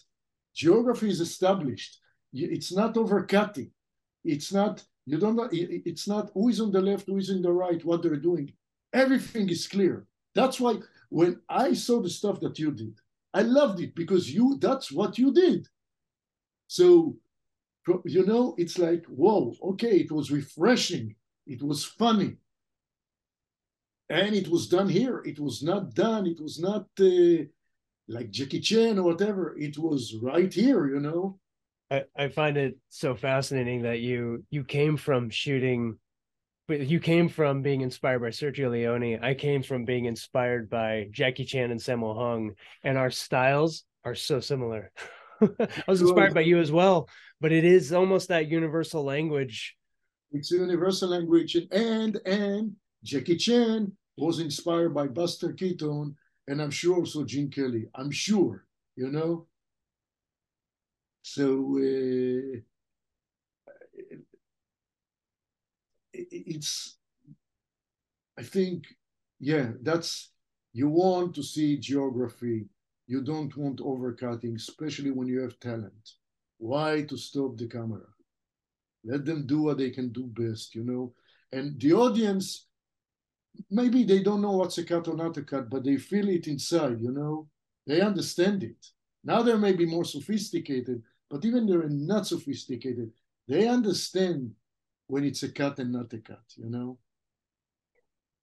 geography 0.53 1.09
is 1.09 1.19
established, 1.19 1.99
it's 2.33 2.73
not 2.73 2.95
overcutting. 2.95 3.69
It's 4.23 4.51
not, 4.51 4.83
you 5.05 5.17
don't 5.17 5.35
know, 5.35 5.49
it's 5.51 6.07
not 6.07 6.31
who 6.33 6.49
is 6.49 6.61
on 6.61 6.71
the 6.71 6.81
left, 6.81 7.07
who 7.07 7.17
is 7.17 7.29
in 7.29 7.41
the 7.41 7.51
right, 7.51 7.83
what 7.85 8.01
they're 8.01 8.15
doing. 8.15 8.53
Everything 8.93 9.49
is 9.49 9.67
clear. 9.67 10.07
That's 10.33 10.59
why 10.59 10.79
when 11.09 11.39
I 11.49 11.73
saw 11.73 12.01
the 12.01 12.09
stuff 12.09 12.39
that 12.41 12.57
you 12.57 12.71
did, 12.71 12.95
I 13.33 13.41
loved 13.41 13.81
it 13.81 13.93
because 13.95 14.33
you 14.33 14.57
that's 14.59 14.91
what 14.91 15.17
you 15.17 15.33
did. 15.33 15.67
So 16.67 17.17
you 18.05 18.25
know, 18.25 18.55
it's 18.57 18.77
like, 18.77 19.05
whoa, 19.05 19.55
okay, 19.61 19.97
it 19.97 20.11
was 20.11 20.31
refreshing, 20.31 21.15
it 21.45 21.61
was 21.61 21.83
funny. 21.83 22.37
And 24.09 24.35
it 24.35 24.47
was 24.47 24.67
done 24.67 24.87
here. 24.87 25.23
It 25.25 25.39
was 25.39 25.63
not 25.63 25.95
done, 25.95 26.27
it 26.27 26.39
was 26.39 26.59
not 26.59 26.87
uh, 26.99 27.45
like 28.07 28.29
Jackie 28.29 28.59
Chan 28.59 28.99
or 28.99 29.03
whatever. 29.03 29.55
It 29.57 29.77
was 29.77 30.15
right 30.21 30.53
here, 30.53 30.87
you 30.87 30.99
know. 30.99 31.39
I, 31.89 32.03
I 32.15 32.27
find 32.29 32.57
it 32.57 32.77
so 32.89 33.15
fascinating 33.15 33.83
that 33.83 33.99
you 33.99 34.43
you 34.49 34.63
came 34.63 34.97
from 34.97 35.29
shooting 35.29 35.97
but 36.67 36.87
you 36.87 36.99
came 36.99 37.29
from 37.29 37.61
being 37.61 37.81
inspired 37.81 38.19
by 38.19 38.29
Sergio 38.29 38.71
Leone. 38.71 39.23
I 39.23 39.33
came 39.35 39.61
from 39.61 39.85
being 39.85 40.05
inspired 40.05 40.69
by 40.69 41.07
Jackie 41.11 41.45
Chan 41.45 41.69
and 41.71 41.79
Sammo 41.79 42.15
Hung, 42.17 42.53
and 42.83 42.97
our 42.97 43.11
styles 43.11 43.83
are 44.03 44.15
so 44.15 44.39
similar. 44.39 44.91
I 45.41 45.67
was 45.87 46.01
inspired 46.01 46.33
by 46.33 46.41
you 46.41 46.59
as 46.59 46.71
well, 46.71 47.07
but 47.41 47.51
it 47.51 47.65
is 47.65 47.91
almost 47.91 48.27
that 48.29 48.49
universal 48.49 49.03
language. 49.03 49.75
It's 50.31 50.51
a 50.51 50.57
universal 50.57 51.09
language, 51.09 51.55
and 51.71 52.19
and 52.25 52.75
Jackie 53.03 53.37
Chan 53.37 53.91
was 54.17 54.39
inspired 54.39 54.93
by 54.93 55.07
Buster 55.07 55.53
Keaton, 55.53 56.15
and 56.47 56.61
I'm 56.61 56.71
sure 56.71 56.97
also 56.97 57.23
Gene 57.23 57.49
Kelly. 57.49 57.87
I'm 57.95 58.11
sure, 58.11 58.65
you 58.95 59.09
know. 59.11 59.47
So 61.21 61.77
uh, 61.77 62.59
it's, 66.13 66.97
I 68.37 68.43
think, 68.43 68.85
yeah, 69.39 69.71
that's 69.81 70.31
you 70.73 70.87
want 70.89 71.35
to 71.35 71.43
see 71.43 71.77
geography 71.77 72.67
you 73.07 73.21
don't 73.21 73.55
want 73.55 73.79
overcutting, 73.79 74.55
especially 74.55 75.11
when 75.11 75.27
you 75.27 75.41
have 75.41 75.59
talent. 75.59 76.13
Why 76.65 77.03
to 77.09 77.15
stop 77.15 77.57
the 77.57 77.67
camera? 77.67 78.07
Let 79.03 79.23
them 79.23 79.45
do 79.45 79.61
what 79.61 79.77
they 79.77 79.91
can 79.91 80.09
do 80.09 80.23
best, 80.23 80.73
you 80.73 80.83
know? 80.83 81.13
And 81.51 81.79
the 81.79 81.93
audience, 81.93 82.65
maybe 83.69 84.03
they 84.03 84.23
don't 84.23 84.41
know 84.41 84.57
what's 84.57 84.79
a 84.79 84.83
cut 84.83 85.07
or 85.07 85.15
not 85.15 85.37
a 85.37 85.43
cut, 85.43 85.69
but 85.69 85.83
they 85.83 85.97
feel 85.97 86.27
it 86.27 86.47
inside, 86.47 86.99
you 86.99 87.11
know? 87.11 87.47
They 87.85 88.01
understand 88.01 88.63
it. 88.63 88.83
Now 89.23 89.43
they 89.43 89.55
may 89.55 89.73
be 89.73 89.85
more 89.85 90.05
sophisticated, 90.05 91.03
but 91.29 91.45
even 91.45 91.67
they're 91.67 91.87
not 91.87 92.25
sophisticated, 92.25 93.11
they 93.47 93.67
understand 93.67 94.51
when 95.05 95.23
it's 95.23 95.43
a 95.43 95.51
cut 95.51 95.77
and 95.77 95.91
not 95.91 96.13
a 96.13 96.17
cut, 96.17 96.45
you 96.55 96.71
know? 96.71 96.97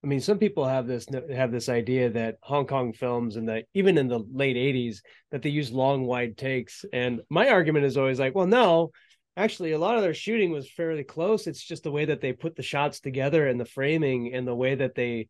I 0.04 0.08
mean, 0.08 0.20
some 0.20 0.38
people 0.38 0.66
have 0.66 0.86
this 0.86 1.06
have 1.30 1.52
this 1.52 1.68
idea 1.68 2.10
that 2.10 2.36
Hong 2.42 2.66
Kong 2.66 2.92
films 2.92 3.36
and 3.36 3.48
that 3.48 3.66
even 3.72 3.98
in 3.98 4.08
the 4.08 4.18
late 4.18 4.56
'80s 4.56 5.00
that 5.30 5.42
they 5.42 5.50
use 5.50 5.70
long 5.70 6.04
wide 6.04 6.36
takes. 6.36 6.84
And 6.92 7.20
my 7.30 7.48
argument 7.50 7.84
is 7.84 7.96
always 7.96 8.18
like, 8.18 8.34
well, 8.34 8.48
no, 8.48 8.90
actually, 9.36 9.72
a 9.72 9.78
lot 9.78 9.96
of 9.96 10.02
their 10.02 10.14
shooting 10.14 10.50
was 10.50 10.70
fairly 10.70 11.04
close. 11.04 11.46
It's 11.46 11.62
just 11.62 11.84
the 11.84 11.92
way 11.92 12.06
that 12.06 12.20
they 12.20 12.32
put 12.32 12.56
the 12.56 12.62
shots 12.64 12.98
together 12.98 13.46
and 13.46 13.60
the 13.60 13.64
framing 13.64 14.34
and 14.34 14.46
the 14.46 14.56
way 14.56 14.74
that 14.74 14.96
they 14.96 15.28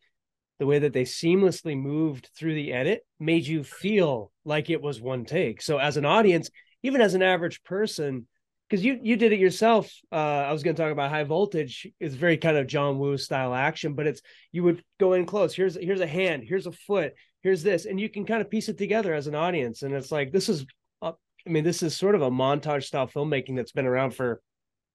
the 0.59 0.67
way 0.67 0.79
that 0.79 0.93
they 0.93 1.03
seamlessly 1.03 1.77
moved 1.77 2.31
through 2.37 2.55
the 2.55 2.73
edit 2.73 3.05
made 3.19 3.47
you 3.47 3.65
feel 3.65 4.31
like 4.45 4.71
it 4.71 4.81
was 4.81 5.01
one 5.01 5.25
take. 5.25 5.61
So 5.61 5.79
as 5.79 5.97
an 5.97 6.05
audience, 6.05 6.51
even 6.83 7.01
as 7.01 7.15
an 7.15 7.23
average 7.23 7.63
person, 7.65 8.27
because 8.73 8.87
you 8.87 8.99
you 9.03 9.17
did 9.17 9.35
it 9.35 9.39
yourself. 9.39 9.93
Uh, 10.11 10.15
I 10.49 10.51
was 10.51 10.63
going 10.63 10.75
to 10.75 10.83
talk 10.83 10.93
about 10.93 11.11
high 11.11 11.25
voltage. 11.25 11.87
It's 12.01 12.15
very 12.15 12.39
kind 12.39 12.57
of 12.57 12.67
John 12.67 12.99
Woo 12.99 13.19
style 13.19 13.55
action, 13.55 13.93
but 13.93 14.07
it's 14.07 14.23
you 14.51 14.63
would 14.63 14.83
go 14.99 15.13
in 15.13 15.27
close. 15.27 15.55
Here's 15.55 15.75
here's 15.75 16.01
a 16.01 16.07
hand. 16.07 16.43
Here's 16.47 16.67
a 16.67 16.73
foot. 16.73 17.13
Here's 17.43 17.63
this, 17.63 17.85
and 17.85 18.01
you 18.01 18.09
can 18.09 18.25
kind 18.25 18.41
of 18.41 18.49
piece 18.49 18.71
it 18.71 18.79
together 18.79 19.13
as 19.13 19.27
an 19.27 19.35
audience. 19.35 19.83
And 19.83 19.95
it's 19.95 20.11
like 20.11 20.33
this 20.33 20.49
is, 20.49 20.65
uh, 21.03 21.13
I 21.47 21.51
mean, 21.51 21.65
this 21.65 21.83
is 21.83 21.95
sort 21.95 22.15
of 22.15 22.23
a 22.23 22.31
montage 22.31 22.85
style 22.85 23.07
filmmaking 23.07 23.57
that's 23.57 23.73
been 23.73 23.85
around 23.85 24.13
for 24.13 24.41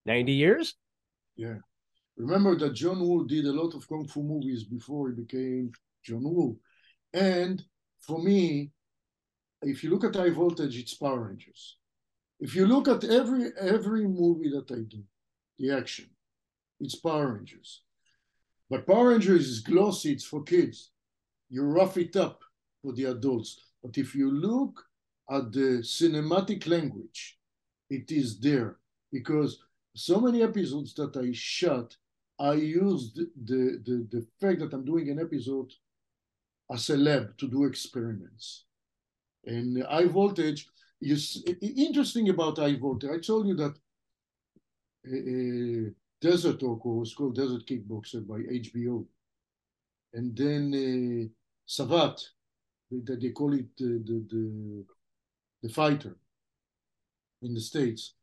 ninety 0.08 0.32
years. 0.34 0.74
Yeah, 1.36 1.58
remember 2.16 2.58
that 2.58 2.74
John 2.74 3.00
Woo 3.00 3.28
did 3.28 3.46
a 3.46 3.54
lot 3.54 3.76
of 3.76 3.88
kung 3.88 4.08
fu 4.08 4.24
movies 4.24 4.64
before 4.64 5.10
he 5.10 5.22
became 5.22 5.72
John 6.04 6.24
Woo, 6.24 6.58
and 7.14 7.62
for 8.00 8.24
me, 8.24 8.72
if 9.62 9.84
you 9.84 9.92
look 9.92 10.04
at 10.04 10.16
high 10.16 10.32
voltage, 10.32 10.80
it's 10.80 10.96
Power 10.96 11.28
Rangers 11.28 11.77
if 12.40 12.56
you 12.56 12.68
look 12.68 12.88
at 12.88 13.04
every 13.04 13.52
every 13.60 14.08
movie 14.08 14.50
that 14.50 14.72
I 14.72 14.82
do, 14.82 15.04
the 15.58 15.72
action, 15.72 16.10
it's 16.80 16.96
Power 16.96 17.34
Rangers. 17.34 17.82
But 18.70 18.86
Power 18.86 19.10
Rangers 19.10 19.48
is 19.48 19.60
glossy, 19.60 20.14
it's 20.14 20.26
for 20.26 20.44
kids. 20.44 20.92
You 21.50 21.64
rough 21.64 21.98
it 21.98 22.16
up 22.16 22.42
for 22.82 22.94
the 22.94 23.06
adults. 23.06 23.60
But 23.82 23.98
if 23.98 24.14
you 24.14 24.32
look 24.32 24.84
at 25.30 25.52
the 25.52 25.82
cinematic 25.82 26.68
language, 26.68 27.38
it 27.90 28.12
is 28.12 28.40
there. 28.40 28.78
Because 29.12 29.60
so 29.96 30.20
many 30.20 30.44
episodes 30.44 30.94
that 30.96 31.16
I 31.16 31.32
shot, 31.32 31.96
I 32.40 32.54
used 32.54 33.18
the, 33.18 33.82
the, 33.86 34.08
the 34.12 34.26
fact 34.42 34.60
that 34.60 34.74
I'm 34.74 34.86
doing 34.86 35.10
an 35.10 35.20
episode 35.20 35.72
as 36.72 36.90
a 36.90 36.98
lab 36.98 37.38
to 37.38 37.48
do 37.48 37.64
experiments. 37.64 38.66
And 39.46 39.82
high 39.84 40.08
voltage, 40.08 40.68
you 41.00 41.18
interesting 41.62 42.30
about 42.30 42.58
high 42.58 42.76
voltage. 42.76 43.10
I 43.12 43.20
told 43.20 43.48
you 43.48 43.56
that 43.56 43.76
uh, 45.08 45.92
Desert 46.22 46.64
Oko 46.64 46.90
was 46.90 47.14
called 47.14 47.36
Desert 47.36 47.66
Kickboxer 47.66 48.28
by 48.28 48.40
HBO, 48.40 49.06
and 50.14 50.36
then 50.36 50.74
uh, 50.74 51.28
Savate, 51.68 52.24
that 52.92 53.22
they 53.22 53.30
call 53.30 53.54
it 53.54 53.68
the, 53.78 54.02
the, 54.06 54.26
the 54.30 54.86
the 55.64 55.70
fighter 55.70 56.16
in 57.42 57.54
the 57.54 57.62
states. 57.62 58.14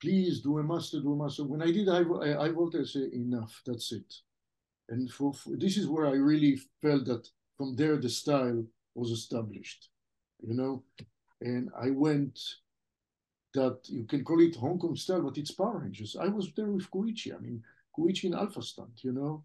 Please 0.00 0.40
do 0.40 0.58
a 0.58 0.62
master, 0.62 1.00
do 1.00 1.12
a 1.12 1.16
master. 1.24 1.44
When 1.44 1.62
I 1.62 1.70
did 1.70 1.88
high, 1.88 2.04
high 2.04 2.50
voltage, 2.50 2.88
I 2.88 2.90
said 2.90 3.12
enough. 3.12 3.60
That's 3.66 3.92
it. 3.92 4.14
And 4.88 5.10
for, 5.10 5.32
for 5.34 5.56
this 5.56 5.76
is 5.76 5.86
where 5.86 6.06
I 6.06 6.12
really 6.12 6.58
felt 6.80 7.04
that 7.06 7.28
from 7.56 7.76
there 7.76 7.96
the 7.96 8.08
style 8.08 8.64
was 8.94 9.10
established. 9.10 9.88
You 10.40 10.54
know, 10.54 10.82
and 11.40 11.70
I 11.78 11.90
went 11.90 12.38
that 13.54 13.80
you 13.88 14.04
can 14.04 14.24
call 14.24 14.40
it 14.40 14.56
Hong 14.56 14.78
Kong 14.78 14.96
style, 14.96 15.22
but 15.22 15.38
it's 15.38 15.50
Power 15.50 15.78
Rangers. 15.78 16.16
I 16.20 16.28
was 16.28 16.52
there 16.52 16.66
with 16.66 16.90
Koichi. 16.90 17.34
I 17.34 17.38
mean, 17.38 17.62
Koichi 17.96 18.24
in 18.24 18.34
Alpha 18.34 18.62
Stunt, 18.62 19.02
you 19.02 19.12
know. 19.12 19.42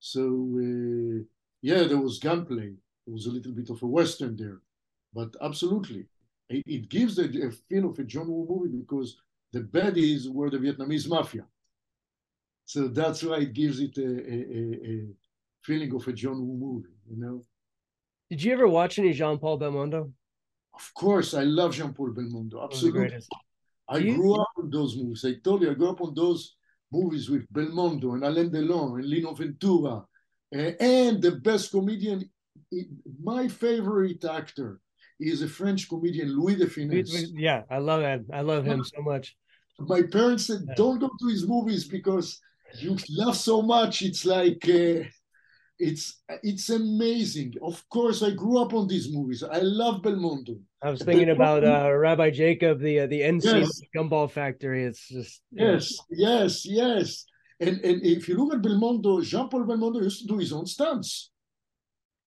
So 0.00 0.22
uh, 0.56 1.22
yeah, 1.60 1.84
there 1.84 1.98
was 2.00 2.18
gunplay. 2.18 2.74
There 3.06 3.14
was 3.14 3.26
a 3.26 3.30
little 3.30 3.52
bit 3.52 3.70
of 3.70 3.82
a 3.82 3.86
western 3.86 4.36
there, 4.36 4.60
but 5.12 5.34
absolutely, 5.42 6.06
it, 6.48 6.62
it 6.66 6.88
gives 6.88 7.18
a, 7.18 7.24
a, 7.24 7.50
feel 7.68 7.90
of 7.90 7.98
a 7.98 8.04
John 8.04 8.28
Woo 8.28 8.46
movie 8.48 8.76
because 8.76 9.16
the 9.52 9.60
baddies 9.60 10.28
were 10.28 10.50
the 10.50 10.58
Vietnamese 10.58 11.08
mafia. 11.08 11.44
So 12.64 12.88
that's 12.88 13.22
why 13.22 13.38
it 13.38 13.52
gives 13.52 13.80
it 13.80 13.98
a, 13.98 14.02
a, 14.02 14.90
a 14.92 15.06
feeling 15.62 15.94
of 15.94 16.06
a 16.06 16.12
John 16.12 16.46
Woo 16.46 16.56
movie, 16.56 16.94
you 17.08 17.16
know. 17.16 17.42
Did 18.30 18.42
you 18.42 18.52
ever 18.52 18.68
watch 18.68 18.98
any 18.98 19.12
Jean 19.12 19.38
Paul 19.38 19.58
Belmondo? 19.58 20.10
Of 20.74 20.92
course, 20.94 21.34
I 21.34 21.44
love 21.44 21.74
Jean 21.74 21.92
Paul 21.92 22.10
Belmondo. 22.10 22.64
Absolutely. 22.64 23.18
I 23.88 24.00
grew 24.00 24.34
up 24.40 24.48
on 24.58 24.70
those 24.70 24.96
movies. 24.96 25.24
I 25.24 25.34
told 25.44 25.62
you, 25.62 25.70
I 25.70 25.74
grew 25.74 25.90
up 25.90 26.00
on 26.00 26.14
those 26.14 26.56
movies 26.90 27.28
with 27.28 27.50
Belmondo 27.52 28.14
and 28.14 28.24
Alain 28.24 28.50
Delon 28.50 28.98
and 28.98 29.06
Lino 29.06 29.34
Ventura. 29.34 30.04
and 30.52 31.22
the 31.22 31.32
best 31.42 31.70
comedian, 31.70 32.28
my 33.22 33.48
favorite 33.48 34.24
actor 34.24 34.80
is 35.20 35.42
a 35.42 35.48
French 35.48 35.88
comedian, 35.88 36.36
Louis 36.38 36.56
de 36.56 36.66
Funès. 36.66 37.28
Yeah, 37.34 37.62
I 37.70 37.78
love 37.78 38.02
that. 38.02 38.20
I 38.32 38.40
love 38.40 38.64
him 38.64 38.84
so 38.84 39.02
much. 39.02 39.36
My 39.78 40.02
parents 40.02 40.46
said, 40.46 40.66
don't 40.76 40.98
go 40.98 41.10
to 41.20 41.28
his 41.28 41.46
movies 41.46 41.86
because 41.86 42.40
you 42.78 42.96
laugh 43.16 43.36
so 43.36 43.62
much. 43.62 44.02
It's 44.02 44.24
like, 44.24 44.68
uh, 44.68 45.04
it's 45.82 46.22
it's 46.44 46.70
amazing. 46.70 47.54
Of 47.60 47.82
course, 47.88 48.22
I 48.22 48.30
grew 48.30 48.58
up 48.62 48.72
on 48.72 48.86
these 48.86 49.12
movies. 49.12 49.42
I 49.42 49.58
love 49.58 50.00
Belmondo. 50.02 50.60
I 50.80 50.90
was 50.90 51.02
thinking 51.02 51.30
about 51.30 51.64
uh, 51.64 51.90
Rabbi 51.92 52.30
Jacob, 52.30 52.78
the 52.78 53.00
uh, 53.00 53.06
the 53.08 53.22
end 53.22 53.42
yes. 53.42 53.80
Gumball 53.94 54.30
Factory. 54.30 54.84
It's 54.84 55.08
just 55.08 55.42
yes, 55.50 55.98
yes, 56.10 56.64
yes. 56.64 57.24
And 57.58 57.80
and 57.84 58.00
if 58.02 58.28
you 58.28 58.36
look 58.36 58.54
at 58.54 58.62
Belmondo, 58.62 59.24
Jean 59.24 59.48
Paul 59.48 59.64
Belmondo 59.64 60.00
used 60.02 60.20
to 60.22 60.28
do 60.28 60.38
his 60.38 60.52
own 60.52 60.66
stunts, 60.66 61.32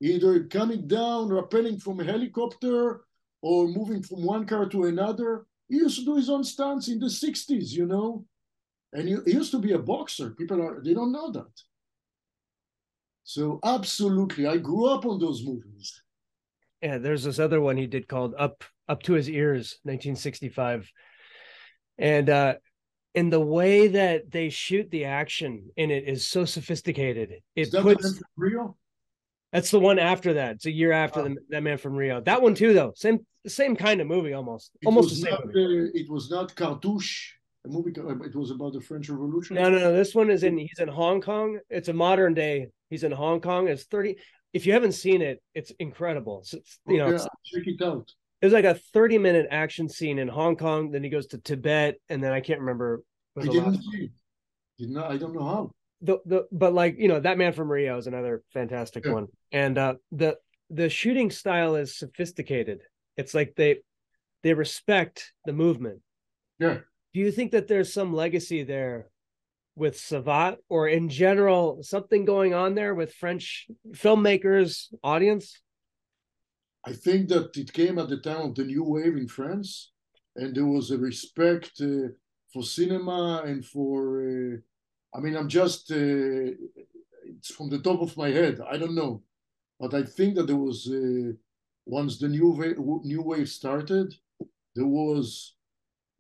either 0.01 0.43
coming 0.45 0.85
down, 0.85 1.29
rappelling 1.29 1.81
from 1.81 2.01
a 2.01 2.03
helicopter, 2.03 3.05
or 3.41 3.69
moving 3.69 4.03
from 4.03 4.25
one 4.25 4.45
car 4.45 4.67
to 4.67 4.83
another. 4.85 5.45
He 5.69 5.77
used 5.77 5.99
to 5.99 6.05
do 6.05 6.17
his 6.17 6.29
own 6.29 6.43
stunts 6.43 6.89
in 6.89 6.99
the 6.99 7.07
'60s, 7.23 7.71
you 7.71 7.85
know. 7.85 8.25
And 8.91 9.07
he, 9.07 9.15
he 9.25 9.31
used 9.31 9.51
to 9.51 9.59
be 9.59 9.71
a 9.71 9.79
boxer. 9.79 10.31
People 10.31 10.61
are 10.61 10.81
they 10.83 10.93
don't 10.93 11.13
know 11.13 11.31
that. 11.31 11.53
So 13.26 13.59
absolutely, 13.63 14.45
I 14.45 14.57
grew 14.57 14.86
up 14.86 15.05
on 15.05 15.19
those 15.19 15.43
movies. 15.43 16.01
Yeah, 16.82 16.99
there's 16.99 17.23
this 17.23 17.39
other 17.39 17.59
one 17.59 17.76
he 17.76 17.88
did 17.88 18.07
called 18.07 18.36
Up 18.38 18.63
Up 18.88 19.01
to 19.03 19.13
His 19.13 19.28
Ears, 19.28 19.80
1965, 19.84 20.91
and 21.97 22.30
uh, 22.30 22.53
in 23.15 23.32
the 23.32 23.39
way 23.39 23.88
that 23.88 24.30
they 24.30 24.49
shoot 24.49 24.91
the 24.91 25.05
action 25.05 25.71
in 25.76 25.89
it 25.89 26.07
is 26.07 26.28
so 26.28 26.45
sophisticated. 26.45 27.34
It 27.55 27.71
that 27.71 27.82
puts 27.82 28.21
Rio. 28.38 28.78
That's 29.51 29.71
the 29.71 29.80
one 29.80 29.97
after 29.97 30.34
that. 30.34 30.57
It's 30.57 30.65
a 30.67 30.71
year 30.71 30.91
after 30.91 31.21
oh. 31.21 31.23
the, 31.23 31.38
that 31.49 31.63
man 31.63 31.80
from 31.80 31.95
Rio. 31.95 32.21
That 32.21 32.43
one 32.43 32.53
too, 32.53 32.73
though. 32.73 32.93
Same 32.95 33.26
same 33.47 33.76
kind 33.76 34.01
of 34.01 34.07
movie, 34.07 34.34
almost. 34.34 34.69
It 34.82 34.86
almost 34.86 35.09
the 35.09 35.15
same. 35.15 35.32
Not, 35.32 35.45
uh, 35.45 35.89
it 35.95 36.09
was 36.09 36.30
not 36.30 36.55
Cartouche. 36.55 37.32
a 37.65 37.69
movie. 37.69 37.91
It 37.91 38.36
was 38.36 38.51
about 38.51 38.73
the 38.73 38.82
French 38.82 39.09
Revolution. 39.09 39.55
No, 39.55 39.69
no, 39.69 39.80
no. 39.80 39.93
This 39.93 40.13
one 40.13 40.30
is 40.30 40.43
in. 40.43 40.59
He's 40.59 40.80
in 40.80 40.89
Hong 40.89 41.21
Kong. 41.21 41.59
It's 41.71 41.88
a 41.88 41.93
modern 41.93 42.36
day. 42.36 42.67
He's 42.89 43.03
in 43.03 43.11
Hong 43.11 43.41
Kong. 43.41 43.67
It's 43.67 43.83
thirty. 43.83 44.17
If 44.53 44.65
you 44.65 44.73
haven't 44.73 44.93
seen 44.93 45.21
it, 45.21 45.41
it's 45.53 45.71
incredible. 45.79 46.43
So 46.45 46.57
it's, 46.57 46.79
you 46.88 46.97
know, 46.97 47.09
yeah, 47.09 47.15
it's, 47.15 47.27
it 48.41 48.45
was 48.45 48.53
like 48.53 48.65
a 48.65 48.75
thirty 48.93 49.17
minute 49.17 49.47
action 49.51 49.89
scene 49.89 50.19
in 50.19 50.27
Hong 50.27 50.55
Kong. 50.55 50.91
Then 50.91 51.03
he 51.03 51.09
goes 51.09 51.27
to 51.27 51.38
Tibet, 51.38 51.95
and 52.09 52.23
then 52.23 52.31
I 52.31 52.39
can't 52.41 52.59
remember. 52.59 53.03
I 53.38 53.43
didn't 53.43 53.81
see. 53.81 54.11
Did 54.77 54.89
not. 54.91 55.11
I 55.11 55.17
don't 55.17 55.33
know 55.33 55.43
how. 55.43 55.71
the 56.01 56.19
the 56.25 56.47
but 56.51 56.73
like 56.73 56.95
you 56.97 57.07
know 57.07 57.19
that 57.19 57.38
man 57.38 57.53
from 57.53 57.71
Rio 57.71 57.97
is 57.97 58.07
another 58.07 58.43
fantastic 58.53 59.05
Yeah. 59.05 59.13
one, 59.13 59.27
and 59.51 59.77
uh, 59.77 59.95
the 60.11 60.38
the 60.69 60.89
shooting 60.89 61.31
style 61.31 61.75
is 61.75 61.97
sophisticated. 61.97 62.81
It's 63.17 63.33
like 63.33 63.55
they 63.55 63.77
they 64.43 64.53
respect 64.53 65.33
the 65.45 65.53
movement. 65.53 66.01
Yeah. 66.59 66.79
Do 67.13 67.19
you 67.19 67.31
think 67.31 67.51
that 67.51 67.67
there's 67.67 67.93
some 67.93 68.13
legacy 68.13 68.63
there 68.63 69.07
with 69.76 69.97
Savate, 69.97 70.57
or 70.69 70.88
in 70.88 71.09
general 71.09 71.84
something 71.84 72.26
going 72.26 72.53
on 72.53 72.76
there 72.76 72.95
with 72.95 73.13
French 73.13 73.67
filmmakers, 73.91 74.88
audience? 75.03 75.61
I 76.86 76.93
think 76.93 77.30
that 77.30 77.57
it 77.57 77.73
came 77.73 77.97
at 77.99 78.09
the 78.09 78.17
time 78.17 78.41
of 78.41 78.55
the 78.55 78.63
new 78.63 78.84
wave 78.84 79.17
in 79.17 79.28
France, 79.28 79.91
and 80.36 80.55
there 80.55 80.65
was 80.67 80.91
a 80.91 80.97
respect 80.97 81.71
uh, 81.82 82.09
for 82.53 82.63
cinema 82.63 83.41
and 83.45 83.65
for. 83.65 84.21
Uh, 84.21 84.57
I 85.17 85.19
mean, 85.21 85.36
I'm 85.36 85.49
just. 85.49 85.91
Uh, 85.91 86.53
it's 87.26 87.51
from 87.53 87.69
the 87.69 87.80
top 87.80 88.01
of 88.01 88.15
my 88.15 88.30
head. 88.30 88.59
I 88.69 88.78
don't 88.78 88.95
know, 88.95 89.23
but 89.80 89.93
I 89.93 90.03
think 90.03 90.36
that 90.36 90.47
there 90.47 90.55
was 90.55 90.88
uh, 90.88 91.34
once 91.86 92.19
the 92.19 92.28
new 92.28 92.51
wave, 92.51 92.78
new 93.03 93.21
wave 93.23 93.49
started, 93.49 94.13
there 94.76 94.88
was 94.88 95.55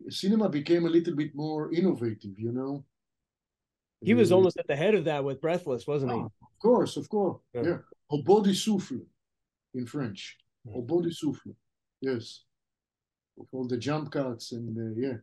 cinema 0.09 0.49
became 0.49 0.85
a 0.85 0.89
little 0.89 1.15
bit 1.15 1.35
more 1.35 1.71
innovative. 1.71 2.37
You 2.37 2.51
know. 2.51 2.85
He 4.05 4.13
was 4.13 4.31
Uh, 4.31 4.35
almost 4.35 4.57
at 4.57 4.67
the 4.67 4.75
head 4.75 4.95
of 4.95 5.05
that 5.05 5.23
with 5.23 5.41
Breathless, 5.41 5.87
wasn't 5.87 6.11
he? 6.13 6.17
Ah, 6.19 6.25
Of 6.25 6.59
course, 6.61 6.97
of 6.97 7.09
course. 7.09 7.41
Yeah. 7.53 7.63
Yeah. 7.63 7.77
Au 8.09 8.41
du 8.41 8.53
souffle 8.53 9.01
in 9.73 9.85
French. 9.85 10.37
Yeah. 10.65 10.75
Au 10.77 11.01
du 11.01 11.11
souffle. 11.11 11.55
Yes. 12.01 12.43
With 13.35 13.49
all 13.51 13.67
the 13.67 13.77
jump 13.77 14.11
cuts 14.11 14.51
and 14.51 14.77
uh, 14.77 14.99
yeah. 14.99 15.17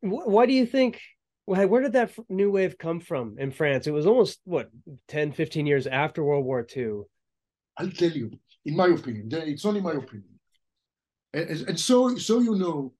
Why 0.00 0.46
do 0.46 0.52
you 0.52 0.66
think? 0.66 1.00
Why, 1.46 1.64
where 1.64 1.82
did 1.82 1.94
that 1.94 2.12
new 2.28 2.50
wave 2.50 2.76
come 2.78 3.00
from 3.00 3.36
in 3.38 3.50
France? 3.50 3.86
It 3.86 3.92
was 3.92 4.06
almost 4.06 4.40
what 4.44 4.70
10, 5.08 5.32
15 5.32 5.66
years 5.66 5.86
after 5.86 6.22
World 6.22 6.44
War 6.44 6.64
II. 6.76 7.02
I'll 7.78 7.90
tell 7.90 8.10
you, 8.10 8.30
in 8.66 8.76
my 8.76 8.88
opinion, 8.88 9.28
it's 9.32 9.64
only 9.64 9.80
my 9.80 9.92
opinion. 9.92 10.38
And, 11.32 11.48
and- 11.50 11.68
and 11.70 11.80
so, 11.80 12.16
so 12.16 12.40
you 12.40 12.54
know, 12.56 12.92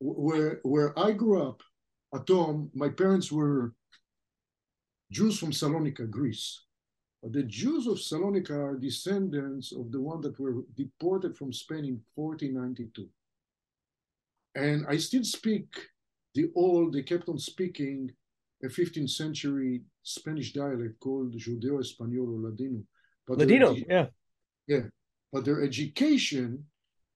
where 0.00 0.60
where 0.62 0.98
I 0.98 1.12
grew 1.12 1.42
up 1.42 1.62
at 2.14 2.28
home, 2.28 2.70
my 2.74 2.88
parents 2.88 3.30
were 3.30 3.72
Jews 5.10 5.38
from 5.38 5.52
Salonika, 5.52 6.08
Greece. 6.08 6.64
But 7.22 7.32
the 7.32 7.42
Jews 7.42 7.86
of 7.86 7.98
Salonika 7.98 8.52
are 8.52 8.76
descendants 8.76 9.72
of 9.72 9.92
the 9.92 10.00
one 10.00 10.20
that 10.22 10.38
were 10.40 10.62
deported 10.74 11.36
from 11.36 11.52
Spain 11.52 11.84
in 11.84 12.00
1492. 12.14 13.08
And 14.54 14.86
I 14.88 14.96
still 14.96 15.24
speak 15.24 15.66
the 16.34 16.50
old, 16.54 16.92
they 16.94 17.02
kept 17.02 17.28
on 17.28 17.38
speaking 17.38 18.10
a 18.64 18.68
15th 18.68 19.10
century 19.10 19.82
Spanish 20.02 20.52
dialect 20.52 20.98
called 21.00 21.34
Judeo 21.34 21.80
Espanol 21.80 22.34
or 22.34 22.50
Ladino. 22.50 22.82
But 23.26 23.38
Ladino, 23.38 23.74
edu- 23.74 23.84
yeah. 24.66 24.86
but 25.32 25.44
their 25.44 25.62
education 25.62 26.64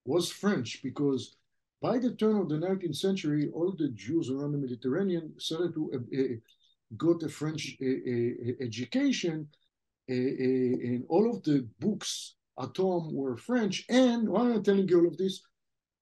was 0.05 0.31
French 0.31 0.81
because 0.83 1.35
by 1.81 1.97
the 1.97 2.11
turn 2.11 2.37
of 2.37 2.49
the 2.49 2.55
19th 2.55 2.95
century, 2.95 3.49
all 3.53 3.73
the 3.77 3.89
Jews 3.89 4.29
around 4.29 4.53
the 4.53 4.57
Mediterranean 4.57 5.33
started 5.37 5.73
to 5.73 5.91
uh, 5.93 6.21
uh, 6.21 6.35
got 6.97 7.23
a 7.23 7.29
French 7.29 7.77
uh, 7.81 7.85
uh, 7.85 8.53
education, 8.61 9.47
and 10.07 11.03
all 11.09 11.29
of 11.29 11.43
the 11.43 11.67
books 11.79 12.35
at 12.59 12.77
home 12.77 13.13
were 13.13 13.37
French. 13.37 13.85
And 13.89 14.29
why 14.29 14.41
am 14.41 14.59
I 14.59 14.61
telling 14.61 14.87
you 14.87 14.99
all 14.99 15.07
of 15.07 15.17
this? 15.17 15.41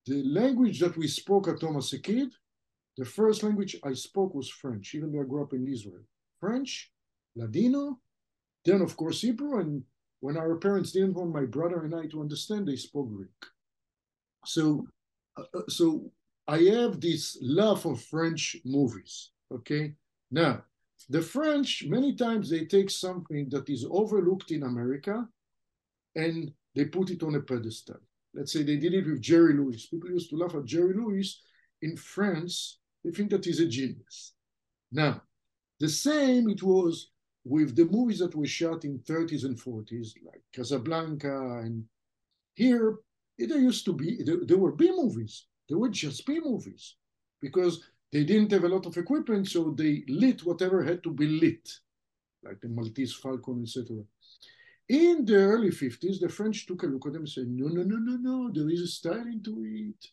The 0.06 0.24
language 0.24 0.80
that 0.82 0.98
we 0.98 1.08
spoke 1.08 1.48
at 1.48 1.62
home 1.62 1.78
as 1.78 1.94
a 1.94 2.00
kid, 2.00 2.30
the 2.98 3.06
first 3.06 3.44
language 3.44 3.78
I 3.84 3.94
spoke 3.94 4.36
was 4.36 4.50
French, 4.50 4.94
even 4.94 5.12
though 5.12 5.22
I 5.22 5.26
grew 5.26 5.42
up 5.42 5.54
in 5.54 5.68
Israel. 5.68 6.04
French, 6.40 6.92
Ladino, 7.36 8.00
then 8.66 8.82
of 8.82 8.96
course 8.98 9.22
Hebrew, 9.22 9.60
and 9.60 9.84
when 10.20 10.38
our 10.38 10.56
parents 10.56 10.92
didn't 10.92 11.16
want 11.16 11.34
my 11.34 11.46
brother 11.46 11.84
and 11.84 11.96
I 11.96 12.06
to 12.08 12.22
understand, 12.22 12.68
they 12.68 12.76
spoke 12.76 13.10
Greek. 13.10 13.30
So, 14.46 14.86
Uh, 15.38 15.44
uh, 15.54 15.62
so 15.68 16.12
I 16.48 16.60
have 16.60 17.00
this 17.00 17.38
love 17.42 17.82
for 17.82 17.96
French 17.96 18.58
movies. 18.66 19.32
Okay, 19.52 19.94
now 20.32 20.64
the 21.10 21.22
French 21.22 21.86
many 21.88 22.16
times 22.16 22.50
they 22.50 22.66
take 22.66 22.90
something 22.90 23.50
that 23.50 23.70
is 23.70 23.86
overlooked 23.90 24.52
in 24.52 24.64
America, 24.64 25.28
and 26.16 26.52
they 26.76 26.86
put 26.86 27.10
it 27.10 27.24
on 27.24 27.36
a 27.36 27.42
pedestal. 27.42 28.00
Let's 28.34 28.52
say 28.52 28.64
they 28.64 28.78
did 28.78 28.94
it 28.94 29.06
with 29.06 29.22
Jerry 29.22 29.54
Lewis. 29.54 29.86
People 29.86 30.10
used 30.10 30.30
to 30.32 30.38
laugh 30.38 30.56
at 30.56 30.66
Jerry 30.66 30.94
Lewis 30.96 31.42
in 31.82 31.96
France. 31.96 32.80
They 33.04 33.12
think 33.12 33.30
that 33.32 33.46
he's 33.46 33.60
a 33.60 33.68
genius. 33.68 34.34
Now, 34.92 35.22
the 35.80 35.90
same 35.90 36.50
it 36.50 36.64
was 36.64 37.10
with 37.44 37.76
the 37.76 37.86
movies 37.86 38.20
that 38.20 38.36
were 38.36 38.48
shot 38.48 38.86
in 38.86 39.00
30s 39.00 39.44
and 39.44 39.58
40s, 39.58 40.14
like 40.26 40.42
Casablanca, 40.54 41.60
and 41.60 41.84
here 42.56 42.98
there 43.38 43.58
used 43.58 43.86
to 43.86 43.94
be 43.94 44.24
there, 44.24 44.38
there 44.44 44.58
were 44.58 44.72
B 44.72 44.92
movies. 44.92 45.46
There 45.68 45.78
were 45.78 45.90
just 45.90 46.26
B 46.26 46.40
movies 46.44 46.96
because 47.42 47.84
they 48.12 48.24
didn't 48.24 48.52
have 48.52 48.64
a 48.64 48.70
lot 48.70 48.86
of 48.86 48.98
equipment, 48.98 49.48
so 49.48 49.72
they 49.72 50.04
lit 50.08 50.46
whatever 50.46 50.84
had 50.84 51.02
to 51.04 51.12
be 51.12 51.28
lit, 51.28 51.68
like 52.44 52.62
the 52.62 52.70
Maltese 52.70 53.16
Falcon, 53.16 53.64
etc. 53.64 54.04
In 54.90 55.26
the 55.26 55.36
early 55.36 55.70
50s, 55.70 56.20
the 56.20 56.30
French 56.30 56.68
took 56.68 56.84
a 56.84 56.86
look 56.86 57.08
at 57.08 57.14
them 57.14 57.24
and 57.24 57.30
said, 57.30 57.48
no, 57.48 57.68
no, 57.68 57.84
no, 57.84 57.96
no, 57.96 58.18
no, 58.18 58.52
there 58.52 58.70
is 58.70 58.82
a 58.82 58.88
style 58.88 59.26
into 59.26 59.64
it. 59.66 60.08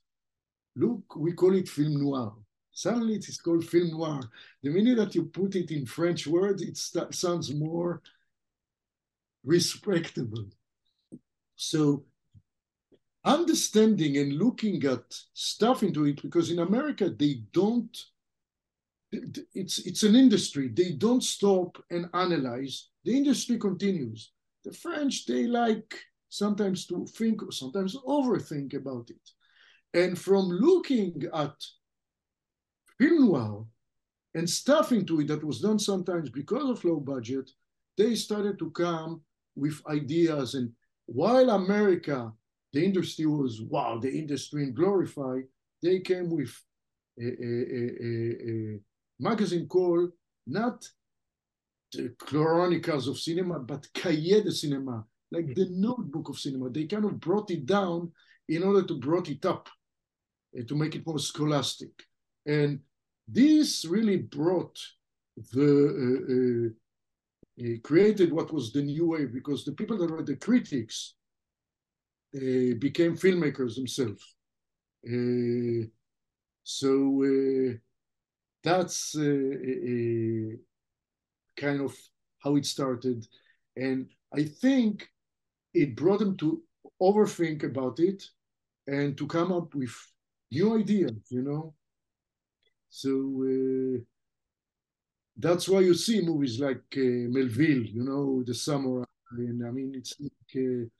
Look, 0.76 1.16
we 1.16 1.32
call 1.32 1.54
it 1.56 1.68
film 1.68 2.00
noir. 2.00 2.32
Suddenly 2.72 3.16
it 3.16 3.28
is 3.28 3.40
called 3.40 3.64
film 3.64 3.90
noir. 3.90 4.20
The 4.62 4.70
minute 4.70 4.96
that 4.96 5.14
you 5.14 5.24
put 5.24 5.56
it 5.56 5.70
in 5.70 5.84
French 5.84 6.26
words, 6.26 6.62
it 6.62 6.78
sounds 7.12 7.52
more 7.52 8.00
respectable. 9.44 10.46
So 11.56 12.04
understanding 13.24 14.16
and 14.16 14.34
looking 14.34 14.84
at 14.84 15.02
stuff 15.34 15.82
into 15.82 16.06
it, 16.06 16.22
because 16.22 16.50
in 16.50 16.60
America 16.60 17.10
they 17.10 17.42
don't, 17.52 17.96
it's 19.54 19.78
it's 19.80 20.02
an 20.02 20.14
industry. 20.14 20.68
They 20.68 20.92
don't 20.92 21.22
stop 21.22 21.82
and 21.90 22.08
analyze. 22.14 22.88
The 23.04 23.16
industry 23.16 23.58
continues. 23.58 24.32
The 24.64 24.72
French, 24.72 25.26
they 25.26 25.46
like 25.46 25.94
sometimes 26.28 26.86
to 26.86 27.06
think, 27.06 27.42
or 27.42 27.52
sometimes 27.52 27.96
overthink 27.96 28.74
about 28.74 29.10
it. 29.10 29.30
And 29.92 30.18
from 30.18 30.48
looking 30.48 31.24
at 31.34 31.54
film 32.98 33.26
noir 33.26 33.64
and 34.34 34.48
stuff 34.48 34.92
into 34.92 35.20
it 35.20 35.28
that 35.28 35.42
was 35.42 35.60
done 35.60 35.78
sometimes 35.78 36.30
because 36.30 36.70
of 36.70 36.84
low 36.84 37.00
budget, 37.00 37.50
they 37.96 38.14
started 38.14 38.58
to 38.60 38.70
come 38.70 39.22
with 39.56 39.80
ideas. 39.88 40.54
And 40.54 40.70
while 41.06 41.50
America, 41.50 42.32
the 42.72 42.84
industry 42.84 43.26
was 43.26 43.60
wow, 43.62 43.98
the 43.98 44.10
industry 44.10 44.64
and 44.64 44.74
glorify, 44.74 45.40
they 45.82 46.00
came 46.00 46.30
with 46.30 46.54
a, 47.18 47.26
a, 47.26 47.86
a, 48.02 48.50
a 48.50 48.80
magazine 49.18 49.66
called 49.66 50.10
not 50.46 50.86
the 51.92 52.14
Chronicles 52.18 53.08
of 53.08 53.18
Cinema, 53.18 53.58
but 53.58 53.86
Cahiers 53.92 54.44
du 54.44 54.50
Cinéma, 54.50 55.04
like 55.32 55.54
the 55.54 55.68
notebook 55.70 56.28
of 56.28 56.38
cinema. 56.38 56.70
They 56.70 56.84
kind 56.84 57.04
of 57.04 57.20
brought 57.20 57.50
it 57.50 57.66
down 57.66 58.12
in 58.48 58.62
order 58.62 58.86
to 58.86 58.98
brought 58.98 59.28
it 59.28 59.44
up 59.44 59.68
and 60.54 60.66
to 60.68 60.74
make 60.74 60.94
it 60.94 61.06
more 61.06 61.18
scholastic. 61.18 61.90
And 62.46 62.80
this 63.26 63.84
really 63.84 64.18
brought 64.18 64.78
the 65.52 66.72
uh, 67.60 67.66
uh, 67.66 67.66
uh, 67.66 67.78
created 67.82 68.32
what 68.32 68.52
was 68.52 68.72
the 68.72 68.82
new 68.82 69.08
wave 69.08 69.32
because 69.32 69.64
the 69.64 69.72
people 69.72 69.98
that 69.98 70.10
were 70.10 70.22
the 70.22 70.36
critics 70.36 71.14
uh, 72.34 72.74
became 72.78 73.16
filmmakers 73.16 73.76
themselves. 73.76 74.36
Uh, 75.06 75.86
so 76.62 77.22
uh, 77.24 77.74
that's 78.62 79.16
uh, 79.16 80.56
kind 81.56 81.80
of 81.80 81.96
how 82.38 82.56
it 82.56 82.66
started, 82.66 83.26
and 83.76 84.08
I 84.34 84.44
think 84.44 85.08
it 85.74 85.96
brought 85.96 86.20
them 86.20 86.36
to 86.38 86.62
overthink 87.02 87.64
about 87.64 88.00
it 88.00 88.24
and 88.86 89.16
to 89.18 89.26
come 89.26 89.52
up 89.52 89.74
with 89.74 89.94
new 90.50 90.78
ideas. 90.78 91.12
You 91.30 91.42
know, 91.42 91.74
so 92.90 93.10
uh, 93.44 94.00
that's 95.36 95.68
why 95.68 95.80
you 95.80 95.94
see 95.94 96.20
movies 96.20 96.60
like 96.60 96.82
Melville, 96.96 97.84
you 97.84 98.04
know, 98.04 98.42
the 98.44 98.54
samurai. 98.54 99.04
And 99.32 99.66
I 99.66 99.70
mean, 99.70 99.92
it's 99.94 100.14
like, 100.20 100.90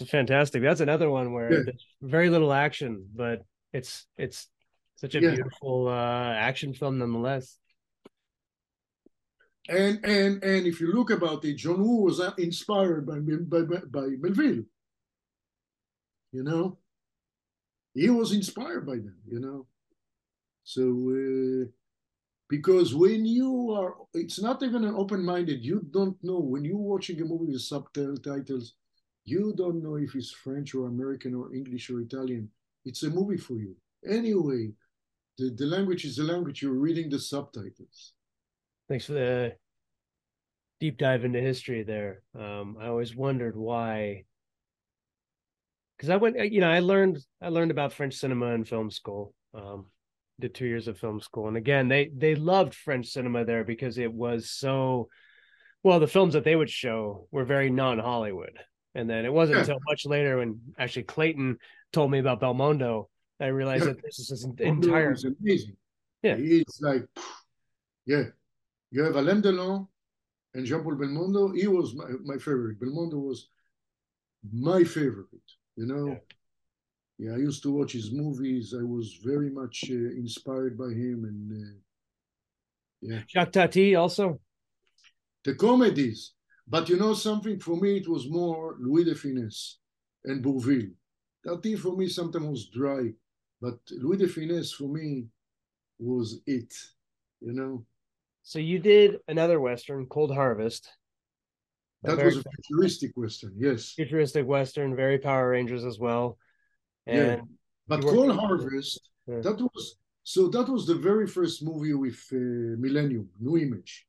It's 0.00 0.10
fantastic. 0.10 0.62
That's 0.62 0.80
another 0.80 1.08
one 1.08 1.32
where 1.32 1.52
Yeah. 1.52 1.62
there's 1.64 1.86
very 2.02 2.28
little 2.28 2.52
action, 2.52 3.08
but 3.14 3.44
it's 3.72 4.06
it's 4.16 4.48
such 4.96 5.14
a 5.14 5.20
Yeah. 5.20 5.34
beautiful 5.34 5.88
uh, 5.88 6.32
action 6.32 6.74
film 6.74 6.98
nonetheless. 6.98 7.58
And 9.68 10.04
and 10.04 10.42
and 10.42 10.66
if 10.66 10.80
you 10.80 10.92
look 10.92 11.10
about 11.10 11.44
it, 11.44 11.54
John 11.54 11.80
Woo 11.82 12.02
was 12.02 12.20
uh, 12.20 12.32
inspired 12.38 13.06
by 13.06 13.18
by 13.20 13.62
by, 13.62 13.78
by 13.86 14.06
Melville. 14.20 14.64
You 16.32 16.42
know, 16.42 16.78
he 17.94 18.10
was 18.10 18.32
inspired 18.32 18.84
by 18.84 18.96
them. 18.96 19.16
You 19.26 19.40
know, 19.40 19.66
so 20.64 20.82
uh, 21.14 21.70
because 22.48 22.94
when 22.94 23.24
you 23.24 23.70
are, 23.70 23.94
it's 24.12 24.42
not 24.42 24.62
even 24.62 24.84
an 24.84 24.96
open-minded. 24.96 25.64
You 25.64 25.86
don't 25.90 26.22
know 26.22 26.40
when 26.40 26.64
you're 26.64 26.76
watching 26.76 27.20
a 27.22 27.24
movie 27.24 27.52
with 27.52 27.62
subtitles. 27.62 28.74
You 29.24 29.54
don't 29.56 29.82
know 29.82 29.96
if 29.96 30.14
it's 30.14 30.30
French 30.30 30.74
or 30.74 30.86
American 30.86 31.34
or 31.34 31.54
English 31.54 31.90
or 31.90 32.00
Italian. 32.00 32.50
It's 32.84 33.02
a 33.02 33.10
movie 33.10 33.38
for 33.38 33.54
you 33.54 33.76
anyway. 34.06 34.72
The 35.38 35.50
the 35.50 35.66
language 35.66 36.04
is 36.04 36.16
the 36.16 36.24
language. 36.24 36.62
You're 36.62 36.74
reading 36.74 37.10
the 37.10 37.18
subtitles. 37.18 38.12
Thanks 38.88 39.06
for 39.06 39.14
the 39.14 39.56
deep 40.80 40.98
dive 40.98 41.24
into 41.24 41.40
history 41.40 41.82
there. 41.82 42.22
Um, 42.38 42.76
I 42.80 42.88
always 42.88 43.16
wondered 43.16 43.56
why, 43.56 44.24
because 45.96 46.10
I 46.10 46.16
went, 46.16 46.38
you 46.52 46.60
know, 46.60 46.70
I 46.70 46.80
learned 46.80 47.18
I 47.40 47.48
learned 47.48 47.70
about 47.70 47.92
French 47.92 48.14
cinema 48.14 48.48
in 48.48 48.64
film 48.64 48.90
school. 48.90 49.34
Um, 49.54 49.86
did 50.40 50.54
two 50.54 50.66
years 50.66 50.88
of 50.88 50.98
film 50.98 51.20
school, 51.20 51.48
and 51.48 51.56
again, 51.56 51.88
they 51.88 52.10
they 52.14 52.34
loved 52.34 52.74
French 52.74 53.06
cinema 53.06 53.44
there 53.44 53.64
because 53.64 53.98
it 53.98 54.12
was 54.12 54.50
so. 54.50 55.08
Well, 55.82 56.00
the 56.00 56.06
films 56.06 56.32
that 56.32 56.44
they 56.44 56.56
would 56.56 56.70
show 56.70 57.28
were 57.30 57.44
very 57.44 57.70
non-Hollywood, 57.70 58.58
and 58.94 59.08
then 59.08 59.24
it 59.24 59.32
wasn't 59.32 59.56
Yeah. 59.56 59.60
until 59.62 59.78
much 59.86 60.06
later 60.06 60.38
when 60.38 60.60
actually 60.78 61.04
Clayton 61.04 61.58
told 61.92 62.10
me 62.10 62.18
about 62.18 62.40
Belmondo 62.40 63.08
that 63.38 63.46
I 63.46 63.48
realized 63.48 63.84
Yeah. 63.86 63.92
that 63.92 64.02
this 64.02 64.18
is 64.18 64.28
this 64.28 64.44
entire 64.44 65.12
is 65.12 65.24
amazing. 65.24 65.76
Yeah. 66.22 66.36
He's 66.36 66.78
like, 66.80 67.04
yeah. 68.06 68.24
You 68.90 69.02
have 69.02 69.16
Alain 69.16 69.42
Delon 69.42 69.88
and 70.54 70.64
Jean 70.64 70.82
Paul 70.82 70.94
Belmondo. 70.94 71.54
He 71.56 71.66
was 71.66 71.94
my, 71.94 72.08
my 72.24 72.38
favorite. 72.38 72.78
Belmondo 72.80 73.14
was 73.20 73.48
my 74.52 74.84
favorite, 74.84 75.28
you 75.76 75.86
know. 75.86 76.18
Yeah. 77.18 77.32
I 77.34 77.36
used 77.36 77.62
to 77.64 77.72
watch 77.72 77.92
his 77.92 78.12
movies. 78.12 78.74
I 78.78 78.82
was 78.82 79.18
very 79.24 79.50
much 79.50 79.84
uh, 79.90 79.94
inspired 79.94 80.76
by 80.78 80.90
him. 80.90 81.24
And 81.24 81.52
uh, 81.52 81.76
yeah, 83.02 83.20
Jacques 83.28 83.52
Tati 83.52 83.94
also. 83.96 84.40
the 85.44 85.54
comedies. 85.54 86.32
But 86.66 86.88
you 86.88 86.96
know 86.96 87.14
something? 87.14 87.58
For 87.58 87.76
me, 87.76 87.98
it 87.98 88.08
was 88.08 88.28
more 88.28 88.76
Louis 88.80 89.04
de 89.04 89.14
Funès 89.14 89.74
and 90.24 90.42
Bourville. 90.42 90.92
Tati 91.46 91.76
for 91.76 91.96
me 91.96 92.08
sometimes 92.08 92.46
was 92.46 92.68
dry, 92.68 93.10
but 93.60 93.78
Louis 93.90 94.16
de 94.16 94.26
Funès 94.26 94.74
for 94.74 94.88
me 94.88 95.26
was 95.98 96.40
it, 96.46 96.72
you 97.40 97.52
know. 97.52 97.84
So 98.42 98.58
you 98.58 98.78
did 98.78 99.18
another 99.28 99.60
western, 99.60 100.06
Cold 100.06 100.34
Harvest. 100.34 100.90
That 102.02 102.16
very 102.16 102.28
was 102.28 102.38
a 102.38 102.44
futuristic 102.62 103.12
western, 103.14 103.54
yes. 103.56 103.92
futuristic 103.92 104.46
western, 104.46 104.94
very 104.94 105.18
Power 105.18 105.50
Rangers 105.50 105.84
as 105.84 105.98
well. 105.98 106.38
Yeah. 107.06 107.40
But 107.88 108.02
Cold 108.02 108.36
Harvest, 108.36 109.00
Yeah. 109.26 109.40
that 109.40 109.60
was 109.60 109.96
so 110.22 110.48
that 110.48 110.68
was 110.68 110.86
the 110.86 110.94
very 110.94 111.26
first 111.26 111.62
movie 111.62 111.92
with 111.94 112.18
uh, 112.32 112.76
Millennium, 112.80 113.28
New 113.38 113.58
Image. 113.58 114.06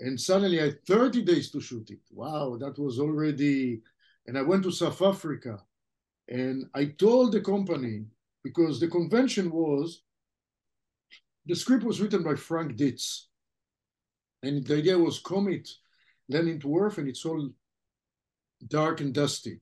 And 0.00 0.20
suddenly 0.20 0.60
I 0.60 0.66
had 0.66 0.84
30 0.86 1.22
days 1.22 1.50
to 1.50 1.60
shoot 1.60 1.90
it. 1.90 2.00
Wow, 2.10 2.56
that 2.60 2.78
was 2.78 3.00
already. 3.00 3.82
And 4.26 4.38
I 4.38 4.42
went 4.42 4.62
to 4.64 4.70
South 4.70 5.02
Africa 5.02 5.58
and 6.28 6.66
I 6.74 6.86
told 6.86 7.32
the 7.32 7.40
company, 7.40 8.04
because 8.44 8.78
the 8.78 8.88
convention 8.88 9.50
was 9.50 10.02
the 11.46 11.56
script 11.56 11.84
was 11.84 12.00
written 12.00 12.22
by 12.22 12.34
Frank 12.34 12.76
Dietz. 12.76 13.28
And 14.42 14.64
the 14.64 14.76
idea 14.76 14.98
was 14.98 15.18
Comet 15.18 15.68
landing 16.28 16.60
to 16.60 16.78
Earth 16.78 16.98
and 16.98 17.08
it's 17.08 17.24
all 17.24 17.50
dark 18.68 19.00
and 19.00 19.12
dusty. 19.12 19.60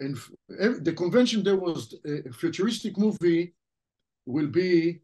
And 0.00 0.16
the 0.48 0.94
convention 0.96 1.42
there 1.42 1.56
was 1.56 1.94
a 2.04 2.32
futuristic 2.32 2.96
movie 2.96 3.54
will 4.26 4.46
be 4.46 5.00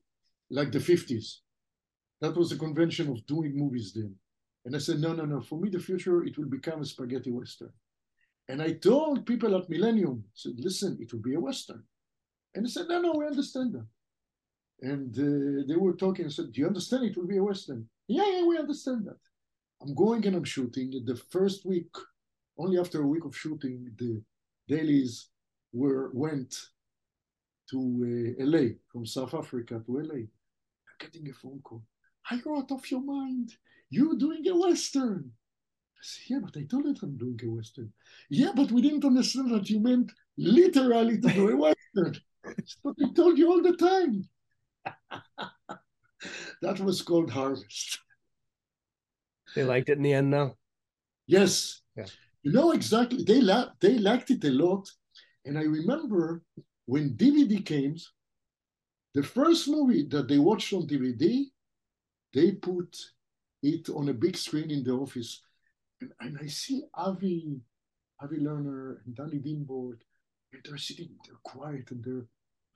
like 0.51 0.73
the 0.73 0.79
50s. 0.79 1.37
That 2.21 2.37
was 2.37 2.51
the 2.51 2.57
convention 2.57 3.11
of 3.11 3.27
doing 3.27 3.57
movies 3.57 3.93
then. 3.93 4.15
And 4.65 4.75
I 4.75 4.79
said, 4.79 4.99
no, 4.99 5.13
no, 5.13 5.25
no. 5.25 5.41
For 5.41 5.59
me, 5.59 5.69
the 5.69 5.79
future, 5.79 6.25
it 6.25 6.39
will 6.39 6.47
become 6.47 6.81
a 6.81 6.85
spaghetti 6.85 7.31
western. 7.31 7.73
And 8.49 8.63
I 8.63 8.73
told 8.73 9.27
people 9.27 9.57
at 9.57 9.69
Millennium, 9.69 10.25
said, 10.35 10.55
listen, 10.59 10.99
it 11.01 11.13
will 11.13 11.21
be 11.21 11.35
a 11.35 11.41
western. 11.41 11.83
And 12.55 12.65
they 12.65 12.71
said, 12.71 12.89
no, 12.89 13.01
no, 13.01 13.13
we 13.13 13.27
understand 13.27 13.75
that. 13.75 13.87
And 14.81 15.17
uh, 15.19 15.65
they 15.67 15.77
were 15.77 15.95
talking. 15.95 16.27
I 16.27 16.29
said, 16.29 16.53
do 16.53 16.61
you 16.61 16.67
understand 16.67 17.05
it 17.05 17.17
will 17.17 17.27
be 17.27 17.39
a 17.39 17.43
western? 17.43 17.89
Yeah, 18.07 18.29
yeah, 18.29 18.45
we 18.45 18.59
understand 18.59 19.07
that. 19.07 19.19
I'm 19.83 19.95
going 19.95 20.27
and 20.27 20.37
I'm 20.37 20.45
shooting. 20.45 21.03
The 21.05 21.17
first 21.17 21.65
week, 21.65 21.95
only 22.59 22.79
after 22.79 23.03
a 23.03 23.07
week 23.07 23.25
of 23.25 23.37
shooting, 23.37 23.91
the 23.99 24.23
dailies 24.69 25.29
were 25.73 26.11
went 26.15 26.55
to 27.71 28.35
uh, 28.39 28.45
LA 28.45 28.75
from 28.91 29.07
South 29.07 29.35
Africa 29.35 29.83
to 29.85 29.99
LA. 29.99 30.15
I'm 30.15 30.99
getting 31.01 31.29
a 31.29 31.33
phone 31.33 31.61
call. 31.63 31.83
Are 32.31 32.37
you 32.37 32.57
out 32.57 32.71
of 32.71 32.91
your 32.91 33.03
mind? 33.03 33.57
You're 33.95 34.17
doing 34.17 34.45
a 34.49 34.57
western. 34.59 35.31
I 35.97 36.03
said, 36.03 36.25
yeah, 36.31 36.39
but 36.43 36.57
I 36.57 36.65
told 36.65 36.87
it 36.87 36.99
I'm 37.01 37.17
doing 37.17 37.39
a 37.45 37.49
western. 37.49 37.93
Yeah, 38.29 38.51
but 38.57 38.73
we 38.73 38.83
didn't 38.83 39.05
understand 39.05 39.53
that 39.53 39.71
you 39.71 39.79
meant 39.79 40.11
literally 40.37 41.21
to 41.21 41.29
do 41.29 41.51
a 41.51 41.57
western. 41.57 42.21
What 42.83 42.97
I 43.03 43.13
told 43.15 43.39
you 43.39 43.51
all 43.51 43.63
the 43.63 43.77
time. 43.77 44.29
that 46.63 46.81
was 46.81 47.03
Cold 47.03 47.31
Harvest. 47.31 48.01
they 49.55 49.63
liked 49.63 49.89
it 49.89 49.99
in 49.99 50.03
the 50.03 50.13
end, 50.13 50.33
though. 50.33 50.57
Yes. 51.29 51.81
Yeah. 51.97 52.07
You 52.43 52.53
know 52.53 52.73
exactly. 52.73 53.23
They 53.23 53.41
la- 53.41 53.71
they 53.81 53.99
liked 53.99 54.31
it 54.31 54.45
a 54.45 54.51
lot. 54.51 54.91
And 55.47 55.57
I 55.57 55.63
remember 55.63 56.43
when 56.87 57.17
DVD 57.17 57.65
came, 57.65 57.97
the 59.15 59.23
first 59.23 59.69
movie 59.69 60.05
that 60.09 60.27
they 60.27 60.39
watched 60.39 60.73
on 60.73 60.87
DVD, 60.87 61.45
they 62.35 62.51
put 62.53 62.91
it 63.65 63.89
on 63.89 64.09
a 64.09 64.15
big 64.15 64.37
screen 64.37 64.71
in 64.71 64.85
the 64.85 64.93
office. 64.93 65.41
And, 66.01 66.13
and 66.21 66.39
I 66.41 66.47
see 66.47 66.85
Avi, 66.95 67.61
Avi 68.23 68.37
Lerner 68.37 68.99
and 69.05 69.17
Danny 69.17 69.39
Dimbort, 69.39 70.01
and 70.53 70.63
they're 70.65 70.79
sitting, 70.79 71.11
they're 71.27 71.41
quiet 71.43 71.91
and 71.91 72.05
they're 72.05 72.27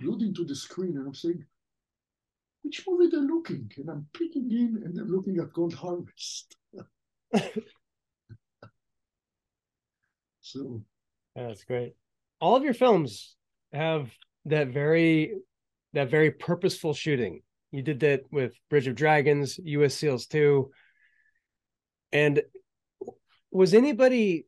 glued 0.00 0.22
into 0.22 0.44
the 0.44 0.56
screen. 0.56 0.96
And 0.96 1.06
I'm 1.06 1.14
saying, 1.14 1.44
which 2.62 2.84
movie 2.88 3.08
they're 3.10 3.20
looking? 3.20 3.70
And 3.76 3.88
I'm 3.90 4.06
peeking 4.14 4.50
in 4.50 4.82
and 4.84 4.98
I'm 4.98 5.10
looking 5.10 5.38
at 5.38 5.52
Cold 5.52 5.74
Harvest. 5.74 6.56
so 10.40 10.82
That's 11.36 11.64
great. 11.64 11.94
All 12.40 12.56
of 12.56 12.64
your 12.64 12.74
films 12.74 13.36
have 13.72 14.10
that 14.46 14.68
very 14.68 15.34
that 15.92 16.10
very 16.10 16.30
purposeful 16.30 16.94
shooting. 16.94 17.42
You 17.70 17.82
did 17.82 18.00
that 18.00 18.22
with 18.30 18.54
Bridge 18.70 18.86
of 18.86 18.94
Dragons, 18.94 19.58
US 19.62 19.94
Seals 19.94 20.26
2. 20.26 20.70
And 22.12 22.42
was 23.50 23.74
anybody 23.74 24.46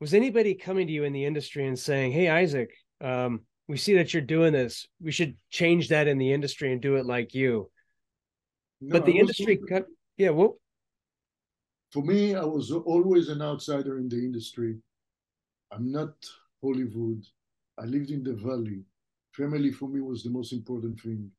was 0.00 0.14
anybody 0.14 0.54
coming 0.54 0.86
to 0.86 0.92
you 0.92 1.04
in 1.04 1.12
the 1.12 1.26
industry 1.26 1.66
and 1.66 1.78
saying, 1.78 2.12
"Hey 2.12 2.28
Isaac, 2.28 2.70
um, 3.02 3.42
we 3.68 3.76
see 3.76 3.94
that 3.94 4.14
you're 4.14 4.22
doing 4.22 4.52
this. 4.52 4.88
We 5.00 5.12
should 5.12 5.36
change 5.50 5.88
that 5.88 6.08
in 6.08 6.16
the 6.16 6.32
industry 6.32 6.72
and 6.72 6.80
do 6.80 6.96
it 6.96 7.04
like 7.04 7.34
you." 7.34 7.70
no, 8.80 8.92
but 8.92 9.04
the 9.04 9.18
industry 9.18 9.58
cut 9.68 9.86
yeah, 10.16 10.30
well, 10.30 10.58
for 11.90 12.02
me, 12.02 12.34
I 12.34 12.44
was 12.44 12.70
always 12.70 13.28
an 13.28 13.42
outsider 13.42 13.98
in 13.98 14.08
the 14.08 14.18
industry. 14.18 14.76
I'm 15.72 15.90
not 15.90 16.12
Hollywood. 16.62 17.24
I 17.78 17.84
lived 17.84 18.10
in 18.10 18.22
the 18.22 18.34
valley. 18.34 18.84
Family 19.32 19.72
for 19.72 19.88
me 19.88 20.00
was 20.00 20.22
the 20.22 20.30
most 20.30 20.52
important 20.52 21.00
thing. 21.00 21.30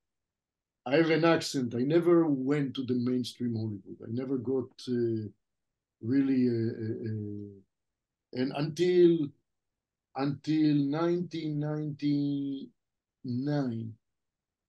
I 0.85 0.95
have 0.97 1.09
an 1.09 1.25
accent. 1.25 1.73
I 1.75 1.79
never 1.81 2.27
went 2.27 2.75
to 2.75 2.83
the 2.83 2.93
mainstream 2.95 3.55
Hollywood. 3.55 3.97
I 4.03 4.11
never 4.11 4.37
got 4.37 4.69
uh, 4.87 5.27
really, 6.01 6.47
uh, 6.49 6.73
uh, 6.85 6.97
uh, 7.09 7.51
and 8.41 8.53
until 8.55 9.29
until 10.15 10.77
1999, 10.89 12.71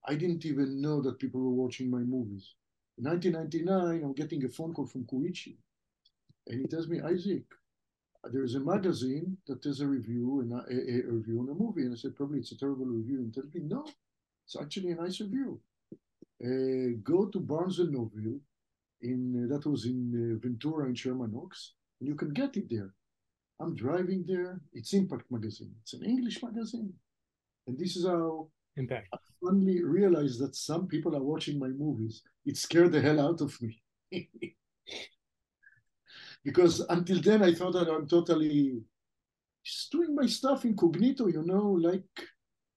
I 0.07 0.15
didn't 0.15 0.45
even 0.47 0.81
know 0.81 1.01
that 1.03 1.19
people 1.19 1.41
were 1.41 1.51
watching 1.65 1.91
my 1.91 2.01
movies. 2.01 2.55
In 2.99 3.05
1999, 3.05 4.05
I'm 4.05 4.13
getting 4.15 4.45
a 4.45 4.49
phone 4.49 4.75
call 4.75 4.87
from 4.87 5.05
Koichi, 5.05 5.57
and 6.49 6.61
he 6.61 6.67
tells 6.69 6.89
me, 6.89 7.01
Isaac, 7.01 7.45
there's 8.33 8.55
a 8.55 8.61
magazine 8.61 9.39
that 9.47 9.65
has 9.65 9.81
a 9.81 9.87
review 9.89 10.41
and 10.41 10.53
a, 10.53 10.65
a, 10.71 11.09
a 11.09 11.13
review 11.13 11.41
on 11.41 11.49
a 11.51 11.55
movie. 11.55 11.83
And 11.83 11.93
I 11.93 11.97
said, 11.97 12.17
probably 12.17 12.41
it's 12.41 12.53
a 12.53 12.59
terrible 12.59 12.87
review. 12.87 13.19
And 13.19 13.27
he 13.35 13.41
tells 13.41 13.55
me, 13.55 13.63
no, 13.63 13.87
it's 14.45 14.57
actually 14.61 14.93
a 14.93 14.97
nice 14.97 15.21
review. 15.21 15.61
Uh, 16.45 16.99
go 17.03 17.27
to 17.27 17.39
Barnes 17.39 17.79
and 17.79 17.93
Noble, 17.93 18.41
in 19.03 19.45
uh, 19.45 19.55
that 19.55 19.69
was 19.69 19.85
in 19.85 20.11
uh, 20.15 20.41
Ventura 20.43 20.89
in 20.89 20.95
Sherman 20.95 21.33
Oaks, 21.37 21.75
and 22.01 22.09
you 22.09 22.15
can 22.15 22.33
get 22.33 22.57
it 22.57 22.69
there. 22.69 22.95
I'm 23.61 23.77
driving 23.77 24.25
there. 24.27 24.61
It's 24.73 24.93
Impact 24.93 25.31
magazine. 25.31 25.73
It's 25.83 25.93
an 25.93 26.05
English 26.05 26.43
magazine, 26.43 26.93
and 27.67 27.79
this 27.79 27.97
is 27.97 28.07
how 28.07 28.49
impact. 28.77 29.09
I 29.13 29.19
finally 29.45 29.83
realized 29.85 30.41
that 30.41 30.57
some 30.57 30.87
people 30.87 31.17
are 31.17 31.23
watching 31.23 31.59
my 31.59 31.69
movies. 31.69 32.23
It 32.45 32.57
scared 32.57 32.93
the 32.93 33.01
hell 33.01 33.21
out 33.21 33.41
of 33.41 33.57
me. 33.61 33.81
because 36.45 36.81
until 36.89 37.21
then 37.21 37.43
I 37.43 37.55
thought 37.55 37.75
that 37.75 37.89
I'm 37.89 38.07
totally 38.07 38.81
just 39.65 39.93
doing 39.93 40.15
my 40.15 40.27
stuff 40.27 40.65
incognito, 40.65 41.29
you 41.29 41.43
know, 41.45 41.79
like 41.81 42.09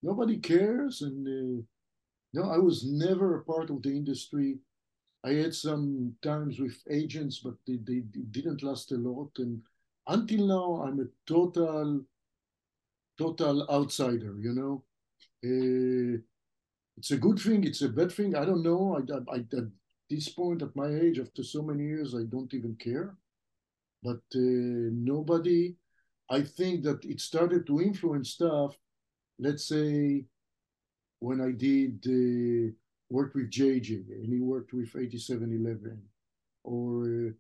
nobody 0.04 0.38
cares. 0.38 1.02
And 1.02 1.28
uh, 1.28 1.64
no, 2.36 2.44
I 2.52 2.58
was 2.58 2.84
never 2.86 3.38
a 3.38 3.44
part 3.44 3.70
of 3.70 3.82
the 3.82 3.90
industry. 3.90 4.60
I 5.24 5.34
had 5.34 5.56
some 5.56 6.16
times 6.22 6.60
with 6.60 6.78
agents, 6.90 7.40
but 7.40 7.56
they, 7.68 7.78
they, 7.78 8.02
they 8.14 8.26
didn't 8.32 8.64
last 8.64 8.92
a 8.92 8.98
lot. 8.98 9.32
And 9.40 9.62
until 10.08 10.48
now, 10.48 10.84
I'm 10.84 11.00
a 11.02 11.08
total, 11.28 12.06
total 13.18 13.68
outsider, 13.70 14.36
you 14.40 14.54
know. 14.54 14.84
Uh, 15.46 16.20
it's 16.98 17.12
a 17.12 17.18
good 17.18 17.40
thing, 17.40 17.64
it's 17.66 17.82
a 17.82 17.90
bad 17.90 18.12
thing. 18.12 18.36
I 18.36 18.46
don't 18.46 18.64
know. 18.64 18.98
I, 18.98 19.36
I, 19.36 19.38
at 19.40 19.70
this 20.10 20.30
point, 20.30 20.62
at 20.64 20.76
my 20.76 20.88
age, 20.88 21.20
after 21.20 21.44
so 21.44 21.64
many 21.64 21.86
years, 21.86 22.16
I 22.16 22.24
don't 22.24 22.54
even 22.54 22.76
care. 22.76 23.16
But 24.04 24.22
uh, 24.36 24.92
nobody, 24.94 25.76
I 26.30 26.42
think 26.44 26.84
that 26.84 27.06
it 27.06 27.22
started 27.22 27.68
to 27.68 27.82
influence 27.82 28.32
stuff. 28.32 28.78
Let's 29.40 29.66
say 29.68 30.26
when 31.26 31.42
I 31.42 31.52
did 31.52 32.06
uh, 32.06 32.72
work 33.10 33.34
with 33.34 33.50
JJ 33.50 33.90
and 34.22 34.32
he 34.32 34.40
worked 34.40 34.74
with 34.74 34.94
87Eleven, 34.94 35.98
or 36.64 37.34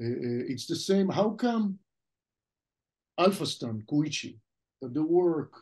uh, 0.00 0.04
uh, 0.04 0.42
it's 0.52 0.66
the 0.66 0.76
same. 0.76 1.08
How 1.08 1.30
come 1.30 1.80
Alpha-Stunt, 3.18 3.84
Koichi, 3.88 4.38
that 4.80 4.94
the 4.94 5.02
work 5.02 5.52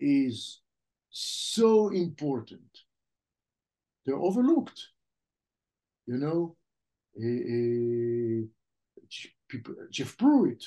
is 0.00 0.60
so 1.08 1.88
important? 1.88 2.72
They're 4.04 4.24
overlooked. 4.28 4.80
You 6.06 6.18
know, 6.18 6.56
uh, 7.16 8.44
people, 9.48 9.74
Jeff 9.90 10.18
Pruitt. 10.18 10.62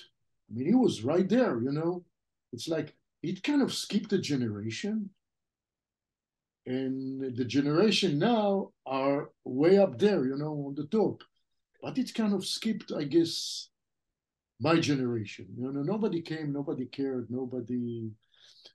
I 0.50 0.54
mean, 0.56 0.66
he 0.66 0.74
was 0.74 1.04
right 1.04 1.30
there. 1.30 1.62
You 1.62 1.72
know, 1.72 2.04
it's 2.52 2.68
like 2.68 2.96
it 3.22 3.44
kind 3.44 3.62
of 3.62 3.74
skipped 3.74 4.14
a 4.14 4.18
generation, 4.18 5.12
and 6.66 7.36
the 7.36 7.46
generation 7.46 8.18
now 8.18 8.72
are 8.86 9.30
way 9.44 9.78
up 9.78 10.00
there. 10.00 10.26
You 10.26 10.38
know, 10.38 10.66
on 10.68 10.76
the 10.76 10.86
top, 10.88 11.22
but 11.82 11.98
it 11.98 12.14
kind 12.14 12.34
of 12.34 12.46
skipped, 12.46 12.92
I 12.92 13.04
guess, 13.04 13.70
my 14.60 14.80
generation. 14.80 15.48
You 15.58 15.72
know, 15.72 15.84
nobody 15.84 16.22
came, 16.22 16.54
nobody 16.54 16.86
cared, 16.86 17.28
nobody. 17.30 18.10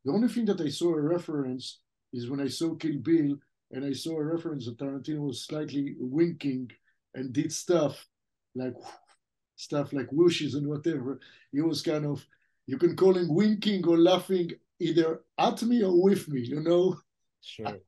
The 0.04 0.12
only 0.12 0.28
thing 0.28 0.44
that 0.46 0.60
I 0.60 0.68
saw 0.68 0.94
a 0.94 1.00
reference 1.00 1.80
is 2.12 2.28
when 2.28 2.40
I 2.40 2.48
saw 2.48 2.74
Kill 2.74 2.98
Bill, 2.98 3.36
and 3.72 3.84
I 3.84 3.92
saw 3.92 4.16
a 4.18 4.24
reference 4.24 4.66
that 4.66 4.78
Tarantino 4.78 5.26
was 5.26 5.44
slightly 5.44 5.94
winking 5.98 6.70
and 7.14 7.32
did 7.32 7.52
stuff 7.52 8.06
like 8.54 8.74
stuff 9.56 9.92
like 9.92 10.08
whooshes 10.10 10.54
and 10.54 10.66
whatever. 10.66 11.20
He 11.52 11.60
was 11.60 11.82
kind 11.82 12.06
of, 12.06 12.24
you 12.66 12.78
can 12.78 12.96
call 12.96 13.16
him 13.16 13.34
winking 13.34 13.86
or 13.86 13.98
laughing 13.98 14.50
either 14.80 15.20
at 15.38 15.62
me 15.62 15.82
or 15.82 16.02
with 16.02 16.28
me, 16.28 16.40
you 16.40 16.60
know? 16.60 16.98
Sure. 17.42 17.78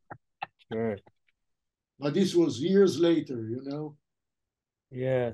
Sure. 0.72 0.96
But 1.98 2.14
this 2.14 2.34
was 2.34 2.60
years 2.60 2.98
later, 2.98 3.46
you 3.48 3.62
know? 3.64 3.96
Yeah. 4.90 5.32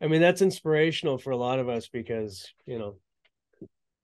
I 0.00 0.08
mean, 0.08 0.20
that's 0.20 0.42
inspirational 0.42 1.18
for 1.18 1.30
a 1.30 1.36
lot 1.36 1.58
of 1.58 1.68
us 1.68 1.88
because, 1.88 2.52
you 2.66 2.78
know, 2.78 2.96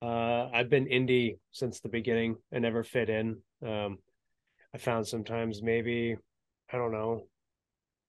uh, 0.00 0.48
I've 0.52 0.68
been 0.68 0.86
indie 0.86 1.38
since 1.50 1.80
the 1.80 1.88
beginning. 1.88 2.36
I 2.54 2.58
never 2.58 2.84
fit 2.84 3.08
in. 3.10 3.38
Um, 3.66 3.98
I 4.74 4.78
found 4.78 5.06
sometimes 5.06 5.62
maybe, 5.62 6.16
I 6.72 6.76
don't 6.76 6.92
know, 6.92 7.26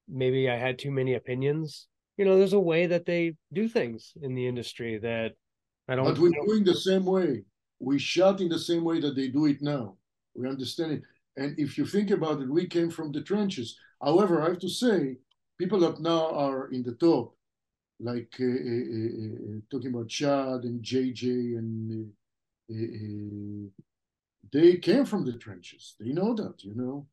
maybe 0.07 0.49
I 0.49 0.57
had 0.57 0.77
too 0.77 0.91
many 0.91 1.15
opinions 1.15 1.88
you 2.19 2.26
know, 2.26 2.38
there's 2.38 2.51
a 2.51 2.59
way 2.59 2.85
that 2.85 3.05
they 3.05 3.35
do 3.53 3.69
things 3.69 4.11
in 4.21 4.35
the 4.35 4.45
industry 4.45 4.99
that 4.99 5.31
I 5.88 5.95
don't. 5.95 6.03
But 6.03 6.19
we're 6.19 6.31
doing 6.45 6.65
the 6.65 6.76
same 6.76 7.05
way. 7.05 7.43
We 7.80 7.97
shot 7.97 8.41
in 8.41 8.49
the 8.49 8.59
same 8.59 8.84
way 8.84 8.99
that 8.99 9.15
they 9.15 9.30
do 9.30 9.45
it 9.45 9.61
now. 9.61 9.95
We 10.40 10.48
understand 10.48 10.94
it. 10.94 11.02
And 11.38 11.57
if 11.60 11.78
you 11.78 11.86
think 11.86 12.11
about 12.11 12.41
it, 12.41 12.49
we 12.49 12.68
came 12.68 12.90
from 12.90 13.11
the 13.11 13.22
trenches. 13.22 13.78
However, 14.02 14.41
I 14.41 14.49
have 14.49 14.60
to 14.60 14.70
say, 14.70 15.18
people 15.57 15.80
that 15.82 15.99
now 15.99 16.32
are 16.32 16.70
in 16.72 16.84
the 16.84 16.94
top, 16.94 17.36
like 17.99 18.34
uh, 18.40 18.45
uh, 18.45 18.48
uh, 18.48 19.60
talking 19.70 19.94
about 19.94 20.07
Chad 20.07 20.64
and 20.64 20.82
JJ, 20.82 21.57
and 21.57 22.11
uh, 22.72 22.76
uh, 22.76 23.84
they 24.53 24.78
came 24.78 25.06
from 25.06 25.26
the 25.26 25.34
trenches. 25.34 25.95
They 25.99 26.14
know 26.14 26.34
that, 26.36 26.64
you 26.64 26.76
know. 26.76 27.07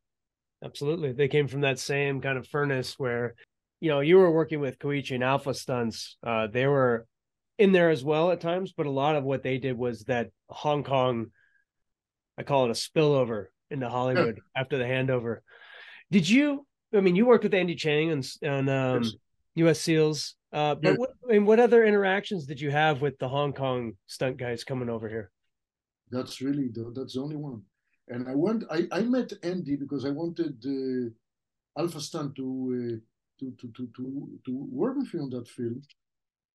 Absolutely, 0.64 1.12
they 1.12 1.28
came 1.28 1.48
from 1.48 1.62
that 1.62 1.78
same 1.78 2.20
kind 2.20 2.38
of 2.38 2.46
furnace 2.46 2.98
where 2.98 3.34
you 3.80 3.90
know, 3.90 4.00
you 4.00 4.16
were 4.16 4.30
working 4.30 4.60
with 4.60 4.78
Koichi 4.78 5.14
and 5.14 5.24
Alpha 5.24 5.52
Stunts. 5.54 6.16
Uh, 6.22 6.46
they 6.46 6.66
were 6.66 7.06
in 7.58 7.72
there 7.72 7.90
as 7.90 8.04
well 8.04 8.30
at 8.30 8.40
times, 8.40 8.72
but 8.76 8.86
a 8.86 8.90
lot 8.90 9.16
of 9.16 9.24
what 9.24 9.42
they 9.42 9.58
did 9.58 9.76
was 9.76 10.02
that 10.04 10.30
Hong 10.48 10.82
Kong, 10.82 11.26
I 12.38 12.42
call 12.42 12.66
it 12.66 12.70
a 12.70 12.74
spillover 12.74 13.46
into 13.70 13.88
Hollywood 13.88 14.40
after 14.56 14.78
the 14.78 14.84
handover. 14.84 15.38
Did 16.10 16.28
you? 16.28 16.66
I 16.94 17.00
mean, 17.00 17.16
you 17.16 17.26
worked 17.26 17.44
with 17.44 17.54
Andy 17.54 17.74
Cheng 17.74 18.10
and 18.10 18.24
on 18.44 18.68
um, 18.68 19.02
yes. 19.02 19.12
U.S. 19.56 19.80
SEALs. 19.80 20.34
Uh, 20.52 20.74
but 20.74 20.90
yes. 20.90 20.98
what, 20.98 21.10
I 21.28 21.32
mean, 21.32 21.46
what 21.46 21.58
other 21.58 21.84
interactions 21.84 22.46
did 22.46 22.60
you 22.60 22.70
have 22.70 23.02
with 23.02 23.18
the 23.18 23.28
Hong 23.28 23.52
Kong 23.52 23.94
stunt 24.06 24.36
guys 24.36 24.64
coming 24.64 24.88
over 24.88 25.08
here? 25.08 25.30
That's 26.10 26.40
really 26.40 26.68
the, 26.68 26.92
that's 26.94 27.14
the 27.14 27.20
only 27.20 27.36
one. 27.36 27.62
And 28.08 28.28
I 28.28 28.34
went. 28.34 28.64
I, 28.70 28.86
I 28.92 29.00
met 29.00 29.32
Andy 29.42 29.76
because 29.76 30.04
I 30.04 30.10
wanted 30.10 30.64
uh, 30.64 31.80
Alpha 31.80 32.00
Stunt 32.00 32.36
to 32.36 32.94
uh, 32.94 33.06
to, 33.40 33.52
to, 33.60 33.68
to, 33.72 33.88
to, 33.96 34.28
to 34.44 34.52
work 34.70 34.96
with 34.96 35.12
me 35.12 35.20
on 35.20 35.30
that 35.30 35.48
film, 35.48 35.82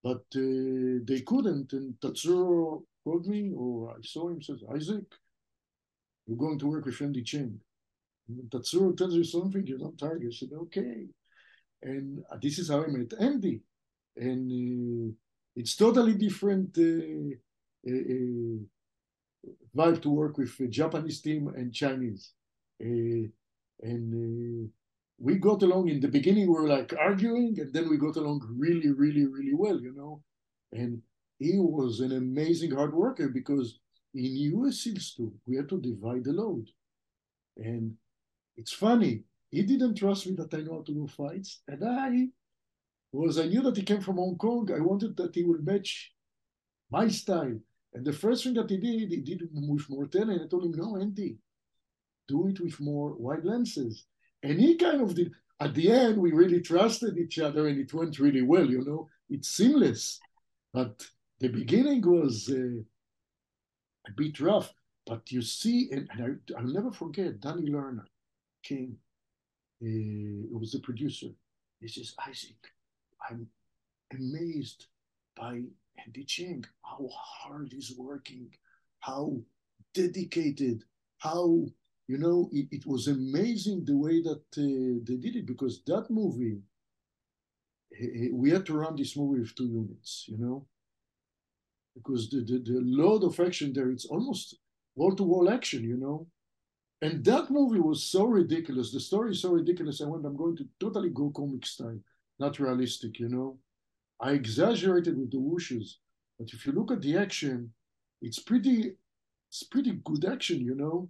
but 0.04 0.24
uh, 0.36 1.04
they 1.04 1.22
couldn't. 1.26 1.74
And 1.74 1.96
Tatsuro 2.00 2.84
called 3.04 3.28
me, 3.28 3.52
or 3.56 3.92
I 3.92 4.02
saw 4.04 4.30
him, 4.30 4.42
says, 4.42 4.64
Isaac, 4.74 5.04
you're 6.30 6.38
going 6.38 6.60
to 6.60 6.68
work 6.68 6.86
with 6.86 7.26
Cheng. 7.26 7.60
And 8.28 8.50
Tatsuro 8.52 8.96
tells 8.96 9.16
you 9.16 9.24
something, 9.24 9.66
you're 9.66 9.80
not 9.80 9.98
target. 9.98 10.32
I 10.32 10.36
said, 10.36 10.50
okay. 10.54 11.08
And 11.82 12.24
uh, 12.32 12.38
this 12.40 12.60
is 12.60 12.70
how 12.70 12.84
I 12.84 12.88
met 12.88 13.14
Andy. 13.20 13.62
And 14.16 14.52
uh, 14.52 15.14
it's 15.56 15.76
totally 15.76 16.14
different 16.14 16.78
uh, 16.78 17.36
uh, 17.90 18.04
uh 18.16 18.60
vibe 19.76 20.02
to 20.04 20.10
work 20.10 20.38
with 20.38 20.54
a 20.60 20.68
Japanese 20.68 21.22
team 21.22 21.48
and 21.48 21.74
Chinese. 21.74 22.34
and 22.80 24.70
we 25.22 25.36
got 25.36 25.64
along 25.64 25.90
in 25.90 26.00
the 26.00 26.08
beginning 26.08 26.48
we 26.48 26.54
were 26.60 26.68
like 26.68 26.94
arguing 27.10 27.58
and 27.60 27.74
then 27.74 27.90
we 27.90 27.98
got 27.98 28.18
along 28.18 28.40
really 28.66 28.92
really 29.04 29.26
really 29.26 29.54
well 29.54 29.80
you 29.88 29.94
know 30.00 30.22
and 30.72 31.02
he 31.40 31.54
was 31.58 32.00
an 32.00 32.14
amazing 32.24 32.72
hard 32.72 32.94
worker 32.94 33.28
because 33.30 33.80
in 34.14 34.66
us 34.66 34.82
seals 34.82 35.14
too 35.16 35.32
we 35.46 35.56
had 35.56 35.70
to 35.70 35.80
divide 35.80 36.24
the 36.24 36.32
load 36.32 36.68
and 37.58 37.94
it's 38.58 38.74
funny 38.74 39.24
he 39.52 39.62
didn't 39.64 39.96
trust 39.96 40.28
me 40.28 40.36
that 40.36 40.54
i 40.54 40.62
know 40.62 40.76
how 40.76 40.82
to 40.82 40.94
do 40.94 41.08
fights 41.08 41.62
and 41.68 41.84
i 41.84 42.28
was 43.12 43.40
i 43.40 43.46
knew 43.46 43.62
that 43.62 43.78
he 43.78 43.84
came 43.84 44.02
from 44.02 44.18
hong 44.18 44.38
kong 44.38 44.70
i 44.76 44.80
wanted 44.80 45.16
that 45.18 45.34
he 45.36 45.44
would 45.44 45.66
match 45.66 46.14
my 46.92 47.08
style 47.08 47.58
and 47.94 48.06
the 48.06 48.14
first 48.14 48.44
thing 48.44 48.54
that 48.54 48.70
he 48.70 48.78
did 48.78 49.10
he 49.10 49.18
did 49.18 49.42
it 49.42 49.50
with 49.54 49.90
more 49.90 50.08
ten 50.08 50.30
and 50.30 50.42
i 50.42 50.48
told 50.48 50.66
him 50.66 50.72
no 50.72 50.98
andy 50.98 51.38
do 52.28 52.48
it 52.48 52.60
with 52.60 52.80
more 52.80 53.16
wide 53.16 53.44
lenses 53.44 54.06
and 54.44 54.60
he 54.60 54.76
kind 54.76 55.02
of 55.02 55.16
did. 55.16 55.32
At 55.60 55.74
the 55.76 55.92
end, 55.92 56.18
we 56.18 56.32
really 56.32 56.62
trusted 56.62 57.18
each 57.18 57.40
other 57.40 57.68
and 57.68 57.80
it 57.80 57.94
went 57.94 58.20
really 58.20 58.42
well, 58.42 58.66
you 58.66 58.84
know. 58.86 59.10
It's 59.30 59.50
seamless. 59.50 60.20
But 60.74 61.06
the 61.40 61.50
beginning 61.50 62.02
was 62.02 62.50
uh, 62.50 62.82
bit 64.16 64.40
rough. 64.40 64.74
But 65.06 65.32
you 65.32 65.42
see, 65.42 65.90
and, 65.92 66.08
and 66.12 66.40
I, 66.56 66.62
will 66.62 66.74
never 66.74 66.92
forget, 66.92 67.40
Danny 67.40 67.70
Lerner 67.70 68.06
came, 68.64 68.98
uh, 69.82 70.58
was 70.58 70.72
the 70.74 70.80
producer. 70.80 71.28
He 71.80 71.88
says, 71.88 72.14
Isaac, 72.28 72.72
I'm 73.30 73.48
amazed 74.14 74.86
by 75.36 75.64
Andy 76.06 76.26
Cheng, 76.26 76.66
how 76.84 77.10
hard 77.12 77.70
he's 77.72 77.94
working, 77.98 78.54
how 79.00 79.38
dedicated, 79.94 80.84
how 81.18 81.66
you 82.10 82.18
know, 82.18 82.50
it, 82.52 82.68
it 82.72 82.86
was 82.88 83.08
amazing 83.08 83.86
the 83.86 83.96
way 83.96 84.20
that 84.24 84.42
uh, 84.58 85.00
they 85.06 85.18
did 85.18 85.36
it 85.36 85.46
because 85.46 85.84
that 85.86 86.10
movie, 86.10 86.60
we 88.32 88.50
had 88.50 88.66
to 88.66 88.74
run 88.74 88.96
this 88.96 89.16
movie 89.16 89.42
with 89.42 89.54
two 89.54 89.68
units, 89.68 90.26
you 90.28 90.40
know, 90.40 90.66
because 92.04 92.30
the, 92.30 92.40
the, 92.42 92.60
the 92.60 92.80
load 92.84 93.24
of 93.24 93.40
action 93.40 93.74
there, 93.74 93.90
it's 93.92 94.06
almost 94.06 94.58
wall 94.96 95.16
to 95.16 95.24
wall 95.24 95.50
action, 95.50 95.84
you 95.84 95.98
know. 95.98 96.28
And 97.02 97.24
that 97.26 97.50
movie 97.50 97.80
was 97.80 98.04
so 98.04 98.26
ridiculous. 98.26 98.92
The 98.92 99.00
story 99.00 99.32
is 99.32 99.42
so 99.42 99.52
ridiculous. 99.52 100.02
I 100.02 100.06
went, 100.06 100.26
I'm 100.26 100.36
going 100.36 100.58
to 100.58 100.68
totally 100.80 101.10
go 101.10 101.32
comic 101.36 101.66
style, 101.66 102.00
not 102.40 102.60
realistic, 102.60 103.20
you 103.20 103.30
know. 103.30 103.58
I 104.20 104.32
exaggerated 104.32 105.18
with 105.18 105.32
the 105.32 105.38
whooshes, 105.38 105.96
but 106.38 106.50
if 106.52 106.66
you 106.66 106.74
look 106.74 106.92
at 106.92 107.02
the 107.02 107.18
action, 107.18 107.72
it's 108.22 108.40
pretty, 108.40 108.96
it's 109.50 109.64
pretty 109.64 109.94
good 110.04 110.26
action, 110.26 110.60
you 110.60 110.76
know 110.76 111.10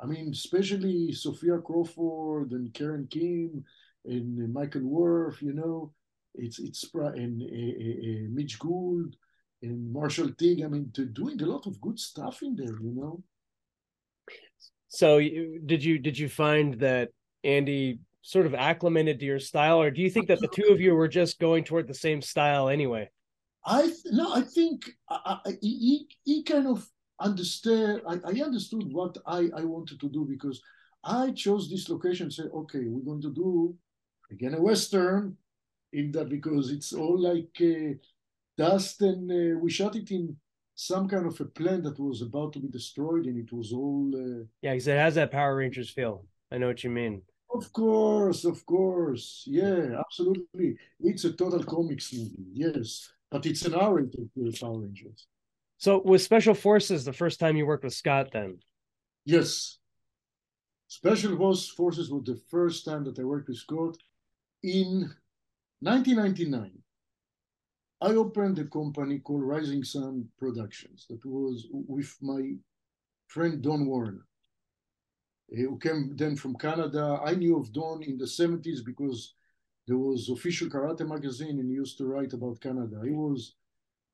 I 0.00 0.06
mean, 0.06 0.30
especially 0.30 1.12
Sophia 1.12 1.58
Crawford 1.58 2.52
and 2.52 2.72
Karen 2.74 3.06
Kim 3.10 3.64
and 4.04 4.52
Michael 4.52 4.82
Worth, 4.82 5.40
you 5.40 5.52
know, 5.52 5.92
it's 6.34 6.58
it's 6.58 6.88
and 6.94 7.42
uh, 7.42 7.46
uh, 7.46 8.28
Mitch 8.30 8.58
Gould 8.58 9.16
and 9.62 9.92
Marshall 9.92 10.32
Teague. 10.32 10.62
I 10.64 10.68
mean, 10.68 10.92
they're 10.94 11.06
doing 11.06 11.40
a 11.42 11.46
lot 11.46 11.66
of 11.66 11.80
good 11.80 11.98
stuff 11.98 12.42
in 12.42 12.56
there, 12.56 12.66
you 12.66 12.92
know. 12.94 13.22
So, 14.88 15.18
did 15.18 15.84
you 15.84 15.98
did 15.98 16.18
you 16.18 16.28
find 16.28 16.74
that 16.80 17.10
Andy 17.44 17.98
sort 18.22 18.46
of 18.46 18.54
acclimated 18.54 19.20
to 19.20 19.26
your 19.26 19.38
style, 19.38 19.80
or 19.80 19.90
do 19.90 20.00
you 20.00 20.10
think 20.10 20.28
that 20.28 20.40
the 20.40 20.48
two 20.48 20.68
of 20.70 20.80
you 20.80 20.94
were 20.94 21.08
just 21.08 21.38
going 21.38 21.64
toward 21.64 21.86
the 21.86 21.94
same 21.94 22.22
style 22.22 22.68
anyway? 22.68 23.08
I 23.64 23.92
no, 24.06 24.32
I 24.32 24.42
think 24.42 24.90
I, 25.10 25.38
I, 25.44 25.52
he 25.60 26.08
he 26.24 26.42
kind 26.42 26.66
of 26.66 26.88
understood. 27.20 28.02
I, 28.08 28.14
I 28.24 28.42
understood 28.42 28.92
what 28.92 29.18
I 29.26 29.48
I 29.56 29.64
wanted 29.64 30.00
to 30.00 30.08
do 30.08 30.24
because 30.24 30.60
I 31.04 31.32
chose 31.32 31.68
this 31.68 31.88
location. 31.88 32.30
Say, 32.30 32.44
okay, 32.44 32.84
we're 32.86 33.04
going 33.04 33.22
to 33.22 33.34
do 33.34 33.76
again 34.30 34.54
a 34.54 34.62
western 34.62 35.36
in 35.92 36.12
that 36.12 36.28
because 36.28 36.70
it's 36.70 36.92
all 36.92 37.18
like 37.18 37.56
uh, 37.60 37.94
dust 38.56 39.02
and 39.02 39.30
uh, 39.30 39.58
we 39.58 39.70
shot 39.70 39.96
it 39.96 40.10
in 40.10 40.36
some 40.74 41.08
kind 41.08 41.26
of 41.26 41.40
a 41.40 41.44
plant 41.44 41.84
that 41.84 41.98
was 41.98 42.20
about 42.22 42.52
to 42.52 42.58
be 42.58 42.68
destroyed 42.68 43.24
and 43.26 43.38
it 43.38 43.52
was 43.52 43.72
all 43.72 44.10
uh, 44.14 44.44
yeah 44.62 44.72
because 44.72 44.88
it 44.88 44.98
has 44.98 45.14
that 45.14 45.30
power 45.30 45.56
rangers 45.56 45.90
feel. 45.90 46.24
I 46.52 46.58
know 46.58 46.68
what 46.68 46.84
you 46.84 46.90
mean. 46.90 47.22
Of 47.52 47.72
course 47.72 48.44
of 48.44 48.64
course. 48.66 49.44
Yeah 49.46 49.98
absolutely. 49.98 50.76
It's 51.00 51.24
a 51.24 51.32
total 51.32 51.62
comics 51.64 52.12
movie 52.12 52.50
yes. 52.52 53.10
But 53.30 53.46
it's 53.46 53.64
an 53.64 53.74
hour 53.74 53.98
into 53.98 54.28
power 54.60 54.78
rangers. 54.78 55.26
So 55.78 56.00
with 56.04 56.22
special 56.22 56.54
forces 56.54 57.04
the 57.04 57.12
first 57.12 57.40
time 57.40 57.56
you 57.56 57.66
worked 57.66 57.84
with 57.84 57.94
scott 57.94 58.30
then? 58.32 58.58
Yes. 59.24 59.78
Special 60.88 61.36
forces 61.76 62.10
was 62.10 62.24
the 62.24 62.40
first 62.48 62.84
time 62.84 63.04
that 63.04 63.18
i 63.18 63.24
worked 63.24 63.48
with 63.48 63.58
scott 63.58 63.96
in 64.62 65.10
1999, 65.80 66.72
I 68.00 68.10
opened 68.10 68.58
a 68.58 68.64
company 68.66 69.20
called 69.20 69.42
Rising 69.42 69.82
Sun 69.82 70.28
Productions 70.38 71.06
that 71.08 71.24
was 71.24 71.66
with 71.70 72.14
my 72.20 72.54
friend 73.26 73.62
Don 73.62 73.86
Warrener, 73.86 74.26
who 75.48 75.78
came 75.78 76.14
then 76.14 76.36
from 76.36 76.56
Canada. 76.56 77.18
I 77.24 77.34
knew 77.34 77.58
of 77.58 77.72
Don 77.72 78.02
in 78.02 78.18
the 78.18 78.26
70s 78.26 78.84
because 78.84 79.34
there 79.86 79.96
was 79.96 80.28
official 80.28 80.68
karate 80.68 81.08
magazine 81.08 81.58
and 81.58 81.70
he 81.70 81.76
used 81.76 81.96
to 81.98 82.06
write 82.06 82.34
about 82.34 82.60
Canada. 82.60 83.00
He 83.02 83.12
was 83.12 83.54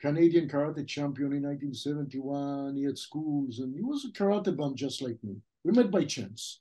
Canadian 0.01 0.49
karate 0.49 0.87
champion 0.87 1.33
in 1.33 1.43
1971. 1.43 2.77
He 2.77 2.85
had 2.85 2.99
schools 2.99 3.59
and 3.59 3.75
he 3.75 3.83
was 3.83 4.05
a 4.05 4.13
karate 4.13 4.57
bum 4.57 4.77
just 4.77 5.03
like 5.03 5.19
me. 5.25 5.37
We 5.65 5.73
met 5.73 5.91
by 5.91 6.05
chance. 6.05 6.61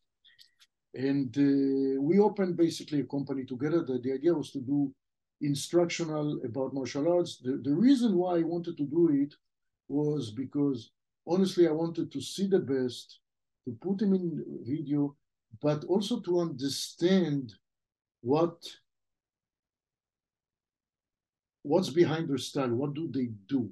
And 0.96 1.36
uh, 1.38 2.02
we 2.02 2.20
opened 2.20 2.58
basically 2.58 3.02
a 3.02 3.06
company 3.06 3.46
together. 3.46 3.84
The, 3.84 4.00
the 4.00 4.14
idea 4.14 4.34
was 4.34 4.52
to 4.52 4.60
do 4.60 4.92
instructional 5.42 6.40
about 6.44 6.74
martial 6.74 7.12
arts. 7.12 7.38
The, 7.38 7.62
the 7.64 7.74
reason 7.74 8.16
why 8.16 8.38
I 8.38 8.44
wanted 8.44 8.78
to 8.78 8.86
do 8.86 9.10
it 9.12 9.34
was 9.88 10.32
because 10.32 10.92
honestly, 11.28 11.68
I 11.68 11.72
wanted 11.72 12.12
to 12.12 12.22
see 12.22 12.48
the 12.48 12.60
best, 12.60 13.20
to 13.66 13.72
put 13.82 14.00
them 14.00 14.14
in 14.14 14.44
video, 14.64 15.16
but 15.62 15.84
also 15.86 16.20
to 16.22 16.40
understand 16.40 17.54
what 18.22 18.58
what's 21.64 21.90
behind 21.90 22.28
their 22.28 22.40
style, 22.40 22.70
what 22.70 22.94
do 22.96 23.08
they 23.12 23.30
do, 23.48 23.70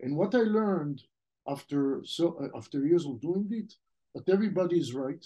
and 0.00 0.16
what 0.16 0.34
I 0.34 0.38
learned 0.38 1.02
after 1.46 2.02
so 2.04 2.36
uh, 2.42 2.56
after 2.56 2.84
years 2.84 3.06
of 3.06 3.20
doing 3.20 3.48
it, 3.50 3.74
that 4.14 4.32
everybody 4.32 4.78
is 4.78 4.94
right, 4.94 5.24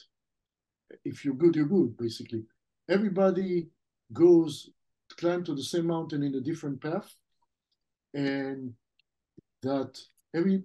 if 1.05 1.24
you're 1.24 1.35
good, 1.35 1.56
you're 1.56 1.66
good, 1.66 1.97
basically. 1.97 2.44
Everybody 2.89 3.69
goes 4.12 4.69
climb 5.16 5.44
to 5.44 5.55
the 5.55 5.62
same 5.62 5.86
mountain 5.86 6.22
in 6.22 6.34
a 6.34 6.40
different 6.40 6.80
path, 6.80 7.14
and 8.14 8.74
that 9.62 9.98
every 10.34 10.64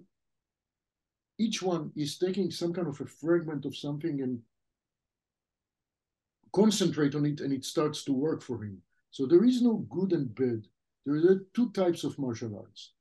each 1.38 1.62
one 1.62 1.92
is 1.94 2.18
taking 2.18 2.50
some 2.50 2.72
kind 2.72 2.88
of 2.88 3.00
a 3.00 3.06
fragment 3.06 3.64
of 3.64 3.76
something 3.76 4.22
and 4.22 4.40
concentrate 6.52 7.14
on 7.14 7.24
it, 7.26 7.40
and 7.40 7.52
it 7.52 7.64
starts 7.64 8.04
to 8.04 8.12
work 8.12 8.42
for 8.42 8.62
him. 8.64 8.82
So 9.10 9.26
there 9.26 9.44
is 9.44 9.62
no 9.62 9.86
good 9.88 10.12
and 10.12 10.34
bad. 10.34 10.66
There 11.06 11.16
are 11.16 11.46
two 11.54 11.70
types 11.70 12.04
of 12.04 12.18
martial 12.18 12.56
arts: 12.58 12.92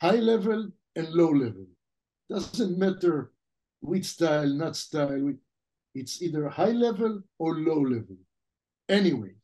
high 0.00 0.20
level 0.20 0.70
and 0.94 1.08
low 1.14 1.30
level. 1.30 1.66
Doesn't 2.28 2.78
matter 2.78 3.32
which 3.80 4.04
style, 4.04 4.48
not 4.48 4.76
style. 4.76 5.32
It's 5.94 6.20
either 6.20 6.48
high 6.48 6.72
level 6.72 7.22
or 7.38 7.54
low 7.54 7.80
level. 7.80 8.16
Anyway, 8.88 9.34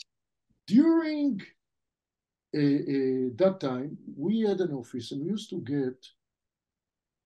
during 0.66 1.40
uh, 2.55 2.59
uh, 2.59 3.28
that 3.36 3.59
time, 3.60 3.97
we 4.16 4.40
had 4.40 4.60
an 4.60 4.72
office 4.72 5.12
and 5.12 5.22
we 5.22 5.30
used 5.30 5.51
to 5.51 5.60
get 5.60 6.06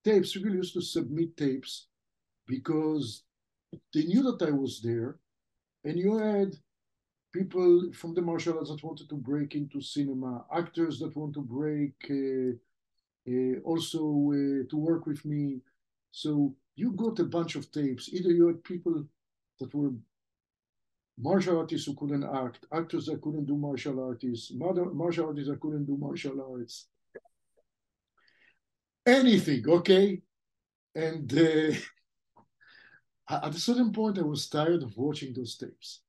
tapes. 0.04 0.32
People 0.32 0.54
used 0.54 0.74
to 0.74 0.80
submit 0.80 1.36
tapes 1.36 1.86
because 2.46 3.24
they 3.92 4.04
knew 4.04 4.22
that 4.22 4.46
I 4.46 4.52
was 4.52 4.80
there. 4.82 5.16
And 5.84 5.98
you 5.98 6.16
had 6.18 6.54
people 7.32 7.92
from 7.92 8.14
the 8.14 8.22
martial 8.22 8.58
arts 8.58 8.70
that 8.70 8.82
wanted 8.82 9.08
to 9.08 9.16
break 9.16 9.54
into 9.54 9.80
cinema, 9.80 10.44
actors 10.52 10.98
that 11.00 11.16
want 11.16 11.34
to 11.34 11.42
break, 11.42 11.94
uh, 12.10 12.52
uh 13.28 13.58
also 13.64 14.00
uh, 14.32 14.62
to 14.70 14.76
work 14.76 15.06
with 15.06 15.24
me. 15.24 15.60
So 16.12 16.54
you 16.76 16.92
got 16.92 17.18
a 17.18 17.24
bunch 17.24 17.56
of 17.56 17.70
tapes. 17.72 18.08
Either 18.12 18.30
you 18.30 18.46
had 18.46 18.62
people 18.64 19.04
that 19.60 19.74
were 19.74 19.92
martial 21.18 21.58
artists 21.58 21.86
who 21.86 21.94
couldn't 21.94 22.24
act, 22.24 22.66
actors 22.72 23.06
that 23.06 23.20
couldn't 23.22 23.46
do 23.46 23.56
martial 23.56 24.02
artists, 24.04 24.52
martial 24.54 25.26
artists 25.26 25.48
that 25.50 25.60
couldn't 25.60 25.86
do 25.86 25.96
martial 25.96 26.40
arts. 26.52 26.88
Anything, 29.06 29.68
okay? 29.68 30.20
And 30.94 31.32
uh, 31.32 31.74
at 33.30 33.54
a 33.54 33.58
certain 33.58 33.92
point, 33.92 34.18
I 34.18 34.22
was 34.22 34.48
tired 34.48 34.82
of 34.82 34.96
watching 34.96 35.32
those 35.32 35.56
tapes. 35.56 36.02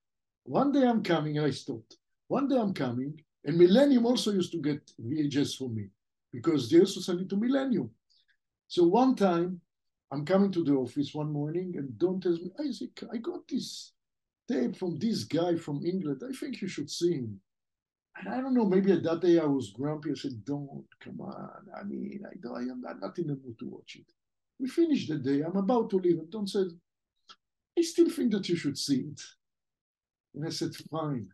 One 0.44 0.72
day 0.72 0.86
I'm 0.88 1.04
coming, 1.04 1.40
I 1.40 1.52
stopped. 1.52 1.98
One 2.28 2.48
day 2.48 2.58
I'm 2.58 2.74
coming, 2.74 3.22
and 3.46 3.58
Millennium 3.58 4.06
also 4.06 4.32
used 4.32 4.52
to 4.52 4.62
get 4.62 4.92
VHS 5.02 5.58
for 5.58 5.70
me 5.70 5.88
because 6.34 6.70
they 6.70 6.80
also 6.80 7.00
sent 7.00 7.22
it 7.22 7.30
to 7.30 7.38
Millennium. 7.38 7.90
So 8.68 8.84
one 8.84 9.16
time, 9.16 9.62
I'm 10.12 10.26
coming 10.26 10.52
to 10.52 10.64
the 10.64 10.74
office 10.74 11.14
one 11.14 11.32
morning 11.32 11.74
and 11.78 11.98
Don 11.98 12.22
tells 12.22 12.40
me, 12.40 12.52
Isaac, 12.66 13.04
I 13.12 13.18
got 13.18 13.48
this 13.48 13.92
tape 14.48 14.76
from 14.78 14.98
this 14.98 15.24
guy 15.24 15.56
from 15.56 15.86
England. 15.86 16.22
I 16.28 16.34
think 16.36 16.62
you 16.62 16.68
should 16.68 16.90
see 16.90 17.14
him. 17.14 17.40
And 18.18 18.34
I 18.34 18.42
don't 18.42 18.54
know, 18.54 18.66
maybe 18.66 18.92
at 18.92 19.04
that 19.04 19.22
day 19.22 19.40
I 19.40 19.46
was 19.46 19.72
grumpy. 19.72 20.12
I 20.12 20.16
said, 20.16 20.44
don't, 20.44 20.86
come 21.00 21.22
on. 21.22 21.68
I 21.80 21.84
mean, 21.84 22.24
I, 22.26 22.36
don't, 22.42 22.56
I 22.56 22.62
am 22.62 22.82
not 23.00 23.18
in 23.20 23.28
the 23.28 23.34
mood 23.34 23.60
to 23.60 23.68
watch 23.68 23.96
it. 23.96 24.12
We 24.60 24.68
finished 24.68 25.10
the 25.10 25.18
day. 25.18 25.42
I'm 25.42 25.56
about 25.56 25.90
to 25.92 25.98
leave. 25.98 26.18
And 26.18 26.32
Don 26.32 26.48
said, 26.48 26.68
I 27.78 27.82
still 27.82 28.10
think 28.10 28.32
that 28.32 28.50
you 28.50 28.56
should 28.56 28.78
see 28.78 29.02
it. 29.02 29.22
And 30.34 30.46
I 30.46 30.50
said, 30.50 30.76
fine. 30.90 31.28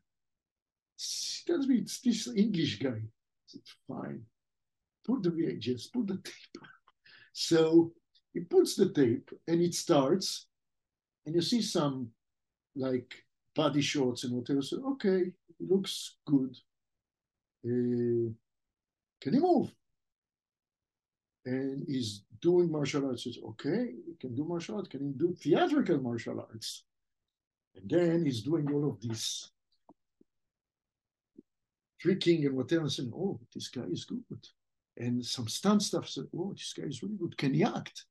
He 0.97 1.51
tells 1.51 1.67
me 1.67 1.77
it's 1.77 2.01
this 2.01 2.27
English 2.35 2.79
guy. 2.79 2.89
I 2.89 3.45
said, 3.47 3.61
fine. 3.87 4.21
Put 5.05 5.23
the 5.23 5.29
VHS, 5.29 5.91
put 5.93 6.07
the 6.07 6.15
tape. 6.15 6.63
So 7.35 7.91
he 8.31 8.41
puts 8.41 8.75
the 8.75 8.89
tape 8.89 9.27
and 9.47 9.59
it 9.59 9.73
starts, 9.73 10.45
and 11.25 11.33
you 11.33 11.41
see 11.41 11.63
some 11.63 12.09
like 12.75 13.13
body 13.55 13.81
shorts 13.81 14.23
and 14.23 14.33
whatever. 14.33 14.61
So, 14.61 14.83
okay, 14.93 15.31
looks 15.59 16.15
good. 16.25 16.55
Uh, 17.65 18.31
can 19.21 19.33
he 19.33 19.39
move? 19.39 19.71
And 21.45 21.85
he's 21.87 22.23
doing 22.41 22.71
martial 22.71 23.07
arts. 23.07 23.23
Says, 23.23 23.37
okay, 23.49 23.93
he 24.05 24.15
can 24.19 24.35
do 24.35 24.45
martial 24.45 24.77
arts. 24.77 24.89
Can 24.89 25.05
he 25.07 25.13
do 25.13 25.33
theatrical 25.33 25.99
martial 25.99 26.39
arts? 26.39 26.83
And 27.75 27.89
then 27.89 28.25
he's 28.25 28.41
doing 28.41 28.71
all 28.71 28.89
of 28.89 29.01
this 29.01 29.49
tricking 31.99 32.45
and 32.45 32.55
whatever. 32.55 32.89
Saying, 32.89 33.11
oh, 33.15 33.39
this 33.53 33.67
guy 33.67 33.83
is 33.91 34.05
good. 34.05 34.23
And 34.97 35.25
some 35.25 35.47
stunt 35.47 35.81
stuff 35.81 36.07
said, 36.07 36.25
oh, 36.37 36.53
this 36.53 36.73
guy 36.77 36.83
is 36.83 37.01
really 37.01 37.15
good. 37.15 37.37
Can 37.37 37.53
he 37.53 37.63
act? 37.63 38.05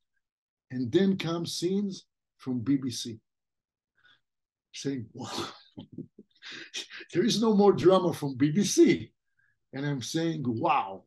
And 0.70 0.90
then 0.90 1.16
come 1.16 1.46
scenes 1.46 2.06
from 2.38 2.60
BBC 2.60 3.20
saying, 4.72 5.06
wow, 5.12 5.48
there 7.12 7.24
is 7.24 7.40
no 7.40 7.54
more 7.54 7.72
drama 7.72 8.12
from 8.12 8.36
BBC. 8.36 9.10
And 9.72 9.86
I'm 9.86 10.02
saying, 10.02 10.42
wow, 10.46 11.04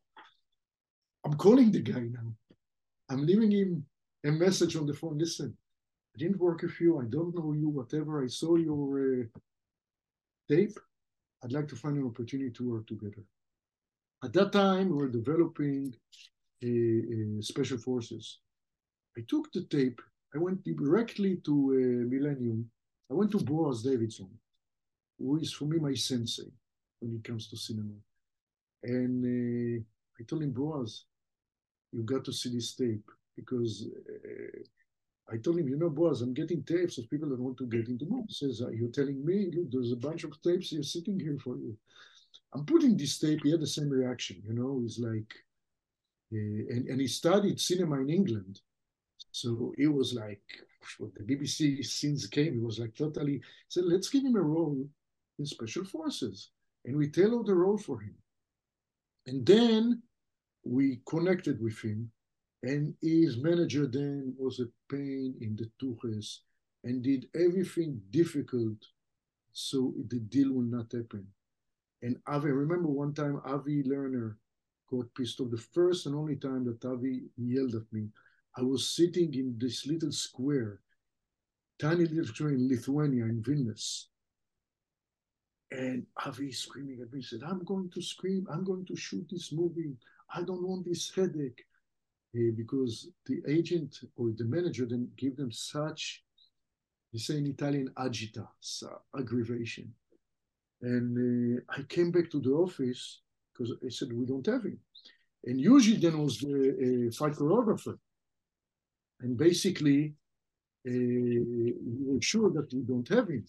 I'm 1.24 1.34
calling 1.34 1.70
the 1.70 1.80
guy 1.80 2.00
now. 2.00 2.34
I'm 3.08 3.24
leaving 3.24 3.52
him 3.52 3.86
a 4.24 4.30
message 4.32 4.76
on 4.76 4.86
the 4.86 4.94
phone. 4.94 5.18
Listen, 5.18 5.56
I 6.14 6.18
didn't 6.18 6.40
work 6.40 6.62
with 6.62 6.80
you. 6.80 6.98
I 7.00 7.04
don't 7.04 7.34
know 7.34 7.52
you, 7.52 7.68
whatever. 7.68 8.24
I 8.24 8.26
saw 8.26 8.56
your 8.56 9.20
uh, 9.20 9.38
tape. 10.48 10.78
I'd 11.44 11.52
like 11.52 11.68
to 11.68 11.76
find 11.76 11.96
an 11.96 12.06
opportunity 12.06 12.50
to 12.50 12.70
work 12.70 12.86
together. 12.86 13.22
At 14.24 14.32
that 14.32 14.52
time, 14.52 14.88
we 14.88 14.96
were 14.96 15.08
developing 15.08 15.94
special 17.42 17.78
forces. 17.78 18.38
I 19.16 19.20
took 19.28 19.52
the 19.52 19.64
tape 19.64 20.00
I 20.36 20.38
went 20.38 20.64
directly 20.64 21.36
to 21.44 21.52
uh, 21.52 22.10
Millennium. 22.12 22.70
I 23.10 23.14
went 23.14 23.30
to 23.32 23.38
Boaz 23.38 23.82
Davidson, 23.82 24.28
who 25.18 25.38
is 25.38 25.52
for 25.52 25.66
me 25.66 25.78
my 25.78 25.94
sensei 25.94 26.50
when 27.00 27.14
it 27.14 27.24
comes 27.24 27.48
to 27.48 27.56
cinema. 27.56 27.94
And 28.82 29.24
uh, 29.24 29.84
I 30.20 30.24
told 30.24 30.42
him, 30.42 30.52
Boaz, 30.52 31.04
you 31.92 32.02
got 32.02 32.24
to 32.24 32.32
see 32.32 32.50
this 32.54 32.74
tape 32.74 33.08
because 33.36 33.86
uh, 34.08 35.32
I 35.32 35.38
told 35.38 35.58
him, 35.58 35.68
you 35.68 35.76
know, 35.76 35.90
Boaz, 35.90 36.20
I'm 36.20 36.34
getting 36.34 36.62
tapes 36.62 36.98
of 36.98 37.10
people 37.10 37.28
that 37.30 37.40
want 37.40 37.58
to 37.58 37.66
get 37.66 37.88
into 37.88 38.06
movies. 38.06 38.38
He 38.40 38.46
says, 38.46 38.62
are 38.62 38.72
you 38.72 38.88
telling 38.88 39.24
me? 39.24 39.50
Look, 39.54 39.70
there's 39.70 39.92
a 39.92 39.96
bunch 39.96 40.24
of 40.24 40.40
tapes 40.42 40.70
here 40.70 40.82
sitting 40.82 41.18
here 41.18 41.38
for 41.42 41.56
you. 41.56 41.76
I'm 42.54 42.64
putting 42.64 42.96
this 42.96 43.18
tape. 43.18 43.40
He 43.42 43.50
had 43.50 43.60
the 43.60 43.66
same 43.66 43.88
reaction, 43.88 44.42
you 44.46 44.54
know. 44.54 44.80
He's 44.82 44.98
like, 44.98 45.32
uh, 46.32 46.74
and, 46.74 46.88
and 46.88 47.00
he 47.00 47.06
studied 47.06 47.60
cinema 47.60 48.00
in 48.00 48.10
England. 48.10 48.60
So 49.32 49.72
it 49.76 49.88
was 49.88 50.14
like, 50.14 50.42
when 50.98 51.12
the 51.16 51.22
BBC 51.24 51.84
scenes 51.84 52.26
came, 52.26 52.54
it 52.58 52.62
was 52.62 52.78
like 52.78 52.94
totally, 52.94 53.40
said, 53.68 53.84
let's 53.84 54.08
give 54.08 54.24
him 54.24 54.36
a 54.36 54.40
role 54.40 54.86
in 55.38 55.46
Special 55.46 55.84
Forces. 55.84 56.50
And 56.84 56.96
we 56.96 57.08
tailored 57.08 57.46
the 57.46 57.54
role 57.54 57.78
for 57.78 58.00
him. 58.00 58.14
And 59.26 59.44
then 59.44 60.02
we 60.64 61.00
connected 61.06 61.60
with 61.60 61.80
him 61.80 62.10
and 62.62 62.94
his 63.00 63.36
manager 63.36 63.86
then 63.86 64.34
was 64.38 64.60
a 64.60 64.66
pain 64.90 65.34
in 65.40 65.56
the 65.56 65.70
tuches 65.80 66.38
and 66.84 67.02
did 67.02 67.26
everything 67.34 68.00
difficult 68.10 68.76
so 69.52 69.94
the 70.08 70.18
deal 70.18 70.52
will 70.52 70.62
not 70.62 70.92
happen. 70.92 71.26
And 72.02 72.18
Avi, 72.26 72.48
I 72.48 72.52
remember 72.52 72.88
one 72.88 73.14
time 73.14 73.40
Avi 73.44 73.82
Lerner 73.84 74.36
got 74.90 75.06
pissed 75.14 75.40
off. 75.40 75.50
The 75.50 75.56
first 75.56 76.06
and 76.06 76.14
only 76.14 76.36
time 76.36 76.64
that 76.64 76.84
Avi 76.84 77.22
yelled 77.36 77.74
at 77.74 77.90
me, 77.92 78.08
I 78.58 78.62
was 78.62 78.88
sitting 78.88 79.34
in 79.34 79.54
this 79.58 79.86
little 79.86 80.12
square, 80.12 80.80
tiny 81.78 82.06
little 82.06 82.24
square 82.24 82.50
in 82.50 82.68
Lithuania, 82.68 83.24
in 83.24 83.42
Vilnius. 83.42 84.06
And 85.70 86.06
Avi 86.24 86.52
screaming 86.52 87.00
at 87.02 87.12
me, 87.12 87.20
said, 87.20 87.40
I'm 87.46 87.64
going 87.64 87.90
to 87.90 88.00
scream, 88.00 88.46
I'm 88.50 88.64
going 88.64 88.86
to 88.86 88.96
shoot 88.96 89.26
this 89.30 89.52
movie. 89.52 89.96
I 90.34 90.42
don't 90.42 90.66
want 90.66 90.86
this 90.86 91.12
headache 91.14 91.64
uh, 92.34 92.52
because 92.56 93.08
the 93.26 93.42
agent 93.46 93.98
or 94.16 94.30
the 94.36 94.44
manager 94.44 94.86
then 94.88 95.08
give 95.16 95.36
them 95.36 95.52
such, 95.52 96.22
they 97.12 97.18
say 97.18 97.38
in 97.38 97.46
Italian, 97.46 97.90
agita, 97.98 98.46
so 98.60 98.88
aggravation. 99.18 99.92
And 100.82 101.58
uh, 101.58 101.62
I 101.76 101.82
came 101.82 102.10
back 102.10 102.30
to 102.30 102.40
the 102.40 102.52
office 102.52 103.20
because 103.52 103.74
I 103.84 103.88
said, 103.88 104.12
we 104.12 104.24
don't 104.24 104.46
have 104.46 104.64
him. 104.64 104.78
And 105.44 105.60
usually 105.60 105.98
then 105.98 106.18
was 106.22 106.38
the 106.38 107.08
uh, 107.08 107.12
fight 107.12 107.34
choreographer. 107.34 107.98
And 109.20 109.36
basically, 109.36 110.14
uh, 110.86 110.92
we're 110.92 112.20
sure 112.20 112.50
that 112.50 112.72
we 112.72 112.82
don't 112.82 113.08
have 113.08 113.28
him. 113.28 113.44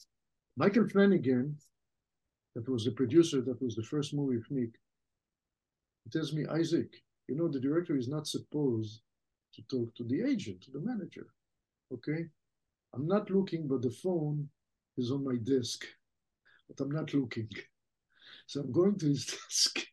Michael 0.56 0.88
Flanagan, 0.88 1.56
that 2.56 2.68
was 2.68 2.86
the 2.86 2.92
producer, 2.92 3.42
that 3.42 3.62
was 3.62 3.76
the 3.76 3.84
first 3.84 4.14
movie 4.14 4.38
of 4.38 4.50
Nick, 4.50 4.72
he 6.04 6.10
tells 6.10 6.34
me, 6.34 6.46
Isaac, 6.48 6.96
you 7.28 7.36
know, 7.36 7.48
the 7.48 7.60
director 7.60 7.98
is 7.98 8.08
not 8.08 8.28
supposed 8.28 9.02
to 9.54 9.62
talk 9.64 9.94
to 9.96 10.04
the 10.04 10.22
agent, 10.24 10.62
to 10.62 10.72
the 10.72 10.80
manager. 10.80 11.28
Okay? 11.94 12.26
I'm 12.94 13.08
not 13.08 13.30
looking, 13.30 13.68
but 13.68 13.82
the 13.82 13.92
phone 13.92 14.50
is 14.98 15.12
on 15.12 15.24
my 15.24 15.36
desk, 15.36 15.86
but 16.68 16.84
I'm 16.84 16.92
not 16.92 17.14
looking. 17.14 17.50
So 18.48 18.62
I'm 18.62 18.72
going 18.72 18.98
to 19.00 19.08
his 19.08 19.26
desk, 19.50 19.86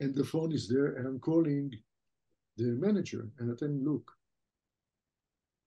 and 0.00 0.14
the 0.14 0.24
phone 0.24 0.52
is 0.52 0.68
there, 0.68 0.96
and 0.96 1.06
I'm 1.06 1.18
calling 1.18 1.72
the 2.56 2.76
manager, 2.78 3.28
and 3.38 3.50
I 3.50 3.54
tell 3.56 3.68
him, 3.68 3.84
look, 3.84 4.10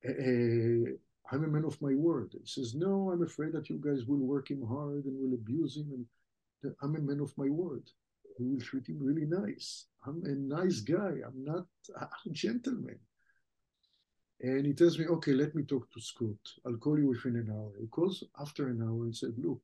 uh, 0.08 0.92
I'm 1.32 1.44
a 1.44 1.48
man 1.48 1.66
of 1.66 1.82
my 1.82 1.94
word. 1.96 2.32
He 2.34 2.46
says, 2.46 2.76
no, 2.76 3.12
I'm 3.12 3.24
afraid 3.24 3.54
that 3.54 3.70
you 3.70 3.80
guys 3.84 4.06
will 4.06 4.20
work 4.20 4.52
him 4.52 4.66
hard 4.68 5.06
and 5.06 5.18
will 5.20 5.36
abuse 5.36 5.78
him, 5.78 6.06
and 6.64 6.76
I'm 6.82 6.96
a 6.96 7.00
man 7.00 7.20
of 7.20 7.38
my 7.38 7.50
word. 7.50 7.84
We 8.40 8.48
will 8.48 8.62
treat 8.62 8.88
him 8.88 8.98
really 9.00 9.26
nice. 9.26 9.86
I'm 10.06 10.24
a 10.26 10.30
nice 10.30 10.80
guy. 10.80 11.14
I'm 11.26 11.44
not 11.44 11.66
a 11.96 12.30
gentleman. 12.32 13.00
And 14.42 14.66
he 14.66 14.74
tells 14.74 14.98
me, 14.98 15.06
okay, 15.06 15.34
let 15.34 15.54
me 15.54 15.64
talk 15.64 15.92
to 15.92 16.02
Scott. 16.02 16.40
I'll 16.66 16.78
call 16.78 16.98
you 16.98 17.10
within 17.10 17.36
an 17.36 17.50
hour. 17.52 17.72
He 17.80 17.86
calls 17.88 18.24
after 18.40 18.70
an 18.70 18.82
hour 18.82 19.04
and 19.04 19.16
said, 19.16 19.34
look, 19.38 19.62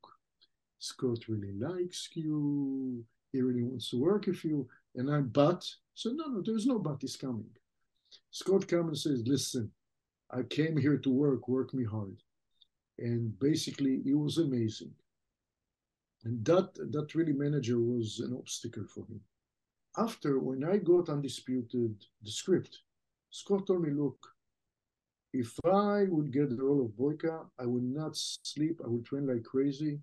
Scott 0.77 1.27
really 1.27 1.53
likes 1.53 2.09
you. 2.13 3.03
He 3.31 3.41
really 3.41 3.63
wants 3.63 3.89
to 3.89 3.99
work 3.99 4.27
with 4.27 4.43
you. 4.45 4.67
And 4.95 5.11
I 5.11 5.21
but 5.21 5.65
so 5.95 6.11
no, 6.11 6.27
no, 6.27 6.43
there's 6.45 6.67
no 6.67 6.77
but. 6.77 6.97
He's 7.01 7.15
coming. 7.15 7.49
Scott 8.29 8.67
comes 8.67 9.05
and 9.05 9.17
says, 9.17 9.27
listen, 9.27 9.71
I 10.31 10.43
came 10.43 10.77
here 10.77 10.97
to 10.97 11.09
work, 11.09 11.47
work 11.47 11.73
me 11.73 11.85
hard. 11.85 12.17
And 12.99 13.37
basically, 13.39 14.01
it 14.05 14.15
was 14.15 14.37
amazing. 14.37 14.93
And 16.23 16.43
that 16.45 16.73
that 16.75 17.15
really 17.15 17.33
manager 17.33 17.79
was 17.79 18.19
an 18.19 18.35
obstacle 18.35 18.85
for 18.85 19.05
him 19.05 19.21
after, 19.97 20.39
when 20.39 20.63
I 20.63 20.77
got 20.77 21.09
Undisputed, 21.09 21.95
the 22.21 22.31
script, 22.31 22.79
Scott 23.31 23.65
told 23.67 23.81
me, 23.81 23.89
look, 23.91 24.17
if 25.33 25.53
I 25.65 26.05
would 26.09 26.31
get 26.31 26.49
the 26.49 26.63
role 26.63 26.85
of 26.85 26.91
Boyka, 26.91 27.45
I 27.59 27.65
would 27.65 27.83
not 27.83 28.15
sleep. 28.15 28.79
I 28.83 28.87
would 28.87 29.05
train 29.05 29.27
like 29.27 29.43
crazy 29.43 29.99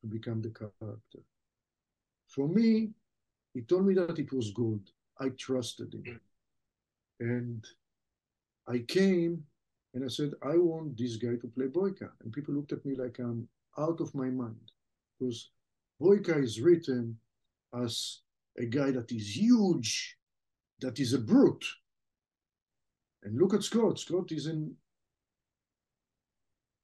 to 0.00 0.06
become 0.06 0.42
the 0.42 0.50
character. 0.50 1.20
For 2.28 2.48
me, 2.48 2.90
he 3.54 3.62
told 3.62 3.86
me 3.86 3.94
that 3.94 4.18
it 4.18 4.32
was 4.32 4.50
gold. 4.50 4.90
I 5.20 5.28
trusted 5.30 5.94
him. 5.94 6.20
And 7.20 7.64
I 8.68 8.78
came 8.78 9.44
and 9.94 10.04
I 10.04 10.08
said, 10.08 10.32
I 10.42 10.56
want 10.56 10.96
this 10.96 11.16
guy 11.16 11.36
to 11.40 11.48
play 11.48 11.66
Boyka. 11.66 12.10
And 12.22 12.32
people 12.32 12.54
looked 12.54 12.72
at 12.72 12.84
me 12.84 12.94
like 12.94 13.18
I'm 13.18 13.48
out 13.78 14.00
of 14.00 14.14
my 14.14 14.28
mind. 14.28 14.72
Because 15.18 15.50
Boyka 16.00 16.42
is 16.42 16.60
written 16.60 17.16
as 17.82 18.20
a 18.58 18.66
guy 18.66 18.90
that 18.90 19.10
is 19.10 19.36
huge, 19.36 20.16
that 20.80 20.98
is 21.00 21.14
a 21.14 21.18
brute. 21.18 21.64
And 23.22 23.38
look 23.38 23.54
at 23.54 23.62
Scott. 23.62 23.98
Scott 23.98 24.30
is 24.32 24.46
an 24.46 24.76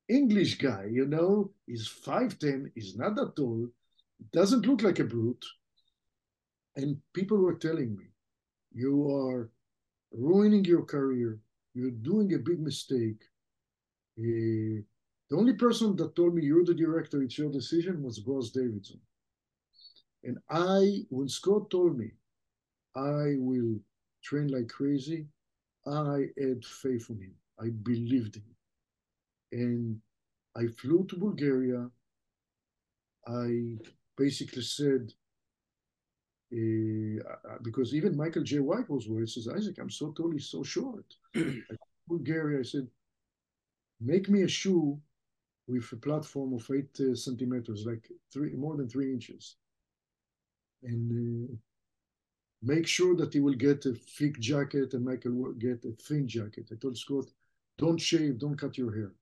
English 0.08 0.58
guy, 0.58 0.86
you 0.90 1.06
know, 1.06 1.50
he's 1.66 1.88
5'10, 1.88 2.70
he's 2.74 2.96
not 2.96 3.14
that 3.16 3.34
tall, 3.36 3.68
doesn't 4.32 4.66
look 4.66 4.82
like 4.82 4.98
a 4.98 5.04
brute. 5.04 5.44
And 6.76 6.98
people 7.14 7.38
were 7.38 7.54
telling 7.54 7.96
me, 7.96 8.06
you 8.72 9.10
are 9.16 9.50
ruining 10.12 10.64
your 10.64 10.82
career, 10.82 11.38
you're 11.74 11.90
doing 11.90 12.34
a 12.34 12.38
big 12.38 12.60
mistake. 12.60 13.22
Uh, 14.18 14.82
the 15.30 15.36
only 15.36 15.54
person 15.54 15.96
that 15.96 16.14
told 16.14 16.34
me 16.34 16.44
you're 16.44 16.64
the 16.64 16.74
director, 16.74 17.22
it's 17.22 17.38
your 17.38 17.50
decision 17.50 18.02
was 18.02 18.18
Boaz 18.18 18.50
Davidson. 18.50 19.00
And 20.24 20.38
I, 20.50 21.04
when 21.08 21.28
Scott 21.28 21.70
told 21.70 21.98
me 21.98 22.10
I 22.94 23.36
will 23.38 23.80
train 24.22 24.48
like 24.48 24.68
crazy, 24.68 25.26
I 25.86 26.26
had 26.38 26.64
faith 26.64 27.06
in 27.10 27.20
him. 27.20 27.34
I 27.58 27.70
believed 27.82 28.36
him. 28.36 28.44
And 29.52 30.00
I 30.56 30.66
flew 30.80 31.06
to 31.08 31.16
Bulgaria. 31.16 31.88
I 33.26 33.78
basically 34.16 34.62
said, 34.62 35.12
uh, 36.52 37.58
because 37.62 37.94
even 37.94 38.16
Michael 38.16 38.42
Jai 38.42 38.58
White 38.58 38.90
was 38.90 39.08
worried. 39.08 39.28
He 39.28 39.40
says, 39.40 39.48
Isaac, 39.48 39.78
I'm 39.78 39.90
so 39.90 40.08
totally 40.08 40.38
so 40.38 40.62
short. 40.62 41.06
Bulgaria, 42.08 42.60
I 42.60 42.62
said, 42.62 42.88
make 44.00 44.28
me 44.28 44.42
a 44.42 44.48
shoe 44.48 45.00
with 45.66 45.90
a 45.92 45.96
platform 45.96 46.52
of 46.54 46.68
eight 46.70 46.94
uh, 47.00 47.14
centimeters, 47.14 47.84
like 47.86 48.06
three, 48.32 48.54
more 48.54 48.76
than 48.76 48.88
three 48.88 49.12
inches 49.12 49.56
and 50.82 51.50
uh, 51.50 51.54
make 52.62 52.86
sure 52.86 53.16
that 53.16 53.32
he 53.32 53.40
will 53.40 53.54
get 53.54 53.86
a 53.86 53.94
thick 53.94 54.38
jacket 54.38 54.94
and 54.94 55.04
Michael 55.04 55.32
will 55.32 55.52
get 55.52 55.84
a 55.84 55.92
thin 56.02 56.26
jacket. 56.28 56.68
I 56.72 56.76
told 56.76 56.96
Scott, 56.96 57.26
don't 57.78 58.00
shave, 58.00 58.38
don't 58.38 58.58
cut 58.58 58.78
your 58.78 58.94
hair. 58.94 59.12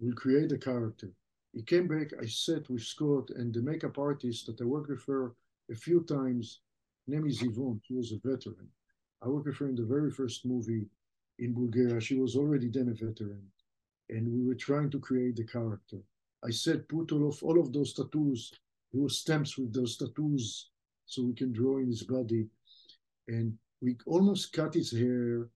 We'll 0.00 0.14
create 0.14 0.52
a 0.52 0.58
character. 0.58 1.10
He 1.52 1.62
came 1.62 1.88
back, 1.88 2.08
I 2.20 2.26
sat 2.26 2.68
with 2.68 2.82
Scott 2.82 3.30
and 3.30 3.52
the 3.52 3.62
makeup 3.62 3.98
artist 3.98 4.46
that 4.46 4.60
I 4.60 4.64
worked 4.64 4.90
with 4.90 5.04
her 5.06 5.32
a 5.70 5.74
few 5.74 6.02
times, 6.04 6.60
name 7.06 7.26
is 7.26 7.42
Yvonne, 7.42 7.80
she 7.86 7.94
was 7.94 8.12
a 8.12 8.28
veteran. 8.28 8.68
I 9.22 9.28
worked 9.28 9.46
with 9.46 9.56
her 9.58 9.68
in 9.68 9.74
the 9.74 9.84
very 9.84 10.10
first 10.10 10.44
movie 10.44 10.86
in 11.38 11.54
Bulgaria. 11.54 12.00
She 12.00 12.18
was 12.18 12.36
already 12.36 12.68
then 12.68 12.88
a 12.88 12.94
veteran. 12.94 13.42
And 14.08 14.32
we 14.32 14.44
were 14.46 14.54
trying 14.54 14.90
to 14.90 15.00
create 15.00 15.36
the 15.36 15.44
character. 15.44 15.98
I 16.44 16.50
said, 16.50 16.88
put 16.88 17.12
all 17.12 17.28
of 17.28 17.42
all 17.42 17.58
of 17.58 17.72
those 17.72 17.92
tattoos 17.92 18.52
he 18.92 19.08
stamps 19.08 19.58
with 19.58 19.72
those 19.74 19.96
tattoos 19.96 20.70
so 21.06 21.22
we 21.24 21.34
can 21.34 21.52
draw 21.52 21.78
in 21.78 21.88
his 21.88 22.02
body. 22.02 22.48
And 23.28 23.58
we 23.80 23.96
almost 24.06 24.52
cut 24.52 24.74
his 24.74 24.90
hair 24.90 25.48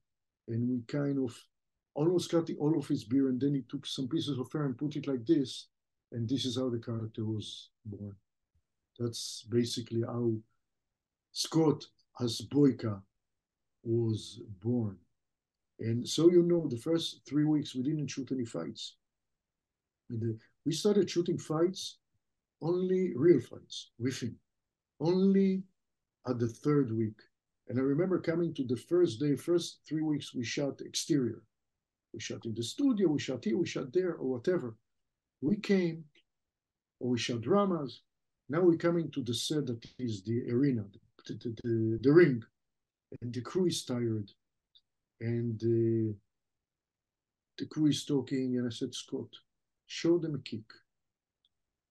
and 0.49 0.69
we 0.69 0.83
kind 0.87 1.19
of 1.25 1.37
almost 1.95 2.31
cut 2.31 2.47
the, 2.47 2.57
all 2.57 2.77
of 2.79 2.89
his 2.89 3.05
beard. 3.05 3.33
And 3.33 3.41
then 3.41 3.55
he 3.55 3.63
took 3.69 3.87
some 3.87 4.09
pieces 4.09 4.39
of 4.39 4.53
hair 4.53 4.65
and 4.65 4.77
put 4.77 4.97
it 4.97 5.07
like 5.07 5.25
this. 5.27 5.69
And 6.13 6.29
this 6.29 6.45
is 6.45 6.57
how 6.57 6.69
the 6.69 6.79
character 6.79 7.25
was 7.25 7.71
born. 7.85 8.17
That's 9.01 9.47
basically 9.49 10.03
how 10.03 10.35
Scott 11.33 11.87
as 12.21 12.43
Boyka 12.43 13.01
was 13.83 14.43
born. 14.61 14.99
And 15.79 16.07
so 16.07 16.31
you 16.31 16.43
know, 16.43 16.69
the 16.69 16.77
first 16.77 17.23
three 17.27 17.45
weeks 17.45 17.75
we 17.75 17.83
didn't 17.83 18.09
shoot 18.09 18.31
any 18.31 18.45
fights. 18.45 18.97
And 20.11 20.23
uh, 20.23 20.39
we 20.67 20.73
started 20.73 21.09
shooting 21.09 21.39
fights, 21.39 21.97
only 22.61 23.15
real 23.17 23.41
fights 23.41 23.93
with 23.99 24.21
him, 24.21 24.37
only 25.01 25.63
at 26.29 26.39
the 26.39 26.49
third 26.49 26.95
week. 26.95 27.19
And 27.69 27.79
I 27.79 27.83
remember 27.83 28.21
coming 28.21 28.53
to 28.53 28.65
the 28.65 28.77
first 28.77 29.19
day, 29.19 29.35
first 29.35 29.81
three 29.89 30.03
weeks, 30.03 30.35
we 30.35 30.45
shot 30.45 30.83
exterior. 30.83 31.43
We 32.13 32.21
shot 32.21 32.45
in 32.45 32.53
the 32.53 32.63
studio, 32.63 33.09
we 33.09 33.21
shot 33.21 33.45
here, 33.45 33.57
we 33.57 33.67
shot 33.67 33.95
there, 33.95 34.15
or 34.15 34.29
whatever. 34.29 34.77
We 35.41 35.57
came, 35.57 36.05
or 36.99 37.11
we 37.11 37.19
shot 37.19 37.41
dramas. 37.41 38.03
Now 38.51 38.63
we're 38.63 38.77
coming 38.77 39.11
to 39.13 39.23
the 39.23 39.33
set 39.33 39.67
that 39.67 39.87
is 40.01 40.25
the 40.25 40.51
arena, 40.51 40.85
the, 41.27 41.35
the, 41.35 41.57
the, 41.63 41.99
the 42.03 42.13
ring. 42.13 42.43
And 43.23 43.33
the 43.33 43.41
crew 43.43 43.67
is 43.67 43.85
tired. 43.85 44.29
And 45.21 45.63
uh, 45.63 46.13
the 47.59 47.67
crew 47.71 47.87
is 47.87 48.05
talking, 48.05 48.57
and 48.57 48.67
I 48.67 48.71
said, 48.71 48.93
Scott, 48.93 49.29
show 49.87 50.19
them 50.19 50.35
a 50.35 50.39
kick. 50.39 50.65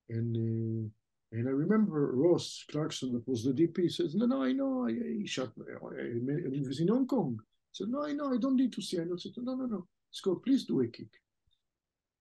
And 0.10 0.36
uh, 0.36 0.90
and 1.32 1.48
I 1.48 1.52
remember 1.52 2.12
Ross 2.16 2.66
Clarkson, 2.72 3.14
that 3.14 3.28
was 3.28 3.44
the 3.44 3.52
DP, 3.52 3.90
says, 3.92 4.16
No, 4.16 4.26
no, 4.26 4.44
I 4.44 4.52
know, 4.52 4.88
I, 4.88 4.92
I 4.92 5.26
shot, 5.26 5.52
was 5.56 6.80
in 6.80 6.88
Hong 6.88 7.06
Kong. 7.06 7.40
Said, 7.72 7.90
No, 7.90 8.04
I 8.04 8.14
know, 8.14 8.34
I 8.34 8.38
don't 8.38 8.56
need 8.56 8.74
to 8.74 8.82
see. 8.82 9.00
I 9.00 9.04
know. 9.04 9.14
I 9.14 9.20
said, 9.20 9.34
No, 9.38 9.54
no, 9.54 9.66
no, 9.66 9.88
Scott, 10.12 10.44
please 10.44 10.66
do 10.66 10.82
a 10.82 10.88
kick. 10.88 11.22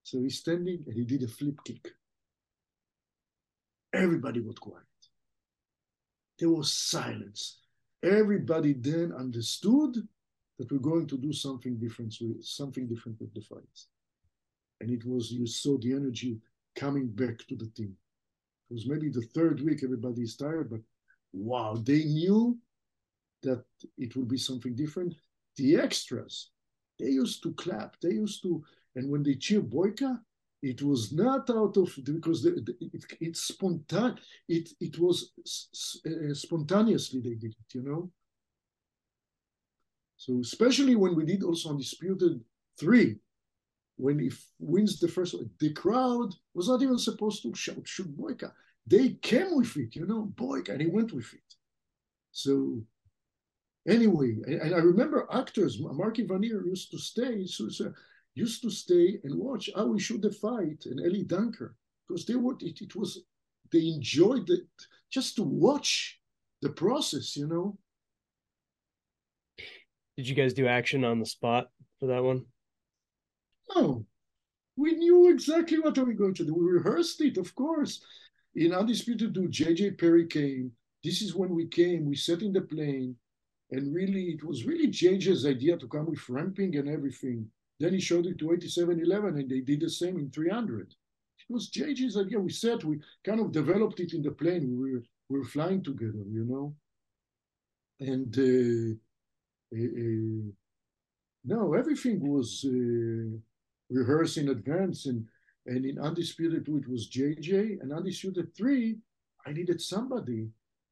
So 0.03 0.21
he's 0.21 0.39
standing 0.39 0.85
and 0.87 0.95
he 0.95 1.05
did 1.05 1.23
a 1.23 1.29
flip 1.29 1.59
kick. 1.65 1.89
Everybody 3.95 4.41
got 4.41 4.61
quiet. 4.61 4.85
There 6.39 6.51
was 6.51 6.73
silence. 6.73 7.59
Everybody 8.03 8.75
then 8.75 9.13
understood 9.13 9.97
that 10.59 10.71
we're 10.71 10.79
going 10.79 11.07
to 11.09 11.17
do 11.17 11.33
something 11.33 11.77
different 11.79 12.15
with 12.21 12.45
something 12.45 12.87
different 12.87 13.21
with 13.21 13.33
the 13.35 13.41
fights. 13.41 13.89
And 14.81 14.91
it 14.91 15.05
was 15.05 15.33
you 15.33 15.47
saw 15.47 15.79
the 15.79 15.93
energy 15.93 16.39
coming 16.77 17.09
back 17.09 17.39
to 17.49 17.57
the 17.57 17.67
team. 17.69 17.97
It 18.71 18.75
was 18.75 18.87
maybe 18.87 19.09
the 19.09 19.23
third 19.23 19.61
week, 19.63 19.83
everybody 19.83 20.23
is 20.23 20.37
tired, 20.37 20.71
but 20.71 20.81
wow, 21.33 21.77
they 21.83 22.05
knew 22.05 22.59
that 23.43 23.65
it 23.97 24.15
would 24.15 24.29
be 24.29 24.39
something 24.39 24.75
different. 24.75 25.15
The 25.57 25.77
extras, 25.77 26.51
they 26.99 27.07
used 27.07 27.43
to 27.45 27.53
clap, 27.55 27.97
they 28.01 28.11
used 28.11 28.43
to, 28.43 28.63
and 28.95 29.11
when 29.11 29.23
they 29.23 29.35
cheer 29.35 29.61
Boyka, 29.61 30.21
it 30.63 30.83
was 30.83 31.13
not 31.13 31.49
out 31.51 31.77
of 31.77 31.95
because 32.05 32.43
the, 32.43 32.51
the, 32.51 32.75
it, 32.81 33.05
it's 33.21 33.43
spontaneous. 33.43 34.21
It 34.49 34.71
it 34.81 34.99
was 34.99 35.33
uh, 36.07 36.35
spontaneously 36.35 37.21
they 37.21 37.35
did 37.35 37.53
it, 37.53 37.75
you 37.75 37.83
know. 37.83 38.11
So 40.17 40.41
especially 40.41 40.97
when 40.97 41.15
we 41.15 41.25
did 41.25 41.45
also 41.45 41.71
Undisputed 41.71 42.41
three, 42.79 43.19
when 43.97 44.19
he 44.19 44.33
wins 44.59 44.99
the 44.99 45.09
first 45.09 45.37
the 45.61 45.73
crowd 45.73 46.35
was 46.55 46.69
not 46.69 46.83
even 46.83 46.99
supposed 46.99 47.43
to 47.43 47.55
shout, 47.55 47.87
shoot 47.87 48.17
Boyka. 48.17 48.53
They 48.87 49.11
came 49.11 49.55
with 49.55 49.77
it, 49.77 49.95
you 49.95 50.07
know, 50.07 50.33
Boyka, 50.35 50.71
and 50.71 50.81
he 50.81 50.87
went 50.89 51.13
with 51.13 51.33
it. 51.35 51.55
So 52.33 52.83
anyway, 53.87 54.39
and 54.47 54.75
I 54.75 54.79
remember 54.79 55.29
actors, 55.33 55.79
Mark 55.81 56.17
Ivanir 56.17 56.65
used 56.67 56.91
to 56.93 56.99
stay, 56.99 57.47
so, 57.47 57.69
so 57.69 57.93
used 58.39 58.63
to 58.63 58.71
stay 58.71 59.19
and 59.25 59.35
watch 59.39 59.69
how 59.75 59.87
we 59.87 60.01
shoot 60.01 60.23
the 60.23 60.31
fight, 60.31 60.85
and 60.87 61.01
Eli 61.01 61.25
Danker, 61.25 61.73
because 62.07 62.25
they 62.25 62.37
were, 62.37 62.55
it, 62.61 62.81
it 62.81 62.95
was, 62.95 63.21
they 63.73 63.87
enjoyed 63.89 64.49
it 64.49 64.69
just 65.11 65.37
to 65.37 65.43
watch 65.43 66.21
the 66.63 66.71
process, 66.71 67.37
you 67.37 67.47
know. 67.47 67.77
Did 70.17 70.29
you 70.29 70.35
guys 70.35 70.55
do 70.55 70.67
action 70.67 71.05
on 71.05 71.21
the 71.21 71.27
spot 71.27 71.69
for 71.99 72.07
that 72.07 72.23
one? 72.23 72.45
No, 73.75 74.05
we 74.77 74.93
knew 74.93 75.31
exactly 75.31 75.79
what 75.79 75.99
are 75.99 76.05
we 76.05 76.15
going 76.15 76.35
to 76.35 76.45
do. 76.45 76.55
We 76.55 76.79
rehearsed 76.79 77.21
it, 77.21 77.37
of 77.37 77.55
course. 77.55 78.01
In 78.55 78.73
Undisputed 78.73 79.35
2, 79.35 79.49
JJ 79.49 79.99
Perry 79.99 80.27
came. 80.27 80.73
This 81.05 81.23
is 81.23 81.35
when 81.35 81.55
we 81.55 81.67
came. 81.67 82.07
We 82.07 82.17
sat 82.17 82.43
in 82.43 82.53
the 82.53 82.63
plane, 82.63 83.15
and 83.71 83.95
really, 83.95 84.31
it 84.31 84.43
was 84.45 84.65
really 84.65 84.89
JJ's 84.89 85.47
idea 85.47 85.77
to 85.77 85.87
come 85.87 86.07
with 86.07 86.29
ramping 86.29 86.77
and 86.77 86.89
everything. 86.89 87.49
Then 87.81 87.95
he 87.95 88.01
showed 88.01 88.27
it 88.27 88.39
to 88.39 88.47
87Eleven, 88.47 89.39
and 89.39 89.49
they 89.49 89.61
did 89.61 89.81
the 89.81 89.91
same 89.91 90.19
in 90.19 90.31
300. 90.31 90.91
It 90.91 91.53
was 91.53 91.71
JJ's 91.71 92.17
idea. 92.17 92.41
We 92.41 92.51
said 92.51 92.83
we 92.83 93.01
kind 93.25 93.41
of 93.41 93.53
developed 93.53 94.01
it 94.01 94.13
in 94.13 94.23
the 94.23 94.33
plane. 94.33 94.69
We 94.69 94.95
were, 94.95 95.03
we 95.29 95.39
were 95.39 95.45
flying 95.45 95.83
together, 95.83 96.25
you 96.29 96.45
know. 96.45 96.75
And 98.01 98.37
uh, 98.37 98.95
uh, 99.77 99.85
uh, 99.85 100.53
no, 101.45 101.75
everything 101.75 102.21
was 102.29 102.65
uh, 102.67 103.39
rehearse 103.91 104.37
in 104.37 104.49
advance. 104.51 105.07
And, 105.07 105.27
and 105.67 105.85
in 105.85 105.99
Undisputed 105.99 106.67
2, 106.67 106.79
it 106.79 106.89
was 106.89 107.09
JJ. 107.09 107.81
And 107.81 107.93
Undisputed 107.93 108.55
3, 108.57 108.99
I 109.47 109.53
needed 109.53 109.81
somebody. 109.81 110.49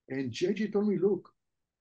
And 0.08 0.30
JJ 0.32 0.72
told 0.72 0.88
me, 0.88 0.98
look, 0.98 1.28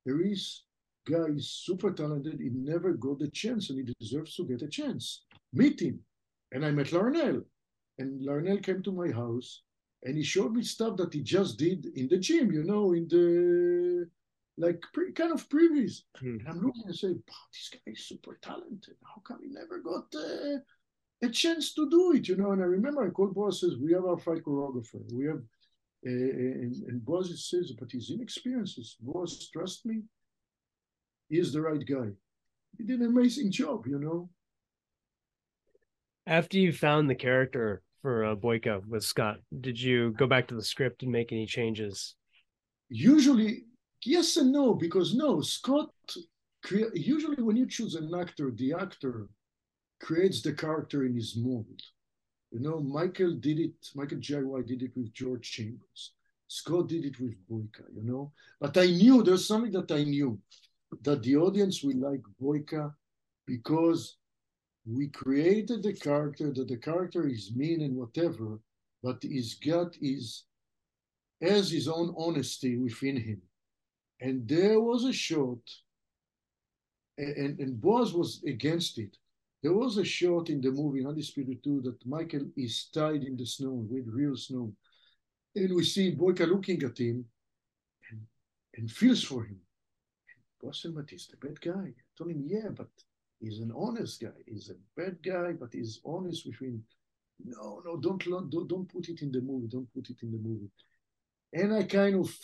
there 0.05 0.21
is 0.21 0.63
guy 1.05 1.25
is 1.35 1.49
super 1.49 1.91
talented. 1.91 2.39
He 2.39 2.49
never 2.53 2.93
got 2.93 3.19
the 3.19 3.29
chance 3.29 3.69
and 3.69 3.79
he 3.79 3.93
deserves 3.99 4.35
to 4.35 4.45
get 4.45 4.61
a 4.61 4.67
chance. 4.67 5.23
Meet 5.53 5.81
him. 5.81 5.99
And 6.51 6.65
I 6.65 6.71
met 6.71 6.87
Larnell. 6.87 7.43
And 7.97 8.21
Larnell 8.21 8.63
came 8.63 8.83
to 8.83 8.91
my 8.91 9.09
house 9.11 9.61
and 10.03 10.17
he 10.17 10.23
showed 10.23 10.53
me 10.53 10.63
stuff 10.63 10.97
that 10.97 11.13
he 11.13 11.21
just 11.21 11.57
did 11.57 11.85
in 11.95 12.07
the 12.07 12.17
gym, 12.17 12.51
you 12.51 12.63
know, 12.63 12.93
in 12.93 13.07
the 13.07 14.07
like 14.57 14.81
pre, 14.93 15.11
kind 15.11 15.31
of 15.31 15.47
previs. 15.49 16.01
Hmm. 16.17 16.37
And 16.39 16.47
I'm 16.47 16.61
looking 16.61 16.83
and 16.85 16.95
say, 16.95 17.09
wow, 17.09 17.45
this 17.51 17.69
guy 17.71 17.91
is 17.91 18.07
super 18.07 18.37
talented. 18.41 18.95
How 19.03 19.21
come 19.21 19.39
he 19.41 19.49
never 19.49 19.79
got 19.79 20.05
uh, 20.15 20.59
a 21.23 21.29
chance 21.29 21.73
to 21.73 21.89
do 21.89 22.13
it, 22.13 22.27
you 22.27 22.35
know. 22.35 22.51
And 22.51 22.61
I 22.61 22.65
remember 22.65 23.05
I 23.05 23.09
called 23.09 23.35
Boaz 23.35 23.61
says, 23.61 23.77
we 23.81 23.93
have 23.93 24.05
our 24.05 24.17
fight 24.17 24.43
choreographer. 24.43 25.01
We 25.11 25.25
have, 25.25 25.41
uh, 26.05 26.09
and, 26.09 26.75
and 26.87 27.05
Boaz 27.05 27.49
says, 27.49 27.73
but 27.77 27.91
he's 27.91 28.11
inexperienced. 28.11 28.97
Boaz, 29.01 29.49
trust 29.51 29.85
me, 29.85 30.03
is 31.29 31.53
the 31.53 31.61
right 31.61 31.83
guy. 31.85 32.09
He 32.77 32.83
did 32.83 32.99
an 32.99 33.07
amazing 33.07 33.51
job, 33.51 33.87
you 33.87 33.99
know. 33.99 34.29
After 36.27 36.57
you 36.57 36.73
found 36.73 37.09
the 37.09 37.15
character 37.15 37.81
for 38.01 38.25
uh, 38.25 38.35
Boyka 38.35 38.85
with 38.87 39.03
Scott, 39.03 39.37
did 39.61 39.79
you 39.79 40.11
go 40.11 40.27
back 40.27 40.47
to 40.47 40.55
the 40.55 40.63
script 40.63 41.03
and 41.03 41.11
make 41.11 41.31
any 41.31 41.45
changes? 41.45 42.15
Usually, 42.89 43.65
yes 44.03 44.37
and 44.37 44.51
no, 44.51 44.73
because 44.73 45.15
no, 45.15 45.41
Scott, 45.41 45.91
usually 46.93 47.41
when 47.41 47.55
you 47.55 47.67
choose 47.67 47.95
an 47.95 48.13
actor, 48.13 48.51
the 48.51 48.73
actor 48.73 49.29
creates 50.01 50.41
the 50.41 50.53
character 50.53 51.05
in 51.05 51.15
his 51.15 51.35
mold. 51.35 51.81
You 52.51 52.59
know, 52.59 52.79
Michael 52.79 53.35
did 53.35 53.59
it, 53.59 53.73
Michael 53.95 54.19
Jai 54.19 54.39
White 54.39 54.67
did 54.67 54.81
it 54.81 54.91
with 54.95 55.13
George 55.13 55.49
Chambers. 55.51 56.13
Scott 56.47 56.87
did 56.87 57.05
it 57.05 57.19
with 57.19 57.35
Boyka, 57.49 57.83
you 57.93 58.03
know. 58.03 58.31
But 58.59 58.77
I 58.77 58.85
knew 58.87 59.23
there's 59.23 59.47
something 59.47 59.71
that 59.71 59.91
I 59.91 60.03
knew 60.03 60.39
that 61.03 61.23
the 61.23 61.35
audience 61.35 61.83
will 61.83 61.97
like 61.97 62.21
Boyka 62.41 62.93
because 63.45 64.17
we 64.85 65.07
created 65.07 65.83
the 65.83 65.93
character, 65.93 66.53
that 66.53 66.67
the 66.67 66.77
character 66.77 67.27
is 67.27 67.55
mean 67.55 67.81
and 67.81 67.95
whatever, 67.95 68.59
but 69.01 69.21
his 69.21 69.55
gut 69.55 69.95
is 70.01 70.45
has 71.41 71.69
his 71.69 71.87
own 71.87 72.13
honesty 72.17 72.77
within 72.77 73.17
him. 73.17 73.41
And 74.21 74.47
there 74.47 74.79
was 74.79 75.03
a 75.03 75.11
shot, 75.13 75.59
and, 77.17 77.59
and 77.59 77.81
Boaz 77.81 78.13
was 78.13 78.41
against 78.47 78.97
it. 78.97 79.17
There 79.61 79.73
was 79.73 79.97
a 79.97 80.05
shot 80.05 80.49
in 80.49 80.61
the 80.61 80.71
movie 80.71 81.05
Undisputed 81.05 81.63
2 81.63 81.81
that 81.81 82.05
Michael 82.05 82.45
is 82.55 82.87
tied 82.93 83.23
in 83.23 83.35
the 83.35 83.45
snow 83.45 83.85
with 83.89 84.05
real 84.07 84.37
snow. 84.37 84.71
And 85.55 85.73
we 85.75 85.83
see 85.83 86.15
Boyka 86.15 86.47
looking 86.47 86.81
at 86.83 86.97
him 86.97 87.25
and, 88.11 88.21
and 88.77 88.91
feels 88.91 89.23
for 89.23 89.43
him. 89.43 89.59
Bosselmat 90.65 91.13
is 91.13 91.27
the 91.27 91.37
bad 91.37 91.61
guy. 91.61 91.89
I 91.89 92.03
told 92.17 92.31
him, 92.31 92.43
yeah, 92.47 92.69
but 92.75 92.89
he's 93.39 93.59
an 93.59 93.71
honest 93.75 94.21
guy. 94.21 94.29
He's 94.47 94.71
a 94.71 94.99
bad 94.99 95.21
guy, 95.23 95.53
but 95.53 95.73
he's 95.73 96.01
honest 96.05 96.45
with 96.45 96.59
him. 96.59 96.83
No, 97.43 97.81
no, 97.85 97.97
don't, 97.97 98.23
don't, 98.23 98.49
don't 98.49 98.91
put 98.91 99.09
it 99.09 99.21
in 99.21 99.31
the 99.31 99.41
movie. 99.41 99.67
Don't 99.67 99.93
put 99.93 100.09
it 100.09 100.17
in 100.23 100.31
the 100.31 100.37
movie. 100.37 100.71
And 101.53 101.73
I 101.73 101.83
kind 101.83 102.15
of, 102.15 102.35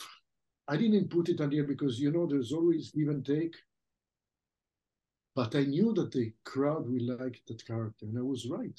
I 0.68 0.76
didn't 0.76 1.10
put 1.10 1.30
it 1.30 1.40
on 1.40 1.50
there 1.50 1.64
because, 1.64 1.98
you 1.98 2.12
know, 2.12 2.26
there's 2.26 2.52
always 2.52 2.90
give 2.92 3.08
and 3.08 3.24
take. 3.24 3.56
But 5.34 5.56
I 5.56 5.62
knew 5.62 5.94
that 5.94 6.12
the 6.12 6.32
crowd 6.44 6.88
will 6.88 7.16
like 7.18 7.40
that 7.48 7.66
character, 7.66 8.04
and 8.04 8.18
I 8.18 8.22
was 8.22 8.46
right. 8.48 8.78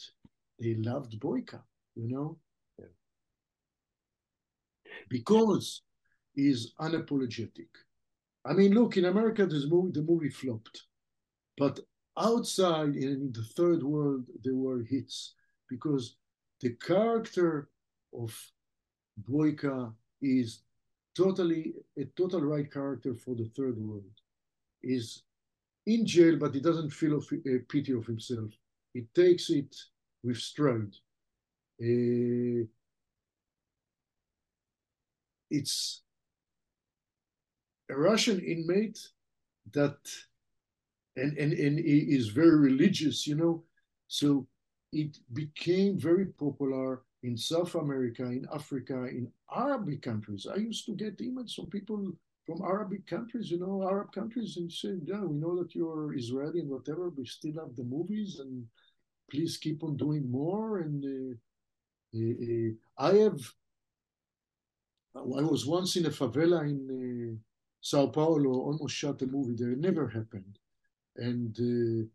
They 0.60 0.76
loved 0.76 1.20
Boyka, 1.20 1.60
you 1.95 2.07
know, 2.07 2.38
yeah. 2.78 2.86
because 5.10 5.82
he's 6.36 6.74
unapologetic. 6.80 7.70
I 8.45 8.53
mean, 8.53 8.74
look, 8.74 8.98
in 8.98 9.06
America, 9.06 9.45
this 9.45 9.65
movie, 9.68 9.91
the 9.91 10.02
movie 10.02 10.30
flopped, 10.30 10.84
but 11.57 11.80
outside 12.18 12.95
in 12.95 13.32
the 13.34 13.44
third 13.57 13.84
world, 13.84 14.26
there 14.44 14.56
were 14.56 14.84
hits 14.84 15.36
because 15.70 16.15
the 16.61 16.72
character 16.76 17.70
of 18.14 18.36
Boyka 19.30 19.94
is 20.22 20.61
totally 21.15 21.74
a 21.98 22.06
total 22.18 22.41
right 22.41 22.72
character 22.72 23.14
for 23.15 23.36
the 23.36 23.49
third 23.56 23.78
world. 23.78 24.11
Is 24.84 25.24
in 25.86 26.06
jail, 26.06 26.38
but 26.38 26.53
he 26.56 26.61
doesn't 26.61 26.91
feel 26.91 27.18
of, 27.18 27.28
uh, 27.34 27.60
pity 27.70 27.94
of 27.94 28.06
himself. 28.06 28.52
He 28.94 29.03
takes 29.15 29.49
it 29.49 29.76
with 30.24 30.38
stride. 30.38 30.95
Uh, 31.82 32.68
it's 35.49 36.02
a 37.94 37.98
Russian 37.98 38.40
inmate 38.40 38.99
that, 39.72 39.98
and, 41.15 41.38
and, 41.38 41.53
and 41.53 41.80
he 41.80 41.99
is 42.18 42.28
very 42.30 42.57
religious, 42.57 43.28
you 43.28 43.36
know, 43.36 43.64
so 44.07 44.48
it 44.91 45.18
became 45.34 45.99
very 45.99 46.26
popular 46.26 47.03
in 47.24 47.38
South 47.38 47.76
America, 47.76 48.24
in 48.24 48.45
Africa, 48.53 49.06
in 49.06 49.32
Arabic 49.56 50.02
countries. 50.02 50.45
I 50.52 50.57
used 50.57 50.86
to 50.88 50.95
get 50.95 51.20
emails 51.20 51.56
from 51.56 51.68
people 51.68 52.11
from 52.45 52.61
Arabic 52.61 53.07
countries, 53.07 53.49
you 53.49 53.60
know, 53.60 53.88
Arab 53.88 54.11
countries, 54.11 54.57
and 54.57 54.70
saying, 54.70 55.03
"Yeah, 55.06 55.24
we 55.24 55.38
know 55.38 55.56
that 55.60 55.74
you're 55.74 56.14
Israeli 56.14 56.60
and 56.60 56.70
whatever, 56.70 57.10
but 57.10 57.28
still 57.28 57.53
have 57.61 57.76
the 57.76 57.86
movies, 57.86 58.40
and 58.40 58.65
please 59.32 59.57
keep 59.57 59.82
on 59.84 59.95
doing 59.95 60.30
more." 60.30 60.80
And 60.80 60.99
uh, 61.18 61.34
uh, 62.20 62.36
uh 62.49 62.72
I 63.10 63.15
have, 63.26 63.41
I 65.15 65.45
was 65.53 65.65
once 65.65 65.95
in 65.95 66.06
a 66.06 66.10
favela 66.10 66.60
in 66.74 66.80
uh, 66.99 67.52
Sao 67.85 68.07
Paulo, 68.07 68.51
almost 68.61 68.95
shot 68.95 69.22
a 69.23 69.27
movie 69.27 69.55
there. 69.57 69.72
It 69.72 69.80
never 69.80 70.07
happened, 70.07 70.57
and 71.18 71.53
uh, 71.60 72.07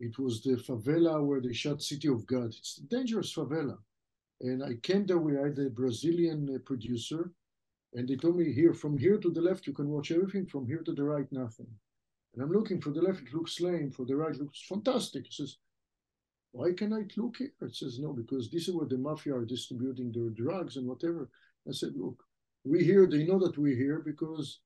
it 0.00 0.18
was 0.18 0.42
the 0.42 0.56
favela 0.56 1.24
where 1.24 1.40
they 1.40 1.52
shot 1.52 1.80
City 1.80 2.08
of 2.08 2.26
God. 2.26 2.48
It's 2.48 2.78
a 2.78 2.88
dangerous 2.96 3.32
favela. 3.32 3.78
And 4.40 4.64
I 4.64 4.74
came 4.82 5.06
there, 5.06 5.18
we 5.18 5.36
had 5.36 5.56
a 5.60 5.70
Brazilian 5.70 6.50
uh, 6.52 6.58
producer, 6.66 7.30
and 7.92 8.08
they 8.08 8.16
told 8.16 8.36
me 8.36 8.52
here, 8.52 8.74
from 8.74 8.98
here 8.98 9.16
to 9.18 9.30
the 9.30 9.40
left, 9.40 9.68
you 9.68 9.72
can 9.72 9.88
watch 9.88 10.10
everything, 10.10 10.46
from 10.46 10.66
here 10.66 10.82
to 10.82 10.92
the 10.92 11.04
right, 11.04 11.30
nothing. 11.30 11.70
And 12.34 12.42
I'm 12.42 12.50
looking 12.50 12.80
for 12.80 12.90
the 12.90 13.00
left, 13.00 13.22
it 13.22 13.32
looks 13.32 13.60
lame, 13.60 13.92
for 13.92 14.04
the 14.04 14.16
right, 14.16 14.34
it 14.34 14.40
looks 14.40 14.66
fantastic. 14.68 15.26
He 15.26 15.32
says, 15.32 15.58
why 16.50 16.72
can 16.72 16.92
I 16.92 17.02
look 17.16 17.36
here? 17.36 17.52
It 17.62 17.76
says, 17.76 18.00
no, 18.00 18.12
because 18.12 18.50
this 18.50 18.66
is 18.66 18.74
where 18.74 18.88
the 18.88 18.98
mafia 18.98 19.36
are 19.36 19.44
distributing 19.44 20.10
their 20.10 20.30
drugs 20.30 20.76
and 20.76 20.88
whatever. 20.88 21.30
I 21.68 21.72
said, 21.72 21.92
look, 21.94 22.20
we 22.64 22.82
here, 22.82 23.06
they 23.06 23.24
know 23.24 23.38
that 23.38 23.56
we're 23.56 23.76
here 23.76 24.02
because 24.04 24.58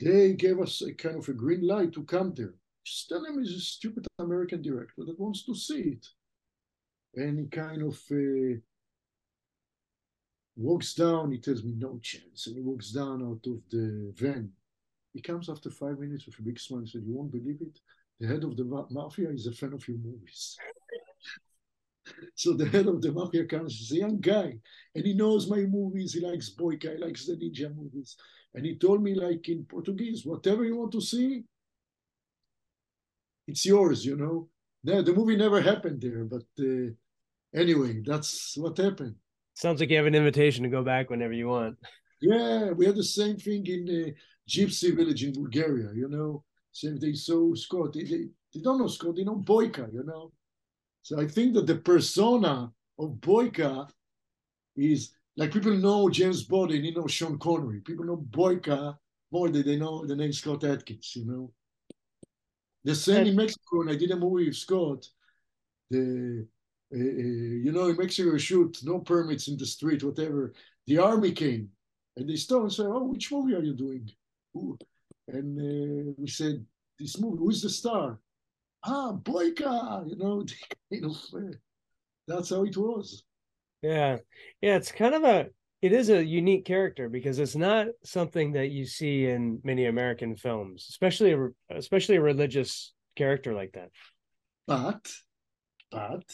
they 0.00 0.32
gave 0.34 0.60
us 0.60 0.80
a 0.82 0.92
kind 0.94 1.16
of 1.16 1.28
a 1.28 1.32
green 1.32 1.66
light 1.66 1.92
to 1.92 2.04
come 2.04 2.32
there. 2.34 2.54
Just 2.84 3.08
tell 3.08 3.24
him 3.24 3.38
he's 3.38 3.54
a 3.54 3.60
stupid 3.60 4.06
American 4.18 4.62
director 4.62 5.04
that 5.04 5.18
wants 5.18 5.44
to 5.44 5.54
see 5.54 5.96
it. 5.96 6.06
And 7.14 7.38
he 7.38 7.46
kind 7.46 7.82
of 7.82 7.98
uh, 8.10 8.60
walks 10.56 10.94
down. 10.94 11.32
He 11.32 11.38
tells 11.38 11.64
me, 11.64 11.72
no 11.76 11.98
chance. 12.02 12.46
And 12.46 12.56
he 12.56 12.62
walks 12.62 12.90
down 12.90 13.22
out 13.22 13.50
of 13.50 13.60
the 13.70 14.12
van. 14.16 14.50
He 15.14 15.20
comes 15.20 15.48
after 15.48 15.70
five 15.70 15.98
minutes 15.98 16.26
with 16.26 16.38
a 16.38 16.42
big 16.42 16.60
smile 16.60 16.80
and 16.80 16.88
said, 16.88 17.02
you 17.04 17.14
won't 17.14 17.32
believe 17.32 17.58
it. 17.60 17.80
The 18.20 18.26
head 18.26 18.44
of 18.44 18.56
the 18.56 18.64
ma- 18.64 18.86
mafia 18.90 19.30
is 19.30 19.46
a 19.46 19.52
fan 19.52 19.72
of 19.72 19.86
your 19.88 19.98
movies. 19.98 20.56
so 22.34 22.52
the 22.52 22.68
head 22.68 22.86
of 22.86 23.00
the 23.00 23.12
mafia 23.12 23.44
comes, 23.46 23.78
he's 23.78 23.92
a 23.92 24.00
young 24.00 24.20
guy, 24.20 24.58
and 24.94 25.04
he 25.04 25.14
knows 25.14 25.48
my 25.48 25.60
movies. 25.60 26.14
He 26.14 26.20
likes 26.20 26.50
Boyka, 26.50 26.96
he 26.96 26.98
likes 26.98 27.26
the 27.26 27.36
ninja 27.36 27.74
movies. 27.74 28.16
And 28.54 28.64
he 28.64 28.76
told 28.76 29.02
me, 29.02 29.14
like 29.14 29.48
in 29.48 29.64
Portuguese, 29.64 30.24
whatever 30.24 30.64
you 30.64 30.76
want 30.76 30.92
to 30.92 31.00
see, 31.00 31.44
it's 33.46 33.64
yours, 33.64 34.04
you 34.04 34.16
know. 34.16 34.48
The, 34.84 35.02
the 35.02 35.12
movie 35.12 35.36
never 35.36 35.60
happened 35.60 36.00
there, 36.00 36.24
but 36.24 36.44
uh, 36.60 36.90
anyway, 37.54 38.02
that's 38.04 38.56
what 38.56 38.78
happened. 38.78 39.16
Sounds 39.54 39.80
like 39.80 39.90
you 39.90 39.96
have 39.96 40.06
an 40.06 40.14
invitation 40.14 40.62
to 40.62 40.68
go 40.70 40.82
back 40.82 41.10
whenever 41.10 41.32
you 41.32 41.48
want. 41.48 41.76
Yeah, 42.20 42.70
we 42.70 42.86
had 42.86 42.96
the 42.96 43.04
same 43.04 43.36
thing 43.36 43.66
in 43.66 43.84
the 43.84 44.14
Gypsy 44.48 44.94
village 44.94 45.24
in 45.24 45.32
Bulgaria, 45.32 45.90
you 45.94 46.08
know. 46.08 46.44
Same 46.72 46.98
thing. 46.98 47.14
So 47.14 47.54
Scott, 47.54 47.92
they, 47.92 48.04
they, 48.04 48.28
they 48.54 48.60
don't 48.60 48.78
know 48.78 48.86
Scott, 48.86 49.16
they 49.16 49.24
know 49.24 49.36
Boyka, 49.36 49.92
you 49.92 50.04
know. 50.04 50.32
So 51.02 51.20
I 51.20 51.26
think 51.26 51.54
that 51.54 51.66
the 51.66 51.76
persona 51.76 52.72
of 52.98 53.10
Boyka 53.20 53.88
is 54.76 55.10
like 55.38 55.52
people 55.52 55.72
know 55.72 56.10
James 56.10 56.42
Bond 56.42 56.72
and 56.72 56.84
you 56.84 56.92
know 56.94 57.06
Sean 57.06 57.38
Connery. 57.38 57.80
People 57.80 58.04
know 58.04 58.16
Boyka 58.16 58.98
more 59.30 59.48
than 59.48 59.64
they 59.64 59.76
know 59.76 60.04
the 60.04 60.16
name 60.16 60.32
Scott 60.32 60.64
Adkins, 60.64 61.14
you 61.14 61.24
know. 61.24 61.52
The 62.82 62.94
same 62.94 63.28
in 63.28 63.36
Mexico, 63.36 63.82
and 63.82 63.90
I 63.90 63.94
did 63.94 64.10
a 64.10 64.16
movie 64.16 64.46
with 64.46 64.56
Scott. 64.56 65.06
The 65.90 66.44
uh, 66.92 66.96
you 66.96 67.70
know, 67.70 67.86
in 67.88 67.96
Mexico, 67.96 68.36
shoot, 68.36 68.78
no 68.82 68.98
permits 68.98 69.46
in 69.46 69.56
the 69.56 69.66
street, 69.66 70.02
whatever. 70.02 70.54
The 70.86 70.98
army 70.98 71.32
came 71.32 71.68
and 72.16 72.28
they 72.28 72.36
stopped 72.36 72.62
and 72.62 72.72
said, 72.72 72.86
"Oh, 72.86 73.04
which 73.04 73.30
movie 73.30 73.54
are 73.54 73.62
you 73.62 73.74
doing?" 73.74 74.10
Ooh. 74.56 74.76
And 75.28 75.58
uh, 75.60 76.14
we 76.18 76.26
said, 76.26 76.66
"This 76.98 77.20
movie. 77.20 77.38
Who's 77.38 77.62
the 77.62 77.70
star?" 77.70 78.18
Ah, 78.82 79.12
Boyka. 79.12 80.08
You 80.08 80.16
know, 80.16 80.44
you 80.90 81.00
know, 81.02 81.14
that's 82.26 82.50
how 82.50 82.64
it 82.64 82.76
was. 82.76 83.22
Yeah, 83.82 84.18
yeah. 84.60 84.76
It's 84.76 84.92
kind 84.92 85.14
of 85.14 85.24
a. 85.24 85.46
It 85.80 85.92
is 85.92 86.10
a 86.10 86.24
unique 86.24 86.64
character 86.64 87.08
because 87.08 87.38
it's 87.38 87.54
not 87.54 87.86
something 88.04 88.52
that 88.54 88.70
you 88.70 88.84
see 88.84 89.26
in 89.26 89.60
many 89.62 89.86
American 89.86 90.34
films, 90.34 90.86
especially 90.90 91.32
a, 91.32 91.48
especially 91.70 92.16
a 92.16 92.20
religious 92.20 92.92
character 93.14 93.54
like 93.54 93.72
that. 93.74 93.90
But, 94.66 95.08
but 95.92 96.24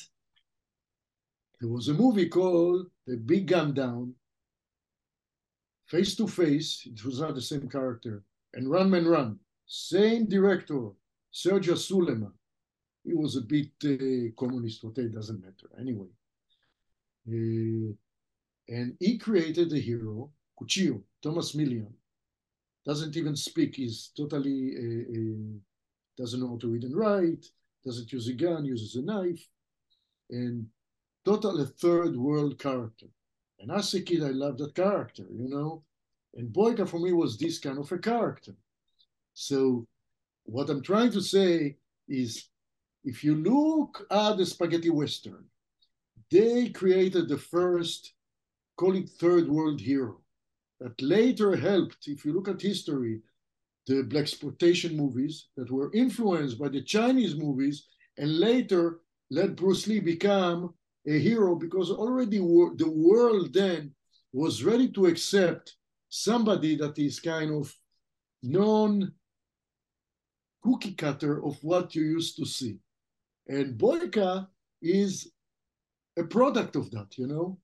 there 1.61 1.69
was 1.69 1.89
a 1.89 1.93
movie 1.93 2.31
called 2.31 2.87
The 3.07 3.19
Big 3.19 3.49
Gun 3.49 3.75
Down, 3.75 4.15
Face 5.89 6.17
to 6.17 6.27
Face, 6.27 6.83
it 6.87 7.05
was 7.05 7.21
not 7.21 7.35
the 7.35 7.43
same 7.43 7.69
character, 7.69 8.25
and 8.55 8.71
Run 8.71 8.89
Man 8.89 9.05
Run, 9.05 9.39
same 9.67 10.27
director, 10.27 10.89
Sergio 11.35 11.75
Sollima. 11.75 12.33
He 13.05 13.13
was 13.13 13.37
a 13.37 13.43
bit 13.43 13.69
uh, 13.85 14.33
communist, 14.39 14.83
what 14.83 14.97
it 14.97 15.15
doesn't 15.15 15.43
matter. 15.43 15.69
Anyway. 15.79 16.09
And 17.27 17.97
he 19.01 19.19
created 19.19 19.73
a 19.73 19.79
hero, 19.79 20.31
Cuchillo, 20.59 21.03
Thomas 21.23 21.53
Milian. 21.53 21.93
Doesn't 22.85 23.17
even 23.17 23.35
speak, 23.35 23.77
he's 23.77 24.11
totally, 24.17 24.75
uh, 24.77 25.19
uh, 25.19 25.59
doesn't 26.19 26.41
know 26.41 26.49
how 26.49 26.59
to 26.59 26.69
read 26.69 26.85
and 26.85 26.97
write, 26.97 27.47
doesn't 27.85 28.13
use 28.13 28.29
a 28.29 28.35
gun, 28.35 28.65
uses 28.65 28.95
a 28.97 29.03
knife. 29.03 29.47
And 30.31 30.67
total 31.25 31.61
a 31.61 31.67
third 31.67 32.17
world 32.17 32.59
character. 32.59 33.07
And 33.59 33.71
as 33.71 33.95
a 33.95 34.03
kid, 34.03 34.23
I 34.23 34.31
loved 34.31 34.59
that 34.59 34.75
character, 34.75 35.25
you 35.31 35.49
know. 35.49 35.83
And 36.35 36.53
Boyka 36.53 36.89
for 36.89 36.99
me 36.99 37.13
was 37.13 37.39
this 37.39 37.59
kind 37.59 37.79
of 37.79 37.91
a 37.91 37.99
character. 37.99 38.55
So 39.33 39.87
what 40.45 40.69
I'm 40.69 40.83
trying 40.83 41.13
to 41.13 41.23
say 41.23 41.77
is 42.09 42.49
if 43.05 43.25
you 43.25 43.37
look 43.37 44.07
at 44.11 44.37
the 44.37 44.45
spaghetti 44.47 44.91
western, 44.91 45.45
they 46.31 46.71
created 46.71 47.29
the 47.29 47.39
first, 47.39 48.13
call 48.77 48.97
it 48.97 49.09
third 49.09 49.49
world 49.49 49.81
hero, 49.81 50.21
that 50.81 51.01
later 51.01 51.57
helped, 51.57 52.07
if 52.07 52.25
you 52.25 52.33
look 52.33 52.49
at 52.49 52.61
history, 52.61 53.21
the 53.87 54.03
black 54.03 54.23
exploitation 54.23 54.97
movies 54.97 55.49
that 55.57 55.71
were 55.71 55.93
influenced 55.93 56.59
by 56.59 56.69
the 56.69 56.83
Chinese 56.83 57.37
movies 57.37 57.87
and 58.17 58.39
later 58.39 59.01
let 59.31 59.57
Bruce 59.57 59.87
Lee 59.87 60.01
become 60.01 60.75
a 61.07 61.19
hero 61.19 61.55
because 61.55 61.91
already 61.91 62.39
the 62.39 62.93
world 62.95 63.53
then 63.53 63.95
was 64.33 64.65
ready 64.65 64.89
to 64.93 65.07
accept 65.07 65.77
somebody 66.09 66.77
that 66.77 66.99
is 66.99 67.21
kind 67.21 67.53
of 67.53 67.75
non 68.43 69.13
cookie 70.63 70.95
cutter 70.95 71.45
of 71.45 71.63
what 71.63 71.95
you 71.95 72.03
used 72.03 72.37
to 72.37 72.47
see. 72.47 72.79
And 73.47 73.79
Boyka 73.79 74.49
is 74.81 75.31
a 76.17 76.25
product 76.25 76.77
of 76.77 76.91
that, 76.93 77.19
you 77.19 77.27
know? 77.27 77.59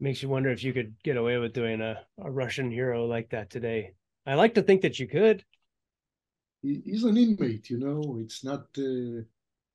Makes 0.00 0.22
you 0.22 0.28
wonder 0.28 0.50
if 0.50 0.64
you 0.64 0.72
could 0.72 0.94
get 1.02 1.16
away 1.16 1.38
with 1.38 1.52
doing 1.52 1.80
a, 1.80 2.00
a 2.22 2.30
Russian 2.30 2.70
hero 2.70 3.06
like 3.06 3.30
that 3.30 3.50
today. 3.50 3.94
I 4.26 4.34
like 4.34 4.54
to 4.54 4.62
think 4.62 4.82
that 4.82 4.98
you 4.98 5.06
could. 5.06 5.44
He's 6.62 7.04
an 7.04 7.16
inmate, 7.16 7.70
you 7.70 7.78
know. 7.78 8.18
It's 8.20 8.44
not 8.44 8.66
uh, 8.78 9.22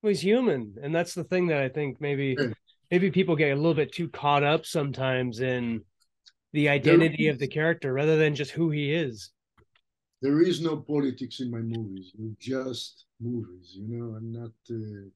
well, 0.01 0.09
he's 0.09 0.21
human, 0.21 0.75
and 0.81 0.93
that's 0.95 1.13
the 1.13 1.23
thing 1.23 1.47
that 1.47 1.61
I 1.61 1.69
think 1.69 1.99
maybe 1.99 2.37
maybe 2.91 3.11
people 3.11 3.35
get 3.35 3.51
a 3.51 3.55
little 3.55 3.73
bit 3.73 3.91
too 3.91 4.07
caught 4.09 4.43
up 4.43 4.65
sometimes 4.65 5.39
in 5.41 5.81
the 6.53 6.69
identity 6.69 7.27
of 7.27 7.39
the 7.39 7.47
character 7.47 7.91
rather 7.91 8.17
than 8.17 8.35
just 8.35 8.51
who 8.51 8.69
he 8.69 8.93
is. 8.93 9.31
There 10.21 10.41
is 10.41 10.61
no 10.61 10.77
politics 10.77 11.41
in 11.41 11.51
my 11.51 11.59
movies. 11.59 12.13
just 12.39 13.05
movies, 13.19 13.73
you 13.75 13.87
know. 13.87 14.15
I'm 14.15 14.31
not 14.31 14.51
uh, 14.71 15.09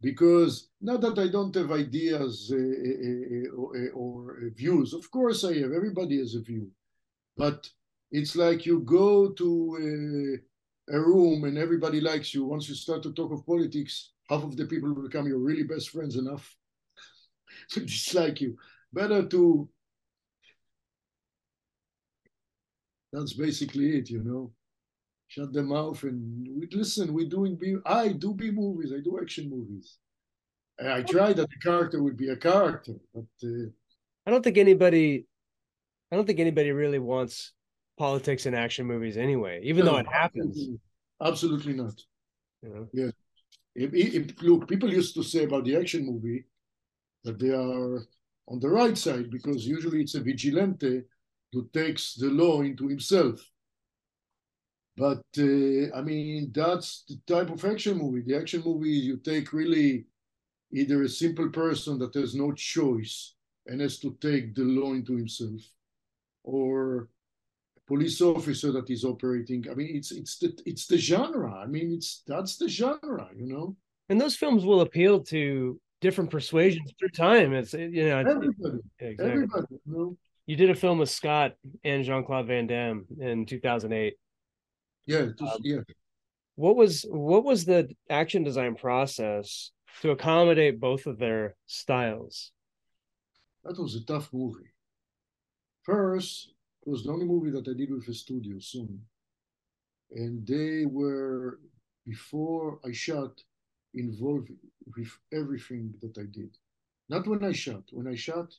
because 0.00 0.70
not 0.80 1.00
that 1.00 1.18
I 1.18 1.28
don't 1.28 1.54
have 1.54 1.72
ideas 1.72 2.52
uh, 2.52 3.50
or, 3.56 3.90
or 3.94 4.40
views. 4.54 4.94
Of 4.94 5.10
course, 5.10 5.44
I 5.44 5.54
have. 5.54 5.72
Everybody 5.72 6.18
has 6.18 6.34
a 6.34 6.40
view, 6.40 6.70
but 7.36 7.68
it's 8.10 8.36
like 8.36 8.64
you 8.64 8.80
go 8.80 9.32
to 9.32 10.40
a 10.90 11.00
room 11.00 11.44
and 11.44 11.58
everybody 11.58 12.00
likes 12.00 12.32
you, 12.34 12.44
once 12.44 12.68
you 12.68 12.74
start 12.74 13.02
to 13.02 13.12
talk 13.12 13.32
of 13.32 13.46
politics, 13.46 14.12
half 14.28 14.42
of 14.42 14.56
the 14.56 14.66
people 14.66 14.94
become 14.94 15.26
your 15.26 15.38
really 15.38 15.62
best 15.62 15.90
friends 15.90 16.16
enough 16.16 16.56
to 17.70 17.80
dislike 17.80 18.40
you. 18.40 18.56
Better 18.92 19.26
to. 19.26 19.68
That's 23.12 23.32
basically 23.32 23.96
it, 23.98 24.10
you 24.10 24.22
know. 24.22 24.52
Shut 25.28 25.52
their 25.52 25.62
mouth 25.62 26.02
and 26.02 26.48
we 26.58 26.68
listen. 26.72 27.14
We're 27.14 27.28
doing 27.28 27.56
B. 27.56 27.76
I 27.86 28.08
do 28.08 28.34
B 28.34 28.50
movies. 28.50 28.92
I 28.92 29.00
do 29.00 29.18
action 29.20 29.48
movies. 29.48 29.98
And 30.78 30.88
I 30.88 31.02
tried 31.02 31.36
that 31.36 31.50
the 31.50 31.58
character 31.62 32.02
would 32.02 32.16
be 32.16 32.30
a 32.30 32.36
character, 32.36 32.94
but 33.12 33.24
uh, 33.42 33.66
I 34.26 34.30
don't 34.30 34.42
think 34.42 34.58
anybody, 34.58 35.26
I 36.10 36.16
don't 36.16 36.24
think 36.24 36.38
anybody 36.38 36.70
really 36.70 37.00
wants 37.00 37.52
politics 37.98 38.46
in 38.46 38.54
action 38.54 38.86
movies 38.86 39.16
anyway, 39.16 39.60
even 39.64 39.84
no, 39.84 39.92
though 39.92 39.98
it 39.98 40.06
happens. 40.06 40.68
Absolutely, 41.20 41.72
not. 41.72 42.00
You 42.62 42.68
know? 42.68 42.88
Yeah. 42.92 43.10
Look, 44.42 44.68
people 44.68 44.92
used 44.92 45.14
to 45.14 45.22
say 45.22 45.44
about 45.44 45.64
the 45.64 45.76
action 45.76 46.06
movie 46.06 46.44
that 47.24 47.38
they 47.38 47.50
are 47.50 48.06
on 48.46 48.60
the 48.60 48.68
right 48.68 48.96
side 48.96 49.30
because 49.30 49.66
usually 49.66 50.02
it's 50.02 50.14
a 50.14 50.20
vigilante 50.20 51.02
who 51.52 51.68
takes 51.72 52.14
the 52.14 52.28
law 52.28 52.62
into 52.62 52.86
himself. 52.86 53.40
But 54.98 55.22
uh, 55.38 55.96
I 55.96 56.02
mean, 56.02 56.50
that's 56.52 57.04
the 57.08 57.18
type 57.26 57.50
of 57.50 57.64
action 57.64 57.98
movie. 57.98 58.22
The 58.26 58.36
action 58.36 58.62
movie, 58.64 58.90
you 58.90 59.18
take 59.18 59.52
really 59.52 60.06
either 60.72 61.02
a 61.02 61.08
simple 61.08 61.48
person 61.50 61.98
that 62.00 62.14
has 62.14 62.34
no 62.34 62.52
choice 62.52 63.34
and 63.66 63.80
has 63.80 63.98
to 64.00 64.16
take 64.20 64.54
the 64.54 64.62
law 64.62 64.92
into 64.94 65.16
himself, 65.16 65.60
or 66.42 67.08
a 67.76 67.80
police 67.86 68.20
officer 68.20 68.72
that 68.72 68.90
is 68.90 69.04
operating. 69.04 69.66
I 69.70 69.74
mean, 69.74 69.94
it's 69.94 70.10
it's 70.10 70.38
the 70.38 70.58
it's 70.66 70.86
the 70.86 70.98
genre. 70.98 71.54
I 71.54 71.66
mean, 71.66 71.92
it's 71.92 72.22
that's 72.26 72.56
the 72.56 72.68
genre, 72.68 73.28
you 73.36 73.46
know. 73.46 73.76
And 74.08 74.20
those 74.20 74.36
films 74.36 74.64
will 74.64 74.80
appeal 74.80 75.20
to 75.24 75.78
different 76.00 76.30
persuasions 76.30 76.92
through 76.98 77.10
time. 77.10 77.52
It's 77.52 77.72
you 77.72 78.08
know 78.08 78.18
everybody, 78.18 78.78
exactly. 78.98 79.30
everybody, 79.30 79.66
you 79.70 79.80
know. 79.86 80.16
You 80.46 80.56
did 80.56 80.70
a 80.70 80.74
film 80.74 80.98
with 80.98 81.10
Scott 81.10 81.56
and 81.84 82.02
Jean 82.04 82.24
Claude 82.24 82.46
Van 82.46 82.66
Damme 82.66 83.04
in 83.20 83.44
2008. 83.44 84.14
Yeah, 85.08 85.28
just, 85.38 85.42
Um, 85.42 85.60
yeah. 85.64 85.80
What 86.56 86.76
was 86.76 87.06
what 87.08 87.42
was 87.42 87.64
the 87.64 87.88
action 88.10 88.42
design 88.44 88.74
process 88.74 89.70
to 90.02 90.10
accommodate 90.10 90.78
both 90.78 91.06
of 91.06 91.18
their 91.18 91.56
styles? 91.66 92.52
That 93.64 93.78
was 93.78 93.94
a 93.94 94.04
tough 94.04 94.28
movie. 94.32 94.70
First, 95.82 96.52
it 96.84 96.90
was 96.90 97.04
the 97.04 97.10
only 97.10 97.24
movie 97.24 97.50
that 97.52 97.66
I 97.66 97.72
did 97.72 97.90
with 97.90 98.06
a 98.08 98.14
studio 98.14 98.58
soon. 98.58 99.00
And 100.10 100.46
they 100.46 100.84
were, 100.84 101.58
before 102.04 102.78
I 102.84 102.92
shot, 102.92 103.40
involved 103.94 104.50
with 104.94 105.12
everything 105.32 105.94
that 106.02 106.18
I 106.18 106.26
did. 106.38 106.52
Not 107.08 107.26
when 107.26 107.42
I 107.44 107.52
shot. 107.52 107.84
When 107.92 108.08
I 108.08 108.14
shot, 108.14 108.54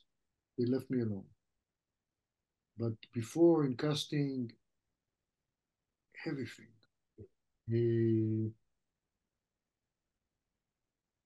they 0.58 0.66
left 0.66 0.90
me 0.90 1.02
alone. 1.02 1.28
But 2.76 2.94
before 3.12 3.64
in 3.66 3.76
casting, 3.76 4.52
everything. 6.26 6.68
Uh, 7.72 8.50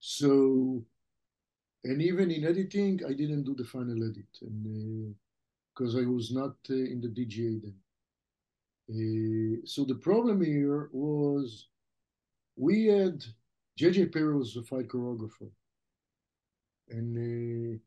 so, 0.01 0.85
and 1.85 2.03
even 2.03 2.31
in 2.31 2.45
editing, 2.45 3.01
I 3.09 3.13
didn't 3.13 3.45
do 3.45 3.55
the 3.55 3.65
final 3.65 3.97
edit, 3.97 4.27
and 4.43 5.15
because 5.75 5.97
I 5.97 6.03
was 6.03 6.33
not 6.33 6.57
uh, 6.71 6.75
in 6.75 7.01
the 7.01 7.09
DGA 7.09 7.63
then. 7.63 7.75
Uh, 8.91 9.63
so 9.65 9.85
the 9.85 9.95
problem 9.95 10.45
here 10.45 10.91
was 10.93 11.69
we 12.57 12.87
had 12.87 13.25
JJ 13.81 14.13
Perry 14.13 14.37
was 14.37 14.55
the 14.55 14.63
fight 14.63 14.89
choreographer, 14.89 15.51
and 16.91 17.81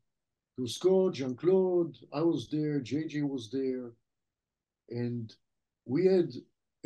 uh, 0.58 0.66
Scott, 0.66 1.14
Jean 1.14 1.36
Claude, 1.36 1.96
I 2.12 2.20
was 2.20 2.48
there, 2.50 2.80
JJ 2.80 3.22
was 3.28 3.48
there, 3.50 3.92
and 4.90 5.32
we 5.84 6.06
had 6.06 6.32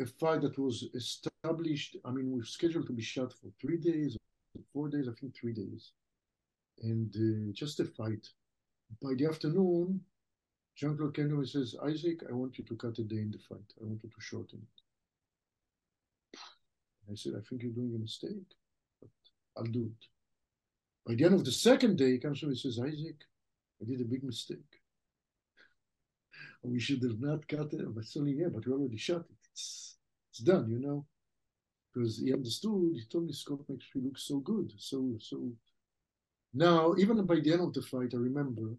a 0.01 0.05
fight 0.05 0.41
that 0.41 0.57
was 0.57 0.83
established. 0.93 1.97
I 2.05 2.11
mean, 2.11 2.31
we 2.31 2.39
were 2.39 2.45
scheduled 2.45 2.87
to 2.87 2.93
be 2.93 3.01
shot 3.01 3.33
for 3.33 3.49
three 3.61 3.77
days, 3.77 4.17
four 4.73 4.89
days, 4.89 5.07
I 5.07 5.13
think 5.19 5.35
three 5.35 5.53
days, 5.53 5.91
and 6.81 7.13
uh, 7.15 7.51
just 7.53 7.79
a 7.79 7.85
fight. 7.85 8.27
By 9.01 9.13
the 9.15 9.27
afternoon, 9.27 10.01
Jean 10.75 10.97
Claude 10.97 11.17
me 11.17 11.45
says, 11.45 11.75
Isaac, 11.83 12.21
I 12.29 12.33
want 12.33 12.57
you 12.57 12.63
to 12.65 12.75
cut 12.75 12.97
a 12.97 13.03
day 13.03 13.17
in 13.17 13.31
the 13.31 13.37
fight. 13.37 13.73
I 13.79 13.85
want 13.85 14.03
you 14.03 14.09
to 14.09 14.21
shorten 14.21 14.61
it. 14.61 16.39
I 17.11 17.15
said, 17.15 17.33
I 17.37 17.41
think 17.47 17.61
you're 17.61 17.71
doing 17.71 17.93
a 17.95 17.99
mistake, 17.99 18.55
but 18.99 19.09
I'll 19.57 19.65
do 19.65 19.91
it. 19.91 20.07
By 21.05 21.15
the 21.15 21.25
end 21.25 21.35
of 21.35 21.45
the 21.45 21.51
second 21.51 21.97
day, 21.97 22.13
he 22.13 22.17
comes 22.17 22.39
to 22.39 22.45
me 22.45 22.51
and 22.51 22.59
says, 22.59 22.79
Isaac, 22.79 23.25
I 23.81 23.85
did 23.85 24.01
a 24.01 24.05
big 24.05 24.23
mistake. 24.23 24.59
We 26.63 26.79
should 26.79 27.03
have 27.03 27.19
not 27.19 27.47
cut 27.47 27.73
it. 27.73 27.93
But 27.93 28.05
only, 28.17 28.31
yeah, 28.31 28.47
but 28.47 28.65
we 28.65 28.71
already 28.71 28.97
shot 28.97 29.25
it. 29.29 29.42
It's, 29.53 29.97
it's 30.31 30.39
done, 30.39 30.69
you 30.69 30.79
know? 30.79 31.05
Because 31.93 32.17
he 32.17 32.33
understood, 32.33 32.93
he 32.95 33.05
told 33.11 33.27
me 33.27 33.33
Scott 33.33 33.59
makes 33.69 33.85
me 33.95 34.01
look 34.03 34.17
so 34.17 34.39
good. 34.39 34.73
So, 34.77 35.15
so 35.19 35.51
now, 36.53 36.95
even 36.97 37.23
by 37.25 37.39
the 37.39 37.53
end 37.53 37.61
of 37.61 37.73
the 37.73 37.81
fight, 37.81 38.13
I 38.13 38.17
remember 38.17 38.75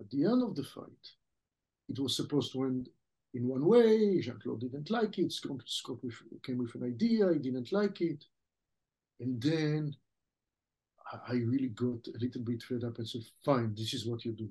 at 0.00 0.10
the 0.10 0.24
end 0.24 0.42
of 0.42 0.54
the 0.54 0.64
fight, 0.64 1.06
it 1.88 1.98
was 1.98 2.16
supposed 2.16 2.52
to 2.52 2.64
end 2.64 2.88
in 3.34 3.46
one 3.46 3.64
way. 3.64 4.20
Jean 4.20 4.38
Claude 4.42 4.60
didn't 4.60 4.90
like 4.90 5.18
it. 5.18 5.32
Scott, 5.32 5.62
Scott 5.66 5.98
came 6.44 6.58
with 6.58 6.74
an 6.74 6.84
idea. 6.84 7.32
He 7.32 7.38
didn't 7.38 7.72
like 7.72 8.00
it. 8.00 8.24
And 9.20 9.42
then 9.42 9.94
I, 11.12 11.32
I 11.32 11.36
really 11.36 11.68
got 11.68 12.06
a 12.08 12.18
little 12.18 12.42
bit 12.42 12.62
fed 12.62 12.84
up 12.84 12.98
and 12.98 13.08
said, 13.08 13.22
Fine, 13.44 13.74
this 13.76 13.94
is 13.94 14.06
what 14.06 14.24
you 14.24 14.32
do. 14.32 14.48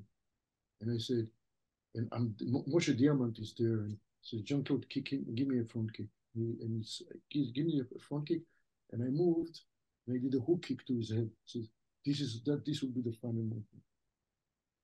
And 0.82 0.94
I 0.94 0.98
said, 1.00 1.28
and 1.96 2.08
I'm, 2.12 2.36
Moshe 2.72 2.98
Diamant 3.00 3.40
is 3.40 3.54
there 3.58 3.82
and 3.82 3.98
says, 4.22 4.42
Jean 4.42 4.64
Claude, 4.64 4.90
kick 4.90 5.10
him, 5.10 5.26
give 5.36 5.48
me 5.48 5.60
a 5.60 5.66
front 5.66 5.94
kick. 5.94 6.08
And 6.36 6.86
he 7.30 7.52
give 7.52 7.66
me 7.66 7.82
a 7.82 8.00
front 8.00 8.28
kick. 8.28 8.42
And 8.92 9.04
I 9.04 9.08
moved 9.08 9.62
and 10.06 10.16
I 10.16 10.20
did 10.20 10.36
a 10.36 10.44
hook 10.44 10.64
kick 10.68 10.86
to 10.88 10.98
his 10.98 11.12
head. 11.12 11.30
So 11.46 11.60
this 12.06 12.22
is 12.22 12.42
that 12.46 12.66
this 12.66 12.82
will 12.82 12.90
be 12.90 13.02
the 13.02 13.16
final 13.22 13.42
movement. 13.42 13.66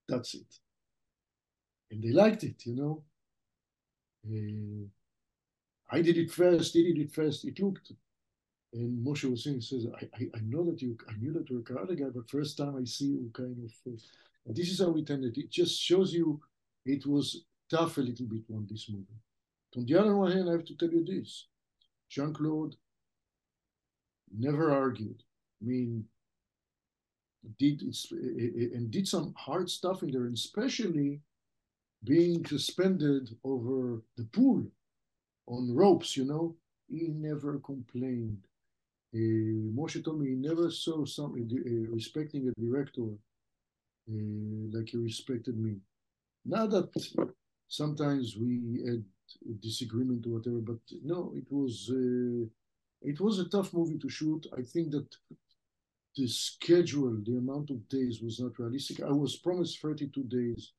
That's 0.08 0.34
it. 0.34 0.60
And 1.92 2.04
they 2.04 2.12
liked 2.12 2.44
it, 2.44 2.66
you 2.66 2.76
know. 2.76 3.04
Uh, 4.28 4.88
I 5.96 6.02
did 6.02 6.18
it 6.18 6.32
first, 6.32 6.74
he 6.74 6.84
did 6.92 7.02
it 7.02 7.12
first, 7.14 7.46
it 7.46 7.60
looked. 7.60 7.92
And 8.74 9.06
Moshe 9.06 9.30
was 9.30 9.44
saying, 9.44 9.62
says, 9.62 9.86
I, 9.96 10.06
I, 10.16 10.30
I 10.36 10.40
know 10.44 10.66
that 10.72 10.82
you, 10.82 10.98
I 11.08 11.14
knew 11.20 11.32
that 11.34 11.50
you're 11.50 11.60
a 11.60 11.64
karate 11.64 12.00
guy, 12.00 12.10
but 12.14 12.30
first 12.30 12.58
time 12.58 12.76
I 12.76 12.86
see 12.86 13.06
you 13.06 13.30
kind 13.34 13.58
of, 13.64 13.94
uh, 13.94 13.98
this 14.48 14.70
is 14.70 14.80
how 14.80 14.90
we 14.90 15.04
tended. 15.04 15.38
It 15.38 15.52
just 15.52 15.80
shows 15.80 16.14
you 16.14 16.42
it 16.86 17.06
was 17.06 17.46
tough 17.74 17.98
a 17.98 18.02
little 18.02 18.28
bit 18.28 18.44
on 18.54 18.68
this 18.70 18.88
movie. 18.90 19.20
On 19.76 19.86
the 19.86 20.00
other 20.00 20.14
hand, 20.34 20.48
I 20.48 20.54
have 20.54 20.66
to 20.66 20.78
tell 20.78 20.90
you 20.90 21.04
this. 21.04 21.48
Jean-Claude 22.10 22.76
never 24.48 24.72
argued. 24.72 25.24
I 25.62 25.66
mean, 25.66 26.06
did 27.60 27.82
and 28.76 28.92
did 28.92 29.08
some 29.08 29.34
hard 29.36 29.70
stuff 29.70 30.04
in 30.04 30.12
there, 30.12 30.26
and 30.26 30.36
especially 30.36 31.20
being 32.04 32.46
suspended 32.46 33.36
over 33.44 34.02
the 34.18 34.26
pool 34.26 34.64
on 35.48 35.76
ropes, 35.76 36.16
you 36.16 36.26
know, 36.26 36.56
he 36.88 37.08
never 37.08 37.60
complained. 37.60 38.42
Uh, 39.16 39.72
Moshe 39.78 40.04
told 40.04 40.20
me 40.20 40.30
he 40.30 40.36
never 40.36 40.70
saw 40.70 41.06
some 41.06 41.32
uh, 41.34 41.94
respecting 41.98 42.48
a 42.48 42.62
director 42.62 43.10
uh, 44.12 44.78
like 44.78 44.90
he 44.90 44.98
respected 44.98 45.58
me. 45.58 45.78
Now 46.46 46.66
that 46.68 46.92
sometimes 47.68 48.38
we 48.38 48.84
had 48.86 49.04
disagreement 49.62 50.26
or 50.26 50.30
whatever, 50.30 50.60
but 50.60 50.80
no, 51.04 51.34
it 51.36 51.52
was 51.52 51.90
it 53.02 53.20
was 53.20 53.40
a 53.40 53.50
tough 53.50 53.74
movie 53.74 53.98
to 54.00 54.10
shoot. 54.10 54.48
I 54.58 54.62
think 54.62 54.92
that 54.92 55.08
the 56.16 56.28
schedule, 56.28 57.18
the 57.26 57.38
amount 57.38 57.70
of 57.70 57.88
days 57.90 58.22
was 58.22 58.40
not 58.40 58.58
realistic. 58.60 59.02
I 59.02 59.12
was 59.12 59.36
promised 59.36 59.82
32 59.82 60.24
days 60.24 60.72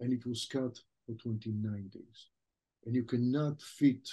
and 0.00 0.12
it 0.12 0.24
was 0.26 0.46
cut 0.50 0.78
for 1.04 1.12
29 1.14 1.90
days. 1.92 2.28
And 2.84 2.94
you 2.94 3.02
cannot 3.02 3.60
fit 3.60 4.08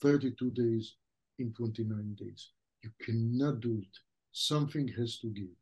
32 0.00 0.50
days 0.50 0.94
in 1.38 1.52
29 1.52 2.16
days. 2.18 2.50
You 2.82 2.90
cannot 3.00 3.60
do 3.60 3.78
it. 3.82 3.98
Something 4.32 4.88
has 4.96 5.18
to 5.18 5.28
give. 5.28 5.56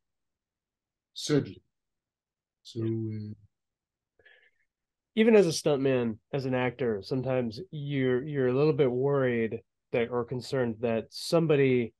Sadly. 1.14 1.62
So, 2.62 2.82
uh, 2.82 3.45
even 5.16 5.34
as 5.34 5.46
a 5.46 5.50
stuntman, 5.50 6.18
as 6.32 6.44
an 6.44 6.54
actor, 6.54 7.00
sometimes 7.02 7.58
you're 7.70 8.22
you're 8.22 8.48
a 8.48 8.54
little 8.54 8.74
bit 8.74 8.92
worried 8.92 9.62
that 9.92 10.10
or 10.10 10.24
concerned 10.24 10.76
that 10.80 11.06
somebody 11.10 11.94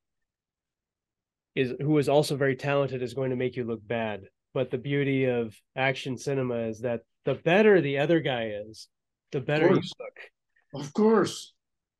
is 1.55 1.73
who 1.81 1.97
is 1.97 2.07
also 2.07 2.37
very 2.37 2.55
talented 2.55 3.01
is 3.01 3.15
going 3.15 3.31
to 3.31 3.35
make 3.35 3.55
you 3.55 3.65
look 3.65 3.85
bad. 3.85 4.21
But 4.53 4.69
the 4.69 4.77
beauty 4.77 5.25
of 5.25 5.55
action 5.75 6.17
cinema 6.17 6.67
is 6.67 6.81
that 6.81 7.01
the 7.25 7.33
better 7.33 7.81
the 7.81 7.97
other 7.97 8.19
guy 8.19 8.51
is, 8.67 8.87
the 9.31 9.41
better 9.41 9.67
you 9.67 9.75
look. 9.75 10.17
Of 10.75 10.93
course, 10.93 11.53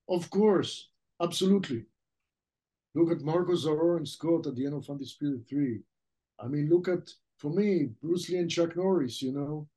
of 0.07 0.29
course, 0.29 0.89
absolutely. 1.21 1.85
Look 2.93 3.11
at 3.11 3.21
Marco 3.21 3.53
Zaror 3.53 3.97
and 3.97 4.07
Scott 4.07 4.45
at 4.45 4.55
the 4.55 4.65
end 4.65 4.75
of 4.75 4.89
Undisputed 4.89 5.47
Three. 5.49 5.79
I 6.39 6.47
mean, 6.47 6.69
look 6.69 6.87
at 6.87 7.09
for 7.39 7.49
me 7.49 7.89
Bruce 8.03 8.29
Lee 8.29 8.37
and 8.37 8.51
Chuck 8.51 8.75
Norris. 8.75 9.23
You 9.23 9.33
know, 9.33 9.67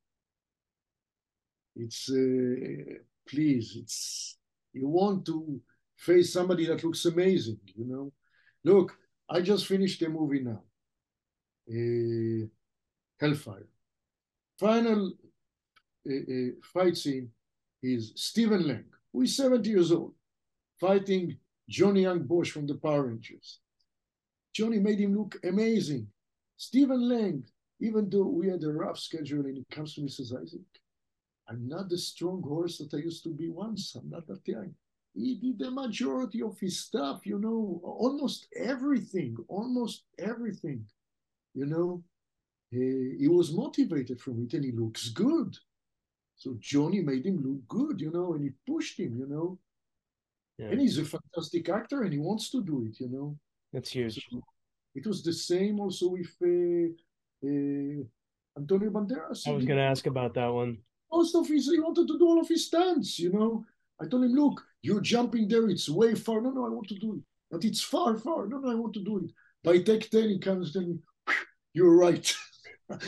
it's 1.76 2.10
uh, 2.10 2.94
please, 3.28 3.76
it's 3.76 4.36
you 4.72 4.88
want 4.88 5.24
to 5.26 5.60
face 5.97 6.32
somebody 6.32 6.66
that 6.66 6.82
looks 6.84 7.05
amazing, 7.05 7.60
you 7.74 7.86
know. 7.86 8.12
Look, 8.64 8.97
I 9.28 9.40
just 9.40 9.66
finished 9.66 10.02
a 10.02 10.09
movie 10.09 10.40
now, 10.40 10.62
uh, 11.70 12.47
Hellfire. 13.18 13.68
Final 14.59 15.12
uh, 16.09 16.14
uh, 16.14 16.51
fight 16.62 16.97
scene 16.97 17.30
is 17.82 18.12
Stephen 18.16 18.66
Lang, 18.66 18.84
who 19.12 19.22
is 19.22 19.36
70 19.36 19.70
years 19.70 19.92
old, 19.92 20.14
fighting 20.78 21.36
Johnny 21.68 22.02
Yong 22.02 22.24
Bosch 22.24 22.51
from 22.51 22.66
the 22.66 22.74
Power 22.74 23.06
Rangers. 23.06 23.60
Johnny 24.52 24.78
made 24.78 24.98
him 24.98 25.16
look 25.16 25.36
amazing. 25.44 26.09
Stephen 26.56 27.09
Lang, 27.09 27.44
even 27.80 28.10
though 28.10 28.26
we 28.26 28.48
had 28.48 28.62
a 28.64 28.72
rough 28.72 28.98
schedule 28.98 29.47
and 29.47 29.56
he 29.56 29.64
comes 29.70 29.94
to 29.94 30.09
says, 30.09 30.34
Isaac, 30.34 30.60
I'm 31.51 31.68
not 31.68 31.89
the 31.89 31.98
strong 31.98 32.43
horse 32.43 32.78
that 32.78 32.94
I 32.94 32.98
used 32.98 33.24
to 33.24 33.31
be 33.31 33.48
once. 33.48 33.97
I'm 33.97 34.09
not 34.09 34.27
that 34.28 34.47
young. 34.47 34.72
He 35.14 35.35
did 35.35 35.59
the 35.59 35.70
majority 35.70 36.43
of 36.43 36.59
his 36.60 36.78
stuff, 36.78 37.22
you 37.24 37.40
know, 37.40 37.81
almost 37.82 38.47
everything, 38.56 39.36
almost 39.48 40.05
everything, 40.18 40.85
you 41.55 41.66
know. 41.66 42.05
He, 42.70 43.16
he 43.18 43.28
was 43.28 43.52
motivated 43.52 44.20
from 44.20 44.44
it 44.44 44.55
and 44.55 44.64
he 44.64 44.70
looks 44.70 45.09
good. 45.09 45.56
So 46.36 46.56
Johnny 46.60 47.01
made 47.01 47.27
him 47.27 47.43
look 47.43 47.66
good, 47.66 48.01
you 48.01 48.12
know, 48.12 48.35
and 48.35 48.44
he 48.44 48.51
pushed 48.72 49.01
him, 49.01 49.18
you 49.18 49.27
know. 49.27 49.59
Yeah. 50.56 50.66
And 50.66 50.81
he's 50.81 50.98
a 50.98 51.05
fantastic 51.05 51.68
actor 51.68 52.02
and 52.02 52.12
he 52.12 52.20
wants 52.20 52.51
to 52.51 52.62
do 52.62 52.86
it, 52.86 53.01
you 53.01 53.09
know. 53.09 53.36
That's 53.72 53.90
huge. 53.90 54.14
So 54.31 54.40
it 54.94 55.05
was 55.05 55.24
the 55.24 55.32
same 55.32 55.81
also 55.81 56.10
with 56.10 56.32
uh, 56.43 56.93
uh, 57.44 58.05
Antonio 58.56 58.90
Banderas. 58.90 59.48
I 59.48 59.51
was 59.51 59.64
going 59.64 59.78
to 59.78 59.85
ask 59.85 60.06
about 60.06 60.35
that 60.35 60.48
one. 60.48 60.78
Most 61.12 61.34
of 61.34 61.48
his, 61.48 61.70
he 61.70 61.80
wanted 61.80 62.06
to 62.08 62.18
do 62.18 62.26
all 62.26 62.40
of 62.40 62.48
his 62.48 62.66
stunts, 62.66 63.18
you 63.18 63.32
know. 63.32 63.64
I 64.00 64.06
told 64.06 64.24
him, 64.24 64.32
look, 64.32 64.62
you're 64.82 65.00
jumping 65.00 65.48
there, 65.48 65.68
it's 65.68 65.88
way 65.88 66.14
far. 66.14 66.40
No, 66.40 66.50
no, 66.50 66.66
I 66.66 66.70
want 66.70 66.88
to 66.88 66.98
do 66.98 67.14
it. 67.14 67.20
But 67.50 67.64
it's 67.64 67.82
far, 67.82 68.16
far. 68.16 68.46
No, 68.46 68.58
no, 68.58 68.70
I 68.70 68.74
want 68.74 68.94
to 68.94 69.04
do 69.04 69.18
it. 69.18 69.30
By 69.62 69.78
take 69.78 70.10
10, 70.10 70.28
he 70.28 70.38
comes, 70.38 70.72
then 70.72 71.00
you're 71.74 71.96
right. 71.96 72.24
so 72.90 72.98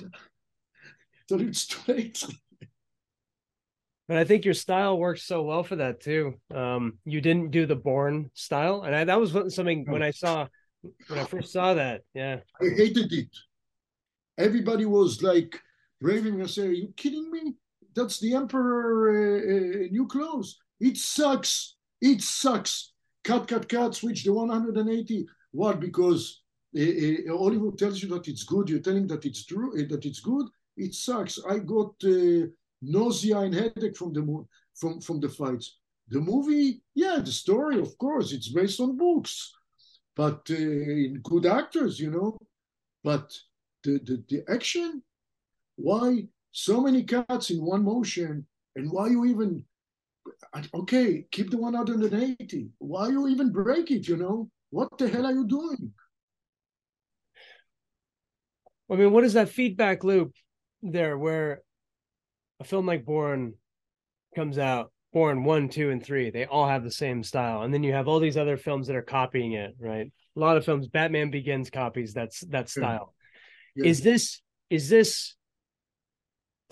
it's 1.30 1.66
too 1.66 1.92
late. 1.92 2.22
But 4.08 4.16
I 4.16 4.24
think 4.24 4.44
your 4.44 4.54
style 4.54 4.98
works 4.98 5.22
so 5.22 5.42
well 5.42 5.62
for 5.62 5.76
that 5.76 6.00
too. 6.00 6.34
Um, 6.54 6.98
you 7.04 7.20
didn't 7.20 7.50
do 7.50 7.66
the 7.66 7.76
Bourne 7.76 8.30
style, 8.34 8.82
and 8.82 8.94
I, 8.94 9.04
that 9.04 9.18
was 9.18 9.32
something 9.54 9.86
when 9.88 10.02
I 10.02 10.10
saw 10.10 10.48
when 11.08 11.18
I 11.18 11.24
first 11.24 11.52
saw 11.52 11.74
that. 11.74 12.02
Yeah, 12.12 12.40
I 12.60 12.64
hated 12.76 13.12
it. 13.12 13.28
Everybody 14.36 14.84
was 14.84 15.22
like 15.22 15.58
raving 16.00 16.40
and 16.40 16.50
saying, 16.50 16.68
"Are 16.68 16.72
you 16.72 16.92
kidding 16.96 17.30
me? 17.30 17.54
That's 17.94 18.18
the 18.20 18.34
Emperor 18.34 19.10
uh, 19.10 19.84
uh, 19.84 19.88
new 19.90 20.06
clothes. 20.06 20.58
It 20.80 20.96
sucks. 20.96 21.76
It 22.00 22.22
sucks. 22.22 22.92
Cut, 23.24 23.46
cut, 23.46 23.68
cut. 23.68 23.94
Switch 23.94 24.24
the 24.24 24.32
180. 24.32 25.26
What? 25.52 25.80
Because 25.80 26.42
uh, 26.76 26.80
uh, 26.80 27.36
Hollywood 27.36 27.78
tells 27.78 28.02
you 28.02 28.08
that 28.10 28.28
it's 28.28 28.44
good. 28.44 28.68
You're 28.68 28.80
telling 28.80 29.06
that 29.08 29.24
it's 29.24 29.44
true. 29.44 29.72
That 29.88 30.04
it's 30.04 30.20
good. 30.20 30.46
It 30.76 30.94
sucks. 30.94 31.38
I 31.48 31.58
got." 31.58 31.94
Nausea 32.82 33.38
and 33.38 33.54
headache 33.54 33.96
from 33.96 34.12
the 34.12 34.44
from 34.74 35.00
from 35.00 35.20
the 35.20 35.28
fights. 35.28 35.78
The 36.08 36.20
movie, 36.20 36.82
yeah, 36.94 37.18
the 37.24 37.30
story, 37.30 37.80
of 37.80 37.96
course, 37.96 38.32
it's 38.32 38.48
based 38.48 38.80
on 38.80 38.96
books, 38.96 39.52
but 40.16 40.42
uh, 40.50 40.54
in 40.54 41.20
good 41.22 41.46
actors, 41.46 41.98
you 42.00 42.10
know. 42.10 42.36
But 43.04 43.32
the, 43.84 44.00
the 44.04 44.22
the 44.28 44.52
action, 44.52 45.02
why 45.76 46.26
so 46.52 46.80
many 46.80 47.02
cuts 47.02 47.50
in 47.50 47.64
one 47.64 47.84
motion, 47.84 48.46
and 48.76 48.90
why 48.90 49.08
you 49.08 49.24
even 49.26 49.64
okay, 50.74 51.24
keep 51.30 51.50
the 51.50 51.56
180. 51.56 52.68
Why 52.78 53.08
you 53.08 53.28
even 53.28 53.50
break 53.50 53.90
it? 53.90 54.06
You 54.06 54.16
know 54.16 54.50
what 54.70 54.96
the 54.98 55.08
hell 55.08 55.26
are 55.26 55.32
you 55.32 55.46
doing? 55.46 55.92
I 58.90 58.96
mean, 58.96 59.12
what 59.12 59.24
is 59.24 59.32
that 59.32 59.48
feedback 59.48 60.04
loop 60.04 60.34
there 60.82 61.16
where 61.16 61.62
a 62.60 62.64
film 62.64 62.86
like 62.86 63.04
Bourne 63.04 63.54
comes 64.34 64.58
out, 64.58 64.92
Bourne 65.12 65.44
one, 65.44 65.68
two, 65.68 65.90
and 65.90 66.04
three, 66.04 66.30
they 66.30 66.44
all 66.44 66.68
have 66.68 66.84
the 66.84 66.90
same 66.90 67.22
style, 67.22 67.62
and 67.62 67.72
then 67.72 67.82
you 67.82 67.92
have 67.92 68.08
all 68.08 68.20
these 68.20 68.36
other 68.36 68.56
films 68.56 68.86
that 68.86 68.96
are 68.96 69.02
copying 69.02 69.52
it, 69.52 69.74
right? 69.78 70.12
A 70.36 70.40
lot 70.40 70.56
of 70.56 70.64
films, 70.64 70.88
Batman 70.88 71.30
Begins 71.30 71.70
copies 71.70 72.12
that's 72.12 72.40
that 72.48 72.68
style. 72.68 73.14
Yeah. 73.76 73.84
Yeah. 73.84 73.90
Is 73.90 74.02
this 74.02 74.42
is 74.68 74.88
this 74.88 75.34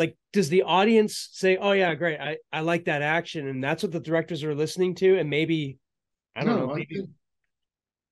like 0.00 0.16
does 0.32 0.48
the 0.48 0.64
audience 0.64 1.28
say, 1.32 1.56
"Oh 1.56 1.72
yeah, 1.72 1.94
great, 1.94 2.18
I 2.18 2.38
I 2.52 2.60
like 2.60 2.86
that 2.86 3.02
action," 3.02 3.46
and 3.46 3.62
that's 3.62 3.84
what 3.84 3.92
the 3.92 4.00
directors 4.00 4.42
are 4.42 4.54
listening 4.54 4.96
to, 4.96 5.18
and 5.18 5.30
maybe 5.30 5.78
I 6.34 6.42
don't 6.42 6.58
no, 6.58 6.66
know. 6.66 6.74
Maybe... 6.74 6.96
Think, 6.96 7.10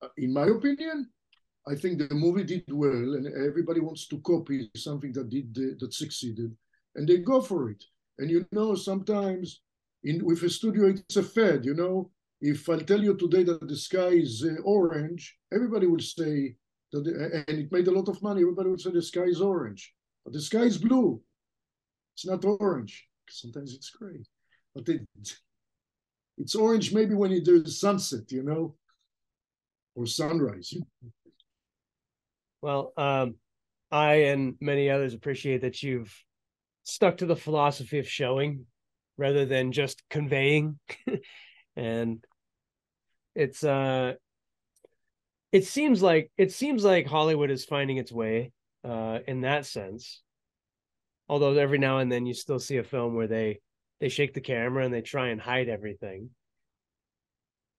uh, 0.03 0.09
in 0.17 0.33
my 0.33 0.47
opinion, 0.47 1.09
I 1.67 1.75
think 1.75 1.99
the 1.99 2.15
movie 2.15 2.45
did 2.45 2.65
well, 2.71 3.15
and 3.17 3.27
everybody 3.27 3.81
wants 3.81 4.07
to 4.09 4.21
copy 4.21 4.71
something 4.77 5.13
that 5.15 5.29
did 5.29 5.51
uh, 5.59 5.75
that 5.81 5.93
succeeded 5.93 6.55
and 6.99 7.09
they 7.09 7.19
go 7.19 7.41
for 7.41 7.71
it. 7.71 7.83
And 8.19 8.31
you 8.31 8.47
know, 8.53 8.75
sometimes 8.75 9.61
in 10.05 10.25
with 10.25 10.43
a 10.43 10.51
studio, 10.51 10.89
it's 10.89 11.17
a 11.17 11.23
fad. 11.23 11.65
You 11.65 11.75
know, 11.75 12.11
if 12.41 12.69
I 12.69 12.79
tell 12.81 13.03
you 13.03 13.17
today 13.17 13.45
that 13.45 13.67
the 13.67 13.77
sky 13.77 14.13
is 14.27 14.45
uh, 14.45 14.61
orange, 14.63 15.37
everybody 15.53 15.87
will 15.87 16.01
say 16.01 16.57
that, 16.93 17.05
the, 17.05 17.45
and 17.49 17.59
it 17.59 17.73
made 17.73 17.87
a 17.87 17.93
lot 17.93 18.09
of 18.09 18.23
money. 18.23 18.43
Everybody 18.43 18.71
would 18.71 18.81
say 18.81 18.91
the 18.91 19.03
sky 19.03 19.29
is 19.35 19.41
orange, 19.41 19.95
but 20.25 20.35
the 20.35 20.41
sky 20.41 20.65
is 20.65 20.77
blue. 20.79 21.21
It's 22.19 22.27
not 22.27 22.45
orange. 22.45 23.07
Sometimes 23.31 23.75
it's 23.75 23.91
gray, 23.91 24.25
but 24.75 24.89
it, 24.89 25.03
it's 26.37 26.57
orange 26.57 26.93
maybe 26.93 27.15
when 27.15 27.31
it, 27.31 27.45
there's 27.45 27.79
sunset, 27.79 28.33
you 28.33 28.43
know, 28.43 28.75
or 29.95 30.05
sunrise. 30.05 30.75
Well, 32.61 32.93
um, 32.97 33.37
I 33.93 34.15
and 34.33 34.57
many 34.61 34.91
others 34.91 35.15
appreciate 35.15 35.61
that 35.61 35.81
you've 35.85 36.13
stuck 36.83 37.19
to 37.19 37.27
the 37.27 37.37
philosophy 37.37 38.01
of 38.01 38.09
showing 38.09 38.67
rather 39.17 39.47
than 39.47 39.71
just 39.71 40.03
conveying 40.11 40.81
and 41.77 42.25
it's 43.37 43.63
uh 43.63 44.15
it 45.53 45.67
seems 45.67 46.03
like 46.03 46.33
it 46.39 46.51
seems 46.51 46.83
like 46.83 47.07
hollywood 47.07 47.51
is 47.51 47.65
finding 47.65 47.99
its 47.99 48.11
way 48.11 48.53
uh 48.85 49.19
in 49.27 49.43
that 49.43 49.67
sense 49.67 50.23
although 51.29 51.53
every 51.53 51.79
now 51.79 51.99
and 51.99 52.11
then 52.11 52.27
you 52.27 52.35
still 52.35 52.59
see 52.59 52.77
a 52.79 52.85
film 52.85 53.15
where 53.15 53.27
they 53.29 53.61
they 54.01 54.09
shake 54.09 54.35
the 54.35 54.41
camera 54.41 54.85
and 54.85 54.95
they 54.95 55.03
try 55.03 55.29
and 55.29 55.41
hide 55.41 55.69
everything 55.69 56.31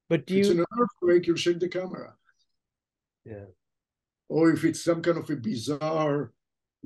but 0.09 0.25
do 0.25 0.37
it's 0.37 0.49
you 0.49 0.61
It's 0.61 0.71
an 0.71 0.81
earthquake 0.81 1.27
you 1.27 1.35
shake 1.35 1.59
the 1.59 1.69
camera 1.69 2.13
yeah 3.25 3.45
or 4.27 4.51
if 4.51 4.63
it's 4.63 4.83
some 4.83 5.01
kind 5.01 5.17
of 5.17 5.29
a 5.29 5.35
bizarre 5.35 6.31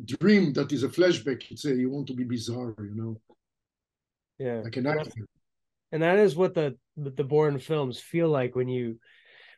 dream 0.03 0.53
that 0.53 0.71
is 0.71 0.83
a 0.83 0.89
flashback. 0.89 1.43
It's 1.51 1.65
a 1.65 1.75
you 1.75 1.89
want 1.89 2.07
to 2.07 2.13
be 2.13 2.23
bizarre, 2.23 2.75
you 2.79 2.95
know. 2.95 3.21
Yeah, 4.39 4.61
like 4.63 4.77
an 4.77 4.87
actor. 4.87 5.27
And 5.91 6.01
that 6.01 6.17
is 6.17 6.35
what 6.35 6.53
the 6.53 6.77
the 6.97 7.23
Bourne 7.23 7.59
films 7.59 7.99
feel 7.99 8.29
like 8.29 8.55
when 8.55 8.67
you 8.67 8.99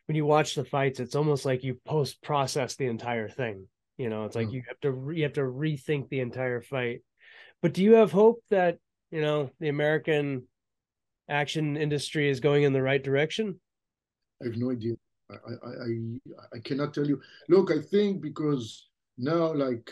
when 0.06 0.16
you 0.16 0.26
watch 0.26 0.54
the 0.54 0.64
fights. 0.64 1.00
It's 1.00 1.16
almost 1.16 1.44
like 1.44 1.64
you 1.64 1.80
post 1.84 2.22
process 2.22 2.76
the 2.76 2.86
entire 2.86 3.28
thing. 3.28 3.68
You 3.98 4.10
know, 4.10 4.24
it's 4.24 4.36
like 4.36 4.48
oh. 4.48 4.52
you 4.52 4.62
have 4.68 4.80
to 4.80 5.12
you 5.14 5.22
have 5.22 5.32
to 5.34 5.42
rethink 5.42 6.08
the 6.08 6.20
entire 6.20 6.60
fight. 6.60 7.00
But 7.62 7.72
do 7.72 7.82
you 7.82 7.94
have 7.94 8.12
hope 8.12 8.42
that 8.50 8.78
you 9.10 9.20
know 9.20 9.50
the 9.60 9.68
American 9.68 10.46
action 11.28 11.76
industry 11.76 12.28
is 12.28 12.40
going 12.40 12.64
in 12.64 12.72
the 12.72 12.82
right 12.82 13.02
direction? 13.02 13.58
I 14.42 14.46
have 14.46 14.56
no 14.56 14.70
idea. 14.70 14.94
I 15.30 15.34
I 15.34 15.70
I, 15.70 16.56
I 16.56 16.58
cannot 16.64 16.92
tell 16.92 17.06
you. 17.06 17.20
Look, 17.48 17.70
I 17.70 17.80
think 17.80 18.20
because 18.20 18.88
now 19.16 19.52
like 19.54 19.90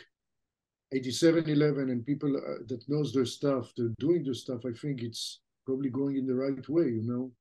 87Eleven 0.95 1.91
and 1.91 2.05
people 2.05 2.37
uh, 2.37 2.63
that 2.69 2.85
knows 2.89 3.13
their 3.13 3.25
stuff, 3.25 3.73
they're 3.77 3.95
doing 3.99 4.23
their 4.23 4.35
stuff. 4.35 4.61
I 4.65 4.73
think 4.73 5.03
it's 5.03 5.41
probably 5.67 5.91
going 5.91 6.17
in 6.17 6.27
the 6.27 6.35
right 6.35 6.69
way, 6.69 6.85
you 6.85 7.03
know. 7.03 7.33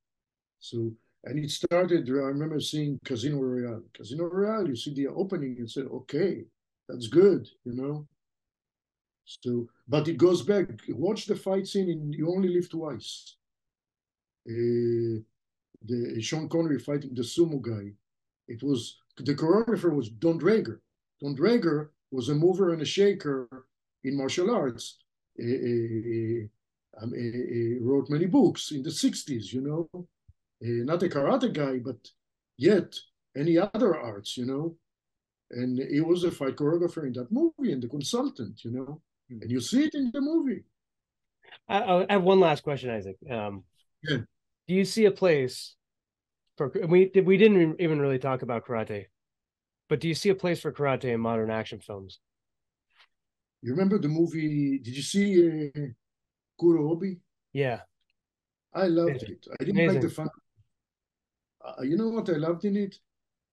So 0.58 0.90
and 1.24 1.38
it 1.38 1.50
started. 1.50 2.08
I 2.08 2.12
remember 2.12 2.60
seeing 2.60 3.00
Casino 3.04 3.38
Royale. 3.38 3.82
Casino 3.94 4.24
Royale. 4.24 4.68
You 4.68 4.76
see 4.76 4.94
the 4.94 5.08
opening 5.08 5.56
and 5.58 5.70
said, 5.70 5.86
"Okay, 5.86 6.44
that's 6.88 7.08
good," 7.08 7.48
you 7.64 7.72
know. 7.72 8.06
So, 9.24 9.68
but 9.88 10.06
it 10.08 10.18
goes 10.18 10.42
back. 10.42 10.68
Watch 10.88 11.26
the 11.26 11.36
fight 11.36 11.66
scene 11.66 11.88
in 11.88 12.12
"You 12.12 12.30
Only 12.30 12.48
Live 12.48 12.68
Twice." 12.68 13.36
Uh, 14.46 15.24
the 15.86 16.20
Sean 16.20 16.48
Connery 16.48 16.78
fighting 16.78 17.14
the 17.14 17.22
sumo 17.22 17.60
guy. 17.60 17.92
It 18.48 18.62
was 18.62 18.98
the 19.16 19.34
choreographer 19.34 19.94
was 19.94 20.10
Donn 20.10 20.38
Draeger. 20.38 20.80
Donn 21.20 21.34
Draeger 21.36 21.88
was 22.10 22.28
a 22.28 22.34
mover 22.34 22.72
and 22.72 22.82
a 22.82 22.84
shaker 22.84 23.66
in 24.02 24.16
martial 24.16 24.50
arts. 24.50 24.98
He, 25.36 26.48
um, 27.00 27.12
wrote 27.80 28.08
many 28.08 28.26
books 28.26 28.70
in 28.70 28.82
the 28.82 28.90
60s, 28.90 29.52
you 29.52 29.60
know, 29.60 30.06
not 30.64 31.02
a 31.02 31.08
karate 31.08 31.52
guy, 31.52 31.78
but 31.78 31.96
yet 32.56 32.94
any 33.36 33.58
other 33.58 33.96
arts, 33.96 34.36
you 34.36 34.46
know. 34.46 34.76
And 35.50 35.78
he 35.78 36.00
was 36.00 36.24
a 36.24 36.30
fight 36.30 36.56
choreographer 36.56 37.06
in 37.06 37.12
that 37.14 37.30
movie 37.30 37.72
and 37.72 37.82
the 37.82 37.88
consultant, 37.88 38.64
you 38.64 38.70
know, 38.70 39.00
hmm. 39.28 39.42
and 39.42 39.50
you 39.50 39.60
see 39.60 39.84
it 39.84 39.94
in 39.94 40.10
the 40.12 40.20
movie. 40.20 40.64
I, 41.68 42.04
I 42.08 42.12
have 42.12 42.22
one 42.22 42.40
last 42.40 42.62
question, 42.62 42.90
Isaac. 42.90 43.16
Um, 43.30 43.64
yeah. 44.02 44.18
Do 44.66 44.74
you 44.74 44.84
see 44.84 45.04
a 45.04 45.10
place 45.10 45.76
for 46.56 46.72
we 46.88 47.06
did 47.06 47.26
we 47.26 47.36
didn't 47.36 47.80
even 47.80 48.00
really 48.00 48.18
talk 48.18 48.42
about 48.42 48.66
karate, 48.66 49.06
but 49.88 50.00
do 50.00 50.08
you 50.08 50.14
see 50.14 50.30
a 50.30 50.34
place 50.34 50.60
for 50.60 50.72
karate 50.72 51.12
in 51.12 51.20
modern 51.20 51.50
action 51.50 51.80
films? 51.80 52.20
You 53.62 53.72
remember 53.72 53.98
the 53.98 54.08
movie? 54.08 54.78
Did 54.78 54.96
you 54.96 55.02
see 55.02 55.70
uh, 55.76 55.80
Kuro 56.58 56.92
Obi? 56.92 57.18
Yeah, 57.52 57.80
I 58.74 58.86
loved 58.86 59.22
it. 59.22 59.46
I 59.52 59.64
didn't 59.64 59.80
Amazing. 59.80 59.94
like 59.94 60.08
the 60.08 60.14
fun. 60.14 60.28
Uh, 61.64 61.82
you 61.82 61.96
know 61.96 62.08
what 62.08 62.28
I 62.28 62.34
loved 62.34 62.64
in 62.64 62.76
it? 62.76 62.98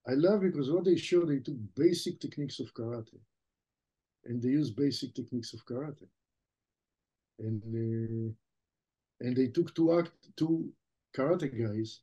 I 0.06 0.12
love 0.14 0.40
because 0.40 0.70
what 0.70 0.84
they 0.84 0.96
showed, 0.96 1.28
they 1.28 1.38
took 1.38 1.56
basic 1.76 2.20
techniques 2.20 2.60
of 2.60 2.74
karate, 2.74 3.18
and 4.24 4.42
they 4.42 4.48
used 4.48 4.76
basic 4.76 5.14
techniques 5.14 5.52
of 5.52 5.64
karate, 5.64 6.08
and 7.38 7.62
uh, 7.62 8.34
and 9.20 9.36
they 9.36 9.46
took 9.46 9.74
two 9.74 9.98
act 9.98 10.10
two 10.36 10.72
karate 11.16 11.50
guys, 11.50 12.00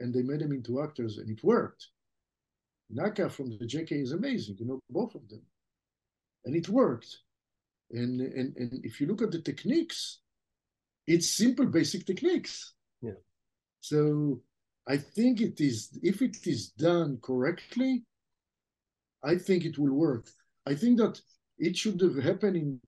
and 0.00 0.14
they 0.14 0.22
made 0.22 0.40
them 0.40 0.52
into 0.52 0.82
actors, 0.82 1.18
and 1.18 1.30
it 1.30 1.42
worked. 1.42 1.88
Naka 2.90 3.28
from 3.28 3.50
the 3.50 3.66
JKA 3.66 4.02
is 4.02 4.12
amazing, 4.12 4.56
you 4.58 4.66
know, 4.66 4.80
both 4.88 5.14
of 5.14 5.28
them, 5.28 5.42
and 6.44 6.54
it 6.54 6.68
worked. 6.68 7.18
And 7.90 8.20
and 8.20 8.54
and 8.56 8.84
if 8.84 9.00
you 9.00 9.06
look 9.06 9.22
at 9.22 9.30
the 9.32 9.40
techniques, 9.40 10.20
it's 11.06 11.28
simple, 11.28 11.66
basic 11.66 12.06
techniques. 12.06 12.74
Yeah. 13.00 13.20
So 13.80 14.42
I 14.88 14.96
think 14.96 15.42
it 15.42 15.60
is, 15.60 15.90
if 16.02 16.22
it 16.22 16.46
is 16.46 16.70
done 16.70 17.18
correctly, 17.22 18.04
I 19.22 19.36
think 19.36 19.66
it 19.66 19.78
will 19.78 19.92
work. 19.92 20.28
I 20.66 20.74
think 20.74 20.98
that 20.98 21.20
it 21.58 21.76
should 21.76 22.00
have 22.00 22.16
happened 22.16 22.56
in, 22.56 22.80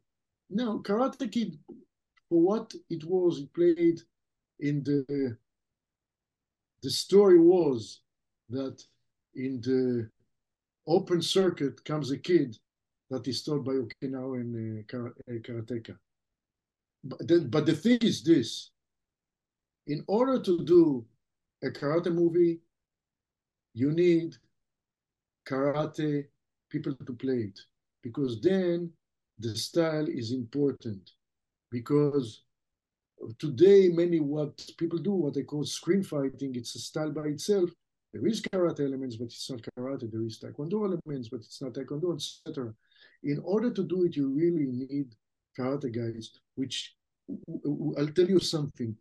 no, 0.49 0.79
Karate 0.79 1.31
Kid, 1.31 1.59
for 2.29 2.41
what 2.41 2.73
it 2.89 3.05
was, 3.05 3.41
it 3.41 3.53
played 3.53 4.01
in 4.61 4.83
the, 4.83 5.37
the 6.83 6.91
story 6.91 7.39
was 7.39 8.01
that 8.49 8.83
in 9.35 9.61
the 9.61 10.09
open 10.87 11.21
circuit 11.21 11.85
comes 11.85 12.11
a 12.11 12.19
kid 12.19 12.57
that 13.11 13.29
is 13.29 13.43
taught 13.43 13.65
by 13.65 13.73
Okinawan 13.73 14.85
uh, 14.93 14.97
uh, 14.99 15.39
karateka. 15.39 15.97
But 17.05 17.29
the, 17.29 17.41
but 17.41 17.67
the 17.67 17.75
thing 17.75 17.99
is 18.01 18.23
this, 18.23 18.71
in 19.87 20.03
order 20.07 20.41
to 20.41 20.65
do 20.65 21.05
a 21.63 21.69
karate 21.69 22.13
movie, 22.13 22.61
you 23.75 23.93
need 23.93 24.37
karate 25.49 26.27
people 26.71 26.95
to 27.07 27.13
play 27.13 27.51
it 27.51 27.61
because 28.03 28.41
then 28.41 28.91
the 29.39 29.55
style 29.57 30.07
is 30.09 30.33
important. 30.33 31.13
Because 31.71 32.43
today, 33.39 33.89
many 33.89 34.21
what 34.21 34.65
people 34.79 34.99
do, 34.99 35.13
what 35.13 35.35
they 35.35 35.43
call 35.43 35.65
screen 35.65 36.03
fighting, 36.03 36.55
it's 36.55 36.75
a 36.75 36.79
style 36.79 37.11
by 37.11 37.29
itself. 37.29 37.71
There 38.13 38.27
is 38.27 38.41
karate 38.41 38.81
elements, 38.81 39.17
but 39.17 39.27
it's 39.27 39.51
not 39.51 39.61
karate. 39.79 40.11
There 40.11 40.25
is 40.25 40.41
taekwondo 40.41 40.85
elements, 40.85 41.29
but 41.29 41.41
it's 41.41 41.63
not 41.63 41.75
taekwondo, 41.75 42.15
etc. 42.17 42.75
In 43.23 43.41
order 43.45 43.71
to 43.71 43.85
do 43.85 44.05
it, 44.05 44.17
you 44.17 44.29
really 44.29 44.67
need 44.67 45.15
karate 45.59 45.95
guys. 45.95 46.33
Which 46.57 46.97
I'll 47.97 48.09
tell 48.09 48.29
you 48.29 48.41
something 48.41 48.97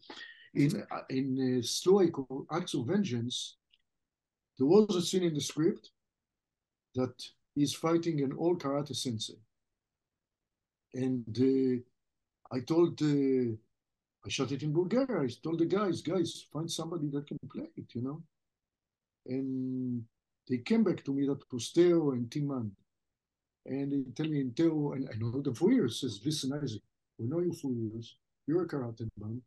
in 0.54 0.84
in 1.10 1.58
a 1.60 1.64
story 1.64 2.10
called 2.10 2.48
Acts 2.52 2.74
of 2.74 2.86
Vengeance, 2.88 3.58
there 4.58 4.68
was 4.68 4.96
a 4.96 5.02
scene 5.02 5.24
in 5.24 5.34
the 5.34 5.42
script 5.42 5.92
that 6.96 7.14
he's 7.56 7.74
fighting 7.74 8.22
an 8.22 8.34
old 8.38 8.62
karate 8.62 8.96
sensei, 8.96 9.38
and 10.94 11.38
uh, 11.40 12.56
I 12.56 12.62
told 12.62 13.02
uh, 13.02 13.54
I 14.26 14.30
shot 14.30 14.52
it 14.52 14.64
in 14.64 14.74
Bulgaria. 14.74 15.24
I 15.24 15.28
told 15.44 15.60
the 15.60 15.66
guys, 15.66 16.02
guys, 16.02 16.46
find 16.52 16.70
somebody 16.70 17.10
that 17.10 17.28
can 17.28 17.38
play 17.52 17.70
it, 17.78 17.94
you 17.94 18.02
know. 18.02 18.22
And 19.28 20.04
they 20.50 20.58
came 20.58 20.84
back 20.84 21.04
to 21.06 21.14
me 21.14 21.28
that 21.28 21.42
was 21.54 21.70
Theo 21.70 22.12
and 22.12 22.30
Tim 22.32 22.48
Man, 22.48 22.72
and 23.66 23.92
they 23.92 24.12
tell 24.16 24.32
me, 24.32 24.50
Theo, 24.56 24.94
and 24.94 25.08
I 25.14 25.18
know 25.18 25.42
them 25.42 25.54
for 25.54 25.72
years. 25.72 26.02
Says, 26.02 26.20
listen, 26.26 26.54
Isaac, 26.54 26.82
we 27.20 27.28
know 27.28 27.40
you 27.40 27.54
for 27.54 27.72
years. 27.72 28.18
You're 28.48 28.64
a 28.64 28.68
karate 28.68 29.08
man 29.20 29.44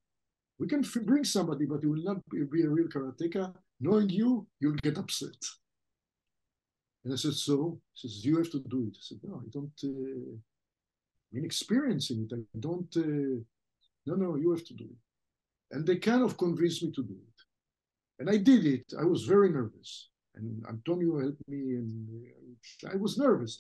we 0.62 0.68
can 0.68 0.82
bring 1.04 1.24
somebody, 1.24 1.64
but 1.66 1.80
he 1.80 1.88
will 1.88 2.04
not 2.04 2.18
be, 2.30 2.62
a 2.62 2.68
real 2.68 2.86
karateka. 2.86 3.52
Knowing 3.80 4.08
you, 4.08 4.46
you'll 4.60 4.76
get 4.86 4.96
upset. 4.96 5.40
And 7.04 7.12
I 7.12 7.16
said, 7.16 7.32
so? 7.32 7.80
He 7.94 8.08
says, 8.08 8.24
you 8.24 8.36
have 8.36 8.50
to 8.52 8.60
do 8.60 8.86
it. 8.88 8.96
I 8.96 9.02
said, 9.08 9.18
no, 9.24 9.42
I 9.44 9.48
don't, 9.50 9.78
uh, 9.82 10.36
I'm 11.32 11.38
inexperienced 11.40 12.12
in 12.12 12.28
it. 12.30 12.32
I 12.38 12.58
don't, 12.60 12.96
uh, 12.96 13.42
no, 14.06 14.14
no, 14.14 14.36
you 14.36 14.52
have 14.52 14.64
to 14.66 14.74
do 14.74 14.84
it. 14.84 15.74
And 15.74 15.84
they 15.84 15.96
kind 15.96 16.22
of 16.22 16.38
convinced 16.38 16.84
me 16.84 16.92
to 16.92 17.02
do 17.02 17.16
it. 17.30 17.38
And 18.20 18.30
I 18.30 18.36
did 18.36 18.64
it. 18.64 18.84
I 19.00 19.04
was 19.04 19.24
very 19.24 19.50
nervous. 19.50 20.10
And 20.36 20.64
Antonio 20.68 21.18
helped 21.18 21.42
me, 21.48 21.74
and 21.80 22.08
uh, 22.84 22.90
I 22.92 22.96
was 22.96 23.18
nervous. 23.18 23.58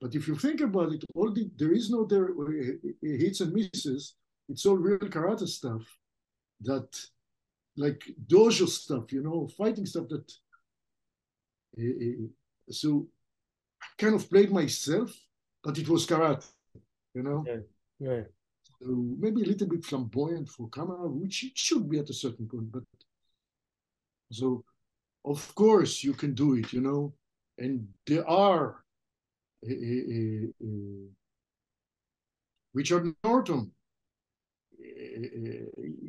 But 0.00 0.14
if 0.14 0.28
you 0.28 0.36
think 0.36 0.60
about 0.60 0.92
it, 0.92 1.02
all 1.16 1.32
the, 1.32 1.50
there 1.56 1.72
is 1.72 1.90
no 1.90 2.04
there 2.04 2.28
uh, 2.28 2.52
hits 3.02 3.40
and 3.40 3.52
misses. 3.52 4.14
It's 4.48 4.64
all 4.64 4.76
real 4.76 4.98
karate 4.98 5.48
stuff 5.48 5.82
that 6.60 6.88
like 7.76 8.02
dojo 8.26 8.68
stuff, 8.68 9.12
you 9.12 9.22
know, 9.22 9.48
fighting 9.48 9.86
stuff 9.86 10.08
that. 10.08 10.32
Uh, 11.78 12.26
so 12.70 13.06
I 13.82 13.86
kind 13.98 14.14
of 14.14 14.28
played 14.28 14.50
myself, 14.50 15.14
but 15.62 15.78
it 15.78 15.88
was 15.88 16.06
karate, 16.06 16.46
you 17.14 17.22
know. 17.22 17.44
Yeah. 17.46 18.08
Right. 18.08 18.26
So 18.80 18.88
maybe 19.18 19.42
a 19.42 19.46
little 19.46 19.68
bit 19.68 19.84
flamboyant 19.84 20.48
for 20.48 20.68
camera, 20.68 21.08
which 21.08 21.44
it 21.44 21.56
should 21.56 21.88
be 21.88 21.98
at 21.98 22.10
a 22.10 22.14
certain 22.14 22.46
point. 22.46 22.70
But 22.72 22.82
so, 24.32 24.64
of 25.24 25.54
course, 25.54 26.02
you 26.02 26.12
can 26.12 26.34
do 26.34 26.54
it, 26.54 26.72
you 26.72 26.80
know. 26.80 27.14
And 27.58 27.88
there 28.06 28.28
are 28.28 28.84
uh, 29.66 29.72
uh, 29.72 31.08
Richard 32.74 33.14
Norton 33.24 33.72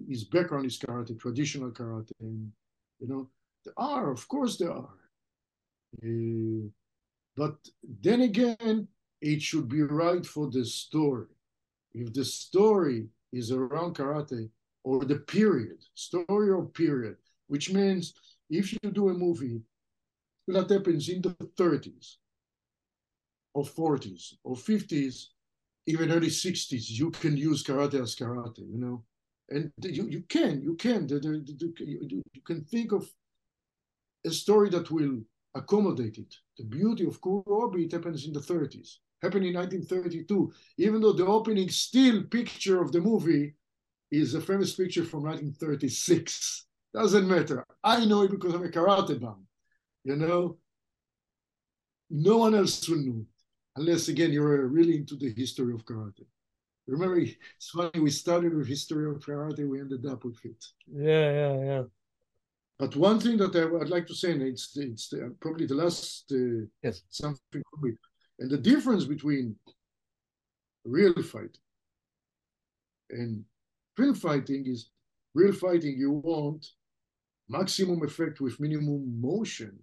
his 0.09 0.23
background 0.25 0.65
is 0.65 0.77
karate, 0.77 1.19
traditional 1.19 1.71
karate, 1.71 2.11
and 2.19 2.51
you 2.99 3.07
know 3.07 3.29
there 3.63 3.73
are, 3.77 4.11
of 4.11 4.27
course, 4.27 4.57
there 4.57 4.71
are. 4.71 4.97
Uh, 6.03 6.67
but 7.35 7.57
then 8.01 8.21
again, 8.21 8.87
it 9.21 9.41
should 9.41 9.67
be 9.67 9.81
right 9.81 10.25
for 10.25 10.49
the 10.49 10.65
story. 10.65 11.27
If 11.93 12.13
the 12.13 12.25
story 12.25 13.07
is 13.31 13.51
around 13.51 13.95
karate 13.95 14.49
or 14.83 15.05
the 15.05 15.17
period, 15.17 15.79
story 15.93 16.49
or 16.49 16.65
period, 16.65 17.17
which 17.47 17.71
means 17.73 18.13
if 18.49 18.73
you 18.73 18.91
do 18.91 19.09
a 19.09 19.13
movie 19.13 19.61
that 20.47 20.69
happens 20.69 21.09
in 21.09 21.21
the 21.21 21.29
30s 21.57 22.17
or 23.53 23.63
40s 23.63 24.35
or 24.43 24.55
50s, 24.55 25.27
even 25.87 26.11
early 26.11 26.27
60s, 26.27 26.89
you 26.89 27.09
can 27.11 27.35
use 27.35 27.63
karate 27.63 28.01
as 28.01 28.15
karate, 28.15 28.59
you 28.59 28.77
know? 28.77 29.03
And 29.49 29.71
you, 29.81 30.07
you 30.09 30.23
can, 30.27 30.61
you 30.61 30.75
can. 30.75 31.07
You 31.07 32.41
can 32.45 32.63
think 32.65 32.91
of 32.91 33.09
a 34.25 34.29
story 34.29 34.69
that 34.71 34.91
will 34.91 35.21
accommodate 35.55 36.17
it. 36.17 36.35
The 36.57 36.65
beauty 36.65 37.05
of 37.07 37.21
Kuro 37.21 37.43
Obi, 37.47 37.85
it 37.85 37.93
happens 37.93 38.25
in 38.25 38.33
the 38.33 38.41
30s, 38.41 38.97
happened 39.21 39.45
in 39.45 39.53
1932, 39.53 40.51
even 40.79 40.99
though 40.99 41.13
the 41.13 41.25
opening 41.25 41.69
still 41.69 42.23
picture 42.23 42.81
of 42.81 42.91
the 42.91 42.99
movie 42.99 43.55
is 44.11 44.33
a 44.33 44.41
famous 44.41 44.73
picture 44.73 45.05
from 45.05 45.23
1936. 45.23 46.65
Doesn't 46.93 47.27
matter. 47.27 47.65
I 47.81 48.05
know 48.05 48.23
it 48.23 48.31
because 48.31 48.53
I'm 48.53 48.65
a 48.65 48.69
karate 48.69 49.19
bum. 49.19 49.45
You 50.03 50.17
know, 50.17 50.57
no 52.09 52.37
one 52.37 52.55
else 52.55 52.87
will 52.89 52.97
know 52.97 53.25
unless 53.77 54.07
again 54.07 54.31
you're 54.31 54.67
really 54.67 54.97
into 54.97 55.15
the 55.15 55.31
history 55.33 55.73
of 55.73 55.85
karate. 55.85 56.25
Remember, 56.87 57.19
it's 57.19 57.69
funny. 57.69 57.99
We 57.99 58.09
started 58.09 58.55
with 58.55 58.67
history 58.67 59.09
of 59.09 59.19
karate. 59.19 59.67
We 59.67 59.79
ended 59.79 60.05
up 60.05 60.23
with 60.23 60.43
it. 60.45 60.65
Yeah, 60.91 61.31
yeah, 61.41 61.65
yeah. 61.65 61.83
But 62.79 62.95
one 62.95 63.19
thing 63.19 63.37
that 63.37 63.55
I 63.55 63.65
would 63.65 63.89
like 63.89 64.07
to 64.07 64.15
say, 64.15 64.31
and 64.31 64.41
it's 64.41 64.75
it's 64.77 65.09
the, 65.09 65.35
probably 65.39 65.65
the 65.65 65.75
last 65.75 66.31
uh, 66.31 66.65
yes 66.83 67.01
something 67.09 67.63
for 67.69 67.85
me, 67.85 67.91
and 68.39 68.49
the 68.49 68.57
difference 68.57 69.05
between 69.05 69.55
real 70.85 71.21
fighting 71.23 71.63
and 73.09 73.43
film 73.97 74.15
fighting 74.15 74.65
is 74.67 74.89
real 75.33 75.53
fighting. 75.53 75.97
You 75.97 76.11
want 76.11 76.67
maximum 77.49 78.03
effect 78.03 78.39
with 78.41 78.59
minimum 78.59 79.19
motion, 79.19 79.77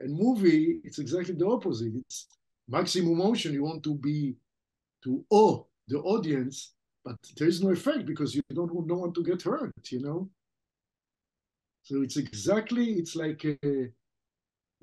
and 0.00 0.12
movie 0.14 0.80
it's 0.84 0.98
exactly 0.98 1.34
the 1.34 1.46
opposite. 1.46 1.94
It's 1.94 2.28
maximum 2.70 3.16
motion. 3.16 3.52
You 3.52 3.64
want 3.64 3.82
to 3.84 3.94
be 3.94 4.36
to 5.04 5.24
awe 5.30 5.62
the 5.88 5.98
audience, 5.98 6.74
but 7.04 7.16
there 7.36 7.48
is 7.48 7.62
no 7.62 7.70
effect 7.70 8.06
because 8.06 8.34
you 8.34 8.42
don't 8.54 8.72
want 8.72 8.86
no 8.86 8.96
one 8.96 9.12
to 9.12 9.24
get 9.24 9.42
hurt. 9.42 9.72
You 9.90 10.00
know. 10.00 10.30
So 11.82 12.02
it's 12.02 12.16
exactly 12.16 12.92
it's 12.92 13.16
like 13.16 13.44
a 13.44 13.88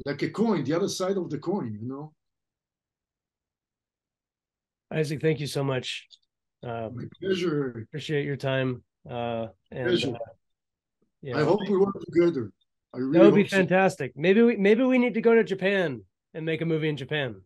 like 0.05 0.21
a 0.21 0.29
coin, 0.29 0.63
the 0.63 0.73
other 0.73 0.89
side 0.89 1.17
of 1.17 1.29
the 1.29 1.37
coin, 1.37 1.77
you 1.81 1.87
know. 1.87 2.13
Isaac, 4.91 5.21
thank 5.21 5.39
you 5.39 5.47
so 5.47 5.63
much. 5.63 6.07
Uh, 6.63 6.89
My 6.93 7.03
pleasure. 7.21 7.85
Appreciate 7.87 8.25
your 8.25 8.35
time. 8.35 8.83
Uh, 9.09 9.47
and 9.71 9.87
pleasure. 9.87 10.15
uh, 10.15 11.37
I 11.37 11.43
hope 11.43 11.59
we 11.67 11.77
work 11.77 11.95
together. 12.05 12.51
I 12.93 12.99
really 12.99 13.13
that 13.13 13.25
would 13.25 13.35
be 13.35 13.41
hope 13.43 13.49
so. 13.49 13.57
fantastic. 13.57 14.13
Maybe 14.15 14.41
we 14.41 14.55
maybe 14.57 14.83
we 14.83 14.97
need 14.97 15.13
to 15.15 15.21
go 15.21 15.35
to 15.35 15.43
Japan 15.43 16.01
and 16.33 16.45
make 16.45 16.61
a 16.61 16.65
movie 16.65 16.89
in 16.89 16.97
Japan. 16.97 17.41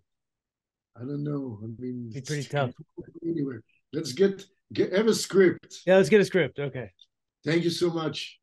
I 0.95 1.01
don't 1.01 1.23
know. 1.23 1.59
I 1.63 1.67
mean, 1.81 2.11
Be 2.13 2.21
pretty 2.21 2.43
tough. 2.43 2.71
Anyway, 3.25 3.55
let's 3.93 4.11
get 4.11 4.45
get 4.73 4.93
have 4.93 5.07
a 5.07 5.13
script. 5.13 5.81
Yeah, 5.85 5.97
let's 5.97 6.09
get 6.09 6.21
a 6.21 6.25
script. 6.25 6.59
Okay. 6.59 6.91
Thank 7.45 7.63
you 7.63 7.69
so 7.69 7.89
much. 7.89 8.40